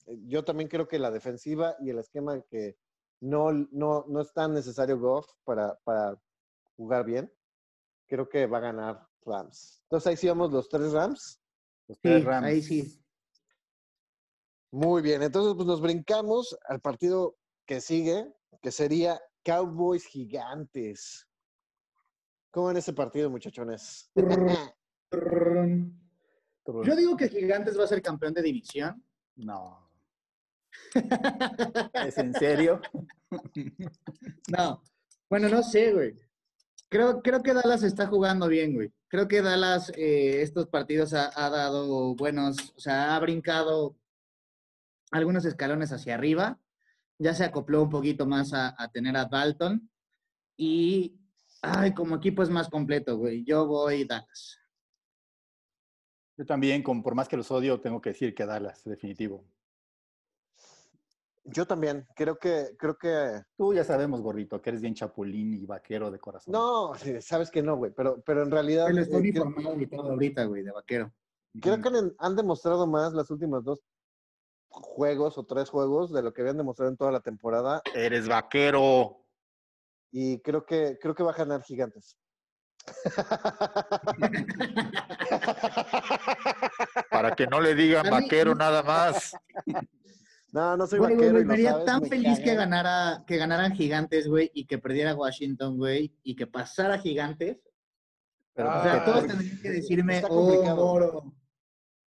Eh, 0.06 0.20
Yo 0.28 0.46
también 0.46 0.70
creo 0.70 0.88
que 0.88 0.98
la 1.00 1.12
defensiva 1.12 1.76
y 1.82 1.90
el 1.90 2.00
esquema 2.00 2.40
que 2.50 2.78
no, 3.22 3.52
no, 3.72 4.06
no 4.08 4.22
es 4.22 4.32
tan 4.34 4.54
necesario 4.54 5.00
Goff 5.00 5.28
para, 5.44 5.76
para 5.84 6.20
jugar 6.76 7.06
bien, 7.06 7.32
creo 8.08 8.28
que 8.28 8.46
va 8.46 8.58
a 8.60 8.62
ganar 8.62 9.08
Rams. 9.22 9.82
Entonces 9.84 10.08
ahí 10.08 10.18
sí 10.18 10.28
vamos 10.28 10.52
los 10.52 10.70
tres 10.70 10.92
Rams. 10.92 11.42
Los 11.88 11.98
Sí, 11.98 12.02
tres 12.04 12.24
Rams. 12.26 12.46
ahí 12.48 12.62
sí. 12.62 13.02
Muy 14.72 15.02
bien, 15.02 15.24
entonces 15.24 15.54
pues 15.56 15.66
nos 15.68 15.82
brincamos 15.82 16.58
al 16.68 16.82
partido 16.82 17.38
que 17.66 17.80
sigue, 17.82 18.34
que 18.62 18.72
sería 18.72 19.20
Cowboys 19.44 20.06
Gigantes. 20.06 21.28
¿Cómo 22.52 22.72
en 22.72 22.78
ese 22.78 22.94
partido, 22.94 23.30
muchachones? 23.30 24.12
Yo 26.84 26.96
digo 26.96 27.16
que 27.18 27.30
Gigantes 27.30 27.78
va 27.80 27.84
a 27.84 27.88
ser 27.88 28.02
campeón 28.02 28.34
de 28.34 28.42
división. 28.42 29.04
No. 29.36 29.85
¿Es 32.08 32.18
en 32.18 32.34
serio? 32.34 32.82
No. 34.48 34.82
Bueno, 35.30 35.50
no 35.50 35.62
sé, 35.62 35.92
güey. 35.92 36.16
Creo, 36.88 37.22
creo 37.22 37.44
que 37.44 37.54
Dallas 37.54 37.84
está 37.84 38.08
jugando 38.08 38.48
bien, 38.48 38.74
güey. 38.74 38.94
Creo 39.08 39.28
que 39.28 39.42
Dallas 39.42 39.92
eh, 39.96 40.42
estos 40.42 40.68
partidos 40.68 41.14
ha, 41.14 41.32
ha 41.36 41.50
dado 41.50 42.16
buenos, 42.16 42.74
o 42.76 42.80
sea, 42.80 43.16
ha 43.16 43.20
brincado 43.20 43.98
algunos 45.12 45.44
escalones 45.46 45.92
hacia 45.92 46.14
arriba. 46.14 46.60
Ya 47.18 47.34
se 47.34 47.44
acopló 47.44 47.84
un 47.84 47.90
poquito 47.90 48.26
más 48.26 48.54
a, 48.54 48.76
a 48.78 48.90
tener 48.90 49.18
a 49.18 49.26
Dalton. 49.26 49.90
Y, 50.58 51.20
ay, 51.62 51.94
como 51.94 52.16
equipo 52.16 52.44
es 52.44 52.50
más 52.50 52.70
completo, 52.70 53.18
güey. 53.18 53.44
Yo 53.44 53.66
voy 53.66 54.06
Dallas. 54.06 54.60
Yo 56.38 56.46
también, 56.46 56.84
con, 56.84 57.02
por 57.02 57.16
más 57.16 57.28
que 57.28 57.38
los 57.38 57.50
odio, 57.52 57.80
tengo 57.80 58.02
que 58.02 58.10
decir 58.10 58.36
que 58.36 58.46
Dallas, 58.46 58.84
definitivo. 58.84 59.46
Yo 61.48 61.68
también, 61.68 62.08
creo 62.16 62.38
que, 62.38 62.76
creo 62.78 62.98
que. 62.98 63.44
Tú 63.56 63.74
ya 63.74 63.84
sabemos, 63.84 64.22
gordito, 64.22 64.60
que 64.62 64.72
eres 64.72 64.82
bien 64.82 64.96
chapulín 64.96 65.54
y 65.54 65.66
vaquero 65.66 66.10
de 66.10 66.18
corazón. 66.18 66.52
No, 66.52 66.94
sabes 67.22 67.52
que 67.52 67.62
no, 67.62 67.78
güey, 67.78 67.92
pero, 67.92 68.20
pero 68.26 68.42
en 68.42 68.50
realidad. 68.50 68.90
Está 68.90 69.02
eh, 69.02 69.06
creo, 69.06 69.44
uniformado 69.44 69.80
y 69.80 69.88
todo 69.88 70.10
ahorita, 70.12 70.46
güey, 70.46 70.64
de 70.64 70.72
vaquero. 70.72 71.14
creo 71.62 71.80
que 71.82 71.90
han, 71.90 72.16
han 72.18 72.36
demostrado 72.36 72.88
más 72.88 73.14
las 73.14 73.30
últimas 73.30 73.64
dos 73.64 73.84
juegos 74.70 75.38
o 75.38 75.46
tres 75.46 75.70
juegos 75.70 76.12
de 76.12 76.24
lo 76.24 76.34
que 76.34 76.42
habían 76.42 76.58
demostrado 76.58 76.90
en 76.90 76.98
toda 76.98 77.12
la 77.12 77.22
temporada. 77.22 77.84
Eres 77.94 78.28
vaquero. 78.28 79.22
Y 80.12 80.40
creo 80.40 80.66
que, 80.66 80.98
creo 81.00 81.14
que 81.14 81.24
va 81.24 81.32
a 81.32 81.36
ganar 81.36 81.62
Gigantes. 81.62 82.18
Para 87.12 87.36
que 87.36 87.46
no 87.48 87.62
le 87.62 87.76
digan 87.76 88.10
vaquero 88.10 88.56
nada 88.56 88.82
más. 88.82 89.36
No, 90.56 90.78
no 90.78 90.88
soy 90.88 91.00
Güey, 91.00 91.16
vaquero. 91.16 91.32
güey, 91.34 91.44
me 91.46 91.62
sabes, 91.64 91.86
tan 91.86 92.02
me 92.02 92.08
feliz 92.08 92.40
que 92.40 92.56
ganara, 92.56 93.26
que 93.28 93.36
ganaran 93.36 93.74
Gigantes, 93.74 94.26
güey, 94.26 94.50
y 94.54 94.66
que 94.66 94.78
perdiera 94.78 95.14
Washington, 95.14 95.76
güey, 95.78 96.16
y 96.24 96.34
que 96.34 96.48
pasara 96.48 96.98
Gigantes. 96.98 97.58
Pero 98.54 98.70
O 98.70 98.72
Ah, 98.72 98.84
sea, 98.84 99.04
todos 99.04 99.28
tendrían 99.28 99.62
que 99.62 99.70
decirme, 99.70 100.16
está 100.16 100.30
oh. 100.32 100.76
Moro. 100.78 101.34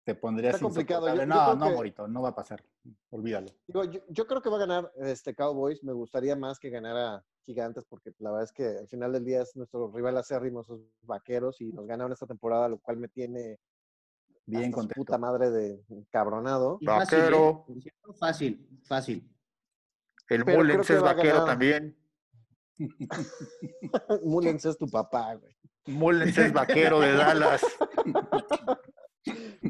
te 0.05 0.15
pondrías 0.15 0.53
está 0.55 0.63
complicado. 0.65 1.05
Yo- 1.09 1.15
yo 1.15 1.25
No, 1.25 1.35
creo 1.43 1.55
no, 1.57 1.67
que- 1.67 1.75
Morito, 1.75 2.07
no 2.07 2.21
va 2.21 2.29
a 2.29 2.35
pasar. 2.35 2.63
Olvídalo. 3.09 3.47
Digo, 3.67 3.83
yo, 3.83 3.99
yo 4.07 4.25
creo 4.25 4.41
que 4.41 4.49
va 4.49 4.55
a 4.55 4.59
ganar 4.65 4.93
este 4.95 5.35
Cowboys. 5.35 5.83
Me 5.83 5.91
gustaría 5.91 6.37
más 6.37 6.57
que 6.57 6.69
ganara 6.69 7.25
Gigantes, 7.45 7.83
porque 7.83 8.13
la 8.19 8.29
verdad 8.31 8.45
es 8.45 8.53
que 8.53 8.65
al 8.65 8.87
final 8.87 9.11
del 9.11 9.25
día 9.25 9.41
es 9.41 9.57
nuestro 9.57 9.91
rival 9.91 10.17
acérrimo, 10.17 10.61
esos 10.61 10.79
vaqueros, 11.01 11.59
y 11.59 11.73
nos 11.73 11.85
ganaron 11.85 12.13
esta 12.13 12.25
temporada, 12.25 12.69
lo 12.69 12.79
cual 12.79 12.95
me 12.95 13.09
tiene 13.09 13.59
Bien 14.47 14.71
contento. 14.71 14.95
puta 14.95 15.17
madre 15.17 15.51
de 15.51 15.83
cabronado. 16.09 16.79
Vaquero. 16.81 17.65
¿eh? 17.69 17.91
Fácil, 18.17 18.67
fácil. 18.83 19.29
El 20.29 20.45
Mullens 20.45 20.89
es 20.89 21.01
vaquero 21.01 21.43
también. 21.45 21.97
Mullens 24.23 24.65
es 24.65 24.77
tu 24.77 24.87
papá, 24.87 25.35
güey. 25.35 25.53
Mullens 25.87 26.37
es 26.37 26.53
vaquero 26.53 27.01
de 27.01 27.13
Dallas. 27.13 27.61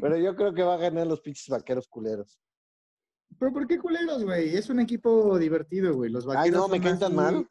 Pero 0.00 0.16
yo 0.16 0.36
creo 0.36 0.54
que 0.54 0.62
va 0.62 0.74
a 0.74 0.78
ganar 0.78 1.06
los 1.06 1.20
pinches 1.20 1.48
vaqueros 1.48 1.88
culeros. 1.88 2.40
¿Pero 3.38 3.52
por 3.52 3.66
qué 3.66 3.78
culeros, 3.78 4.24
güey? 4.24 4.56
Es 4.56 4.70
un 4.70 4.78
equipo 4.78 5.38
divertido, 5.38 5.94
güey. 5.94 6.10
Los 6.10 6.24
vaqueros 6.24 6.44
Ay, 6.44 6.50
no, 6.52 6.68
me 6.68 6.80
caen 6.80 6.98
tan 6.98 7.14
mal. 7.14 7.48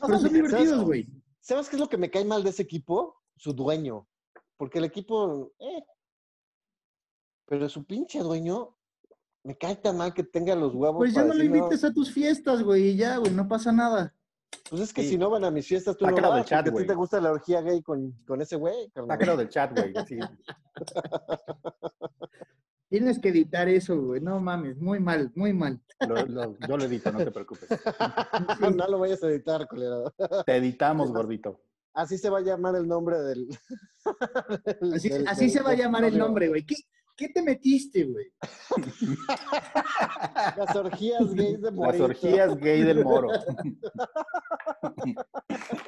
Pero 0.00 0.18
son 0.18 0.32
divertidos, 0.32 0.84
güey. 0.84 1.06
¿Sabes 1.40 1.68
qué 1.68 1.76
es 1.76 1.80
lo 1.80 1.88
que 1.88 1.98
me 1.98 2.10
cae 2.10 2.24
mal 2.24 2.44
de 2.44 2.50
ese 2.50 2.62
equipo? 2.62 3.22
Su 3.36 3.54
dueño. 3.54 4.06
Porque 4.56 4.78
el 4.78 4.84
equipo, 4.84 5.52
eh. 5.58 5.82
Pero 7.50 7.68
su 7.68 7.84
pinche 7.84 8.20
dueño 8.20 8.76
me 9.42 9.58
cae 9.58 9.74
tan 9.74 9.96
mal 9.96 10.14
que 10.14 10.22
tenga 10.22 10.54
los 10.54 10.72
huevos. 10.72 10.98
Pues 10.98 11.12
ya 11.12 11.22
para 11.22 11.28
no 11.28 11.34
lo 11.34 11.42
invites 11.42 11.82
a 11.82 11.92
tus 11.92 12.12
fiestas, 12.12 12.62
güey, 12.62 12.90
y 12.90 12.96
ya, 12.96 13.16
güey, 13.16 13.32
no 13.32 13.48
pasa 13.48 13.72
nada. 13.72 14.14
Pues 14.68 14.82
es 14.82 14.92
que 14.92 15.02
Sí. 15.02 15.10
si 15.10 15.18
no 15.18 15.30
van 15.30 15.44
a 15.44 15.50
mis 15.50 15.66
fiestas, 15.66 15.96
tú 15.96 16.04
no 16.04 16.10
Sácalo 16.12 16.28
del 16.34 16.40
vas, 16.42 16.48
chat, 16.48 16.64
porque 16.66 16.78
a 16.78 16.82
ti 16.82 16.86
te 16.88 16.94
gusta 16.94 17.20
la 17.20 17.32
orgía 17.32 17.60
gay 17.60 17.82
con, 17.82 18.12
con 18.24 18.40
ese 18.40 18.54
güey. 18.54 18.88
Sácalo 18.94 19.36
del 19.36 19.48
chat, 19.48 19.72
güey. 19.76 19.92
sí. 20.06 20.18
Tienes 22.88 23.18
que 23.20 23.28
editar 23.30 23.68
eso, 23.68 24.00
güey. 24.00 24.20
No 24.20 24.40
mames, 24.40 24.76
muy 24.78 24.98
mal, 25.00 25.30
muy 25.34 25.52
mal. 25.52 25.80
Lo- 26.08 26.26
lo- 26.26 26.56
yo 26.68 26.76
lo 26.76 26.84
edito, 26.84 27.10
no 27.12 27.18
te 27.18 27.30
preocupes. 27.30 27.68
no 28.78 28.86
lo 28.88 28.98
vayas 28.98 29.22
a 29.22 29.28
editar, 29.28 29.66
culero. 29.68 30.12
Te 30.46 30.56
editamos, 30.56 31.12
gordito. 31.12 31.60
Así 31.94 32.18
se 32.18 32.30
va 32.30 32.38
a 32.38 32.42
llamar 32.42 32.76
el 32.76 32.86
nombre 32.88 33.20
del... 33.20 33.48
Así, 34.94 35.08
del- 35.08 35.26
así 35.28 35.42
del- 35.46 35.50
se 35.52 35.62
va 35.62 35.70
a 35.70 35.74
llamar 35.74 36.04
el 36.04 36.18
nombre, 36.18 36.48
güey. 36.48 36.64
¿Qué, 36.66 36.74
¿Qué 37.20 37.28
te 37.28 37.42
metiste, 37.42 38.04
güey? 38.04 38.32
Las 40.56 40.74
orgías 40.74 41.34
gays 41.34 41.60
de 41.60 41.70
Las 41.70 41.74
Morito. 41.74 42.04
orgías 42.04 42.56
gay 42.56 42.82
del 42.82 43.04
moro. 43.04 43.28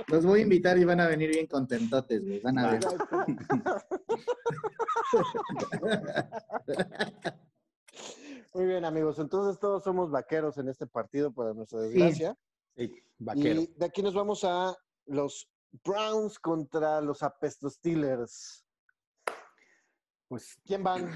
Los 0.09 0.27
voy 0.27 0.41
a 0.41 0.43
invitar 0.43 0.77
y 0.77 0.85
van 0.85 1.01
a 1.01 1.09
venir 1.09 1.31
bien 1.31 1.47
contentotes, 1.47 2.23
güey. 2.23 2.41
Van 2.41 2.59
a 2.59 2.73
ver. 2.73 2.81
Muy 8.53 8.67
bien, 8.67 8.85
amigos. 8.85 9.19
Entonces 9.19 9.59
todos 9.59 9.85
somos 9.85 10.11
vaqueros 10.11 10.59
en 10.59 10.69
este 10.69 10.87
partido, 10.87 11.33
para 11.33 11.55
nuestra 11.55 11.81
desgracia. 11.81 12.37
Sí, 12.77 12.93
vaquero. 13.17 13.63
Y 13.63 13.73
de 13.75 13.87
aquí 13.87 14.03
nos 14.03 14.13
vamos 14.13 14.45
a 14.45 14.77
los 15.07 15.49
Browns 15.83 16.39
contra 16.39 17.01
los 17.01 17.23
apestos 17.23 17.77
Steelers. 17.77 18.62
Pues 20.33 20.59
¿Quién 20.65 20.83
van? 20.83 21.11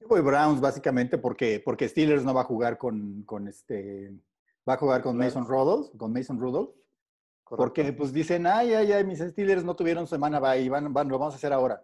yo 0.00 0.08
voy 0.08 0.20
Browns 0.22 0.60
básicamente 0.60 1.18
porque, 1.18 1.62
porque 1.64 1.88
Steelers 1.88 2.24
no 2.24 2.34
va 2.34 2.40
a 2.40 2.44
jugar 2.44 2.76
con, 2.76 3.22
con 3.22 3.46
este. 3.46 4.10
Va 4.68 4.74
a 4.74 4.76
jugar 4.76 5.02
con 5.02 5.16
Mason 5.16 5.46
Rudolph, 5.46 5.96
con 5.96 6.12
Mason 6.12 6.36
Rudolph. 6.40 6.70
Porque 7.44 7.92
pues 7.92 8.12
dicen, 8.12 8.44
ay, 8.48 8.74
ay, 8.74 8.90
ay, 8.90 9.04
mis 9.04 9.20
Steelers 9.20 9.62
no 9.62 9.76
tuvieron 9.76 10.08
semana 10.08 10.40
bye, 10.40 10.68
van, 10.68 10.92
van, 10.92 11.08
lo 11.08 11.16
vamos 11.16 11.34
a 11.34 11.36
hacer 11.36 11.52
ahora. 11.52 11.80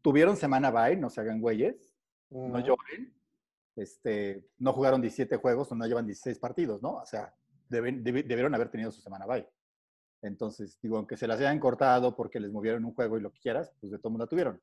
Tuvieron 0.00 0.34
semana 0.34 0.70
bye, 0.70 0.96
no 0.96 1.10
se 1.10 1.20
hagan 1.20 1.42
güeyes, 1.42 1.94
no 2.30 2.58
lloren. 2.60 3.14
Este, 3.76 4.48
no 4.56 4.72
jugaron 4.72 5.02
17 5.02 5.36
juegos 5.36 5.70
o 5.70 5.74
no 5.74 5.86
llevan 5.86 6.06
16 6.06 6.38
partidos, 6.38 6.80
¿no? 6.80 6.94
O 6.94 7.04
sea, 7.04 7.34
deben- 7.68 8.02
debi- 8.02 8.24
debieron 8.26 8.54
haber 8.54 8.70
tenido 8.70 8.90
su 8.90 9.02
semana 9.02 9.26
bye. 9.26 9.46
Entonces, 10.22 10.78
digo, 10.80 10.96
aunque 10.96 11.18
se 11.18 11.26
las 11.26 11.38
hayan 11.38 11.60
cortado 11.60 12.16
porque 12.16 12.40
les 12.40 12.50
movieron 12.50 12.86
un 12.86 12.94
juego 12.94 13.18
y 13.18 13.20
lo 13.20 13.30
que 13.30 13.40
quieras, 13.40 13.70
pues 13.78 13.92
de 13.92 13.98
todo 13.98 14.08
mundo 14.08 14.24
la 14.24 14.28
tuvieron. 14.30 14.58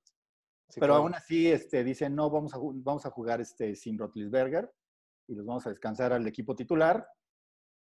Sí, 0.71 0.79
Pero 0.79 0.93
claro. 0.93 1.03
aún 1.03 1.15
así, 1.15 1.51
este, 1.51 1.83
dicen, 1.83 2.15
no, 2.15 2.29
vamos 2.29 2.53
a, 2.53 2.57
vamos 2.59 3.05
a 3.05 3.09
jugar 3.11 3.41
este, 3.41 3.75
sin 3.75 3.97
Rotlisberger 3.97 4.73
y 5.27 5.35
los 5.35 5.45
vamos 5.45 5.65
a 5.67 5.69
descansar 5.69 6.13
al 6.13 6.25
equipo 6.27 6.55
titular. 6.55 7.07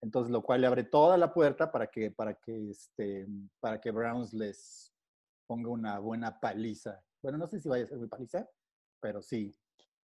Entonces, 0.01 0.31
lo 0.31 0.43
cual 0.43 0.61
le 0.63 0.67
abre 0.69 0.85
toda 0.85 1.19
la 1.19 1.33
puerta 1.35 1.71
para 1.71 1.89
que, 1.89 2.11
para 2.11 2.35
que, 2.35 2.71
este, 2.71 3.27
para 3.61 3.81
que 3.81 3.91
Browns 3.91 4.33
les 4.33 4.95
ponga 5.47 5.69
una 5.71 5.99
buena 5.99 6.39
paliza. 6.41 7.03
Bueno, 7.23 7.37
no 7.39 7.47
sé 7.47 7.59
si 7.61 7.69
vaya 7.69 7.85
a 7.85 7.87
ser 7.89 7.99
muy 7.99 8.09
paliza, 8.09 8.49
pero 9.01 9.21
sí. 9.21 9.55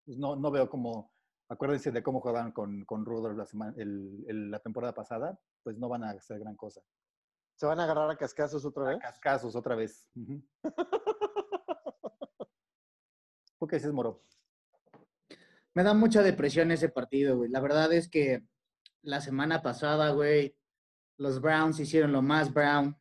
Pues 0.04 0.18
no, 0.18 0.36
no 0.36 0.50
veo 0.50 0.68
como, 0.68 1.12
acuérdense 1.48 1.90
de 1.92 2.02
cómo 2.02 2.20
jugaban 2.20 2.52
con, 2.52 2.84
con 2.84 3.04
Rudolph 3.06 3.38
la, 3.38 3.46
semana, 3.46 3.72
el- 3.78 4.24
el- 4.28 4.50
la 4.50 4.58
temporada 4.58 4.92
pasada, 4.92 5.40
pues 5.62 5.78
no 5.78 5.88
van 5.88 6.04
a 6.04 6.10
hacer 6.10 6.38
gran 6.40 6.56
cosa. 6.56 6.82
¿Se 7.56 7.66
van 7.66 7.78
a 7.78 7.84
agarrar 7.84 8.10
a 8.10 8.16
cascazos 8.16 8.64
otra 8.64 8.84
vez? 8.84 8.98
Cascazos 9.00 9.54
otra 9.54 9.76
vez. 9.76 10.10
Ujú. 10.16 10.42
¿Tú 13.58 13.66
qué 13.66 13.76
dices, 13.76 13.92
Moro? 13.92 14.22
Me 15.74 15.82
da 15.82 15.94
mucha 15.94 16.22
depresión 16.22 16.70
ese 16.70 16.88
partido, 16.88 17.36
güey. 17.36 17.50
La 17.50 17.60
verdad 17.60 17.92
es 17.92 18.08
que 18.08 18.42
la 19.02 19.20
semana 19.20 19.62
pasada, 19.62 20.10
güey, 20.10 20.56
los 21.18 21.40
Browns 21.40 21.80
hicieron 21.80 22.12
lo 22.12 22.22
más 22.22 22.52
Brown 22.52 22.96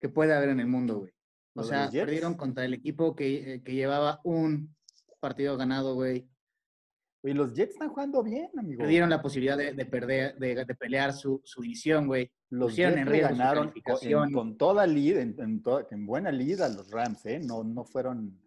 que 0.00 0.08
puede 0.08 0.34
haber 0.34 0.50
en 0.50 0.60
el 0.60 0.66
mundo, 0.66 1.00
güey. 1.00 1.12
O 1.54 1.62
¿Lo 1.62 1.62
de 1.62 1.68
sea, 1.68 1.90
perdieron 2.04 2.34
contra 2.34 2.64
el 2.64 2.74
equipo 2.74 3.14
que, 3.16 3.54
eh, 3.54 3.62
que 3.62 3.74
llevaba 3.74 4.20
un 4.24 4.74
partido 5.18 5.56
ganado, 5.56 5.94
güey. 5.94 6.28
Y 7.22 7.32
los 7.34 7.52
Jets 7.52 7.72
están 7.72 7.90
jugando 7.90 8.22
bien, 8.22 8.48
amigo. 8.56 8.78
Perdieron 8.78 9.10
la 9.10 9.20
posibilidad 9.20 9.56
de, 9.58 9.74
de 9.74 9.84
perder, 9.84 10.38
de, 10.38 10.54
de 10.64 10.74
pelear 10.74 11.12
su, 11.12 11.42
su 11.44 11.60
división, 11.60 12.06
güey. 12.06 12.30
Los 12.48 12.74
Jets 12.76 12.96
en 12.96 13.06
riesgo 13.06 13.28
ganaron 13.30 13.64
co- 13.64 13.70
calificación. 13.72 14.28
en- 14.28 14.32
con 14.34 14.56
toda 14.56 14.86
lead, 14.86 15.18
en, 15.18 15.62
en 15.90 16.06
buena 16.06 16.32
lead 16.32 16.60
a 16.62 16.68
los 16.70 16.90
Rams, 16.90 17.26
¿eh? 17.26 17.40
No, 17.40 17.62
no 17.64 17.84
fueron... 17.84 18.40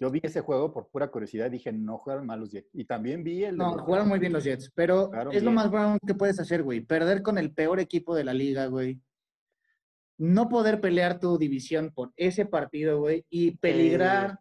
Yo 0.00 0.10
vi 0.10 0.20
ese 0.22 0.40
juego 0.40 0.72
por 0.72 0.88
pura 0.88 1.10
curiosidad 1.10 1.46
y 1.48 1.50
dije, 1.50 1.72
no 1.72 1.98
jugaron 1.98 2.26
mal 2.26 2.40
los 2.40 2.50
Jets. 2.50 2.70
Y 2.72 2.84
también 2.84 3.22
vi 3.22 3.44
el... 3.44 3.56
No, 3.56 3.78
jugaron 3.78 4.08
muy 4.08 4.18
bien 4.18 4.32
los 4.32 4.44
Jets, 4.44 4.72
pero 4.74 5.06
Jugaron 5.06 5.34
es 5.34 5.42
lo 5.42 5.50
más 5.52 5.70
Brown 5.70 5.98
que 6.06 6.14
puedes 6.14 6.40
hacer, 6.40 6.62
güey. 6.62 6.80
Perder 6.80 7.22
con 7.22 7.36
el 7.36 7.52
peor 7.52 7.80
equipo 7.80 8.14
de 8.14 8.24
la 8.24 8.32
liga, 8.32 8.66
güey. 8.66 8.98
No 10.16 10.48
poder 10.48 10.80
pelear 10.80 11.20
tu 11.20 11.36
división 11.36 11.92
por 11.94 12.12
ese 12.16 12.46
partido, 12.46 13.00
güey, 13.00 13.26
y 13.28 13.52
peligrar 13.58 14.40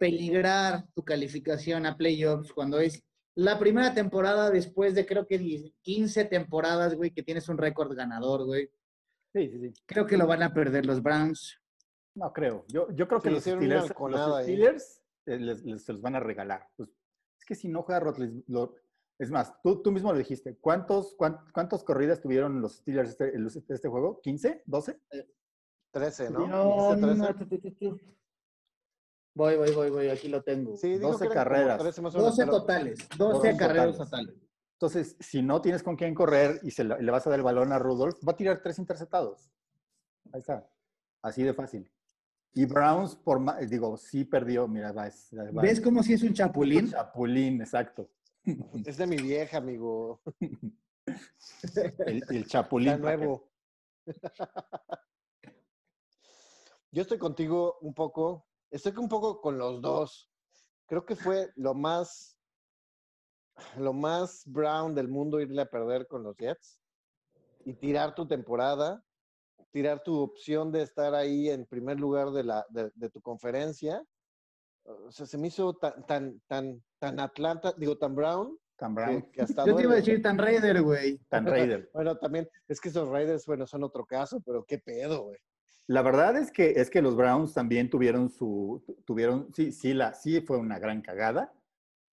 peligrar 0.00 0.86
tu 0.94 1.04
calificación 1.04 1.84
a 1.84 1.94
playoffs 1.94 2.54
cuando 2.54 2.80
es 2.80 3.04
la 3.36 3.58
primera 3.58 3.92
temporada 3.92 4.50
después 4.50 4.94
de 4.94 5.04
creo 5.04 5.26
que 5.26 5.38
10 5.38 5.72
15 5.82 6.24
temporadas, 6.24 6.94
güey, 6.94 7.10
que 7.10 7.22
tienes 7.22 7.50
un 7.50 7.58
récord 7.58 7.94
ganador, 7.94 8.46
güey. 8.46 8.70
Sí, 9.34 9.48
sí, 9.50 9.60
sí. 9.60 9.72
Creo 9.86 10.06
que 10.06 10.16
lo 10.16 10.26
van 10.26 10.42
a 10.42 10.54
perder 10.54 10.86
los 10.86 11.02
Browns. 11.02 11.59
No 12.14 12.32
creo. 12.32 12.64
Yo, 12.68 12.88
yo 12.92 13.06
creo 13.08 13.20
que 13.20 13.28
Sí, 13.28 13.34
los 13.34 13.42
hicieron 13.42 13.64
una 13.64 13.80
Steelers, 13.82 14.00
los. 14.28 14.42
Steelers 14.42 15.02
eh, 15.26 15.38
les, 15.38 15.64
les- 15.64 15.84
se 15.84 15.92
los 15.92 16.02
van 16.02 16.16
a 16.16 16.20
regalar. 16.20 16.68
Pues, 16.76 16.88
es 17.38 17.44
que 17.44 17.54
si 17.54 17.68
no 17.68 17.82
juega 17.82 18.00
Rotlis, 18.00 18.30
lo- 18.48 18.74
es 19.18 19.30
más, 19.30 19.52
tú, 19.62 19.82
tú 19.82 19.92
mismo 19.92 20.12
lo 20.12 20.18
dijiste. 20.18 20.56
¿Cuántos, 20.58 21.14
cuán- 21.14 21.38
¿Cuántas 21.52 21.84
corridas 21.84 22.20
tuvieron 22.20 22.60
los 22.60 22.76
Steelers 22.78 23.10
este, 23.10 23.34
el- 23.34 23.46
este 23.46 23.88
juego? 23.88 24.20
¿15? 24.22 24.62
¿12? 24.66 24.98
13, 25.92 26.30
¿no? 26.30 26.46
No, 26.46 26.94
Dijiste 26.96 27.16
no, 27.16 27.26
13. 27.26 27.34
tu, 27.34 27.46
tu, 27.48 27.58
tu, 27.60 27.70
tu. 27.98 28.00
Voy, 29.36 29.56
voy, 29.56 29.70
voy, 29.72 29.90
voy, 29.90 30.08
aquí 30.08 30.28
lo 30.28 30.42
tengo. 30.42 30.76
Sí, 30.76 30.88
dijo 30.94 31.12
12 31.12 31.26
que 31.28 31.32
eran 31.32 31.44
como 31.44 31.54
carreras. 31.56 31.78
13 31.78 32.02
más 32.02 32.14
o 32.14 32.18
menos, 32.18 32.30
12 32.36 32.42
pero- 32.46 32.58
totales, 32.60 33.08
12 33.16 33.32
12 33.34 33.48
acarreos 33.50 33.96
totales. 33.98 34.26
totales. 34.26 34.50
Entonces, 34.72 35.16
si 35.20 35.42
no 35.42 35.60
tienes 35.60 35.82
con 35.82 35.94
quién 35.94 36.14
correr 36.14 36.58
y 36.62 36.70
se 36.70 36.84
le, 36.84 37.00
le 37.02 37.10
vas 37.12 37.26
a 37.26 37.30
dar 37.30 37.38
el 37.38 37.44
balón 37.44 37.70
a 37.72 37.78
Rudolph, 37.78 38.16
va 38.26 38.32
a 38.32 38.36
tirar 38.36 38.62
tres 38.62 38.78
interceptados. 38.78 39.50
Ahí 40.32 40.40
está. 40.40 40.68
Así 41.22 41.42
de 41.42 41.52
fácil. 41.52 41.90
Y 42.52 42.64
Browns, 42.64 43.14
por 43.16 43.38
ma- 43.38 43.58
digo, 43.58 43.96
sí 43.96 44.24
perdió. 44.24 44.66
Mira, 44.66 44.92
va, 44.92 45.06
es- 45.06 45.30
va- 45.32 45.62
¿Ves 45.62 45.80
cómo 45.80 46.02
si 46.02 46.14
es 46.14 46.22
un 46.22 46.32
chapulín? 46.34 46.90
Chapulín, 46.90 47.60
exacto. 47.60 48.10
Es 48.84 48.96
de 48.96 49.06
mi 49.06 49.16
vieja, 49.16 49.58
amigo. 49.58 50.20
El, 52.06 52.24
el 52.28 52.46
chapulín. 52.46 52.88
Está 52.90 53.00
nuevo. 53.16 53.48
Yo 56.92 57.02
estoy 57.02 57.18
contigo 57.18 57.78
un 57.82 57.94
poco, 57.94 58.48
estoy 58.70 58.92
un 58.96 59.08
poco 59.08 59.40
con 59.40 59.56
los 59.58 59.80
dos. 59.80 60.28
Creo 60.86 61.06
que 61.06 61.14
fue 61.14 61.50
lo 61.54 61.72
más, 61.74 62.36
lo 63.78 63.92
más 63.92 64.42
Brown 64.46 64.92
del 64.94 65.06
mundo 65.06 65.40
irle 65.40 65.62
a 65.62 65.66
perder 65.70 66.08
con 66.08 66.24
los 66.24 66.36
Jets 66.36 66.80
y 67.64 67.74
tirar 67.74 68.14
tu 68.16 68.26
temporada, 68.26 69.04
tirar 69.70 70.02
tu 70.02 70.18
opción 70.18 70.72
de 70.72 70.82
estar 70.82 71.14
ahí 71.14 71.48
en 71.50 71.66
primer 71.66 71.98
lugar 71.98 72.30
de, 72.30 72.44
la, 72.44 72.66
de, 72.70 72.90
de 72.94 73.10
tu 73.10 73.20
conferencia. 73.20 74.02
O 74.84 75.10
sea, 75.12 75.26
se 75.26 75.38
me 75.38 75.48
hizo 75.48 75.74
tan, 75.74 76.04
tan, 76.06 76.40
tan, 76.46 76.82
tan 76.98 77.20
Atlanta, 77.20 77.72
digo, 77.76 77.96
tan 77.98 78.14
Brown, 78.14 78.58
Tan 78.76 78.94
que, 78.94 79.00
Brown, 79.02 79.22
que 79.30 79.42
hasta 79.42 79.66
Yo 79.66 79.76
te 79.76 79.82
iba 79.82 79.92
a 79.92 79.96
decir 79.96 80.22
tan 80.22 80.38
Raider, 80.38 80.82
güey. 80.82 81.18
tan 81.28 81.44
Raider. 81.46 81.90
Bueno, 81.92 82.16
también, 82.16 82.48
es 82.66 82.80
que 82.80 82.88
esos 82.88 83.08
Raiders, 83.08 83.44
bueno, 83.46 83.66
son 83.66 83.84
otro 83.84 84.06
caso, 84.06 84.40
pero 84.40 84.64
qué 84.64 84.78
pedo, 84.78 85.24
güey. 85.24 85.38
La 85.86 86.02
verdad 86.02 86.36
es 86.36 86.50
que, 86.50 86.70
es 86.70 86.88
que 86.88 87.02
los 87.02 87.16
Browns 87.16 87.52
también 87.52 87.90
tuvieron 87.90 88.30
su, 88.30 88.82
tu- 88.86 88.94
tuvieron, 89.04 89.52
sí, 89.54 89.70
sí, 89.72 89.92
la, 89.92 90.14
sí 90.14 90.40
fue 90.40 90.56
una 90.56 90.78
gran 90.78 91.02
cagada, 91.02 91.52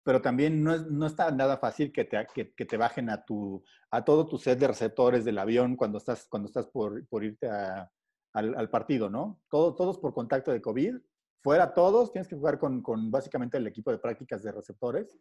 pero 0.07 0.23
también 0.23 0.63
no, 0.63 0.73
es, 0.73 0.87
no 0.87 1.05
está 1.05 1.33
nada 1.33 1.57
fácil 1.57 1.93
que 1.93 2.05
te, 2.05 2.25
que, 2.33 2.55
que 2.55 2.65
te 2.65 2.77
bajen 2.77 3.11
a 3.11 3.25
tu, 3.25 3.65
a 3.91 4.05
todo 4.05 4.29
tu 4.29 4.39
set 4.39 4.57
de 4.57 4.69
receptores 4.69 5.25
del 5.25 5.37
avión 5.37 5.75
cuando 5.75 5.99
estás, 5.99 6.29
cuando 6.29 6.47
estás 6.47 6.69
por, 6.69 7.05
por 7.09 7.25
irte 7.25 7.49
a- 7.51 7.91
al, 8.33 8.55
al 8.55 8.71
partido, 8.71 9.11
¿no? 9.11 9.43
Todo, 9.51 9.75
todos 9.75 9.99
por 9.99 10.15
contacto 10.15 10.53
de 10.53 10.63
COVID. 10.63 10.95
Fuera 11.43 11.75
todos, 11.75 12.13
tienes 12.13 12.29
que 12.29 12.37
jugar 12.37 12.57
con, 12.61 12.83
con 12.83 13.11
básicamente 13.11 13.57
el 13.57 13.67
equipo 13.67 13.91
de 13.91 13.99
prácticas 13.99 14.45
de 14.45 14.53
receptores. 14.53 15.19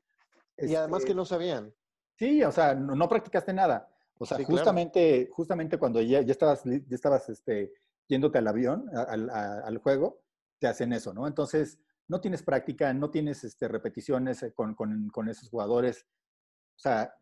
Y 0.58 0.76
además 0.76 1.00
Este, 1.00 1.08
que 1.12 1.16
no 1.16 1.26
sabían. 1.26 1.74
Sí, 2.20 2.44
o 2.44 2.52
sea, 2.52 2.76
no, 2.76 2.94
no 2.94 3.10
practicaste 3.10 3.54
nada. 3.54 3.90
O 4.20 4.26
sea, 4.28 4.38
Sí, 4.38 4.46
claro. 4.46 4.60
justamente, 4.60 5.30
justamente 5.32 5.80
cuando 5.80 6.00
ya, 6.00 6.22
ya 6.22 6.32
estabas, 6.32 6.64
ya 6.64 6.96
estabas 6.96 7.28
este, 7.30 7.74
yéndote 8.08 8.38
al 8.38 8.48
avión, 8.48 8.86
al, 8.94 9.32
al 9.32 9.78
juego, 9.80 10.22
te 10.60 10.68
hacen 10.68 10.94
eso, 10.94 11.12
¿no? 11.12 11.26
Entonces, 11.26 11.80
no 12.08 12.22
tienes 12.22 12.44
práctica, 12.44 12.94
no 12.94 13.10
tienes 13.10 13.44
este, 13.44 13.68
repeticiones 13.68 14.44
eh, 14.44 14.54
con, 14.54 14.76
con- 14.76 15.10
con 15.10 15.28
esos 15.30 15.50
jugadores. 15.50 16.06
O 16.76 16.80
sea, 16.80 17.14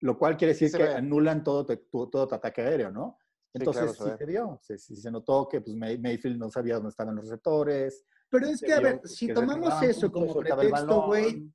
lo 0.00 0.18
cual 0.18 0.36
quiere 0.36 0.52
decir 0.52 0.70
que 0.72 0.82
ve. 0.82 0.94
anulan 0.94 1.42
todo 1.42 1.64
tu, 1.64 1.76
tu- 1.76 2.10
todo 2.10 2.28
tu 2.28 2.34
ataque 2.34 2.62
aéreo, 2.62 2.90
¿no? 2.90 3.18
Sí, 3.20 3.58
Entonces, 3.60 3.82
claro, 3.96 4.10
se 4.10 4.12
sí 4.12 4.18
se 4.18 4.26
vio. 4.26 4.58
Se, 4.62 4.78
sí 4.78 4.96
se 4.96 5.10
notó 5.10 5.48
que 5.48 5.60
pues, 5.62 5.74
May- 5.76 5.98
Mayfield 5.98 6.38
no 6.38 6.50
sabía 6.50 6.74
dónde 6.74 6.90
estaban 6.90 7.14
los 7.16 7.24
receptores. 7.24 8.04
Pero 8.28 8.46
es 8.46 8.60
que, 8.60 8.72
a 8.74 8.80
ver, 8.80 9.00
si 9.04 9.32
tomamos 9.32 9.82
eso 9.82 10.12
como 10.12 10.34
pretexto, 10.34 11.06
güey, 11.06 11.50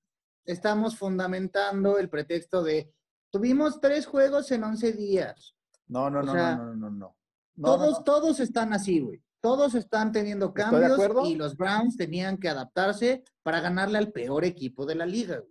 estamos 0.46 0.98
fundamentando 0.98 2.00
el 2.00 2.10
pretexto 2.10 2.64
de 2.64 2.92
tuvimos 3.30 3.80
tres 3.80 4.08
juegos 4.08 4.52
en 4.52 4.64
11 4.64 4.94
días. 4.94 5.56
No, 5.88 6.10
no, 6.10 6.24
no, 6.24 6.34
no, 6.34 6.74
no, 6.76 6.90
no, 6.90 7.16
todos, 7.62 8.00
no. 8.00 8.04
todos 8.04 8.40
están 8.40 8.74
así, 8.74 9.00
güey. 9.02 9.22
Todos 9.42 9.74
están 9.76 10.12
teniendo 10.12 10.54
cambios 10.54 11.00
y 11.26 11.36
los 11.36 11.58
Browns 11.58 11.98
tenían 11.98 12.38
que 12.38 12.48
adaptarse 12.48 13.24
para 13.44 13.60
ganarle 13.60 13.98
al 13.98 14.12
peor 14.12 14.46
equipo 14.46 14.86
de 14.86 14.96
la 14.96 15.06
liga. 15.06 15.44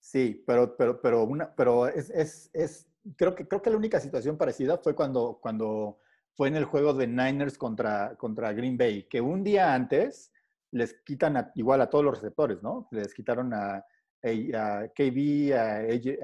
Sí, 0.00 0.42
pero, 0.46 0.76
pero, 0.76 1.00
pero, 1.00 1.24
una, 1.24 1.54
pero 1.54 1.86
es, 1.86 2.10
es, 2.10 2.48
es, 2.54 2.86
creo 3.16 3.34
que, 3.34 3.46
creo 3.46 3.60
que 3.60 3.70
la 3.70 3.76
única 3.76 4.00
situación 4.00 4.38
parecida 4.38 4.78
fue 4.78 4.94
cuando, 4.94 5.38
cuando 5.40 5.98
fue 6.34 6.48
en 6.48 6.56
el 6.56 6.64
juego 6.64 6.94
de 6.94 7.06
Niners 7.06 7.58
contra, 7.58 8.16
contra 8.16 8.52
Green 8.52 8.78
Bay, 8.78 9.04
que 9.08 9.20
un 9.20 9.42
día 9.44 9.74
antes 9.74 10.32
les 10.70 10.94
quitan 11.04 11.36
a- 11.36 11.52
igual 11.56 11.80
a 11.80 11.90
todos 11.90 12.04
los 12.04 12.14
receptores, 12.20 12.62
¿no? 12.62 12.88
Les 12.90 13.12
quitaron 13.14 13.52
a, 13.52 13.84
a, 14.26 14.80
a 14.80 14.88
KB, 14.88 15.52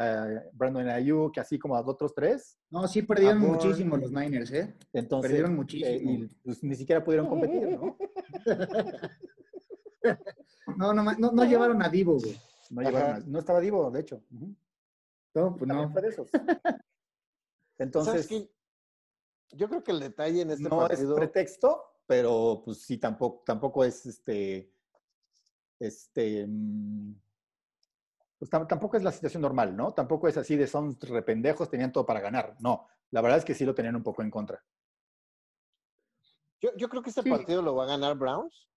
a, 0.01 0.43
Brandon 0.53 0.89
Ayuk, 0.89 1.39
así 1.39 1.59
como 1.59 1.77
a 1.77 1.81
otros 1.81 2.15
tres. 2.15 2.59
No, 2.70 2.87
sí 2.89 3.03
perdieron 3.03 3.39
Amor. 3.39 3.57
muchísimo 3.57 3.97
los 3.97 4.11
Niners, 4.11 4.51
¿eh? 4.53 4.74
Entonces, 4.93 5.31
Perdieron 5.31 5.53
eh, 5.53 5.57
muchísimo. 5.57 6.11
y 6.11 6.27
pues, 6.45 6.62
ni 6.65 6.74
siquiera 6.74 7.05
pudieron 7.05 7.29
competir, 7.29 7.79
¿no? 7.79 7.97
No, 10.77 10.93
no, 10.95 11.03
no, 11.05 11.33
no 11.33 11.45
llevaron 11.45 11.83
a 11.83 11.89
Divo, 11.89 12.19
güey. 12.19 12.37
No, 12.70 12.81
a- 12.89 13.39
estaba 13.39 13.61
Divo, 13.61 13.91
de 13.91 14.01
hecho. 14.01 14.23
No, 15.35 15.57
pues 15.57 15.69
También 15.69 15.89
no. 15.89 15.93
fue 15.93 16.03
de 16.03 16.09
esos. 16.09 16.31
¿Sabes 16.33 16.81
Entonces, 17.79 18.27
qué? 18.27 18.51
Yo 19.53 19.69
creo 19.69 19.83
que 19.85 19.93
el 19.93 20.01
detalle 20.01 20.43
en 20.43 20.51
este 20.51 20.62
no 20.62 20.79
partido. 20.79 21.12
es 21.15 21.19
pretexto, 21.19 21.83
pero 22.07 22.62
pues 22.65 22.79
sí, 22.83 22.97
tampoco, 22.99 23.43
tampoco 23.45 23.85
es 23.85 24.07
este, 24.07 24.73
este, 25.79 26.47
mm, 26.47 27.15
pues 28.43 28.51
tam- 28.51 28.66
tampoco 28.66 28.97
es 28.97 29.05
la 29.05 29.12
situación 29.12 29.40
normal, 29.40 29.77
¿no? 29.77 29.94
Tampoco 29.94 30.27
es 30.27 30.36
así 30.36 30.56
de 30.56 30.66
son 30.66 30.98
rependejos, 31.01 31.70
tenían 31.70 31.93
todo 31.93 32.05
para 32.05 32.19
ganar. 32.19 32.56
No, 32.59 32.89
la 33.12 33.20
verdad 33.20 33.39
es 33.39 33.44
que 33.44 33.55
sí 33.55 33.64
lo 33.64 33.73
tenían 33.73 33.94
un 33.94 34.02
poco 34.02 34.20
en 34.20 34.32
contra. 34.32 34.60
Yo, 36.60 36.70
yo 36.77 36.89
creo 36.89 37.02
que 37.05 37.10
este 37.10 37.23
Sí. 37.23 37.31
partido 37.31 37.62
lo 37.62 37.77
va 37.77 37.85
a 37.85 37.86
ganar 37.86 38.16
Browns 38.19 38.69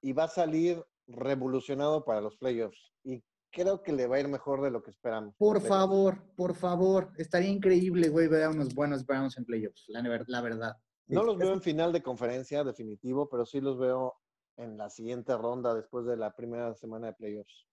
y 0.00 0.14
va 0.14 0.24
a 0.24 0.28
salir 0.28 0.82
revolucionado 1.06 2.02
para 2.06 2.22
los 2.22 2.38
playoffs. 2.38 2.94
Y 3.02 3.22
creo 3.52 3.82
que 3.82 3.92
le 3.92 4.06
va 4.06 4.16
a 4.16 4.20
ir 4.20 4.28
mejor 4.28 4.62
de 4.62 4.70
lo 4.70 4.82
que 4.82 4.90
esperamos. 4.90 5.34
Por 5.36 5.60
favor, 5.60 6.22
por 6.34 6.54
favor. 6.54 7.12
Estaría 7.18 7.50
increíble, 7.50 8.08
güey, 8.08 8.26
ver 8.28 8.44
a 8.44 8.48
unos 8.48 8.74
buenos 8.74 9.04
Browns 9.04 9.36
en 9.36 9.44
playoffs, 9.44 9.84
la, 9.88 10.00
ver- 10.00 10.24
la 10.28 10.40
verdad. 10.40 10.76
No 11.08 11.20
Sí, 11.20 11.26
los 11.26 11.36
veo 11.36 11.52
en 11.52 11.60
final 11.60 11.92
de 11.92 12.02
conferencia, 12.02 12.64
definitivo, 12.64 13.28
pero 13.28 13.44
sí 13.44 13.60
los 13.60 13.78
veo 13.78 14.14
en 14.56 14.78
la 14.78 14.88
siguiente 14.88 15.36
ronda 15.36 15.74
después 15.74 16.06
de 16.06 16.16
la 16.16 16.34
primera 16.34 16.74
semana 16.74 17.08
de 17.08 17.12
playoffs. 17.12 17.66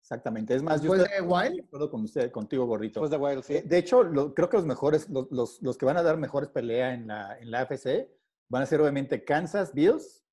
Exactamente. 0.00 0.54
Es 0.54 0.62
más, 0.62 0.80
yo 0.80 0.92
Después 0.94 1.02
estoy 1.10 1.26
de 1.26 1.32
Wild, 1.32 1.56
de 1.56 1.62
acuerdo 1.64 1.90
con 1.90 2.02
usted, 2.04 2.30
contigo, 2.30 2.64
Gorrito. 2.66 3.00
Después 3.00 3.10
de 3.10 3.16
Wild, 3.26 3.42
sí. 3.44 3.54
Eh, 3.56 3.62
De 3.62 3.78
hecho, 3.78 4.02
lo- 4.02 4.32
creo 4.34 4.48
que 4.48 4.56
los 4.56 4.66
mejores, 4.66 5.08
los, 5.10 5.30
los- 5.30 5.60
los 5.62 5.76
que 5.76 5.84
van 5.86 5.96
a 5.98 6.02
dar 6.02 6.16
mejores 6.16 6.48
pelea 6.48 6.94
en 6.94 7.06
la, 7.08 7.38
en 7.38 7.50
la 7.50 7.60
AFC 7.60 8.08
van 8.48 8.62
a 8.62 8.66
ser 8.66 8.80
obviamente 8.80 9.24
Kansas, 9.24 9.74
Bills, 9.74 10.24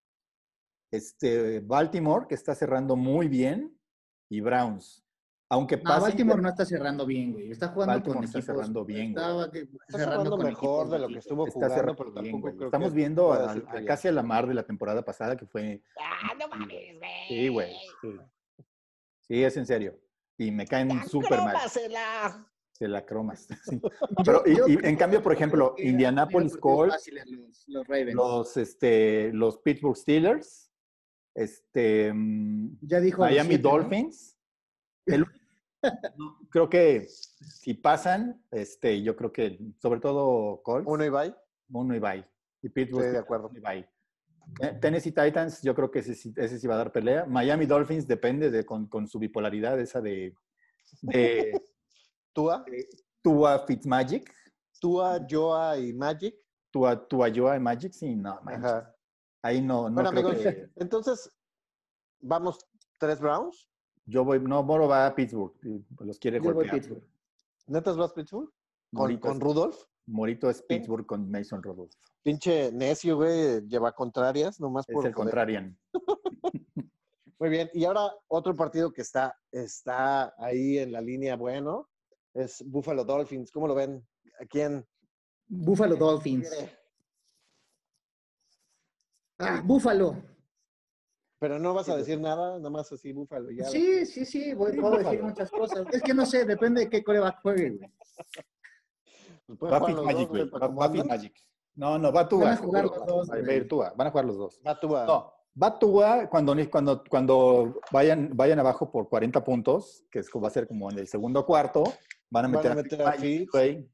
este, 0.92 1.60
Baltimore, 1.60 2.26
que 2.28 2.36
está 2.36 2.56
cerrando 2.56 2.96
muy 2.96 3.28
bien, 3.28 3.78
y 4.30 4.40
Browns. 4.40 5.04
Aunque 5.50 5.78
no, 5.78 5.84
pase. 5.84 6.02
Baltimore 6.02 6.42
no 6.42 6.50
está 6.50 6.66
cerrando 6.66 7.06
bien, 7.06 7.34
güey. 7.34 7.52
Está 7.52 7.68
jugando 7.68 7.94
Baltimore 7.94 8.18
con 8.18 8.26
está 8.26 8.40
equipos. 8.40 8.56
cerrando 8.56 8.86
bien, 8.86 9.14
güey. 9.14 9.26
Está 9.88 9.98
cerrando 10.00 10.38
mejor 10.38 10.90
de 10.90 11.00
lo 11.00 11.08
que 11.08 11.20
estuvo 11.20 11.46
está 11.46 11.54
jugando, 11.54 11.76
cerrando 11.76 11.96
pero 11.98 12.12
bien, 12.12 12.24
tampoco 12.24 12.42
güey. 12.42 12.56
creo 12.56 12.68
Estamos 12.70 12.90
que 12.90 12.96
viendo 12.96 13.34
a, 13.34 13.56
casi 13.86 14.08
a 14.08 14.12
la 14.12 14.24
mar 14.24 14.48
de 14.48 14.54
la 14.56 14.64
temporada 14.64 15.04
pasada, 15.06 15.36
que 15.38 15.46
fue. 15.46 15.84
Ah, 16.00 16.34
no 16.40 16.48
mames, 16.48 16.98
güey. 16.98 17.12
Sí, 17.28 17.48
güey. 17.50 17.74
Sí. 18.02 18.10
Sí, 19.28 19.44
es 19.44 19.58
en 19.58 19.66
serio. 19.66 20.00
Y 20.38 20.52
me 20.52 20.66
caen 20.68 20.90
súper 21.08 21.40
mal. 21.42 21.56
Se 22.74 22.88
la 22.90 23.06
cromas. 23.06 23.48
sí. 23.64 23.82
Pero, 24.26 24.44
y- 24.46 24.74
y 24.74 24.78
en 24.84 24.98
cambio, 24.98 25.24
por 25.24 25.32
ejemplo, 25.34 25.76
Indianapolis 25.78 26.58
Colts, 26.58 27.10
Los, 27.26 27.66
los 27.68 27.88
Ravens. 27.88 28.14
los, 28.16 28.58
este, 28.58 29.32
los 29.34 29.58
Pittsburgh 29.60 29.96
Steelers, 29.96 30.70
este, 31.34 32.12
mm, 32.14 32.78
ya 32.82 33.00
dijo 33.00 33.24
a 33.24 33.28
los 33.28 33.36
Miami 33.36 33.50
siete, 33.50 33.64
¿no? 33.64 33.70
Dolphins. 33.70 34.38
El- 35.06 35.26
no, 36.18 36.38
creo 36.50 36.70
que 36.70 37.08
si 37.08 37.74
pasan, 37.76 38.44
este, 38.52 39.02
yo 39.02 39.16
creo 39.16 39.32
que 39.32 39.58
sobre 39.80 40.00
todo 40.02 40.62
Colts, 40.64 40.88
Uno 40.90 41.06
y 41.06 41.10
bye. 41.10 41.34
uno 41.70 41.96
y 41.96 42.00
bye. 42.00 42.26
Y 42.62 42.70
Pittsburgh 42.70 43.12
de 43.12 43.18
acuerdo. 43.20 43.48
uno 43.50 43.58
y 43.58 43.62
bye. 43.62 43.88
Eh, 44.60 44.78
Tennessee 44.82 45.12
Titans, 45.12 45.62
yo 45.62 45.76
creo 45.76 45.92
que 45.92 46.00
ese, 46.00 46.16
sí- 46.16 46.34
ese 46.36 46.60
sí 46.60 46.68
va 46.68 46.76
a 46.76 46.78
dar 46.80 46.92
pelea. 46.92 47.26
Miami 47.26 47.66
Dolphins 47.66 48.08
depende 48.08 48.50
de 48.52 48.66
con, 48.66 48.88
con 48.88 49.08
su 49.08 49.20
bipolaridad 49.20 49.80
esa 49.80 50.02
de, 50.02 50.34
de 51.02 51.52
Tua, 52.34 52.64
Tua 53.22 53.66
Fitzmagic, 53.66 54.32
Tua, 54.80 55.26
Joa 55.30 55.78
y 55.78 55.94
Magic. 55.94 56.36
Tua, 56.72 57.08
Tua 57.08 57.30
Joa 57.34 57.56
y 57.56 57.60
Magic, 57.60 57.94
sí, 57.94 58.16
no, 58.16 58.40
manches. 58.44 58.66
Ajá. 58.66 58.96
ahí 59.42 59.62
no, 59.62 59.90
no 59.90 59.96
Bueno, 59.96 60.10
creo 60.12 60.28
amigos, 60.30 60.44
que... 60.44 60.70
entonces 60.76 61.30
vamos 62.20 62.60
tres 63.00 63.20
Browns. 63.20 63.70
Yo 64.06 64.24
voy, 64.24 64.40
no, 64.40 64.62
Moro 64.64 64.88
va 64.88 65.08
a 65.08 65.16
Pittsburgh. 65.16 65.54
Los 66.00 66.20
quiere 66.20 66.38
Yo 66.38 66.44
voy 66.44 66.54
golpear. 66.54 66.76
Pittsburgh. 66.76 67.04
¿Netas 67.68 67.98
vas 67.98 68.14
Pittsburgh? 68.14 68.50
¿Con, 68.94 69.18
con 69.18 69.40
Rudolph? 69.42 69.76
Morito 70.08 70.50
es 70.50 70.62
Pittsburgh 70.62 71.06
con 71.06 71.30
Mason 71.30 71.62
Rudolph. 71.64 71.92
Pinche 72.22 72.72
necio, 72.72 73.16
güey, 73.18 73.62
lleva 73.68 73.92
contrarias, 73.92 74.60
nomás 74.60 74.86
Es 74.88 74.94
por 74.94 75.06
el 75.06 75.14
joder. 75.14 75.26
contrarian. 75.32 75.78
Muy 77.40 77.50
bien, 77.50 77.70
y 77.74 77.84
ahora 77.86 78.12
otro 78.28 78.56
partido 78.56 78.92
que 78.94 79.02
está, 79.02 79.38
está 79.52 80.34
ahí 80.38 80.78
en 80.80 80.92
la 80.92 81.02
línea 81.02 81.36
bueno 81.36 81.90
es 82.34 82.64
Buffalo 82.66 83.04
Dolphins. 83.04 83.52
¿Cómo 83.52 83.68
lo 83.68 83.76
ven? 83.76 84.06
¿A 84.42 84.46
quién? 84.46 84.86
Buffalo 85.48 85.96
Dolphins. 85.96 86.50
Ah, 89.38 89.62
Buffalo. 89.66 90.16
Pero 91.40 91.60
no 91.60 91.74
vas 91.74 91.90
a 91.90 91.98
decir 91.98 92.20
nada, 92.20 92.58
nada 92.58 92.70
más 92.70 92.92
así 92.92 93.12
Buffalo. 93.12 93.52
Ya. 93.52 93.66
Sí, 93.66 94.06
sí, 94.06 94.26
sí, 94.26 94.54
voy, 94.54 94.72
Sí, 94.72 94.80
puedo 94.80 94.98
decir 94.98 95.20
Buffalo. 95.20 95.28
muchas 95.30 95.52
cosas. 95.52 95.86
Es 95.92 96.02
que 96.02 96.14
no 96.14 96.26
sé, 96.26 96.46
depende 96.46 96.82
de 96.82 96.90
qué 96.90 97.04
coreback 97.04 97.42
juegue, 97.42 97.70
güey. 97.72 97.92
Pues 99.48 99.72
los 99.72 100.04
Magic, 100.06 100.30
güey. 100.30 100.42
andan. 100.62 101.08
Magic. 101.08 101.34
No, 101.76 102.00
no, 102.00 102.12
va 102.12 102.28
Tua. 102.28 102.46
Van 102.46 102.54
a 102.54 102.58
jugar 102.58 102.84
los 102.86 103.06
dos, 103.06 103.30
Va 103.30 103.36
a 103.36 103.54
ir 103.54 103.68
Tua, 103.68 103.94
Van 103.96 104.08
a 104.08 104.12
jugar 104.12 104.26
los 104.26 104.38
dos. 104.38 104.62
Va 104.66 104.80
Tua. 104.80 105.06
No, 105.06 105.34
va 105.62 105.78
Tua 105.80 106.30
cuando, 106.30 106.56
cuando, 106.70 107.04
cuando 107.10 107.80
vayan, 107.92 108.32
vayan 108.34 108.60
abajo 108.60 108.92
por 108.92 109.10
40 109.10 109.44
puntos, 109.44 110.04
que 110.10 110.20
es, 110.20 110.30
va 110.32 110.48
a 110.48 110.52
ser 110.52 110.68
como 110.68 110.90
en 110.90 111.00
el 111.00 111.08
segundo 111.08 111.46
cuarto, 111.46 111.84
van 112.30 112.46
a 112.46 112.48
Van 112.48 112.52
meter, 112.52 112.72
a 112.72 112.74
a 112.74 112.76
meter 112.78 113.02
a 113.02 113.06
Magic, 113.06 113.22
Fitz. 113.40 113.52
güey. 113.52 113.90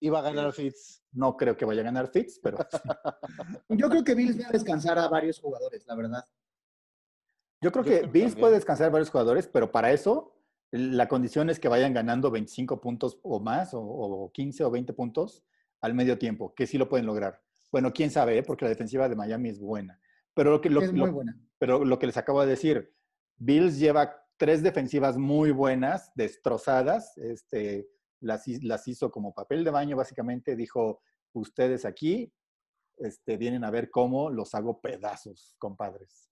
Y 0.00 0.08
va 0.10 0.18
a 0.18 0.22
ganar 0.22 0.52
Fitz. 0.52 1.02
No 1.12 1.36
creo 1.36 1.56
que 1.56 1.64
vaya 1.64 1.80
a 1.80 1.84
ganar 1.84 2.08
Fitz, 2.08 2.38
pero 2.42 2.58
Yo 3.68 3.88
creo 3.88 4.04
que 4.04 4.14
Bills 4.14 4.40
va 4.40 4.48
a 4.48 4.52
descansar 4.52 4.98
a 4.98 5.08
varios 5.08 5.40
jugadores, 5.40 5.86
la 5.86 5.94
verdad. 5.94 6.24
yo 7.60 7.70
creo 7.72 7.84
Yo 7.84 7.90
que 7.90 7.98
creo 8.00 8.12
Bills 8.12 8.26
también. 8.32 8.40
puede 8.40 8.54
descansar 8.54 8.90
varios 8.90 9.10
jugadores, 9.10 9.46
pero 9.48 9.70
para 9.72 9.90
eso 9.92 10.31
la 10.72 11.06
condición 11.06 11.50
es 11.50 11.60
que 11.60 11.68
vayan 11.68 11.92
ganando 11.92 12.30
25 12.30 12.80
puntos 12.80 13.18
o 13.22 13.40
más, 13.40 13.74
o, 13.74 13.80
o 13.82 14.32
15 14.32 14.64
o 14.64 14.70
20 14.70 14.92
puntos 14.94 15.44
al 15.80 15.94
medio 15.94 16.18
tiempo, 16.18 16.54
que 16.54 16.66
sí 16.66 16.78
lo 16.78 16.88
pueden 16.88 17.06
lograr. 17.06 17.40
Bueno, 17.70 17.92
quién 17.92 18.10
sabe, 18.10 18.38
¿eh? 18.38 18.42
porque 18.42 18.64
la 18.64 18.70
defensiva 18.70 19.08
de 19.08 19.16
Miami 19.16 19.50
es 19.50 19.60
buena. 19.60 20.00
Pero 20.34 20.50
lo 20.50 20.60
que, 20.60 20.70
lo, 20.70 20.80
es 20.80 20.92
lo- 20.92 21.04
muy 21.04 21.10
buena. 21.10 21.38
pero 21.58 21.84
lo 21.84 21.98
que 21.98 22.06
les 22.06 22.16
acabo 22.16 22.40
de 22.40 22.48
decir, 22.48 22.94
Bills 23.36 23.78
lleva 23.78 24.16
tres 24.38 24.62
defensivas 24.62 25.18
muy 25.18 25.50
buenas, 25.50 26.10
destrozadas, 26.14 27.16
este, 27.18 27.88
las, 28.20 28.46
las 28.62 28.88
hizo 28.88 29.10
como 29.10 29.34
papel 29.34 29.64
de 29.64 29.70
baño, 29.70 29.96
básicamente 29.96 30.56
dijo, 30.56 31.02
ustedes 31.34 31.84
aquí 31.84 32.32
este, 32.96 33.36
vienen 33.36 33.64
a 33.64 33.70
ver 33.70 33.90
cómo 33.90 34.30
los 34.30 34.54
hago 34.54 34.80
pedazos, 34.80 35.54
compadres. 35.58 36.30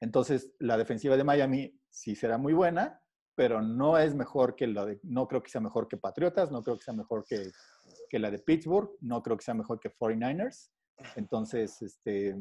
Entonces, 0.00 0.52
la 0.58 0.76
defensiva 0.76 1.16
de 1.16 1.24
Miami 1.24 1.80
sí 1.88 2.14
será 2.14 2.38
muy 2.38 2.52
buena, 2.52 3.00
pero 3.40 3.62
no 3.62 3.96
es 3.96 4.14
mejor 4.14 4.54
que 4.54 4.66
la 4.66 4.84
de, 4.84 5.00
no 5.02 5.26
creo 5.26 5.42
que 5.42 5.48
sea 5.48 5.62
mejor 5.62 5.88
que 5.88 5.96
Patriotas, 5.96 6.50
no 6.50 6.62
creo 6.62 6.76
que 6.76 6.84
sea 6.84 6.92
mejor 6.92 7.24
que, 7.24 7.50
que 8.10 8.18
la 8.18 8.30
de 8.30 8.38
Pittsburgh, 8.38 8.90
no 9.00 9.22
creo 9.22 9.38
que 9.38 9.42
sea 9.44 9.54
mejor 9.54 9.80
que 9.80 9.90
49ers. 9.90 10.68
Entonces, 11.16 11.80
este, 11.80 12.36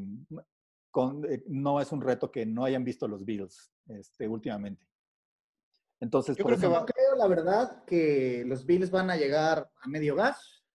con- 0.92 1.24
eh, 1.32 1.42
no 1.48 1.80
es 1.80 1.94
un 1.94 2.02
reto 2.02 2.30
que 2.30 2.46
no 2.46 2.66
hayan 2.66 2.84
visto 2.84 3.08
los 3.08 3.24
Bills 3.24 3.72
este, 3.88 4.28
últimamente. 4.28 4.86
Entonces, 6.02 6.36
Yo 6.36 6.44
por 6.44 6.52
creo 6.52 6.60
que 6.60 6.66
eso- 6.66 6.74
va- 6.74 6.80
Yo 6.82 6.86
creo, 6.88 7.16
la 7.16 7.28
verdad, 7.28 7.86
que 7.86 8.44
los 8.46 8.66
Bills 8.66 8.92
van 8.92 9.10
a 9.10 9.16
llegar 9.16 9.72
a 9.82 9.88
medio 9.88 10.16
gas. 10.18 10.66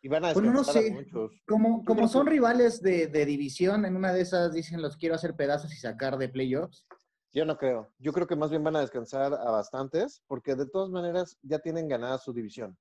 Y 0.00 0.08
van 0.08 0.24
a 0.24 0.32
Bueno, 0.32 0.50
no 0.50 0.58
descansar 0.60 0.82
a 0.82 0.86
sé. 0.86 0.92
muchos. 0.94 1.30
Como, 1.46 1.84
como 1.84 2.08
son 2.08 2.24
que- 2.24 2.30
rivales 2.30 2.80
de, 2.80 3.06
de 3.06 3.26
división, 3.26 3.84
en 3.84 3.96
una 3.96 4.14
de 4.14 4.22
esas 4.22 4.54
dicen 4.54 4.80
los 4.80 4.96
quiero 4.96 5.14
hacer 5.14 5.36
pedazos 5.36 5.70
y 5.74 5.76
sacar 5.76 6.16
de 6.16 6.30
playoffs. 6.30 6.86
Yo 7.32 7.44
no 7.46 7.56
creo. 7.56 7.90
Yo 7.98 8.12
creo 8.12 8.26
que 8.26 8.36
más 8.36 8.50
bien 8.50 8.62
van 8.62 8.76
a 8.76 8.80
descansar 8.80 9.32
a 9.32 9.50
bastantes, 9.50 10.22
porque 10.26 10.54
de 10.54 10.66
todas 10.66 10.90
maneras 10.90 11.38
ya 11.42 11.58
tienen 11.58 11.88
ganada 11.88 12.18
su 12.18 12.32
división. 12.32 12.76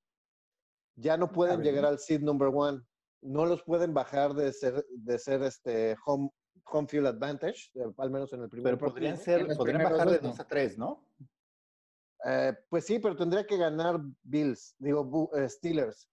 Ya 0.96 1.16
no 1.18 1.32
pueden 1.32 1.62
llegar 1.64 1.86
al 1.86 2.00
seed 2.00 2.22
number 2.22 2.50
one. 2.54 2.82
No 3.22 3.46
los 3.46 3.64
pueden 3.64 3.94
bajar 3.94 4.34
de 4.34 4.52
ser, 4.52 4.86
de 4.90 5.20
ser 5.20 5.42
este 5.44 5.96
home, 6.06 6.30
home 6.66 6.88
field 6.88 7.08
advantage, 7.08 7.72
eh, 7.76 7.86
al 7.98 8.12
menos 8.12 8.34
en 8.34 8.42
el 8.42 8.50
primer 8.50 8.78
pero 8.78 8.92
podrían 8.92 9.16
partido. 9.16 9.38
ser, 9.48 9.58
podrían 9.58 9.84
bajar 9.84 10.08
de 10.10 10.14
dos, 10.16 10.24
no. 10.24 10.30
2 10.32 10.40
a 10.40 10.48
3, 10.48 10.78
¿no? 10.78 11.06
Eh, 12.26 12.54
pues 12.70 12.86
sí, 12.86 13.00
pero 13.00 13.16
tendría 13.16 13.46
que 13.46 13.58
ganar 13.58 14.00
Bills, 14.24 14.76
digo, 14.80 15.04
Bu- 15.06 15.30
eh, 15.40 15.48
Steelers. 15.50 16.10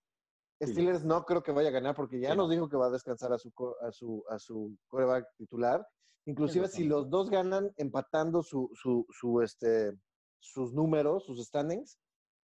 Sí. 0.61 0.73
Steelers 0.73 1.05
no 1.05 1.25
creo 1.25 1.43
que 1.43 1.53
vaya 1.53 1.69
a 1.69 1.73
ganar 1.73 1.95
porque 1.95 2.21
ya 2.21 2.33
Sí, 2.33 2.37
nos 2.37 2.49
no. 2.49 2.53
dijo 2.53 2.69
que 2.69 2.77
va 2.77 2.87
a 2.87 2.91
descansar 2.91 3.33
a 3.33 3.39
su, 3.39 3.53
a 3.81 3.91
su, 3.93 4.25
a 4.29 4.39
su 4.39 4.77
quarterback 4.89 5.27
titular. 5.37 5.87
Inclusive 6.29 6.69
si 6.69 6.85
los 6.85 7.09
dos 7.09 7.31
ganan 7.31 7.73
empatando 7.79 8.43
su, 8.43 8.71
su, 8.75 9.07
su, 9.11 9.41
este, 9.41 9.93
sus 10.39 10.75
números, 10.75 11.25
sus 11.25 11.43
standings, 11.43 11.99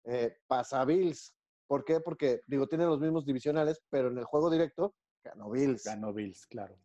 eh, 0.04 0.38
pasa 0.46 0.80
a 0.80 0.84
Bills. 0.86 1.34
¿Por 1.66 1.84
qué? 1.84 2.00
Porque, 2.00 2.40
digo, 2.46 2.66
tienen 2.66 2.88
los 2.88 2.98
mismos 2.98 3.26
divisionales, 3.26 3.82
pero 3.90 4.08
en 4.08 4.16
el 4.16 4.24
juego 4.24 4.48
directo 4.50 4.94
ganó 5.22 5.50
Bills. 5.50 5.84
Ganó 5.84 6.14
Bills, 6.14 6.46
claro. 6.46 6.78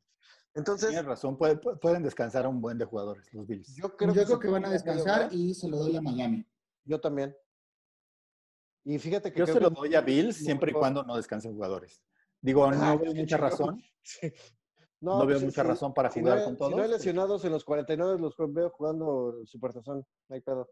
Entonces, 0.54 0.90
Tienes 0.90 1.06
razón, 1.06 1.38
puede- 1.38 1.60
pu- 1.62 1.80
pueden 1.80 2.04
descansar 2.04 2.44
a 2.46 2.50
un 2.50 2.60
buen 2.60 2.78
de 2.78 2.84
jugadores, 2.84 3.34
los 3.34 3.48
Bills. 3.48 3.74
yo 3.78 3.84
Yo 3.88 3.96
creo 3.96 4.12
creo, 4.14 4.26
que, 4.26 4.34
se 4.34 4.40
que 4.40 4.48
van 4.50 4.66
a 4.66 4.70
descansar 4.70 5.34
y 5.34 5.54
se 5.54 5.70
lo 5.70 5.78
doy 5.78 5.96
a 5.96 6.02
Miami. 6.02 6.46
Yo 6.84 7.00
también. 7.00 7.34
Y 8.84 9.00
fíjate 9.00 9.32
que 9.32 9.40
Yo 9.40 9.46
creo 9.46 9.56
se 9.56 9.62
lo 9.62 9.70
doy 9.70 9.96
a 9.96 10.02
Bills 10.02 10.36
siempre 10.36 10.72
y 10.72 10.74
cuando 10.74 11.04
no 11.04 11.16
descansen 11.16 11.54
jugadores. 11.54 12.04
Digo, 12.42 12.66
Ah, 12.66 12.76
no 12.76 13.00
veo 13.00 13.14
qué 13.14 13.22
mucha 13.22 13.38
razón. 13.38 13.82
Sí. 14.02 14.34
No, 15.02 15.18
pues, 15.18 15.28
veo 15.28 15.40
sí, 15.40 15.46
mucha 15.46 15.62
sí. 15.62 15.68
razón 15.68 15.94
para 15.94 16.10
Si 16.12 16.20
jugar 16.20 16.36
no 16.36 16.40
hay- 16.42 16.46
con 16.46 16.56
Si 16.56 16.60
no 16.60 16.66
hay 16.68 16.74
todos. 16.88 16.90
lesionados 16.90 17.46
en 17.46 17.52
los 17.54 17.64
49 17.64 18.20
los 18.20 18.36
veo 18.54 18.70
jugando 18.72 19.34
Supertazón. 19.46 20.06
No 20.28 20.36
hay 20.36 20.42
pedo. 20.42 20.70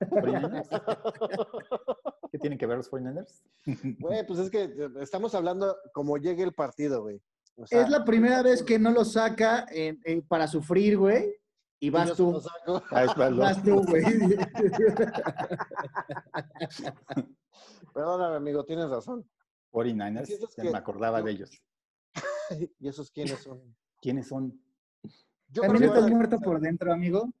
49ers. 0.00 0.68
¿Qué 2.32 2.38
tienen 2.38 2.56
que 2.58 2.66
ver 2.66 2.76
los 2.76 2.88
49ers? 2.90 3.42
Güey, 4.00 4.24
pues 4.26 4.38
es 4.38 4.50
que 4.50 4.62
eh, 4.64 4.90
estamos 5.00 5.34
hablando 5.34 5.76
como 5.92 6.18
llegue 6.18 6.44
el 6.44 6.52
partido, 6.54 7.02
güey. 7.02 7.20
O 7.56 7.66
sea, 7.66 7.82
Es 7.82 7.90
la 7.90 8.04
primera 8.04 8.42
vez 8.42 8.62
que 8.62 8.78
no 8.78 8.92
lo 8.92 9.04
saca 9.04 9.66
en- 9.70 10.00
en- 10.04 10.22
para 10.22 10.46
sufrir, 10.46 10.96
güey. 10.98 11.34
Y 11.80 11.90
vas 11.90 12.14
tú. 12.14 12.40
Vas 13.36 13.62
tú, 13.62 13.82
güey. 13.86 14.04
Perdóname, 17.94 18.36
amigo, 18.36 18.64
tienes 18.64 18.88
razón. 18.90 19.28
49ers, 19.72 20.26
Sí, 20.26 20.34
esos 20.34 20.54
ya 20.56 20.62
que- 20.64 20.70
me 20.70 20.78
acordaba 20.78 21.18
yo- 21.20 21.24
de 21.26 21.30
ellos. 21.32 21.50
¿Y 22.80 22.88
esos 22.88 23.10
quiénes 23.10 23.38
son? 23.40 23.76
¿Quiénes 24.00 24.28
son? 24.28 24.60
Yo 25.50 25.62
¿También 25.62 25.90
que 25.90 25.98
estás 25.98 26.10
muerto 26.10 26.38
por 26.40 26.60
dentro, 26.60 26.92
amigo? 26.92 27.32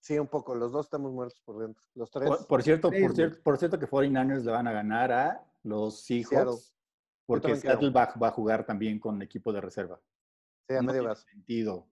Sí, 0.00 0.18
un 0.18 0.28
poco. 0.28 0.54
Los 0.54 0.72
dos 0.72 0.86
estamos 0.86 1.12
muertos 1.12 1.40
por 1.44 1.58
dentro. 1.58 1.82
Los 1.94 2.10
tres. 2.10 2.28
Por, 2.28 2.46
por 2.46 2.62
cierto, 2.62 2.90
Sí, 2.90 3.00
por 3.02 3.14
cierto, 3.14 3.42
por 3.42 3.58
cierto 3.58 3.78
que 3.78 3.88
49ers 3.88 4.42
le 4.44 4.50
van 4.50 4.66
a 4.66 4.72
ganar 4.72 5.12
a 5.12 5.44
los 5.62 6.02
Seattle. 6.04 6.38
Seahawks. 6.38 6.74
Porque 7.26 7.42
también 7.42 7.60
creo. 7.60 7.72
Seattle 7.72 7.90
va, 7.90 8.14
va 8.20 8.28
a 8.28 8.32
jugar 8.32 8.66
también 8.66 8.98
con 8.98 9.22
equipo 9.22 9.52
de 9.52 9.60
reserva. 9.60 10.00
sí, 10.68 10.74
a 10.74 10.80
no 10.82 10.86
medio 10.88 11.02
tiene 11.02 11.14
sentido. 11.16 11.86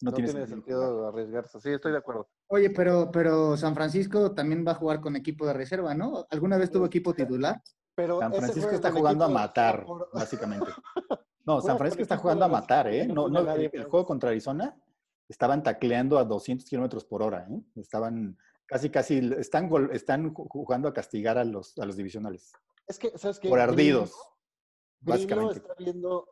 No, 0.00 0.10
No, 0.10 0.16
tiene, 0.16 0.30
jugar. 0.32 0.48
sentido 0.48 1.08
arriesgarse. 1.08 1.60
Sí, 1.60 1.70
estoy 1.70 1.90
de 1.92 1.98
acuerdo. 1.98 2.28
Oye, 2.48 2.70
pero, 2.70 3.10
pero 3.12 3.56
San 3.56 3.74
Francisco 3.74 4.32
también 4.32 4.64
va 4.66 4.72
a 4.72 4.76
jugar 4.76 5.00
con 5.00 5.16
equipo 5.16 5.44
de 5.44 5.54
reserva, 5.54 5.94
¿no? 5.94 6.24
¿Alguna 6.30 6.56
vez 6.56 6.70
tuvo 6.70 6.86
equipo 6.86 7.12
titular? 7.14 7.60
Pero 7.96 8.20
San 8.20 8.32
Francisco 8.32 8.70
está 8.70 8.92
jugando 8.92 9.24
a 9.24 9.28
matar, 9.28 9.84
por- 9.84 10.08
básicamente. 10.12 10.70
No, 11.48 11.60
San 11.62 11.78
Francisco 11.78 12.02
está 12.02 12.18
jugando 12.18 12.44
a 12.44 12.48
matar, 12.48 12.88
¿eh? 12.88 13.06
no 13.06 13.28
No, 13.28 13.40
el, 13.54 13.70
el 13.72 13.84
juego 13.84 14.04
contra 14.04 14.28
Arizona 14.30 14.76
estaban 15.28 15.62
tacleando 15.62 16.18
a 16.18 16.24
200 16.24 16.68
kilómetros 16.68 17.04
por 17.06 17.22
hora, 17.22 17.46
¿eh? 17.50 17.62
Estaban 17.76 18.36
casi, 18.66 18.90
casi, 18.90 19.18
están, 19.38 19.70
están 19.92 20.34
ju- 20.34 20.46
jugando 20.48 20.88
a 20.88 20.92
castigar 20.92 21.38
a 21.38 21.44
los, 21.44 21.78
a 21.78 21.86
los 21.86 21.96
divisionales. 21.96 22.52
Es 22.86 22.98
que, 22.98 23.16
¿sabes 23.16 23.38
qué? 23.38 23.48
Por 23.48 23.60
ardidos, 23.60 24.10
Grillo 24.10 24.36
básicamente. 25.00 25.56
está 25.58 25.74
viendo 25.78 26.28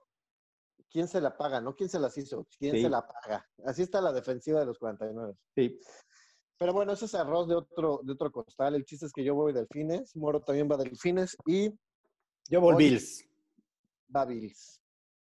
quién 0.91 1.09
se 1.09 1.21
la 1.23 1.37
paga, 1.37 1.61
no 1.63 1.75
quién 1.75 1.89
se 1.89 1.99
las 1.99 2.17
hizo, 2.19 2.47
quién 2.59 2.75
Sí. 2.75 2.83
se 2.83 2.91
la 2.91 3.07
paga. 3.07 3.47
Así 3.65 3.83
está 3.83 4.01
la 4.03 4.13
defensiva 4.13 4.61
de 4.61 4.67
los 4.67 4.79
49. 4.79 5.35
Sí, 5.55 5.79
Pero 6.59 6.73
bueno, 6.75 6.93
ese 6.93 7.05
es 7.07 7.15
arroz 7.15 7.49
de 7.49 7.55
otro, 7.55 8.01
de 8.03 8.13
otro 8.13 8.31
costal. 8.33 8.75
El 8.75 8.85
chiste 8.85 9.07
es 9.07 9.13
que 9.13 9.25
yo 9.25 9.35
voy 9.35 9.53
delfines, 9.55 10.15
Moro 10.17 10.41
también 10.41 10.69
va 10.71 10.77
delfines 10.77 11.37
y 11.47 11.71
yo 12.49 12.61
voy. 12.61 12.77
Bills. 12.77 13.27
va 14.15 14.25
Bills. 14.25 14.81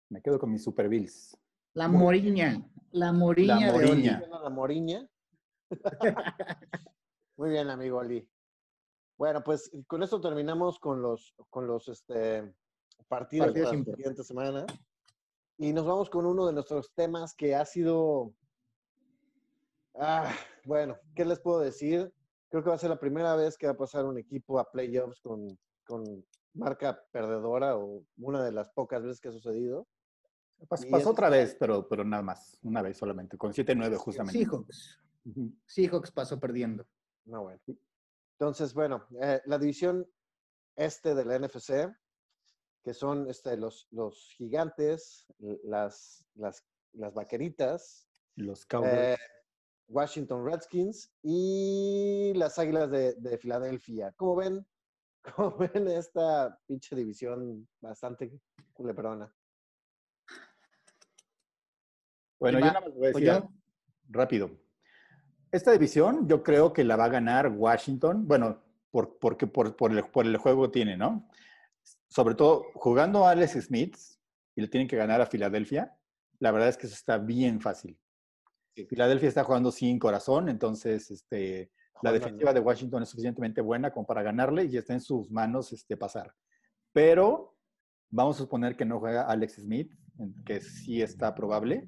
Me 0.09 0.21
quedo 0.21 0.39
con 0.39 0.51
mis 0.51 0.63
Super 0.63 0.87
Bills. 0.87 1.37
La 1.73 1.87
Moriña. 1.87 2.63
La 2.91 3.11
Moriña 3.11 3.59
La 3.59 3.65
de 3.65 3.87
Moriña. 3.87 4.23
La 4.43 4.49
Moriña. 4.49 5.09
Muy 7.37 7.49
bien, 7.49 7.69
amigo 7.69 7.99
Ali. 7.99 8.27
Bueno, 9.17 9.43
pues 9.43 9.71
con 9.87 10.03
esto 10.03 10.21
terminamos 10.21 10.79
con 10.79 11.01
los, 11.01 11.35
con 11.49 11.67
los 11.67 11.87
este, 11.87 12.53
partidos, 13.07 13.47
Partidos 13.47 13.69
para 13.69 13.79
la 13.79 13.95
siguiente 13.95 14.23
semana. 14.23 14.65
Y 15.57 15.73
nos 15.73 15.85
vamos 15.85 16.09
con 16.09 16.25
uno 16.25 16.45
de 16.45 16.53
nuestros 16.53 16.93
temas 16.93 17.33
que 17.33 17.55
ha 17.55 17.65
sido. 17.65 18.33
Ah, 19.95 20.33
bueno, 20.65 20.97
¿qué 21.15 21.25
les 21.25 21.39
puedo 21.39 21.59
decir? 21.59 22.13
Creo 22.49 22.63
que 22.63 22.69
va 22.69 22.75
a 22.75 22.79
ser 22.79 22.89
la 22.89 22.99
primera 22.99 23.35
vez 23.35 23.57
que 23.57 23.67
va 23.67 23.73
a 23.73 23.77
pasar 23.77 24.05
un 24.05 24.17
equipo 24.17 24.59
a 24.59 24.69
playoffs 24.69 25.19
con, 25.21 25.57
con 25.85 26.25
marca 26.53 27.01
perdedora 27.11 27.77
o 27.77 28.03
una 28.17 28.43
de 28.43 28.51
las 28.51 28.69
pocas 28.71 29.01
veces 29.01 29.19
que 29.19 29.29
ha 29.29 29.33
sucedido. 29.33 29.87
Pasó, 30.67 31.09
otra 31.09 31.29
vez, 31.29 31.55
pero, 31.59 31.87
pero 31.87 32.03
nada 32.03 32.23
más, 32.23 32.57
una 32.63 32.81
vez 32.81 32.97
solamente, 32.97 33.37
con 33.37 33.53
7-9 33.53 33.97
justamente. 33.97 34.39
Seahawks. 34.39 34.99
Seahawks 35.65 36.11
pasó 36.11 36.39
perdiendo. 36.39 36.87
No, 37.25 37.43
bueno. 37.43 37.59
Entonces, 38.39 38.73
bueno, 38.73 39.05
eh, 39.21 39.41
la 39.45 39.57
división 39.57 40.07
este 40.75 41.15
de 41.15 41.25
la 41.25 41.39
NFC, 41.39 41.93
que 42.83 42.93
son 42.93 43.29
este, 43.29 43.57
los, 43.57 43.87
los 43.91 44.29
gigantes, 44.37 45.25
las, 45.63 46.25
las, 46.35 46.65
las 46.93 47.13
vaqueritas, 47.13 48.07
Los 48.35 48.65
Cowboys. 48.65 48.91
eh, 48.93 49.17
Washington 49.87 50.45
Redskins 50.45 51.11
y 51.21 52.33
las 52.35 52.57
Águilas 52.59 52.89
de, 52.91 53.13
de 53.15 53.37
Filadelfia. 53.37 54.13
¿Cómo 54.17 54.35
ven? 54.35 54.65
¿Cómo 55.35 55.57
ven 55.57 55.87
esta 55.87 56.59
pinche 56.67 56.95
división 56.95 57.67
bastante 57.81 58.39
culebrona? 58.73 59.33
Bueno, 62.39 62.59
¿quién 62.59 62.67
yo 62.67 62.73
nada 62.73 62.85
más 62.85 62.95
voy 62.95 63.07
a 63.07 63.09
¿O 63.09 63.13
decir 63.13 63.43
rápido. 64.09 64.51
Esta 65.51 65.71
división 65.71 66.27
yo 66.27 66.43
creo 66.43 66.73
que 66.73 66.83
la 66.83 66.95
va 66.95 67.05
a 67.05 67.09
ganar 67.09 67.47
Washington, 67.47 68.27
bueno, 68.27 68.63
por, 68.91 69.17
porque 69.19 69.47
por, 69.47 69.75
por 69.75 69.91
el, 69.91 70.03
por 70.05 70.25
el 70.25 70.37
juego 70.37 70.69
tiene, 70.69 70.97
¿no? 70.97 71.29
Sobre 72.09 72.35
todo 72.35 72.65
jugando 72.75 73.25
a 73.25 73.31
Alex 73.31 73.65
Smith 73.65 73.95
y 74.55 74.61
le 74.61 74.67
tienen 74.67 74.87
que 74.87 74.95
ganar 74.95 75.21
a 75.21 75.25
Filadelfia, 75.25 75.97
la 76.39 76.51
verdad 76.51 76.69
es 76.69 76.77
que 76.77 76.87
eso 76.87 76.95
está 76.95 77.17
bien 77.17 77.61
fácil. 77.61 77.97
Filadelfia 78.89 79.29
está 79.29 79.43
jugando 79.43 79.71
sin 79.71 79.97
corazón, 79.99 80.49
entonces 80.49 81.09
este, 81.09 81.71
la 82.01 82.11
defensiva 82.11 82.53
de 82.53 82.59
Washington 82.59 83.03
es 83.03 83.09
suficientemente 83.09 83.61
buena 83.61 83.91
como 83.91 84.05
para 84.05 84.21
ganarle 84.21 84.65
y 84.65 84.77
está 84.77 84.93
en 84.93 85.01
sus 85.01 85.31
manos 85.31 85.71
este, 85.71 85.95
pasar. 85.95 86.33
Pero 86.91 87.55
vamos 88.09 88.35
a 88.35 88.39
suponer 88.39 88.75
que 88.75 88.85
no 88.85 88.99
juega 88.99 89.23
Alex 89.23 89.55
Smith, 89.55 89.91
que 90.45 90.59
sí 90.59 91.01
está 91.01 91.33
probable. 91.33 91.87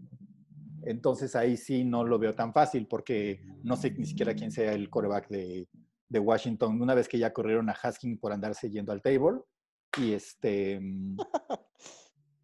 Entonces 0.84 1.36
ahí 1.36 1.58
sí 1.58 1.84
no 1.84 2.04
lo 2.04 2.20
veo 2.20 2.34
tan 2.36 2.54
fácil 2.54 2.88
porque 2.88 3.42
no 3.64 3.76
sé 3.76 3.92
ni 3.92 4.06
siquiera 4.06 4.34
quién 4.36 4.52
sea 4.52 4.74
el 4.74 4.90
coreback 4.90 5.28
de, 5.30 5.68
de 6.10 6.20
Washington. 6.20 6.82
Una 6.82 6.94
vez 6.94 7.08
que 7.08 7.20
ya 7.20 7.34
corrieron 7.34 7.70
a 7.70 7.74
Haskins 7.74 8.20
por 8.20 8.32
andarse 8.32 8.70
yendo 8.70 8.92
al 8.92 9.02
table. 9.02 9.42
Y 9.98 10.14
este... 10.14 10.80
mm, 10.80 11.18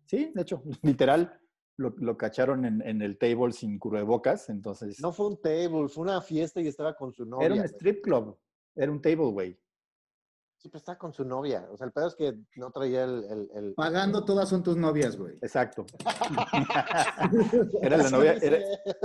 Sí, 0.06 0.32
de 0.34 0.42
hecho, 0.44 0.62
literal, 0.84 1.40
lo, 1.78 1.96
lo 1.98 2.18
cacharon 2.18 2.66
en, 2.66 2.82
en 2.82 3.02
el 3.02 3.18
table 3.18 3.52
sin 3.52 3.80
cubrebocas. 3.80 4.50
Entonces... 4.50 5.00
No 5.00 5.12
fue 5.12 5.28
un 5.28 5.42
table, 5.42 5.88
fue 5.90 6.04
una 6.04 6.22
fiesta 6.22 6.62
y 6.62 6.68
estaba 6.68 6.96
con 6.96 7.12
su 7.14 7.26
novia. 7.26 7.48
Era 7.48 7.56
un 7.56 7.64
strip 7.64 8.04
club. 8.04 8.38
Era 8.76 8.92
un 8.92 9.02
table, 9.02 9.32
güey. 9.32 9.60
Sí, 10.64 10.70
pero 10.70 10.78
estaba 10.80 10.98
con 10.98 11.12
su 11.12 11.26
novia. 11.26 11.68
O 11.74 11.76
sea, 11.78 11.86
el 11.88 11.92
pedo 11.92 12.08
es 12.08 12.16
que 12.16 12.38
no 12.56 12.72
traía 12.72 13.04
el... 13.04 13.26
el, 13.26 13.50
el- 13.54 13.74
Pagando 13.74 14.24
todas 14.24 14.48
son 14.48 14.64
tus 14.64 14.78
novias, 14.78 15.18
güey. 15.18 15.34
Exacto. 15.42 15.86
era 17.82 17.98
la 17.98 18.10
novia, 18.10 18.34
era, 18.42 18.60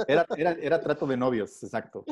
era, 0.07 0.27
era, 0.37 0.53
era 0.53 0.81
trato 0.81 1.05
de 1.09 1.17
novios, 1.17 1.61
exacto. 1.65 2.05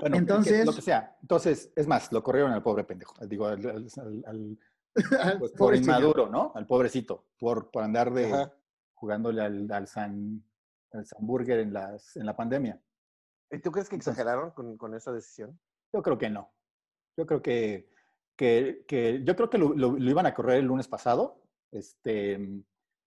Bueno, 0.00 0.16
Entonces- 0.16 0.66
lo 0.66 0.74
que 0.74 0.82
sea. 0.82 1.16
Entonces, 1.22 1.72
es 1.74 1.86
más, 1.86 2.12
lo 2.12 2.22
corrieron 2.22 2.52
al 2.52 2.62
pobre 2.62 2.84
pendejo. 2.84 3.14
Digo, 3.26 3.46
al, 3.46 3.66
al- 3.66 3.88
al- 3.96 4.24
al- 4.26 5.38
pues, 5.38 5.52
por 5.52 5.74
inmaduro, 5.74 6.28
¿no? 6.28 6.52
Al 6.54 6.66
pobrecito, 6.66 7.24
por, 7.38 7.70
por 7.70 7.82
andar 7.82 8.12
de 8.12 8.26
Ajá. 8.32 8.52
jugándole 8.92 9.40
al, 9.42 9.70
al 9.72 9.86
San, 9.88 10.44
al 10.92 11.06
San 11.06 11.26
Burger 11.26 11.60
en, 11.60 11.72
las, 11.72 12.16
en 12.16 12.26
la 12.26 12.36
pandemia. 12.36 12.78
¿Y 13.54 13.60
tú 13.60 13.70
crees 13.72 13.88
que 13.88 13.96
exageraron 13.96 14.50
con, 14.52 14.76
con 14.76 14.94
esa 14.94 15.12
decisión? 15.12 15.58
Yo 15.92 16.02
creo 16.02 16.18
que 16.18 16.30
no. 16.30 16.52
Yo 17.16 17.26
creo 17.26 17.40
que, 17.42 17.90
que, 18.36 18.84
que- 18.88 19.22
yo 19.24 19.36
creo 19.36 19.48
que 19.50 19.58
lo, 19.58 19.74
lo- 19.74 19.92
lo 19.98 20.10
iban 20.10 20.26
a 20.26 20.34
correr 20.34 20.58
el 20.58 20.66
lunes 20.66 20.88
pasado, 20.88 21.42
este, 21.70 22.38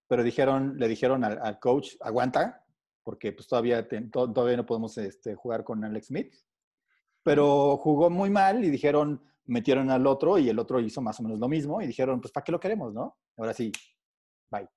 pero 0.07 0.24
dijeron, 0.24 0.78
le 0.78 0.88
dijeron 0.88 1.24
al, 1.24 1.40
al 1.41 1.60
coach, 1.60 1.95
aguanta, 2.02 2.65
porque 3.03 3.34
pues 3.34 3.48
todavía, 3.48 3.88
te- 3.88 4.02
to- 4.10 4.32
todavía 4.32 4.57
no 4.57 4.65
podemos 4.65 4.98
este, 4.98 5.36
jugar 5.36 5.64
con 5.64 5.84
Alex 5.84 6.07
Smith. 6.07 6.34
Pero 7.24 7.76
jugó 7.78 8.10
muy 8.10 8.30
mal 8.30 8.64
y 8.64 8.69
dijeron, 8.69 9.22
metieron 9.45 9.90
al 9.91 10.07
otro 10.07 10.38
y 10.38 10.48
el 10.49 10.60
otro 10.60 10.80
hizo 10.80 11.02
más 11.02 11.19
o 11.19 11.24
menos 11.24 11.40
lo 11.40 11.48
mismo 11.49 11.82
y 11.82 11.88
dijeron, 11.88 12.22
pues 12.22 12.32
¿para 12.32 12.44
qué 12.45 12.52
lo 12.53 12.60
queremos, 12.60 12.94
no? 12.94 13.18
Ahora 13.38 13.53
sí, 13.53 13.72
bye. 14.49 14.68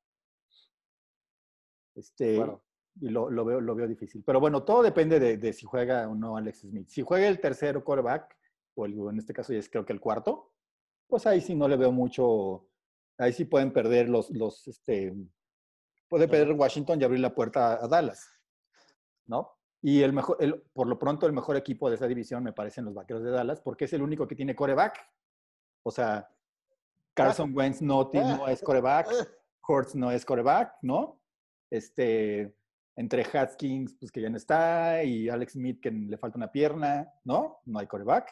Este, 1.94 2.36
Claro. 2.36 2.64
Y 3.01 3.09
lo, 3.09 3.31
lo 3.31 3.44
veo, 3.44 3.60
lo 3.60 3.74
veo 3.74 3.89
difícil. 3.89 4.22
Pero 4.24 4.40
bueno, 4.40 4.62
todo 4.62 4.82
depende 4.82 5.18
de, 5.18 5.36
de 5.39 5.52
si 5.52 5.66
juega 5.66 6.09
o 6.09 6.14
no 6.14 6.36
Alex 6.36 6.60
Smith. 6.60 6.89
Si 6.89 7.02
juega 7.02 7.27
el 7.28 7.40
tercero 7.40 7.82
quarterback, 7.85 8.36
o 8.74 8.85
el- 8.86 8.94
en 9.10 9.18
este 9.18 9.32
caso 9.32 9.52
ya 9.52 9.59
es 9.59 9.68
creo 9.68 9.85
que 9.85 9.93
el 9.93 10.01
cuarto, 10.01 10.52
pues 11.06 11.27
ahí 11.27 11.40
sí 11.40 11.55
no 11.55 11.66
le 11.68 11.77
veo 11.77 11.93
mucho. 11.93 12.66
Ahí 13.18 13.32
sí 13.32 13.44
pueden 13.44 13.72
perder 13.72 14.09
los, 14.09 14.31
los 14.31 14.66
este, 14.68 15.14
puede 16.09 16.27
perder 16.28 16.52
Washington 16.56 17.01
y 17.01 17.05
abrir 17.05 17.20
la 17.20 17.35
puerta 17.35 17.82
a 17.85 17.89
Dallas, 17.89 18.28
¿no? 19.27 19.56
Y 19.82 20.02
el 20.02 20.12
mejor, 20.12 20.36
el, 20.40 20.60
por 20.72 20.86
lo 20.86 20.98
pronto 20.98 21.27
el 21.27 21.32
mejor 21.32 21.56
equipo 21.56 21.89
de 21.89 21.97
esa 21.97 22.06
división 22.06 22.44
me 22.44 22.52
parecen 22.52 22.85
los 22.85 22.94
Vaqueros 22.94 23.22
de 23.22 23.31
Dallas, 23.31 23.60
porque 23.60 23.86
es 23.86 23.93
el 23.94 24.02
único 24.02 24.27
que 24.28 24.36
tiene 24.36 24.55
coreback. 24.55 24.98
O 25.82 25.90
sea, 25.90 26.28
Carson 27.14 27.55
Wentz 27.56 27.81
no, 27.82 28.10
no 28.39 28.47
es 28.48 28.60
coreback, 28.62 29.09
Hurts 29.66 29.94
no 29.94 30.10
es 30.10 30.24
coreback, 30.24 30.74
¿no? 30.82 31.20
Este, 31.70 32.55
entre 32.96 33.22
Haskins, 33.22 33.94
pues 33.98 34.12
que 34.12 34.20
ya 34.20 34.30
no 34.30 34.36
está, 34.36 35.02
y 35.04 35.28
Alex 35.28 35.52
Smith, 35.52 35.80
que 35.80 35.90
le 35.90 36.18
falta 36.18 36.36
una 36.36 36.52
pierna, 36.52 37.10
¿no? 37.24 37.60
No 37.64 37.78
hay 37.78 37.86
coreback. 37.86 38.30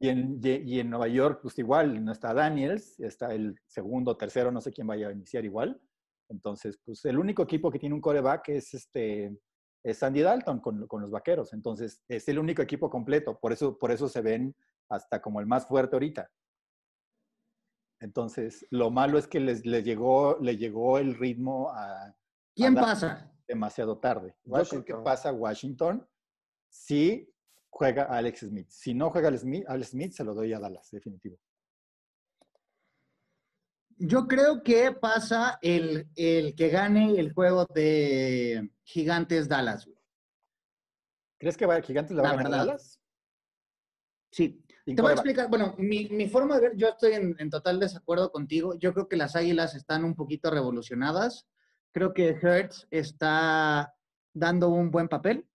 y, 0.00 0.08
en, 0.08 0.40
y 0.42 0.80
en 0.80 0.90
Nueva 0.90 1.08
York, 1.08 1.40
pues 1.42 1.58
igual, 1.58 2.04
no 2.04 2.12
está 2.12 2.32
Daniels, 2.34 3.00
está 3.00 3.34
el 3.34 3.58
segundo, 3.66 4.16
tercero, 4.16 4.52
no 4.52 4.60
sé 4.60 4.72
quién 4.72 4.86
vaya 4.86 5.08
a 5.08 5.12
iniciar 5.12 5.44
igual. 5.44 5.80
Entonces, 6.28 6.78
pues 6.84 7.04
el 7.04 7.18
único 7.18 7.42
equipo 7.42 7.70
que 7.70 7.78
tiene 7.78 7.94
un 7.94 8.00
coreback 8.00 8.50
es 8.50 8.74
este 8.74 9.36
es 9.82 9.98
Sandy 9.98 10.20
Dalton 10.22 10.60
con, 10.60 10.86
con 10.86 11.00
los 11.00 11.10
vaqueros. 11.10 11.52
Entonces, 11.52 12.02
es 12.08 12.28
el 12.28 12.38
único 12.38 12.62
equipo 12.62 12.90
completo. 12.90 13.38
Por 13.38 13.52
eso, 13.52 13.78
por 13.78 13.90
eso 13.90 14.08
se 14.08 14.20
ven 14.20 14.54
hasta 14.88 15.22
como 15.22 15.40
el 15.40 15.46
más 15.46 15.66
fuerte 15.66 15.96
ahorita. 15.96 16.30
Entonces, 18.00 18.66
lo 18.70 18.90
malo 18.90 19.18
es 19.18 19.26
que 19.26 19.40
les, 19.40 19.64
les 19.66 19.84
llegó, 19.84 20.38
le 20.40 20.56
llegó 20.56 20.98
el 20.98 21.14
ritmo 21.14 21.70
a 21.70 22.14
¿Quién 22.58 22.74
pasa? 22.74 23.24
demasiado 23.46 23.98
tarde. 23.98 24.36
Yo 24.44 24.52
creo 24.52 24.84
que 24.84 24.92
Washington. 24.92 25.04
pasa 25.04 25.32
Washington 25.32 26.08
si 26.68 27.32
juega 27.70 28.04
Alex 28.04 28.40
Smith. 28.40 28.68
Si 28.68 28.92
no 28.92 29.10
juega 29.10 29.28
Alex 29.28 29.42
Smith, 29.42 29.64
Alex 29.68 29.88
Smith 29.90 30.12
se 30.12 30.24
lo 30.24 30.34
doy 30.34 30.52
a 30.52 30.58
Dallas, 30.58 30.90
definitivo. 30.90 31.38
Yo 33.96 34.28
creo 34.28 34.62
que 34.62 34.92
pasa 34.92 35.58
el, 35.62 36.08
el 36.14 36.54
que 36.54 36.68
gane 36.68 37.18
el 37.18 37.32
juego 37.32 37.64
de 37.74 38.70
Gigantes 38.84 39.48
Dallas. 39.48 39.86
güey. 39.86 39.98
¿Crees 41.38 41.56
que 41.56 41.66
va, 41.66 41.80
Gigantes 41.80 42.14
le 42.16 42.22
va 42.22 42.28
La 42.28 42.34
a 42.34 42.36
ganar. 42.42 42.50
Dallas? 42.66 43.00
Sí. 44.30 44.62
Te 44.84 45.00
voy 45.02 45.10
a 45.10 45.14
explicar, 45.14 45.48
bueno, 45.50 45.74
mi, 45.78 46.08
mi 46.10 46.28
forma 46.28 46.56
de 46.56 46.60
ver, 46.68 46.76
yo 46.76 46.88
estoy 46.88 47.12
en, 47.14 47.34
en 47.38 47.50
total 47.50 47.78
desacuerdo 47.80 48.30
contigo. 48.30 48.74
Yo 48.78 48.92
creo 48.94 49.08
que 49.08 49.16
las 49.16 49.36
Águilas 49.36 49.74
están 49.74 50.04
un 50.04 50.14
poquito 50.14 50.50
revolucionadas. 50.50 51.46
Creo 51.92 52.12
que 52.14 52.28
Hertz 52.40 52.86
está 52.90 53.94
dando 54.34 54.68
un 54.68 54.90
buen 54.90 55.08
papel. 55.08 55.46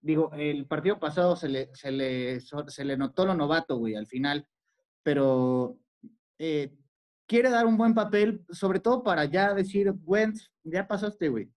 Digo, 0.00 0.30
el 0.34 0.66
partido 0.66 0.98
pasado 1.00 1.34
se 1.36 1.48
le, 1.48 1.74
se 1.74 1.90
le, 1.90 2.40
se 2.40 2.84
le 2.84 2.96
notó 2.96 3.24
lo 3.24 3.34
novato, 3.34 3.78
güey, 3.78 3.94
al 3.94 4.06
final, 4.06 4.46
pero 5.02 5.78
eh, 6.38 6.76
quiere 7.26 7.48
dar 7.48 7.64
un 7.66 7.78
buen 7.78 7.94
papel, 7.94 8.44
sobre 8.50 8.80
todo 8.80 9.02
para 9.02 9.24
ya 9.24 9.54
decir, 9.54 9.92
Wentz, 10.04 10.50
ya 10.62 10.86
pasaste, 10.86 11.28
güey. 11.30 11.50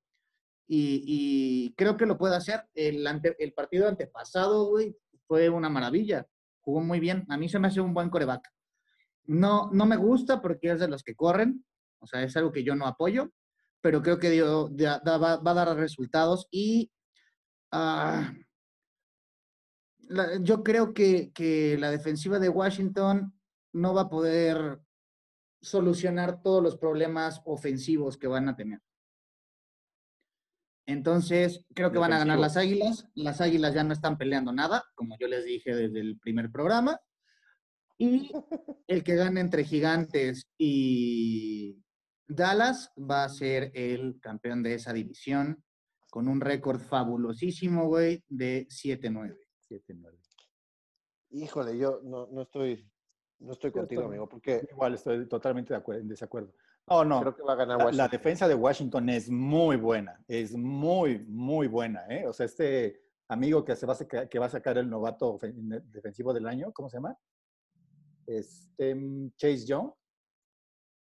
Y, 0.70 1.04
y 1.06 1.74
creo 1.76 1.98
que 1.98 2.06
lo 2.06 2.18
puede 2.18 2.36
hacer. 2.36 2.64
El, 2.74 3.06
ante- 3.08 3.36
el 3.40 3.54
partido 3.54 3.88
antepasado, 3.88 4.66
güey, 4.70 4.98
fue 5.26 5.50
una 5.50 5.70
maravilla. 5.70 6.26
Jugó 6.62 6.82
muy 6.82 7.00
bien. 7.00 7.26
A 7.30 7.38
mí 7.38 7.48
se 7.48 7.60
me 7.60 7.68
hace 7.70 7.80
un 7.82 7.94
buen 7.94 8.10
coreback. 8.10 8.50
No, 9.26 9.70
no 9.72 9.86
me 9.86 9.96
gusta 9.98 10.42
porque 10.42 10.72
es 10.72 10.80
de 10.82 10.88
los 10.90 11.04
que 11.04 11.16
corren. 11.16 11.66
O 12.00 12.08
sea, 12.08 12.22
es 12.24 12.36
algo 12.36 12.52
que 12.52 12.64
yo 12.66 12.76
no 12.76 12.86
apoyo. 12.86 13.32
Pero 13.82 14.02
creo 14.02 14.20
que 14.20 14.30
dio- 14.32 14.70
da- 14.70 15.02
da- 15.04 15.18
va, 15.18 15.38
va 15.38 15.52
a 15.52 15.66
dar 15.66 15.78
resultados. 15.78 16.48
Y 16.52 16.92
ah, 17.72 18.34
la- 20.10 20.38
yo 20.42 20.64
creo 20.64 20.94
que, 20.94 21.32
que 21.32 21.78
la 21.78 21.92
defensiva 21.92 22.40
de 22.40 22.50
Washington 22.50 23.34
no 23.74 23.94
va 23.94 24.02
a 24.04 24.10
poder 24.10 24.80
solucionar 25.62 26.42
todos 26.42 26.62
los 26.64 26.78
problemas 26.78 27.42
ofensivos 27.46 28.18
que 28.18 28.28
van 28.28 28.50
a 28.50 28.56
tener. 28.56 28.80
Entonces, 30.88 31.66
creo 31.76 31.92
que 31.92 31.98
van 32.00 32.14
a 32.14 32.20
ganar 32.20 32.40
las 32.40 32.56
Águilas. 32.56 33.10
Las 33.14 33.42
Águilas 33.42 33.74
ya 33.74 33.84
no 33.84 33.92
están 33.94 34.18
peleando 34.18 34.54
nada, 34.54 34.86
como 34.96 35.18
yo 35.20 35.28
les 35.28 35.44
dije 35.44 35.76
desde 35.76 36.00
el 36.00 36.18
primer 36.18 36.50
programa. 36.50 37.00
Y 37.98 38.32
el 38.88 39.04
que 39.04 39.16
gane 39.16 39.42
entre 39.42 39.66
Gigantes 39.66 40.48
y 40.58 41.84
Dallas 42.28 42.92
va 42.98 43.24
a 43.24 43.30
ser 43.30 43.72
el 43.74 44.20
campeón 44.20 44.64
de 44.64 44.74
esa 44.76 44.94
división 44.94 45.64
con 46.10 46.28
un 46.28 46.42
récord 46.42 46.80
fabulosísimo, 46.80 47.88
güey, 47.88 48.24
de 48.28 48.68
7-9. 48.70 49.38
7-9. 49.70 50.18
Híjole, 51.32 51.78
yo 51.78 52.02
no, 52.04 52.28
no 52.28 52.42
estoy 52.44 52.90
No 53.40 53.52
estoy 53.52 53.70
Yo 53.72 53.80
contigo, 53.80 54.02
estoy- 54.02 54.12
amigo, 54.14 54.30
porque 54.30 54.68
Igual 54.72 54.96
estoy 54.96 55.28
totalmente 55.28 55.74
de 55.74 55.82
en 55.98 56.08
desacuerdo. 56.08 56.54
No, 56.90 57.04
no. 57.04 57.20
creo 57.20 57.36
que 57.36 57.44
va 57.44 57.54
a 57.54 57.56
ganar 57.58 57.78
La, 57.78 57.84
la 57.84 57.86
Washington. 57.90 58.10
defensa 58.12 58.48
de 58.48 58.56
Washington 58.56 59.10
es 59.10 59.30
muy 59.30 59.76
buena, 59.76 60.24
es 60.28 60.56
muy, 60.56 61.20
muy 61.28 61.68
buena, 61.68 62.06
¿eh? 62.10 62.26
O 62.26 62.32
sea, 62.34 62.46
este 62.46 63.02
amigo 63.28 63.64
que, 63.66 63.76
se 63.76 63.86
va 63.86 63.92
a 63.94 63.98
sacar, 63.98 64.30
que 64.30 64.40
va 64.40 64.46
a 64.46 64.50
sacar 64.50 64.78
el 64.78 64.90
novato 64.90 65.38
defensivo 65.92 66.34
del 66.34 66.48
año, 66.48 66.72
¿cómo 66.72 66.90
se 66.90 66.98
llama? 66.98 67.18
Este, 68.26 68.96
mm, 68.96 69.32
Chase 69.36 69.66
Young. 69.66 69.92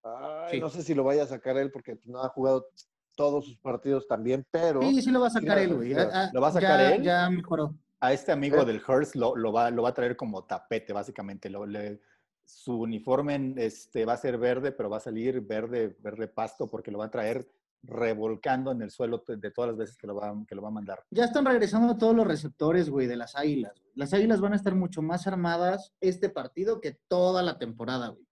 Ay, 0.03 0.51
Sí. 0.55 0.59
No 0.59 0.69
sé 0.69 0.84
si 0.84 0.93
lo 0.95 1.03
vaya 1.03 1.23
a 1.23 1.27
sacar 1.27 1.57
él 1.57 1.71
porque 1.71 1.99
no 2.05 2.21
ha 2.23 2.30
jugado 2.30 2.67
todos 3.15 3.45
sus 3.45 3.57
partidos 3.57 4.07
también, 4.07 4.45
pero 4.49 4.81
Sí, 4.81 5.01
sí 5.01 5.11
lo 5.11 5.19
va 5.19 5.27
a 5.27 5.31
sacar 5.31 5.57
él, 5.59 5.76
güey. 5.76 5.93
Ah, 5.93 6.09
ah, 6.13 6.30
¿lo 6.34 6.39
va 6.41 6.47
a 6.47 6.51
sacar 6.53 6.80
ya- 6.80 6.95
él? 6.95 7.03
Ya 7.03 7.30
mejoró. 7.30 7.76
A 7.99 8.13
este 8.13 8.31
amigo 8.31 8.61
Eh. 8.61 8.65
del 8.65 8.81
Hurst 8.88 9.15
lo, 9.15 9.35
lo 9.35 9.51
va, 9.51 9.69
lo 9.71 9.84
va 9.84 9.89
a 9.89 9.93
traer 9.93 10.15
como 10.15 10.45
tapete, 10.45 10.93
básicamente. 10.93 11.49
Lo- 11.49 11.65
le- 11.65 11.99
su 12.45 12.80
uniforme 12.80 13.53
este, 13.57 14.05
va 14.05 14.13
a 14.13 14.17
ser 14.17 14.38
verde, 14.38 14.71
pero 14.71 14.89
va 14.89 14.97
a 14.97 15.01
salir 15.01 15.41
verde, 15.41 15.95
verde 15.99 16.27
pasto, 16.30 16.67
porque 16.67 16.89
lo 16.91 16.97
va 16.99 17.05
a 17.05 17.11
traer 17.11 17.47
revolcando 17.84 18.71
en 18.71 18.81
el 18.81 18.91
suelo 18.91 19.23
de 19.27 19.51
todas 19.51 19.69
las 19.71 19.77
veces 19.77 19.97
que 19.97 20.07
lo 20.07 20.15
va, 20.15 20.34
que 20.47 20.55
lo 20.55 20.61
va 20.61 20.69
a 20.69 20.71
mandar. 20.71 21.03
Ya 21.11 21.26
están 21.26 21.45
regresando 21.45 21.97
todos 21.97 22.15
los 22.15 22.26
receptores, 22.27 22.89
güey, 22.89 23.07
de 23.07 23.15
las 23.17 23.35
águilas. 23.35 23.73
Las 23.95 24.13
águilas 24.13 24.41
van 24.41 24.53
a 24.53 24.55
estar 24.55 24.76
mucho 24.76 25.01
más 25.01 25.27
armadas 25.27 25.93
este 26.01 26.30
partido 26.30 26.81
que 26.81 26.93
toda 27.07 27.43
la 27.43 27.57
temporada, 27.57 28.09
güey. 28.09 28.26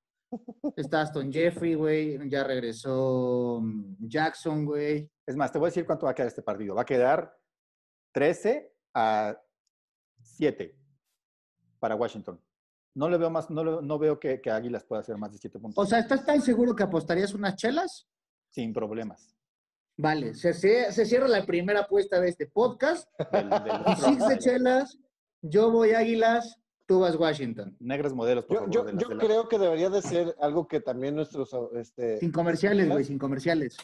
Está 0.76 1.02
Aston 1.02 1.32
Jeffrey, 1.32 1.74
güey. 1.76 2.30
Ya 2.30 2.44
regresó 2.44 3.60
mm, 3.62 4.08
Jackson, 4.08 4.66
güey. 4.66 5.10
Es 5.26 5.36
más, 5.36 5.52
te 5.52 5.58
voy 5.60 5.68
a 5.68 5.70
decir 5.70 5.86
cuánto 5.86 6.06
va 6.06 6.12
a 6.12 6.16
quedar 6.16 6.28
este 6.28 6.42
partido. 6.42 6.76
Va 6.76 6.82
a 6.82 6.86
quedar 6.86 7.36
13 8.14 8.74
a 8.94 9.38
7 10.22 10.76
para 11.80 11.96
Washington. 11.96 12.42
No 12.96 13.10
le 13.10 13.18
veo 13.18 13.30
más, 13.30 13.50
no, 13.50 13.64
le- 13.64 13.86
no 13.86 14.00
veo 14.00 14.20
que, 14.20 14.42
que 14.42 14.50
Águilas 14.50 14.84
pueda 14.84 15.02
hacer 15.02 15.18
más 15.18 15.32
de 15.32 15.38
7 15.38 15.60
puntos. 15.60 15.84
O 15.84 15.88
sea, 15.88 16.00
¿estás 16.00 16.26
tan 16.26 16.42
seguro 16.42 16.76
que 16.76 16.84
apostarías 16.84 17.34
unas 17.34 17.56
chelas? 17.56 18.08
sin 18.50 18.74
problemas. 18.74 19.36
Vale, 19.98 20.34
se, 20.34 20.54
se- 20.54 20.92
se 20.92 21.06
cierra 21.06 21.28
la 21.28 21.46
primera 21.46 21.82
apuesta 21.82 22.20
de 22.20 22.30
este 22.30 22.48
podcast. 22.48 23.08
Del- 23.32 23.50
del 23.50 23.60
Y 23.88 23.92
otro- 23.92 23.96
six 24.08 24.28
de 24.28 24.38
chelas, 24.40 24.98
yo 25.42 25.70
voy 25.72 25.92
Águilas, 25.92 26.56
tú 26.88 27.00
vas 27.02 27.16
Washington. 27.16 27.76
Negros 27.80 28.14
modelos, 28.14 28.46
por 28.46 28.56
yo, 28.56 28.60
favor. 28.62 28.74
yo, 28.74 28.84
de 28.86 28.94
las 28.94 29.02
yo 29.04 29.10
de 29.10 29.16
la- 29.16 29.24
creo 29.24 29.48
que 29.48 29.60
debería 29.60 29.90
de 29.90 30.02
ser 30.02 30.36
algo 30.42 30.68
que 30.68 30.80
también 30.80 31.16
nuestros 31.16 31.56
este, 31.76 32.18
Sin 32.20 32.32
comerciales, 32.32 32.90
güey, 32.90 33.04
sin 33.04 33.20
comerciales. 33.20 33.78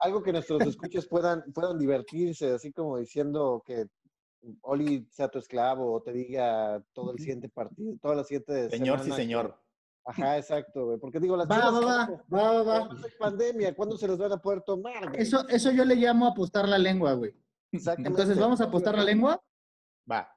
algo 0.00 0.22
que 0.22 0.32
nuestros 0.32 0.62
escuchas 0.66 1.06
puedan, 1.06 1.44
puedan 1.52 1.78
divertirse, 1.78 2.50
así 2.52 2.72
como 2.72 2.98
diciendo 2.98 3.62
que 3.64 3.86
Oli 4.62 5.06
sea 5.10 5.28
tu 5.28 5.38
esclavo 5.38 5.92
o 5.92 6.02
te 6.02 6.12
diga 6.12 6.82
todo 6.92 7.12
el 7.12 7.18
siguiente 7.18 7.48
partido, 7.48 7.94
todas 8.00 8.16
las 8.16 8.26
siete 8.26 8.70
Señor, 8.70 9.00
sí, 9.00 9.10
señor. 9.12 9.56
Ajá, 10.08 10.38
exacto, 10.38 10.84
güey. 10.86 10.98
Porque 10.98 11.18
digo, 11.18 11.36
las 11.36 11.50
Va, 11.50 11.58
va, 11.58 11.80
va, 11.80 12.06
¿cuándo? 12.06 12.24
va, 12.32 12.52
va, 12.52 12.62
va. 12.62 12.86
Cuando 12.86 13.06
hay 13.08 13.12
pandemia, 13.18 13.74
¿cuándo 13.74 13.96
se 13.96 14.06
les 14.06 14.16
van 14.16 14.30
a 14.32 14.36
poder 14.40 14.60
tomar? 14.62 15.08
güey? 15.08 15.20
Eso, 15.20 15.48
eso 15.48 15.72
yo 15.72 15.84
le 15.84 15.96
llamo 15.96 16.28
apostar 16.28 16.68
la 16.68 16.78
lengua, 16.78 17.14
güey. 17.14 17.34
Exactamente. 17.72 18.10
Entonces, 18.10 18.38
¿vamos 18.38 18.60
a 18.60 18.64
apostar 18.66 18.94
la 18.96 19.02
lengua? 19.02 19.42
Va. 20.08 20.32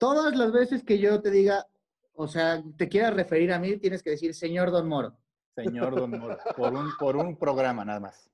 Todas 0.00 0.34
las 0.34 0.50
veces 0.50 0.82
que 0.82 0.98
yo 0.98 1.20
te 1.20 1.30
diga, 1.30 1.66
o 2.14 2.26
sea, 2.26 2.64
te 2.78 2.88
quieras 2.88 3.12
referir 3.12 3.52
a 3.52 3.58
mí, 3.58 3.76
tienes 3.76 4.02
que 4.02 4.08
decir, 4.08 4.34
señor 4.34 4.70
Don 4.70 4.88
Moro. 4.88 5.14
Señor 5.54 5.94
Don 5.94 6.18
Moro. 6.18 6.38
Por 6.56 6.72
un, 6.72 6.96
por 6.98 7.16
un 7.16 7.36
programa 7.36 7.84
nada 7.84 8.00
más. 8.00 8.30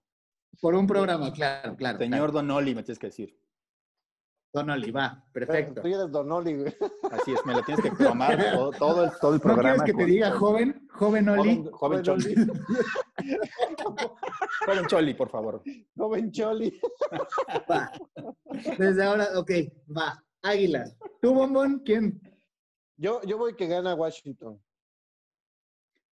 Por 0.60 0.76
un 0.76 0.86
programa, 0.86 1.32
claro, 1.32 1.74
claro. 1.74 1.98
Señor 1.98 2.30
Don 2.30 2.48
Oli, 2.52 2.72
me 2.72 2.84
tienes 2.84 3.00
que 3.00 3.08
decir. 3.08 3.36
Don 4.52 4.70
Oli, 4.70 4.92
va, 4.92 5.24
perfecto. 5.32 5.82
Tú 5.82 5.88
eres 5.88 6.08
Don 6.12 6.30
Oli, 6.30 6.54
güey. 6.54 6.76
Así 7.10 7.32
es, 7.32 7.44
me 7.44 7.54
lo 7.54 7.62
tienes 7.64 7.82
que 7.84 7.90
tomar 7.90 8.38
todo, 8.52 8.70
todo 8.70 9.04
el, 9.04 9.10
todo 9.20 9.32
el 9.32 9.38
¿No 9.38 9.42
programa. 9.42 9.82
quieres 9.82 9.82
que 9.82 10.04
te 10.04 10.08
diga 10.08 10.30
joven? 10.30 10.88
Joven 10.92 11.28
Oli. 11.28 11.56
Joven, 11.56 11.72
joven 11.72 12.02
Choli. 12.02 12.34
Joven 14.66 14.86
Choli, 14.86 15.14
por 15.14 15.28
favor. 15.28 15.62
Joven 15.96 16.30
Choli. 16.30 16.80
Va. 17.68 17.90
Desde 18.78 19.02
ahora, 19.02 19.28
ok, 19.34 19.50
va. 19.94 20.22
Águilas. 20.48 20.96
¿Tú, 21.20 21.34
Bombón? 21.34 21.80
¿Quién? 21.84 22.20
Yo, 22.96 23.20
yo 23.22 23.38
voy 23.38 23.54
que 23.54 23.66
gana 23.66 23.94
Washington. 23.94 24.62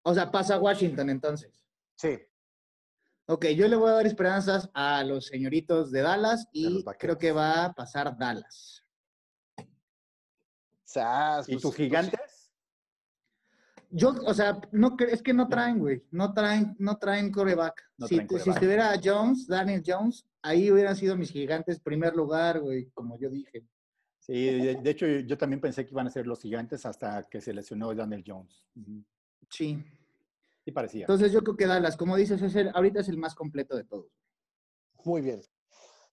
O 0.04 0.14
sea, 0.14 0.32
pasa 0.32 0.60
Washington 0.60 1.10
entonces. 1.10 1.52
Sí. 1.95 2.18
Ok, 3.26 3.48
yo 3.48 3.68
le 3.68 3.76
voy 3.76 3.90
a 3.90 3.94
dar 3.95 4.08
esperanzas 4.08 4.70
a 4.74 5.04
los 5.04 5.26
señoritos 5.26 5.91
de 5.91 6.02
Dallas 6.02 6.48
y 6.54 6.84
creo 6.98 7.18
que 7.18 7.32
va 7.34 7.66
a 7.66 7.74
pasar 7.74 8.18
Dallas. 8.18 8.86
Sas, 10.84 11.49
¿Y 11.49 11.54
pues, 11.54 11.62
tus 11.64 11.76
gigantes? 11.76 12.52
Yo, 13.90 14.14
o 14.26 14.34
sea, 14.34 14.62
no 14.72 14.95
es 14.99 15.22
que 15.22 15.34
no 15.34 15.48
traen, 15.48 15.80
güey. 15.80 16.04
No 16.12 16.34
traen, 16.34 16.76
no 16.80 16.98
traen 16.98 17.32
coreback. 17.32 17.82
No 17.98 18.08
si, 18.08 18.16
traen 18.16 18.28
te- 18.28 18.40
si 18.40 18.49
estuviera 18.49 18.94
Jones, 19.04 19.48
Daniel 19.48 19.84
Jones, 19.86 20.26
ahí 20.41 20.72
hubieran 20.72 20.95
sido 20.95 21.18
mis 21.18 21.32
gigantes 21.32 21.80
primer 21.80 22.16
lugar, 22.16 22.60
güey, 22.62 22.90
como 22.91 23.18
yo 23.20 23.30
dije. 23.30 23.66
Sí, 24.28 24.45
de, 24.60 24.76
de 24.76 24.90
hecho 24.90 25.08
yo, 25.08 25.20
yo 25.22 25.38
también 25.38 25.62
pensé 25.62 25.86
que 25.86 25.91
iban 25.91 26.06
a 26.06 26.10
ser 26.12 26.28
los 26.28 26.41
gigantes 26.41 26.86
hasta 26.86 27.24
que 27.30 27.40
se 27.40 27.54
lesionó 27.54 27.95
Daniel 27.95 28.24
Jones. 28.28 28.66
Sí. 29.49 29.82
Sí 30.66 30.72
parecía. 30.74 31.02
Entonces 31.04 31.32
yo 31.32 31.41
creo 31.41 31.56
que 31.56 31.66
Dallas, 31.66 31.95
como 31.95 32.18
dices, 32.18 32.41
es 32.41 32.54
el, 32.56 32.70
ahorita 32.74 32.99
es 32.99 33.08
el 33.08 33.18
más 33.18 33.34
completo 33.36 33.78
de 33.78 33.86
todos. 33.86 34.12
Muy 35.06 35.22
bien. 35.22 35.41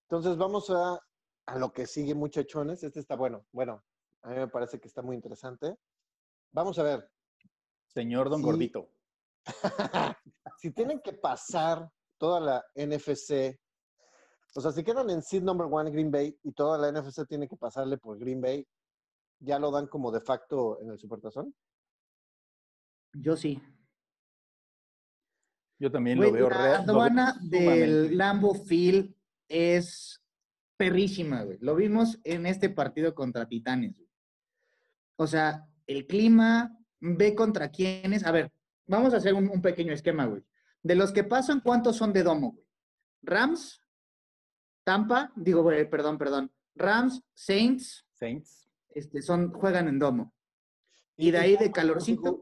Entonces 0.03 0.37
vamos 0.37 0.69
a, 0.69 0.97
a 1.45 1.59
lo 1.59 1.73
que 1.73 1.85
sigue, 1.85 2.15
muchachones. 2.15 2.81
Este 2.83 3.01
está 3.01 3.17
bueno. 3.17 3.45
Bueno, 3.51 3.83
a 4.21 4.29
mí 4.29 4.35
me 4.37 4.47
parece 4.47 4.79
que 4.79 4.87
está 4.87 5.01
muy 5.01 5.15
interesante. 5.17 5.75
Vamos 6.53 6.79
a 6.79 6.83
ver. 6.83 7.11
Señor 7.87 8.29
Don 8.29 8.39
Sí. 8.39 8.45
Gordito. 8.45 8.89
si 10.57 10.71
tienen 10.71 11.01
que 11.01 11.13
pasar 11.13 11.91
toda 12.17 12.39
la 12.39 12.65
NFC, 12.75 13.59
o 14.55 14.61
sea, 14.61 14.71
si 14.71 14.83
quedan 14.83 15.09
en 15.09 15.21
seed 15.21 15.43
number 15.43 15.67
one 15.69 15.91
Green 15.91 16.09
Bay 16.11 16.37
y 16.43 16.51
toda 16.53 16.77
la 16.77 16.91
NFC 16.91 17.27
tiene 17.27 17.47
que 17.47 17.57
pasarle 17.57 17.97
por 17.97 18.17
Green 18.17 18.39
Bay, 18.41 18.65
¿ya 19.39 19.59
lo 19.59 19.69
dan 19.71 19.87
como 19.87 20.11
de 20.11 20.21
facto 20.21 20.79
en 20.81 20.89
el 20.91 20.97
Supertazón? 20.99 21.53
Yo 23.13 23.35
sí. 23.35 23.61
Yo 25.79 25.91
también 25.91 26.17
Güey, 26.17 26.29
lo 26.31 26.35
veo 26.35 26.49
la 26.49 26.55
re- 26.57 26.63
lo 26.63 26.93
veo 26.93 27.01
aduana 27.01 27.37
del 27.41 28.17
Lambo 28.17 28.53
Field 28.55 29.13
es 29.49 30.21
perrísima, 30.77 31.43
güey. 31.43 31.57
Lo 31.59 31.75
vimos 31.75 32.19
en 32.23 32.45
este 32.45 32.69
partido 32.69 33.13
contra 33.13 33.47
Titanes. 33.47 33.95
güey. 33.95 34.09
O 35.17 35.27
sea, 35.27 35.67
el 35.87 36.07
clima, 36.07 36.77
ve 36.99 37.35
contra 37.35 37.69
quiénes. 37.69 38.25
A 38.25 38.31
ver, 38.31 38.51
vamos 38.87 39.13
a 39.13 39.17
hacer 39.17 39.33
un, 39.33 39.49
un 39.49 39.61
pequeño 39.61 39.93
esquema, 39.93 40.25
güey. 40.25 40.43
De 40.81 40.95
los 40.95 41.11
que 41.11 41.23
pasan, 41.23 41.59
¿cuántos 41.61 41.97
son 41.97 42.13
de 42.13 42.23
domo, 42.23 42.51
güey? 42.53 42.65
Rams, 43.21 43.81
Tampa, 44.85 45.33
digo, 45.35 45.61
güey, 45.63 45.89
perdón, 45.89 46.17
perdón. 46.17 46.49
Rams, 46.75 47.21
Saints, 47.33 48.05
Saints. 48.13 48.69
este, 48.91 49.21
son, 49.21 49.51
juegan 49.51 49.89
en 49.89 49.99
domo. 49.99 50.33
Y 51.17 51.31
de 51.31 51.37
ahí 51.39 51.51
de 51.57 51.69
Tampa 51.69 51.81
como 51.81 51.99
si 51.99 52.15
calorcito. 52.17 52.41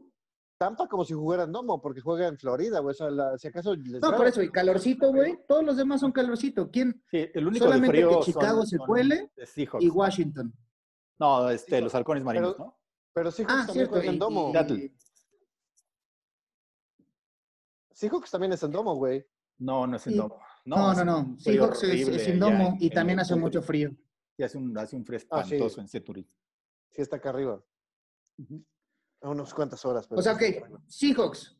Tampa 0.56 0.88
como 0.88 1.04
si 1.04 1.14
jugara 1.14 1.42
en 1.42 1.52
Domo, 1.52 1.80
porque 1.82 2.00
juega 2.00 2.28
en 2.28 2.38
Florida, 2.38 2.78
güey. 2.78 2.92
O 2.92 2.94
sea, 2.94 3.10
la- 3.10 3.36
si 3.36 3.48
acaso 3.48 3.74
les 3.74 4.00
No, 4.00 4.16
por 4.16 4.26
eso, 4.28 4.40
y 4.40 4.50
calorcito, 4.50 5.10
güey. 5.12 5.36
Todos 5.48 5.64
los 5.64 5.76
demás 5.76 6.00
son 6.00 6.12
calorcito. 6.12 6.70
¿Quién? 6.70 7.02
Sí, 7.10 7.28
el 7.34 7.46
único 7.48 7.64
de 7.64 7.72
Solamente 7.72 7.96
frío 7.96 8.08
que 8.08 8.14
son- 8.14 8.22
Chicago 8.24 8.64
se 8.64 8.76
son 8.76 8.86
cuele 8.86 9.32
de 9.36 9.46
Seahawks. 9.46 9.84
Y 9.84 9.88
Washington. 9.90 10.54
No, 11.18 11.50
este, 11.50 11.80
los 11.80 11.92
halcones 11.94 12.22
marinos, 12.22 12.54
Pero- 12.54 12.64
¿no? 12.66 12.78
Pero 13.12 13.30
Seahawks 13.32 13.52
Ah, 13.52 13.66
también 13.66 13.74
cierto. 13.74 13.94
juega 13.94 14.08
en 14.08 14.14
y- 14.14 14.18
Domo. 14.18 14.48
y- 14.48 14.52
Seattle. 14.52 14.94
Seahawks 17.92 18.30
también 18.30 18.52
es 18.52 18.62
en 18.62 18.70
Domo, 18.72 18.94
güey. 18.94 19.26
No, 19.58 19.86
no 19.86 19.96
es 19.96 20.06
en 20.06 20.12
Sí. 20.14 20.18
domo. 20.18 20.40
No, 20.64 20.94
no, 20.94 21.04
no. 21.04 21.36
Seahawks 21.38 21.82
es, 21.84 22.08
es 22.08 22.22
sin 22.24 22.42
allá 22.42 22.52
domo 22.52 22.68
en- 22.70 22.82
y 22.82 22.90
también 22.90 23.20
hace 23.20 23.34
mucho 23.36 23.62
frío. 23.62 23.90
Sí, 24.36 24.42
hace 24.42 24.58
un, 24.58 24.76
hace 24.78 24.96
un 24.96 25.04
frío 25.04 25.20
Ah, 25.30 25.44
sí. 25.44 25.54
espantoso 25.54 25.80
en 25.80 25.88
Century. 25.88 26.28
Sí 26.90 27.02
está 27.02 27.16
acá 27.16 27.30
arriba. 27.30 27.62
A 29.22 29.28
unas 29.30 29.52
cuantas 29.54 29.84
horas. 29.84 30.06
Pero 30.06 30.20
O 30.20 30.22
sea, 30.22 30.32
ok. 30.34 30.42
Seahawks. 30.88 31.56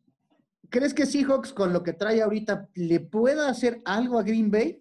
¿Crees 0.70 0.94
que 0.94 1.06
Seahawks 1.06 1.52
con 1.52 1.72
lo 1.72 1.82
que 1.82 1.92
trae 1.92 2.22
ahorita 2.22 2.68
le 2.74 3.00
pueda 3.00 3.48
hacer 3.48 3.80
algo 3.84 4.18
a 4.18 4.22
Green 4.22 4.50
Bay? 4.50 4.80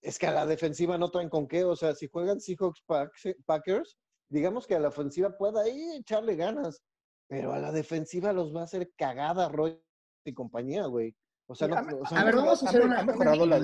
Es 0.00 0.18
que 0.18 0.26
a 0.26 0.32
la 0.32 0.46
defensiva 0.46 0.98
no 0.98 1.10
traen 1.10 1.28
con 1.28 1.46
qué. 1.46 1.64
O 1.64 1.76
sea, 1.76 1.94
si 1.94 2.08
juegan 2.08 2.40
Seahawks 2.40 2.82
Pack- 2.86 3.36
Packers, 3.46 3.96
digamos 4.28 4.66
que 4.66 4.74
a 4.74 4.80
la 4.80 4.88
ofensiva 4.88 5.36
pueda 5.36 5.62
ahí 5.62 5.96
echarle 5.98 6.36
ganas. 6.36 6.82
Pero 7.28 7.52
a 7.52 7.58
la 7.58 7.72
defensiva 7.72 8.32
los 8.32 8.54
va 8.54 8.62
a 8.62 8.64
hacer 8.64 8.92
cagada 8.96 9.48
Roy 9.48 9.80
y 10.24 10.32
compañía, 10.34 10.86
güey. 10.86 11.14
O 11.46 11.54
sea, 11.54 11.68
Sí, 11.68 11.74
no, 11.74 11.78
ha- 11.78 11.94
o 12.02 12.06
sea, 12.06 12.20
A 12.20 12.24
ver, 12.24 12.36
vamos 12.36 12.62
a 12.62 12.66
ha- 12.66 12.68
hacer 12.68 12.82
ha 12.82 12.84
una, 12.86 12.94
una 13.02 13.04
mejorado 13.12 13.46
la-. 13.46 13.60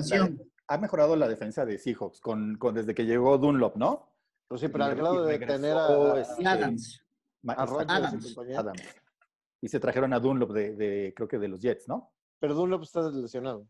Ha 0.67 0.77
mejorado 0.77 1.15
la 1.15 1.27
defensa 1.27 1.65
de 1.65 1.77
Seahawks 1.77 2.21
con, 2.21 2.57
con 2.57 2.73
desde 2.75 2.93
que 2.95 3.05
llegó 3.05 3.37
Dunlop, 3.37 3.75
¿no? 3.75 4.13
Pues 4.47 4.61
sí, 4.61 4.67
pero 4.67 4.83
al 4.85 4.95
grado 4.95 5.25
de 5.25 5.39
tener 5.39 5.75
a, 5.77 5.87
a- 5.87 6.19
este, 6.21 6.47
Adams. 6.47 7.01
Ma- 7.41 7.53
a 7.53 7.65
Rodgers 7.65 7.89
y 7.89 7.93
Adams. 7.93 8.37
Adams. 8.57 8.81
Y 9.61 9.67
se 9.67 9.79
trajeron 9.79 10.13
a 10.13 10.19
Dunlop 10.19 10.51
de, 10.51 10.75
de, 10.75 11.13
creo 11.15 11.27
que 11.27 11.37
de 11.39 11.47
los 11.47 11.59
Jets, 11.61 11.87
¿no? 11.87 12.11
Pero 12.39 12.53
Dunlop 12.55 12.83
está 12.83 13.01
lesionado. 13.09 13.67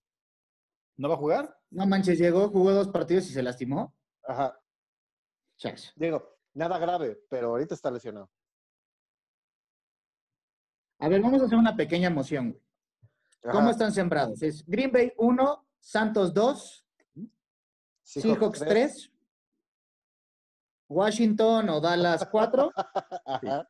¿No 0.98 1.08
va 1.10 1.16
a 1.16 1.18
jugar? 1.18 1.58
No 1.72 1.86
manches, 1.88 2.20
llegó, 2.20 2.50
jugó 2.50 2.72
dos 2.72 2.90
partidos 2.90 3.26
y 3.30 3.34
se 3.34 3.42
lastimó. 3.42 3.94
Ajá. 4.28 4.60
Chas. 5.58 5.94
Digo, 5.96 6.38
nada 6.54 6.78
grave, 6.78 7.20
pero 7.30 7.50
ahorita 7.50 7.74
está 7.76 7.90
lesionado. 7.92 8.30
A 11.00 11.08
ver, 11.08 11.22
vamos 11.22 11.42
a 11.42 11.46
hacer 11.46 11.58
una 11.58 11.76
pequeña 11.76 12.10
moción, 12.10 12.52
güey. 12.52 12.64
¿Cómo 13.42 13.70
están 13.72 13.92
sembrados? 13.92 14.42
Es 14.44 14.66
Green 14.66 14.92
Bay 14.92 15.14
1, 15.18 15.68
Santos 15.80 16.34
2, 16.34 16.86
Seahawks 18.04 18.60
3, 18.60 19.12
Washington 20.90 21.70
o 21.70 21.82
Dallas 21.82 22.28
4, 22.30 22.72
Ajá. 23.26 23.68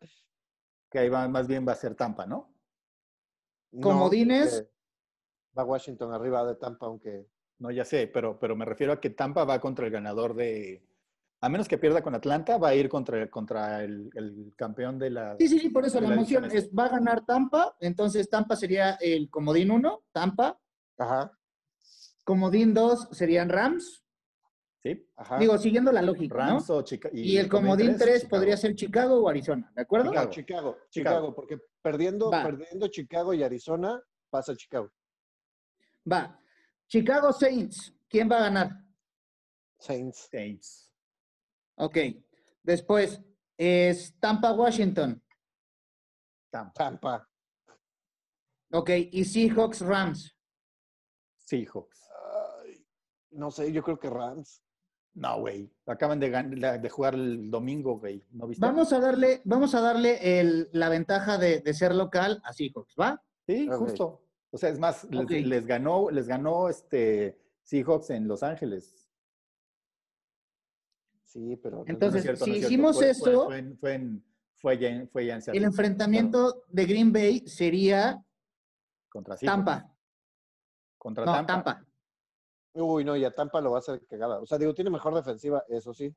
Que 0.90 1.00
ahí 1.00 1.10
va, 1.10 1.28
más 1.30 1.48
bien 1.48 1.66
va 1.66 1.72
a 1.72 1.76
ser 1.76 1.96
Tampa, 1.96 2.26
¿no? 2.26 2.54
No, 3.72 3.82
Comodines. 3.82 4.66
va 5.58 5.64
Washington 5.64 6.14
arriba 6.14 6.46
de 6.46 6.56
Tampa, 6.56 6.88
aunque. 6.88 7.30
No, 7.60 7.72
ya 7.72 7.86
sé, 7.86 8.08
pero, 8.08 8.38
pero 8.40 8.56
me 8.56 8.66
refiero 8.66 8.92
a 8.92 9.00
que 9.00 9.12
Tampa 9.12 9.46
va 9.46 9.62
contra 9.62 9.86
el 9.86 9.92
ganador 9.92 10.34
de. 10.34 10.84
A 11.44 11.50
menos 11.50 11.68
que 11.68 11.80
pierda 11.80 12.04
con 12.04 12.14
Atlanta, 12.14 12.58
va 12.60 12.70
a 12.70 12.76
ir 12.76 12.88
contra, 12.88 13.28
contra 13.30 13.84
el, 13.84 14.12
el 14.14 14.54
campeón 14.56 15.00
de 15.00 15.10
la. 15.10 15.36
Sí, 15.40 15.48
sí, 15.48 15.60
sí, 15.60 15.70
por 15.70 15.84
eso 15.86 16.00
la 16.00 16.10
la 16.10 16.16
moción 16.16 16.44
división 16.44 16.66
es, 16.70 16.78
va 16.78 16.86
a 16.86 16.90
ganar 16.90 17.26
Tampa, 17.26 17.76
entonces 17.80 18.30
Tampa 18.30 18.56
sería 18.56 18.92
el 19.02 19.28
comodín 19.30 19.72
1, 19.72 20.04
Tampa, 20.12 20.60
Ajá, 21.00 21.32
comodín 22.24 22.76
2 22.76 23.10
serían 23.12 23.50
Rams, 23.50 24.06
Sí. 24.84 25.08
ajá. 25.16 25.38
digo, 25.40 25.58
siguiendo 25.58 25.92
la 25.92 26.02
lógica, 26.04 26.36
Rams 26.36 26.70
¿no? 26.70 26.76
o 26.78 26.82
Chicago. 26.84 27.16
Y 27.16 27.38
el 27.38 27.50
comodín 27.50 27.98
3 27.98 28.26
podría 28.26 28.56
ser 28.56 28.76
Chicago 28.76 29.20
o 29.24 29.28
Arizona, 29.30 29.72
¿de 29.76 29.82
acuerdo? 29.82 30.10
Chicago. 30.12 30.30
Chicago, 30.30 30.78
Chicago, 30.90 31.16
Chicago. 31.18 31.36
porque 31.36 31.58
perdiendo, 31.82 32.30
Va. 32.30 32.44
perdiendo 32.44 32.88
Chicago 32.88 33.34
y 33.34 33.42
Arizona, 33.42 34.00
pasa 34.30 34.56
Chicago. 34.56 34.92
Va. 36.12 36.40
Chicago 36.88 37.32
Saints, 37.34 37.96
¿quién 38.08 38.30
va 38.30 38.38
a 38.38 38.42
ganar? 38.42 38.70
Saints. 39.80 40.28
Saints. 40.32 40.91
Ok. 41.82 41.98
Después 42.64 43.22
es 43.58 44.16
Tampa 44.20 44.54
Washington. 44.54 45.22
Tampa. 46.52 46.74
Tampa. 46.74 47.30
Ok. 48.72 48.90
Y 49.12 49.26
Seahawks 49.26 49.82
Rams. 49.82 50.36
Seahawks. 51.38 52.08
Ay, 52.64 52.86
no 53.32 53.52
sé, 53.52 53.72
yo 53.72 53.84
creo 53.84 54.00
que 54.00 54.10
Rams. 54.10 54.64
No, 55.14 55.40
güey. 55.42 55.70
Acaban 55.88 56.20
de, 56.20 56.30
de 56.30 56.90
jugar 56.90 57.16
el 57.16 57.52
domingo, 57.52 58.00
güey. 58.00 58.24
¿No 58.32 58.48
viste? 58.48 58.66
Vamos 58.66 58.94
a 58.94 59.00
darle, 59.00 59.42
vamos 59.44 59.76
a 59.76 59.82
darle 59.82 60.40
el- 60.40 60.70
la 60.72 60.88
ventaja 60.88 61.38
de, 61.38 61.60
de 61.60 61.74
ser 61.74 61.94
local 61.94 62.42
a 62.46 62.54
Seahawks, 62.54 62.96
¿va? 62.98 63.22
Sí, 63.46 63.68
justo. 63.78 64.24
O 64.52 64.58
sea, 64.58 64.70
es 64.70 64.80
más, 64.80 65.04
les, 65.10 65.28
les 65.48 65.66
ganó, 65.66 66.10
les 66.12 66.28
ganó 66.28 66.70
este 66.70 67.38
Seahawks 67.64 68.10
en 68.12 68.28
Los 68.28 68.44
Ángeles. 68.44 69.06
Sí, 71.32 71.56
pero. 71.64 71.78
No, 71.78 71.84
no 71.84 71.84
es 71.86 71.90
Entonces, 71.94 72.26
no 72.40 72.46
si 72.46 72.52
es 72.52 72.58
hicimos 72.66 72.98
Fue- 72.98 73.10
eso- 73.10 73.46
Fue, 73.46 73.58
en- 73.58 73.78
fue, 73.78 73.94
en- 73.94 74.24
fue 74.58 74.78
ya 74.78 74.90
en- 74.90 75.10
fue 75.10 75.26
ya 75.26 75.36
en 75.38 75.42
El 75.56 75.64
enfrentamiento 75.64 76.64
de 76.68 76.86
Green 76.86 77.14
Bay 77.14 77.48
sería 77.48 78.22
contra. 79.10 79.38
Tampa. 79.38 79.90
Contra 80.98 81.26
No, 81.26 81.32
Tampa. 81.34 81.54
Tampa. 81.64 81.86
Uy, 82.74 83.06
no, 83.06 83.16
y 83.16 83.24
a 83.24 83.34
Tampa 83.34 83.62
lo 83.62 83.72
va 83.72 83.78
a 83.78 83.80
hacer 83.80 84.06
cagada. 84.08 84.40
O 84.42 84.46
sea, 84.46 84.58
digo, 84.58 84.74
tiene 84.74 84.90
mejor 84.90 85.16
defensiva, 85.16 85.64
eso 85.70 85.94
sí. 85.94 86.14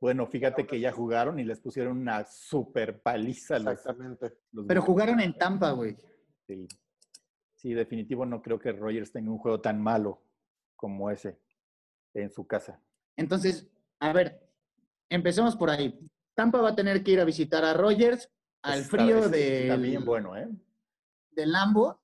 Bueno, 0.00 0.26
fíjate 0.26 0.66
que 0.66 0.80
ya 0.80 0.90
jugaron 0.92 1.38
y 1.38 1.44
les 1.44 1.60
pusieron 1.60 1.98
una 1.98 2.24
super 2.24 3.00
paliza. 3.02 3.56
Exactamente. 3.56 4.32
los 4.52 4.66
Pero 4.66 4.82
jugaron 4.82 5.20
en 5.20 5.36
Tampa, 5.36 5.72
güey. 5.72 5.96
Sí. 6.46 6.66
Sí, 7.56 7.72
definitivo 7.74 8.26
no 8.26 8.42
creo 8.42 8.58
que 8.58 8.72
Rogers 8.72 9.12
tenga 9.12 9.30
un 9.30 9.38
juego 9.38 9.60
tan 9.60 9.80
malo 9.80 10.22
como 10.76 11.10
ese 11.10 11.38
en 12.14 12.30
su 12.30 12.44
casa. 12.46 12.80
Entonces, 13.16 13.68
a 14.00 14.12
ver, 14.12 14.40
empecemos 15.14 15.56
por 15.56 15.70
ahí. 15.70 15.98
Tampa 16.34 16.60
va 16.60 16.70
a 16.70 16.74
tener 16.74 17.02
que 17.02 17.12
ir 17.12 17.20
a 17.20 17.24
visitar 17.24 17.64
a 17.64 17.74
Rogers 17.74 18.28
al 18.62 18.80
Está- 18.80 18.90
frío 18.96 19.28
de, 19.28 19.62
Está 19.64 19.76
bien 19.76 20.04
bueno, 20.04 20.36
¿eh? 20.36 20.48
del 21.30 21.52
Lambo. 21.52 22.00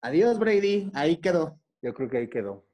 Adiós, 0.00 0.38
Brady. 0.38 0.90
Ahí 0.94 1.16
quedó. 1.18 1.58
Yo 1.82 1.92
creo 1.94 2.08
que 2.08 2.18
ahí 2.18 2.28
quedó. 2.28 2.64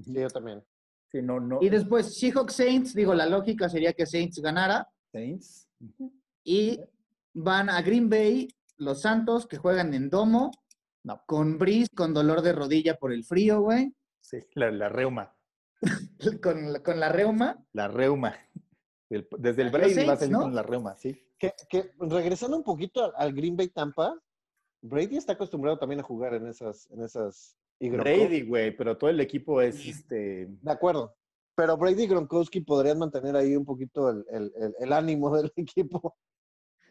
Sí, 0.00 0.12
yo 0.14 0.28
también. 0.28 0.62
Sí, 1.10 1.22
no, 1.22 1.40
no. 1.40 1.58
Y 1.62 1.68
después, 1.68 2.18
Seahawks 2.18 2.54
Saints. 2.54 2.94
Digo, 2.94 3.14
la 3.14 3.26
lógica 3.26 3.68
sería 3.68 3.92
que 3.92 4.06
Saints 4.06 4.38
ganara. 4.40 4.88
Saints. 5.12 5.68
Y 6.44 6.80
van 7.34 7.70
a 7.70 7.80
Green 7.82 8.08
Bay, 8.10 8.48
los 8.76 9.02
Santos, 9.02 9.46
que 9.46 9.56
juegan 9.56 9.94
en 9.94 10.10
domo, 10.10 10.50
No. 11.04 11.22
con 11.26 11.58
Breeze, 11.58 11.88
con 11.94 12.12
dolor 12.14 12.42
de 12.42 12.52
rodilla 12.52 12.96
por 12.96 13.12
el 13.12 13.24
frío, 13.24 13.60
güey. 13.62 13.92
Sí, 14.20 14.38
la, 14.54 14.70
la 14.70 14.88
reuma. 14.88 15.34
Con, 16.42 16.72
la- 16.72 16.82
con 16.82 16.98
la 17.00 17.08
reuma. 17.10 17.64
La 17.72 17.88
reuma. 17.88 18.34
El- 19.10 19.26
desde 19.38 19.62
el 19.62 19.70
Brady 19.70 20.04
va 20.04 20.12
a 20.14 20.16
salir 20.16 20.32
¿no? 20.32 20.40
con 20.42 20.54
la 20.54 20.62
reuma, 20.62 20.94
sí. 20.96 21.16
Que, 21.38 21.54
que 21.68 21.92
regresando 21.98 22.56
un 22.56 22.64
poquito 22.64 23.04
al, 23.04 23.12
al 23.16 23.32
Green 23.32 23.56
Bay 23.56 23.68
Tampa, 23.68 24.14
Brady 24.82 25.16
está 25.16 25.32
acostumbrado 25.34 25.78
también 25.78 26.00
a 26.00 26.04
jugar 26.04 26.34
en 26.34 26.46
esas, 26.46 26.90
en 26.90 27.02
esas 27.02 27.56
y 27.80 27.88
Gronkowski- 27.90 28.00
Brady, 28.02 28.42
güey, 28.42 28.76
pero 28.76 28.98
todo 28.98 29.08
el 29.10 29.20
equipo 29.20 29.62
es 29.62 29.84
este. 29.86 30.46
De 30.50 30.70
acuerdo. 30.70 31.14
Pero 31.54 31.76
Brady 31.76 32.02
y 32.04 32.06
Gronkowski 32.08 32.60
podrían 32.60 32.98
mantener 32.98 33.34
ahí 33.36 33.56
un 33.56 33.64
poquito 33.64 34.10
el, 34.10 34.24
el- 34.30 34.52
el- 34.56 34.74
el 34.78 34.92
ánimo 34.92 35.30
del 35.36 35.52
equipo. 35.56 36.16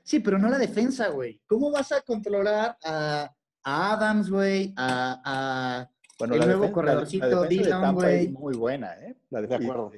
Sí, 0.04 0.20
pero 0.22 0.38
no 0.40 0.48
la 0.50 0.58
defensa, 0.58 1.10
güey. 1.10 1.42
¿Cómo 1.48 1.70
vas 1.72 1.92
a 1.92 2.02
controlar 2.02 2.78
a, 2.84 3.32
a 3.64 3.94
Adams, 3.94 4.30
güey? 4.30 4.74
A, 4.78 5.22
a- 5.26 5.92
Bueno, 6.19 6.34
El 6.34 6.39
la 6.39 6.45
nuevo 6.48 6.64
defen- 6.64 6.68
la- 6.68 6.73
corredorcito 6.73 7.26
la 7.27 7.30
defensa 7.41 7.48
de 7.49 7.64
Dillon, 7.64 7.81
Tampa 7.81 8.11
es 8.11 8.31
güey. 8.31 8.34
muy 8.44 8.56
buena, 8.57 8.94
¿eh? 9.06 9.18
La 9.30 9.41
De 9.41 9.56
acuerdo. 9.56 9.91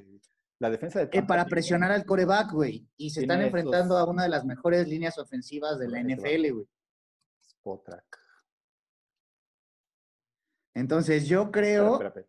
La 0.59 0.69
defensa 0.69 0.99
de 0.99 1.05
eh, 1.05 1.09
Tampa 1.09 1.27
para 1.27 1.45
presionar 1.45 1.91
al 1.93 2.05
coreback, 2.05 2.51
güey? 2.51 2.85
Y 2.97 3.09
se 3.11 3.21
están 3.21 3.41
enfrentando 3.41 3.97
a 3.97 4.05
una 4.09 4.23
de 4.23 4.29
las 4.29 4.43
mejores 4.45 4.87
líneas 4.87 5.17
ofensivas 5.17 5.79
de 5.79 5.87
la. 5.87 6.01
NFL, 6.01 6.51
güey. 6.51 6.67
Spotrac. 7.47 8.19
Entonces, 10.75 11.27
yo 11.27 11.51
creo... 11.51 11.93
espera, 11.93 12.09
espera. 12.09 12.27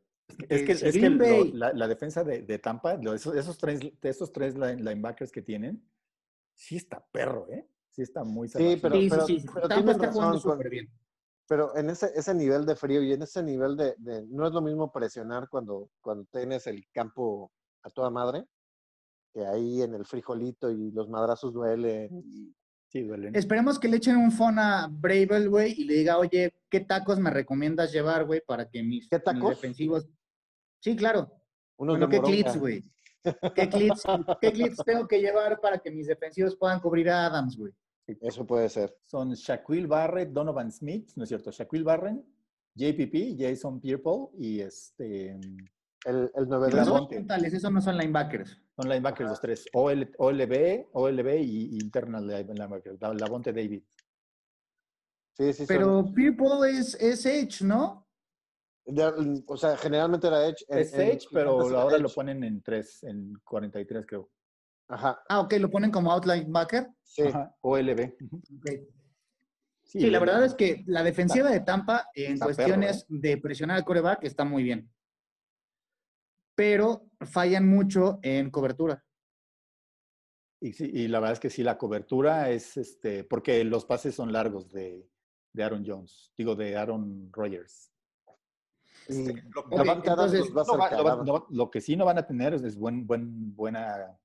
Es 0.48 0.62
que, 0.62 0.72
es 0.72 0.80
que 0.80 0.88
es 1.06 1.12
lo- 1.12 1.18
Bay- 1.18 1.52
la, 1.52 1.72
la 1.72 1.88
defensa 1.88 2.24
de, 2.24 2.42
de 2.42 2.58
Tampa, 2.58 2.94
lo- 2.94 3.14
esos, 3.14 3.34
esos 3.36 3.58
tres, 3.58 3.80
esos 4.02 4.32
tres 4.32 4.54
line- 4.54 4.76
linebackers 4.82 5.30
que 5.32 5.42
tienen, 5.42 5.84
sí 6.54 6.76
está 6.76 7.04
perro, 7.12 7.48
¿eh? 7.50 7.66
Sí 7.90 8.02
está 8.02 8.22
muy 8.24 8.48
Sí, 8.48 8.52
salvaje. 8.52 8.78
pero- 8.80 8.94
sí, 8.94 9.10
sí, 9.26 9.40
sí. 9.40 9.46
pero 9.52 9.68
Tampa 9.68 9.92
está 9.92 10.12
jugando 10.12 10.36
razón 10.36 10.52
súper 10.52 10.70
bien. 10.70 10.88
Pero 11.50 11.76
en 11.76 11.90
ese, 11.90 12.12
ese 12.14 12.32
nivel 12.32 12.64
de 12.64 12.76
frío 12.76 13.02
y 13.02 13.12
en 13.12 13.22
ese 13.22 13.42
nivel 13.42 13.76
de, 13.76 13.96
de- 13.98 14.24
No 14.28 14.46
es 14.46 14.52
lo 14.52 14.60
mismo 14.62 14.92
presionar 14.92 15.48
cuando, 15.48 15.90
cuando 16.00 16.24
tienes 16.30 16.64
el 16.68 16.86
campo 16.92 17.50
a 17.82 17.90
toda 17.90 18.08
madre, 18.08 18.46
que 19.34 19.44
ahí 19.44 19.82
en 19.82 19.94
el 19.94 20.04
frijolito 20.06 20.70
y 20.70 20.92
los 20.92 21.08
madrazos 21.08 21.52
duelen. 21.52 22.22
y- 22.24 22.54
Sí, 22.86 23.02
duelen. 23.02 23.34
Esperemos 23.34 23.80
que 23.80 23.88
le 23.88 23.96
echen 23.96 24.16
un 24.16 24.30
phone 24.30 24.60
a 24.60 24.86
Bravel, 24.88 25.48
güey, 25.48 25.74
y 25.76 25.84
le 25.86 25.94
diga, 25.94 26.18
oye, 26.18 26.54
¿qué 26.68 26.80
tacos 26.80 27.18
me 27.18 27.30
recomiendas 27.30 27.90
llevar, 27.92 28.26
güey, 28.26 28.42
para 28.46 28.68
que 28.68 28.82
mis, 28.84 29.08
¿Qué 29.08 29.16
mis 29.16 29.24
tacos? 29.24 29.50
defensivos... 29.50 30.08
Sí, 30.80 30.94
claro. 30.96 31.32
Unos 31.78 31.98
Bueno, 31.98 32.08
¿qué 32.08 32.20
clips, 32.20 32.58
güey? 32.60 32.84
¿Qué 33.56 33.68
clips, 33.68 34.02
¿Qué 34.40 34.52
clips 34.52 34.76
tengo 34.84 35.06
que 35.08 35.20
llevar 35.20 35.60
para 35.60 35.78
que 35.78 35.90
mis 35.90 36.06
defensivos 36.06 36.56
puedan 36.56 36.78
cubrir 36.80 37.10
a 37.10 37.26
Adams, 37.26 37.56
güey? 37.56 37.72
Eso 38.20 38.46
puede 38.46 38.68
ser. 38.68 38.96
Son 39.04 39.32
Shaquille 39.32 39.86
Barrett, 39.86 40.30
Donovan 40.30 40.70
Smith, 40.72 41.10
¿no 41.16 41.24
es 41.24 41.28
cierto? 41.28 41.50
Shaquille 41.50 41.84
Barrett, 41.84 42.16
JPP, 42.74 43.36
Jason 43.38 43.80
Pierre-Paul 43.80 44.30
y 44.38 44.60
este... 44.60 45.38
El, 46.06 46.30
el 46.34 46.48
9 46.48 46.68
Y 46.68 46.74
de 46.74 46.80
Esos 46.80 46.86
son 46.96 47.08
frontales, 47.10 47.52
esos 47.52 47.70
no 47.72 47.80
son 47.82 47.98
linebackers. 47.98 48.58
Son 48.74 48.88
linebackers 48.88 49.28
los 49.28 49.40
tres. 49.40 49.66
OL, 49.74 50.10
OLB, 50.16 50.86
OLB 50.92 51.28
y, 51.42 51.74
y 51.76 51.78
internal 51.78 52.26
linebacker. 52.26 52.96
La- 53.00 53.12
Lavonte 53.12 53.52
David. 53.52 53.82
Sí, 55.36 55.52
sí, 55.52 55.66
son- 55.66 55.66
Pero 55.66 56.12
People 56.14 56.70
es, 56.70 56.94
es 56.94 57.26
Edge, 57.26 57.62
¿no? 57.64 58.06
de- 58.86 59.42
o 59.46 59.56
sea, 59.58 59.76
generalmente 59.76 60.26
era 60.26 60.46
Edge. 60.46 60.64
en- 60.68 60.78
Es 60.78 60.94
en- 60.94 61.00
Edge, 61.02 61.26
pero 61.32 61.60
ahora 61.78 61.98
lo 61.98 62.08
ponen 62.08 62.42
en 62.44 62.62
3, 62.62 63.02
en 63.04 63.34
43 63.44 64.06
creo. 64.06 64.30
Ajá, 64.90 65.22
Ah, 65.28 65.40
ok, 65.40 65.54
lo 65.60 65.70
ponen 65.70 65.92
como 65.92 66.10
out 66.10 66.26
linebacker. 66.26 66.88
sí. 67.04 67.22
Ajá, 67.22 67.54
OLB. 67.60 68.16
Ujú. 68.20 68.42
Ok. 68.58 68.70
Sí, 69.84 70.10
la 70.10 70.18
verdad 70.18 70.44
es 70.44 70.54
que 70.54 70.84
la 70.86 71.02
defensiva 71.02 71.50
de 71.50 71.60
Tampa 71.60 72.08
en 72.14 72.38
perro, 72.38 72.46
cuestiones 72.46 73.06
de 73.08 73.38
presionar 73.38 73.76
al 73.76 73.84
coreback 73.84 74.24
está 74.24 74.44
muy 74.44 74.62
bien. 74.62 74.92
Pero 76.54 77.06
fallan 77.20 77.68
mucho 77.68 78.18
en 78.22 78.50
cobertura. 78.50 79.04
Y, 80.60 80.72
sí, 80.72 80.90
y 80.92 81.08
la 81.08 81.20
verdad 81.20 81.34
es 81.34 81.40
que 81.40 81.50
sí, 81.50 81.62
la 81.62 81.78
cobertura 81.78 82.50
es, 82.50 82.76
este, 82.76 83.24
porque 83.24 83.64
los 83.64 83.84
pases 83.84 84.14
son 84.14 84.32
largos 84.32 84.70
de, 84.70 85.08
de 85.52 85.62
Aaron 85.64 85.84
Jones, 85.86 86.32
digo, 86.36 86.54
de 86.54 86.76
Aaron 86.76 87.30
Rodgers. 87.32 87.92
Entonces, 89.08 89.42
lo 91.50 91.70
que 91.70 91.80
sí 91.80 91.96
no 91.96 92.04
van 92.04 92.18
a 92.18 92.26
tener 92.26 92.54
es, 92.54 92.62
es 92.62 92.76
buen, 92.76 93.06
buen, 93.06 93.54
buena, 93.56 94.19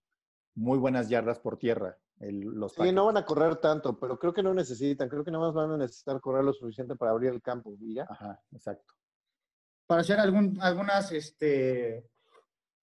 muy 0.56 0.77
buenas 0.80 1.10
yardas 1.10 1.40
por 1.40 1.57
tierra. 1.57 1.98
el- 2.22 2.40
los 2.40 2.72
Sí, 2.73 2.94
no 2.94 3.06
van 3.07 3.18
a 3.18 3.26
correr 3.26 3.57
tanto, 3.57 3.99
pero 3.99 4.18
creo 4.18 4.34
que 4.34 4.41
no 4.41 4.53
necesitan. 4.53 5.10
Creo 5.10 5.22
que 5.26 5.32
nada 5.32 5.48
más 5.48 5.53
van 5.53 5.72
a 5.72 5.77
necesitar 5.77 6.22
correr 6.22 6.45
lo 6.45 6.53
suficiente 6.53 6.95
para 6.95 7.11
abrir 7.11 7.30
el 7.32 7.41
campo. 7.41 7.76
Y 7.82 7.95
ya. 7.95 8.07
Ajá, 8.10 8.41
exacto. 8.53 8.94
Para 9.86 9.99
hacer 9.99 10.18
algún, 10.19 10.57
algunas, 10.61 11.11
este, 11.11 12.10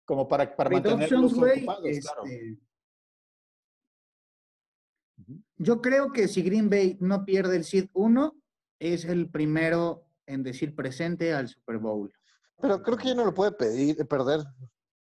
Como 0.05 0.29
para, 0.29 0.55
para 0.55 0.71
mantenerlos 0.71 1.35
güey, 1.35 1.59
ocupados, 1.59 1.83
claro. 2.01 2.23
este, 2.25 2.59
Ujú. 5.19 5.43
Yo 5.57 5.81
creo 5.83 6.13
que 6.13 6.29
si 6.29 6.43
Green 6.43 6.71
Bay 6.71 6.97
no 7.01 7.25
pierde 7.25 7.57
el 7.57 7.65
Seed 7.65 7.89
1, 7.95 8.33
es 8.79 9.05
el 9.05 9.29
primero 9.31 10.07
en 10.27 10.43
decir 10.45 10.75
presente 10.77 11.33
al 11.35 11.49
Super 11.49 11.79
Bowl. 11.79 12.13
Pero 12.61 12.81
creo 12.83 12.97
que 12.97 13.09
ya 13.09 13.15
no 13.17 13.25
lo 13.25 13.35
puede 13.35 13.53
pedir, 13.53 14.01
eh, 14.01 14.05
perder. 14.05 14.41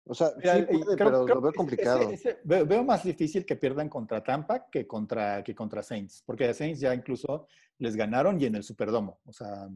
O 0.06 0.14
sea, 0.14 0.32
Mira, 0.36 0.56
sí 0.56 0.62
puede, 0.64 0.84
creo- 0.84 0.96
pero 0.96 1.24
creo 1.24 1.34
lo 1.36 1.40
veo 1.40 1.52
complicado. 1.54 2.00
ese- 2.10 2.14
ese- 2.14 2.40
veo, 2.44 2.66
veo 2.66 2.84
más 2.84 3.02
difícil 3.04 3.46
que 3.46 3.56
pierdan 3.56 3.88
contra 3.88 4.22
Tampa 4.22 4.68
que 4.70 4.86
contra, 4.86 5.42
que 5.42 5.54
contra 5.54 5.82
Saints, 5.82 6.22
porque 6.26 6.46
a 6.48 6.52
Saints 6.54 6.80
ya 6.80 6.94
incluso 6.94 7.46
les 7.78 7.96
ganaron 7.96 8.38
y 8.40 8.44
en 8.44 8.54
el 8.56 8.62
Superdomo. 8.62 9.20
O 9.24 9.32
sea, 9.32 9.68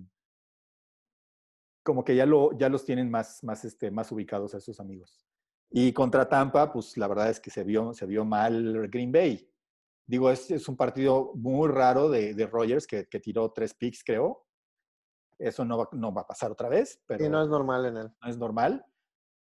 como 1.82 2.04
que 2.04 2.14
ya, 2.14 2.26
lo, 2.26 2.56
ya 2.58 2.68
los 2.68 2.84
tienen 2.84 3.10
más, 3.10 3.42
más, 3.42 3.64
este, 3.64 3.90
más 3.90 4.12
ubicados 4.12 4.54
a 4.54 4.60
sus 4.60 4.78
amigos. 4.80 5.24
Y 5.70 5.92
contra 5.92 6.28
Tampa, 6.28 6.70
pues 6.72 6.96
la 6.98 7.08
verdad 7.08 7.30
es 7.30 7.40
que 7.40 7.50
se 7.50 7.64
vio, 7.64 7.92
se 7.94 8.04
vio 8.06 8.24
mal 8.24 8.88
Green 8.88 9.10
Bay. 9.12 9.50
Digo, 10.06 10.30
es, 10.30 10.50
es 10.50 10.68
un 10.68 10.76
partido 10.76 11.32
muy 11.34 11.68
raro 11.68 12.08
de, 12.10 12.34
de 12.34 12.46
Rogers 12.46 12.86
que, 12.86 13.06
que 13.08 13.20
tiró 13.20 13.50
tres 13.52 13.74
picks, 13.74 14.02
creo. 14.04 14.46
Eso 15.38 15.64
no 15.64 15.78
va, 15.78 15.88
no 15.92 16.12
va 16.12 16.22
a 16.22 16.26
pasar 16.26 16.50
otra 16.50 16.68
vez, 16.68 17.00
pero 17.06 17.24
Y 17.24 17.28
no 17.28 17.42
es 17.42 17.48
normal 17.48 17.86
en 17.86 17.96
él. 17.98 18.10
no 18.20 18.28
es 18.28 18.36
normal. 18.38 18.84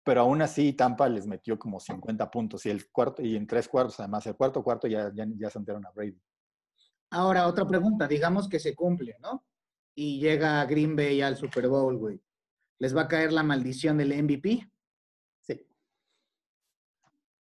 Pero 0.04 0.22
aún 0.22 0.42
así, 0.42 0.74
Tampa 0.74 1.08
les 1.08 1.28
metió 1.28 1.60
como 1.60 1.80
50 1.80 2.30
puntos. 2.32 2.66
Y 2.66 2.70
el 2.72 2.90
cuarto, 2.90 3.22
y 3.22 3.36
en 3.36 3.46
tres 3.46 3.68
cuartos, 3.68 4.00
además, 4.00 4.26
el 4.26 4.36
cuarto 4.36 4.64
cuarto 4.64 4.88
ya, 4.88 5.12
ya, 5.14 5.26
ya 5.38 5.50
sentaron 5.50 5.86
a 5.86 5.92
Brady. 5.92 6.20
Ahora, 7.12 7.48
otra 7.48 7.68
pregunta. 7.68 8.08
Digamos 8.08 8.50
que 8.50 8.60
se 8.60 8.74
cumple, 8.76 9.18
¿no? 9.20 9.46
Y 9.94 10.20
llega 10.20 10.66
Green 10.66 10.96
Bay 10.96 11.22
al 11.22 11.36
Super 11.38 11.68
Bowl, 11.68 11.98
güey. 11.98 12.20
¿Les 12.80 12.96
va 12.96 13.02
a 13.02 13.08
caer 13.08 13.32
la 13.32 13.44
maldición 13.44 13.98
del 13.98 14.14
MVP? 14.24 14.68
Sí. 15.42 15.68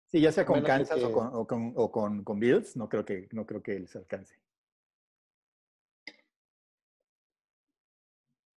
Sí, 0.08 0.22
ya 0.22 0.32
sea 0.32 0.46
con 0.46 0.56
Bueno, 0.56 0.68
Kansas 0.68 1.00
que- 1.00 1.06
o, 1.06 1.12
con, 1.14 1.28
o, 1.34 1.48
con, 1.48 1.74
o 1.76 1.92
con- 1.92 2.24
con 2.24 2.40
Bills, 2.40 2.76
no 2.76 2.88
creo 2.90 3.04
que, 3.06 3.28
no 3.32 3.48
creo 3.48 3.64
que 3.64 3.80
les 3.80 3.96
alcance. 3.96 4.36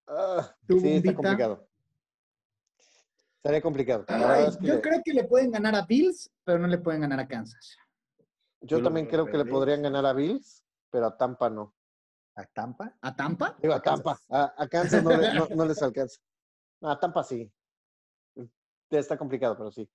Ah, 0.07 0.55
¿Tú, 0.67 0.81
sí, 0.81 0.89
está 0.97 1.15
complicado. 1.15 1.69
Estaría 3.45 3.61
complicado. 3.61 4.07
La 4.09 4.17
verdad 4.17 4.37
Ay, 4.39 4.47
es 4.49 4.57
que 4.57 4.67
yo 4.69 4.81
creo 4.81 5.03
que 5.05 5.13
le 5.13 5.25
pueden 5.25 5.51
ganar 5.51 5.75
a 5.75 5.83
Bills, 5.85 6.33
pero 6.45 6.59
no 6.59 6.67
le 6.67 6.79
pueden 6.79 7.03
ganar 7.03 7.21
a 7.21 7.29
Kansas. 7.29 7.77
yo 8.63 8.83
también 8.83 9.07
creo 9.07 9.27
que 9.27 9.37
le 9.37 9.45
podrían 9.45 9.83
ganar 9.83 10.07
a 10.07 10.15
Bills, 10.15 10.65
pero 10.91 11.09
a 11.09 11.17
Tampa 11.19 11.51
no. 11.51 11.75
¿A 12.37 12.47
Tampa? 12.47 12.97
¿A 13.03 13.15
Tampa? 13.15 13.55
Digo, 13.61 13.75
a 13.75 13.77
A 13.77 13.83
Kansas. 13.83 14.27
Tampa. 14.27 14.55
A, 14.59 14.63
a 14.63 14.67
Kansas 14.69 15.05
no, 15.05 15.11
le- 15.15 15.35
no- 15.35 15.47
no 15.57 15.67
les 15.67 15.83
alcanza. 15.83 16.19
No, 16.81 16.91
a 16.91 16.99
Tampa 16.99 17.23
sí. 17.23 17.53
Está 18.91 19.19
complicado, 19.19 19.59
pero 19.59 19.71
sí. 19.71 19.87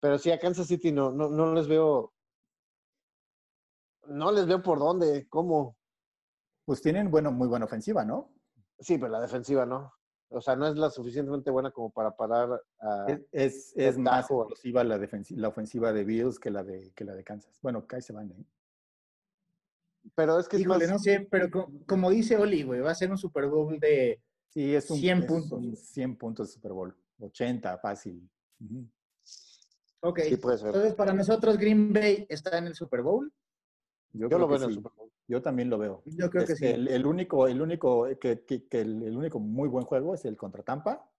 Pero 0.00 0.16
sí, 0.16 0.30
a 0.30 0.38
Kansas 0.38 0.68
City 0.68 0.92
no, 0.92 1.10
no, 1.10 1.28
no 1.28 1.52
les 1.52 1.66
veo. 1.66 2.14
No 4.06 4.30
les 4.30 4.46
veo 4.46 4.62
por 4.62 4.78
dónde, 4.78 5.26
cómo. 5.28 5.76
Pues 6.64 6.80
tienen 6.80 7.10
bueno, 7.10 7.32
muy 7.32 7.48
buena 7.48 7.64
ofensiva, 7.64 8.04
¿no? 8.04 8.32
Sí, 8.78 8.98
pero 8.98 9.10
la 9.10 9.20
defensiva 9.20 9.66
no. 9.66 9.92
O 10.28 10.40
sea, 10.40 10.56
no 10.56 10.66
es 10.66 10.76
la 10.76 10.90
suficientemente 10.90 11.50
buena 11.50 11.70
como 11.70 11.90
para 11.90 12.16
parar 12.16 12.60
a. 12.80 13.06
Es, 13.08 13.20
es, 13.32 13.72
es 13.76 13.98
más 13.98 14.28
explosiva 14.30 14.82
la, 14.84 14.98
defensi- 14.98 15.36
la 15.36 15.48
ofensiva 15.48 15.92
de 15.92 16.04
Bills 16.04 16.38
que 16.40 16.50
la 16.50 16.64
de, 16.64 16.92
que 16.94 17.04
la 17.04 17.14
de 17.14 17.22
Kansas. 17.24 17.58
Bueno, 17.62 17.86
ahí 17.90 18.02
se 18.02 18.12
van, 18.12 18.30
¿eh? 18.32 18.44
Pero 20.14 20.38
es 20.38 20.48
que 20.48 20.56
es 20.56 20.62
Híjole, 20.62 20.84
más. 20.86 20.92
no 20.92 20.98
sé, 20.98 21.26
pero 21.30 21.50
co- 21.50 21.70
como 21.86 22.10
dice 22.10 22.36
Oli, 22.36 22.62
güey, 22.62 22.80
va 22.80 22.90
a 22.92 22.94
ser 22.94 23.10
un 23.10 23.18
Super 23.18 23.46
Bowl 23.48 23.78
de... 23.80 24.22
Sí, 24.48 24.74
es 24.74 24.88
un 24.90 24.98
100 24.98 25.18
es 25.18 25.26
puntos. 25.26 25.52
un 25.60 25.76
100 25.76 26.16
puntos 26.16 26.48
de 26.48 26.52
Super 26.54 26.72
Bowl. 26.72 26.96
80, 27.20 27.78
fácil. 27.78 28.28
Ujú. 28.60 28.86
Ok. 30.00 30.20
Sí, 30.28 30.36
puede 30.36 30.58
ser. 30.58 30.68
Entonces, 30.68 30.94
para 30.94 31.12
nosotros, 31.12 31.56
Green 31.58 31.92
Bay 31.92 32.26
está 32.28 32.56
en 32.58 32.66
el 32.68 32.74
Super 32.74 33.02
Bowl. 33.02 33.32
Yo, 34.18 34.38
lo 34.38 34.46
veo 34.48 34.56
en 34.58 34.62
el. 34.64 34.74
Super 34.74 34.92
Bowl. 34.96 35.10
Yo 35.28 35.42
también 35.42 35.68
lo 35.70 35.78
veo. 35.78 36.02
Yo 36.06 36.30
creo 36.30 36.46
que 36.46 36.56
sí. 36.56 36.66
El, 36.66 36.88
el 36.88 37.04
único, 37.06 37.48
el 37.48 37.60
único, 37.60 38.06
que, 38.20 38.44
que- 38.44 38.66
que 38.68 38.80
el, 38.80 39.02
el 39.02 39.16
único 39.16 39.38
muy 39.40 39.68
buen 39.68 39.84
juego 39.84 40.14
es 40.14 40.24
el 40.24 40.36
contra 40.36 40.62
Tampa. 40.62 41.10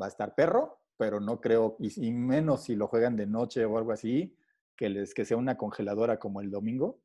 Va 0.00 0.06
a 0.06 0.08
estar 0.08 0.34
perro, 0.34 0.80
pero 0.96 1.20
no 1.20 1.40
creo, 1.40 1.76
y, 1.78 2.06
y 2.08 2.12
menos 2.12 2.64
si 2.64 2.74
lo 2.76 2.86
juegan 2.88 3.16
de 3.16 3.26
noche 3.26 3.64
o 3.64 3.78
algo 3.78 3.92
así, 3.92 4.36
que 4.76 4.88
les 4.90 5.14
que 5.14 5.24
sea 5.24 5.36
una 5.36 5.56
congeladora 5.56 6.18
como 6.18 6.40
el 6.40 6.50
domingo. 6.50 7.00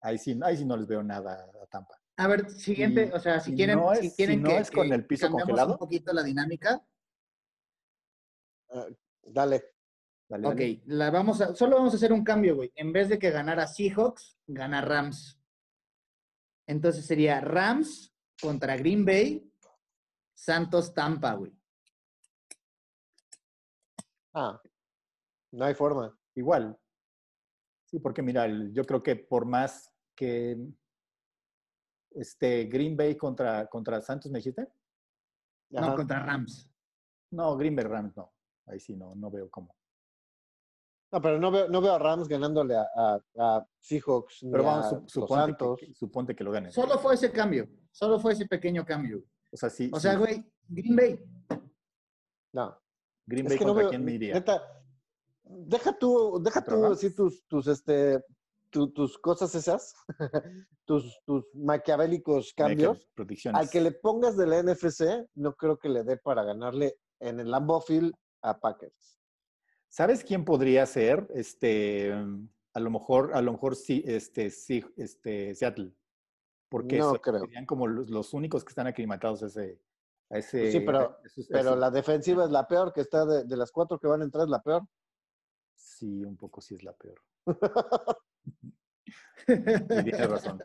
Ahí 0.00 0.18
sí, 0.18 0.38
ahí 0.42 0.56
sí 0.56 0.64
no 0.64 0.76
les 0.76 0.86
veo 0.86 1.02
nada 1.02 1.50
a 1.62 1.66
Tampa. 1.66 1.94
A 2.16 2.26
ver, 2.26 2.50
siguiente, 2.50 3.08
Y- 3.12 3.16
o 3.16 3.20
sea, 3.20 3.40
si 3.40 3.54
quieren, 3.54 3.78
no 3.78 3.94
si 3.94 4.06
es- 4.08 4.16
quieren 4.16 4.36
si 4.36 4.42
no 4.42 4.48
que, 4.50 4.58
es 4.58 4.70
con 4.70 4.88
que 4.88 4.94
el 4.94 5.06
piso 5.06 5.26
cambiamos 5.26 5.46
congelado. 5.46 5.72
un 5.72 5.78
poquito 5.78 6.12
la 6.12 6.22
dinámica. 6.22 6.84
Ah, 8.70 8.86
dale. 9.22 9.62
Dale, 10.28 10.46
Ok, 10.46 10.54
dale. 10.54 10.82
la 10.86 11.10
vamos 11.10 11.40
a, 11.40 11.54
solo 11.54 11.76
vamos 11.76 11.92
a 11.94 11.96
hacer 11.96 12.12
un 12.12 12.22
cambio, 12.24 12.56
güey. 12.56 12.70
En 12.74 12.92
vez 12.92 13.08
de 13.08 13.18
que 13.18 13.30
ganara 13.30 13.66
Seahawks, 13.66 14.36
gana 14.46 14.80
Rams. 14.82 15.40
Entonces 16.66 17.06
sería 17.06 17.40
Rams 17.40 18.14
contra 18.40 18.76
Green 18.76 19.04
Bay, 19.06 19.50
Santos 20.34 20.92
Tampa, 20.92 21.32
güey. 21.34 21.52
Ah, 24.34 24.60
no 25.52 25.64
hay 25.64 25.74
forma. 25.74 26.16
Igual. 26.34 26.78
Sí, 27.86 27.98
porque 27.98 28.20
mira, 28.22 28.46
yo 28.72 28.84
creo 28.84 29.02
que 29.02 29.16
por 29.16 29.46
más 29.46 29.90
que 30.14 30.58
este 32.10 32.64
Green 32.64 32.96
Bay 32.96 33.16
contra, 33.16 33.66
contra 33.66 34.00
Santos, 34.02 34.30
¿me 34.30 34.40
dijiste? 34.40 34.68
No, 35.70 35.80
Ajá. 35.80 35.94
contra 35.96 36.20
Rams. 36.20 36.70
No, 37.30 37.56
Green 37.56 37.74
Bay 37.74 37.86
Rams 37.86 38.14
no. 38.16 38.32
Ahí 38.66 38.78
sí 38.78 38.94
no, 38.94 39.14
no 39.14 39.30
veo 39.30 39.50
cómo. 39.50 39.74
No, 41.10 41.22
pero 41.22 41.38
no 41.38 41.50
veo, 41.50 41.68
no 41.68 41.80
veo 41.80 41.94
a 41.94 41.98
Rams 41.98 42.28
ganándole 42.28 42.76
a, 42.76 42.86
a, 42.94 43.18
a 43.38 43.66
Seahawks 43.80 44.42
ni 44.42 44.50
Pero 44.52 44.64
vamos, 44.64 44.86
a 44.92 45.02
suponte, 45.08 45.34
Santos. 45.52 45.80
que, 45.80 45.86
que- 45.86 45.94
suponte 45.94 46.36
que 46.36 46.44
lo 46.44 46.50
ganen. 46.52 46.70
Solo 46.70 46.98
fue 46.98 47.14
ese 47.14 47.32
cambio. 47.32 47.66
Solo 47.92 48.20
fue 48.20 48.34
ese 48.34 48.46
pequeño 48.46 48.84
cambio. 48.84 49.22
O 49.50 49.56
sea, 49.56 49.70
sí. 49.70 49.90
O 49.92 49.98
sea, 49.98 50.12
sí. 50.12 50.18
güey, 50.18 50.52
Green 50.68 50.96
Bay. 50.96 51.24
No, 52.52 52.78
Green 53.26 53.46
es 53.46 53.52
Bay 53.52 53.58
que 53.58 53.64
no 53.64 53.70
contra 53.70 53.82
veo. 53.84 53.90
quién 53.90 54.04
me 54.04 54.12
iría. 54.12 54.34
Neta, 54.34 54.62
deja 55.44 55.98
tú, 55.98 56.40
deja 56.42 56.62
¿Contra 56.64 56.88
tú 56.88 56.92
así 56.92 57.14
tus, 57.14 57.46
tus, 57.46 57.66
este, 57.68 58.22
tu- 58.70 58.92
tus 58.92 59.18
cosas 59.18 59.54
esas, 59.54 59.94
tus, 60.84 61.20
tus 61.24 61.44
maquiavélicos 61.54 62.52
cambios. 62.54 63.08
Al 63.54 63.70
que 63.70 63.80
le 63.80 63.92
pongas 63.92 64.36
de 64.36 64.46
la 64.46 64.62
NFC, 64.62 65.26
no 65.36 65.54
creo 65.54 65.78
que 65.78 65.88
le 65.88 66.04
dé 66.04 66.16
para 66.18 66.44
ganarle 66.44 66.96
en 67.20 67.40
el 67.40 67.50
Lambeau 67.50 67.80
Field 67.80 68.12
a 68.42 68.58
Packers. 68.58 69.17
¿Sabes 69.88 70.22
quién 70.24 70.44
podría 70.44 70.84
ser? 70.86 71.26
Este, 71.34 72.12
a 72.12 72.80
lo 72.80 72.90
mejor, 72.90 73.34
a 73.34 73.42
lo 73.42 73.52
mejor 73.52 73.74
sí, 73.76 74.02
este, 74.06 74.50
sí, 74.50 74.84
este, 74.96 75.54
Seattle. 75.54 75.92
Porque 76.68 76.98
No 76.98 77.14
creo. 77.14 77.40
serían 77.40 77.64
como 77.66 77.86
los, 77.86 78.10
los 78.10 78.34
únicos 78.34 78.64
que 78.64 78.70
están 78.70 78.86
aclimatados 78.86 79.42
a 79.42 79.46
ese, 79.46 79.80
a 80.30 80.38
ese. 80.38 80.60
Pues 80.60 80.72
sí, 80.72 80.80
pero- 80.80 80.98
a 81.00 81.20
esos- 81.24 81.46
a 81.46 81.52
Pero 81.52 81.70
ese- 81.70 81.78
la 81.80 81.90
defensiva 81.90 82.44
es 82.44 82.50
la 82.50 82.68
peor, 82.68 82.92
que 82.92 83.00
está 83.00 83.24
de, 83.24 83.44
de 83.44 83.56
las 83.56 83.72
cuatro 83.72 83.98
que 83.98 84.06
van 84.06 84.20
a 84.20 84.24
entrar, 84.24 84.44
es 84.44 84.50
la 84.50 84.62
peor. 84.62 84.82
Sí, 85.74 86.22
un 86.24 86.36
poco 86.36 86.60
sí 86.60 86.74
es 86.74 86.82
la 86.82 86.92
peor. 86.92 87.20
Y 89.48 90.04
tienes 90.04 90.28
razón. 90.28 90.62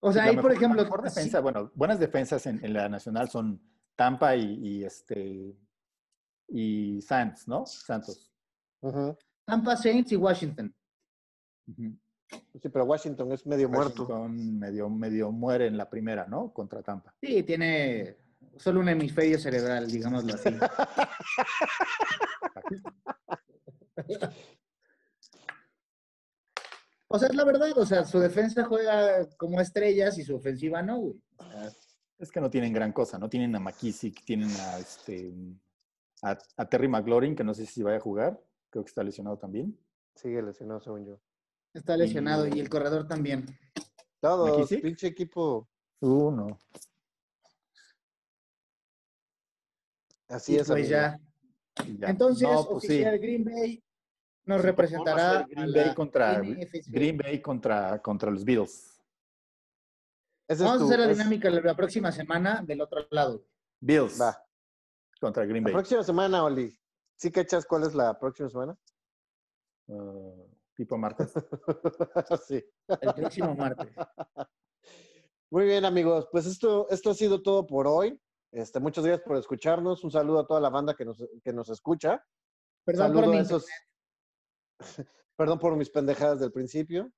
O 0.00 0.12
sea, 0.12 0.24
ahí, 0.24 0.36
por 0.36 0.50
la 0.50 0.56
ejemplo, 0.56 0.82
mejor 0.82 1.08
sí- 1.08 1.14
defensa, 1.14 1.40
bueno, 1.40 1.70
buenas 1.74 1.98
defensas 1.98 2.44
en, 2.46 2.62
en 2.62 2.74
la 2.74 2.88
nacional 2.90 3.30
son 3.30 3.62
Tampa 3.96 4.36
y, 4.36 4.58
y 4.60 4.84
este 4.84 5.56
y 6.52 7.00
Santos, 7.00 7.48
¿no? 7.48 7.64
Santos. 7.66 8.30
Tampa 9.44 9.76
Saints 9.76 10.12
y 10.12 10.16
Washington. 10.16 10.74
Sí, 11.66 12.68
pero 12.68 12.84
Washington 12.84 13.32
es 13.32 13.46
medio 13.46 13.68
muerto. 13.68 14.02
Washington 14.02 14.58
medio, 14.58 14.90
medio 14.90 15.32
muere 15.32 15.66
en 15.66 15.76
la 15.76 15.88
primera, 15.88 16.26
¿no? 16.26 16.52
Contra 16.52 16.82
Tampa. 16.82 17.14
Sí, 17.20 17.42
tiene 17.42 18.16
solo 18.56 18.80
un 18.80 18.88
hemisferio 18.88 19.38
cerebral, 19.38 19.90
digámoslo 19.90 20.34
así. 20.34 20.50
O 27.08 27.18
sea, 27.18 27.28
es 27.28 27.34
la 27.34 27.44
verdad, 27.44 27.76
o 27.76 27.86
sea, 27.86 28.04
su 28.04 28.18
defensa 28.18 28.64
juega 28.64 29.28
como 29.36 29.60
estrellas 29.60 30.18
y 30.18 30.24
su 30.24 30.36
ofensiva 30.36 30.82
no, 30.82 30.98
güey. 30.98 31.20
Es 32.18 32.30
que 32.30 32.40
no 32.40 32.48
tienen 32.50 32.72
gran 32.72 32.92
cosa, 32.92 33.18
no 33.18 33.28
tienen 33.28 33.54
a 33.56 33.60
McKissick, 33.60 34.24
tienen 34.24 34.50
a 34.50 34.78
este 34.78 35.32
a, 36.22 36.38
a 36.56 36.68
Terry 36.68 36.88
McLaurin, 36.88 37.34
que 37.36 37.44
no 37.44 37.52
sé 37.54 37.66
si 37.66 37.82
vaya 37.82 37.96
a 37.98 38.00
jugar, 38.00 38.40
creo 38.70 38.84
que 38.84 38.88
está 38.88 39.02
lesionado 39.02 39.36
también. 39.38 39.76
Sigue 40.14 40.42
lesionado, 40.42 40.80
según 40.80 41.04
yo. 41.06 41.20
está 41.74 41.96
lesionado 41.96 42.46
y 42.46 42.60
el 42.60 42.68
corredor 42.68 43.06
también. 43.08 43.46
Todos, 44.20 44.50
¿McKissick? 44.50 44.82
pinche 44.82 45.06
equipo. 45.08 45.68
Uh, 46.00 46.30
no. 46.30 46.58
Así 50.28 50.54
Y 50.54 50.56
es. 50.58 50.66
pues 50.68 50.88
ya. 50.88 51.20
Entonces, 52.02 52.48
No, 52.48 52.66
pues 52.68 52.82
sí. 52.82 52.88
oficial 52.88 53.18
Green 53.18 53.44
Bay 53.44 53.82
nos 54.44 54.60
Sí, 54.60 54.66
representará 54.66 55.46
Green 55.48 55.72
Bay 55.72 55.94
contra 55.94 56.38
NFC. 56.42 56.86
Green 56.88 57.16
Bay 57.16 57.40
contra, 57.40 58.00
contra 58.00 58.30
los 58.30 58.44
Bills. 58.44 59.00
Ese 60.48 60.62
es 60.64 60.68
Vamos 60.68 60.82
a 60.82 60.84
hacer 60.86 60.98
la 61.00 61.10
es- 61.10 61.16
dinámica 61.18 61.48
la, 61.50 61.60
la 61.60 61.74
próxima 61.76 62.10
semana 62.12 62.62
del 62.66 62.80
otro 62.80 63.06
lado. 63.10 63.44
Bills 63.80 64.20
Va. 64.20 64.41
Contra 65.22 65.44
Green 65.46 65.62
La 65.62 65.68
Bay. 65.68 65.74
próxima 65.74 66.02
semana, 66.02 66.42
Oli. 66.42 66.76
¿Sí 67.14 67.30
cachas 67.30 67.64
cuál 67.64 67.84
es 67.84 67.94
la 67.94 68.18
próxima 68.18 68.48
semana? 68.48 68.76
Uh, 69.86 70.48
tipo 70.74 70.98
martes. 70.98 71.32
sí. 72.48 72.64
El 72.88 73.14
próximo 73.14 73.54
martes. 73.54 73.94
Muy 75.52 75.66
bien, 75.66 75.84
amigos. 75.84 76.26
Pues 76.32 76.46
esto, 76.46 76.88
esto 76.90 77.10
ha 77.10 77.14
sido 77.14 77.40
todo 77.40 77.64
por 77.64 77.86
hoy. 77.86 78.20
Este, 78.50 78.80
muchas 78.80 79.04
gracias 79.04 79.24
por 79.24 79.36
escucharnos. 79.36 80.02
Un 80.02 80.10
saludo 80.10 80.40
a 80.40 80.46
toda 80.46 80.60
la 80.60 80.70
banda 80.70 80.94
que 80.94 81.04
nos, 81.04 81.24
que 81.44 81.52
nos 81.52 81.68
escucha. 81.68 82.20
Perdón 82.84 83.06
Saludo 83.06 83.22
por 83.22 83.30
mi 83.30 83.38
esos. 83.38 83.66
Perdón 85.36 85.58
por 85.60 85.76
mis 85.76 85.90
pendejadas 85.90 86.40
del 86.40 86.50
principio. 86.50 87.12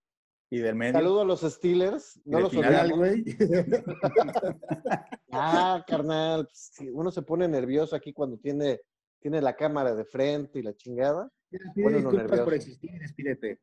Y 0.54 0.60
del 0.60 0.76
medio. 0.76 0.92
Saludo 0.92 1.22
a 1.22 1.24
los 1.24 1.40
Steelers. 1.40 2.20
No 2.24 2.38
los 2.38 2.52
final, 2.52 2.92
güey. 2.92 3.24
Ah, 5.36 5.84
carnal. 5.84 6.46
pues, 6.46 6.70
uno 6.92 7.10
se 7.10 7.22
pone 7.22 7.48
nervioso 7.48 7.96
aquí 7.96 8.12
cuando 8.12 8.38
tiene, 8.38 8.82
tiene 9.18 9.42
la 9.42 9.56
cámara 9.56 9.96
de 9.96 10.04
frente 10.04 10.60
y 10.60 10.62
la 10.62 10.76
chingada. 10.76 11.28
Pide 11.50 11.82
Pone 11.82 11.96
uno 12.06 12.44
por 12.44 12.54
existir. 12.54 13.58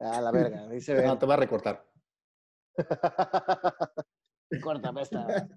Ah, 0.00 0.22
la 0.22 0.30
verga. 0.30 0.70
Ahí 0.70 0.80
se 0.80 0.94
ve. 0.94 1.06
No, 1.06 1.18
te 1.18 1.26
va 1.26 1.34
a 1.34 1.36
recortar. 1.36 1.86
Córtame 4.62 5.02
esta. 5.02 5.50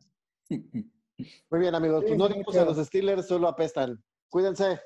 Muy 0.49 1.60
bien, 1.61 1.73
amigos. 1.73 2.02
Pues 2.02 2.11
Sí, 2.11 2.18
no 2.18 2.27
sí, 2.27 2.34
dimos 2.34 2.57
a 2.57 2.65
los 2.65 2.85
Steelers, 2.85 3.27
solo 3.27 3.47
apestan. 3.47 4.03
Cuídense. 4.27 4.81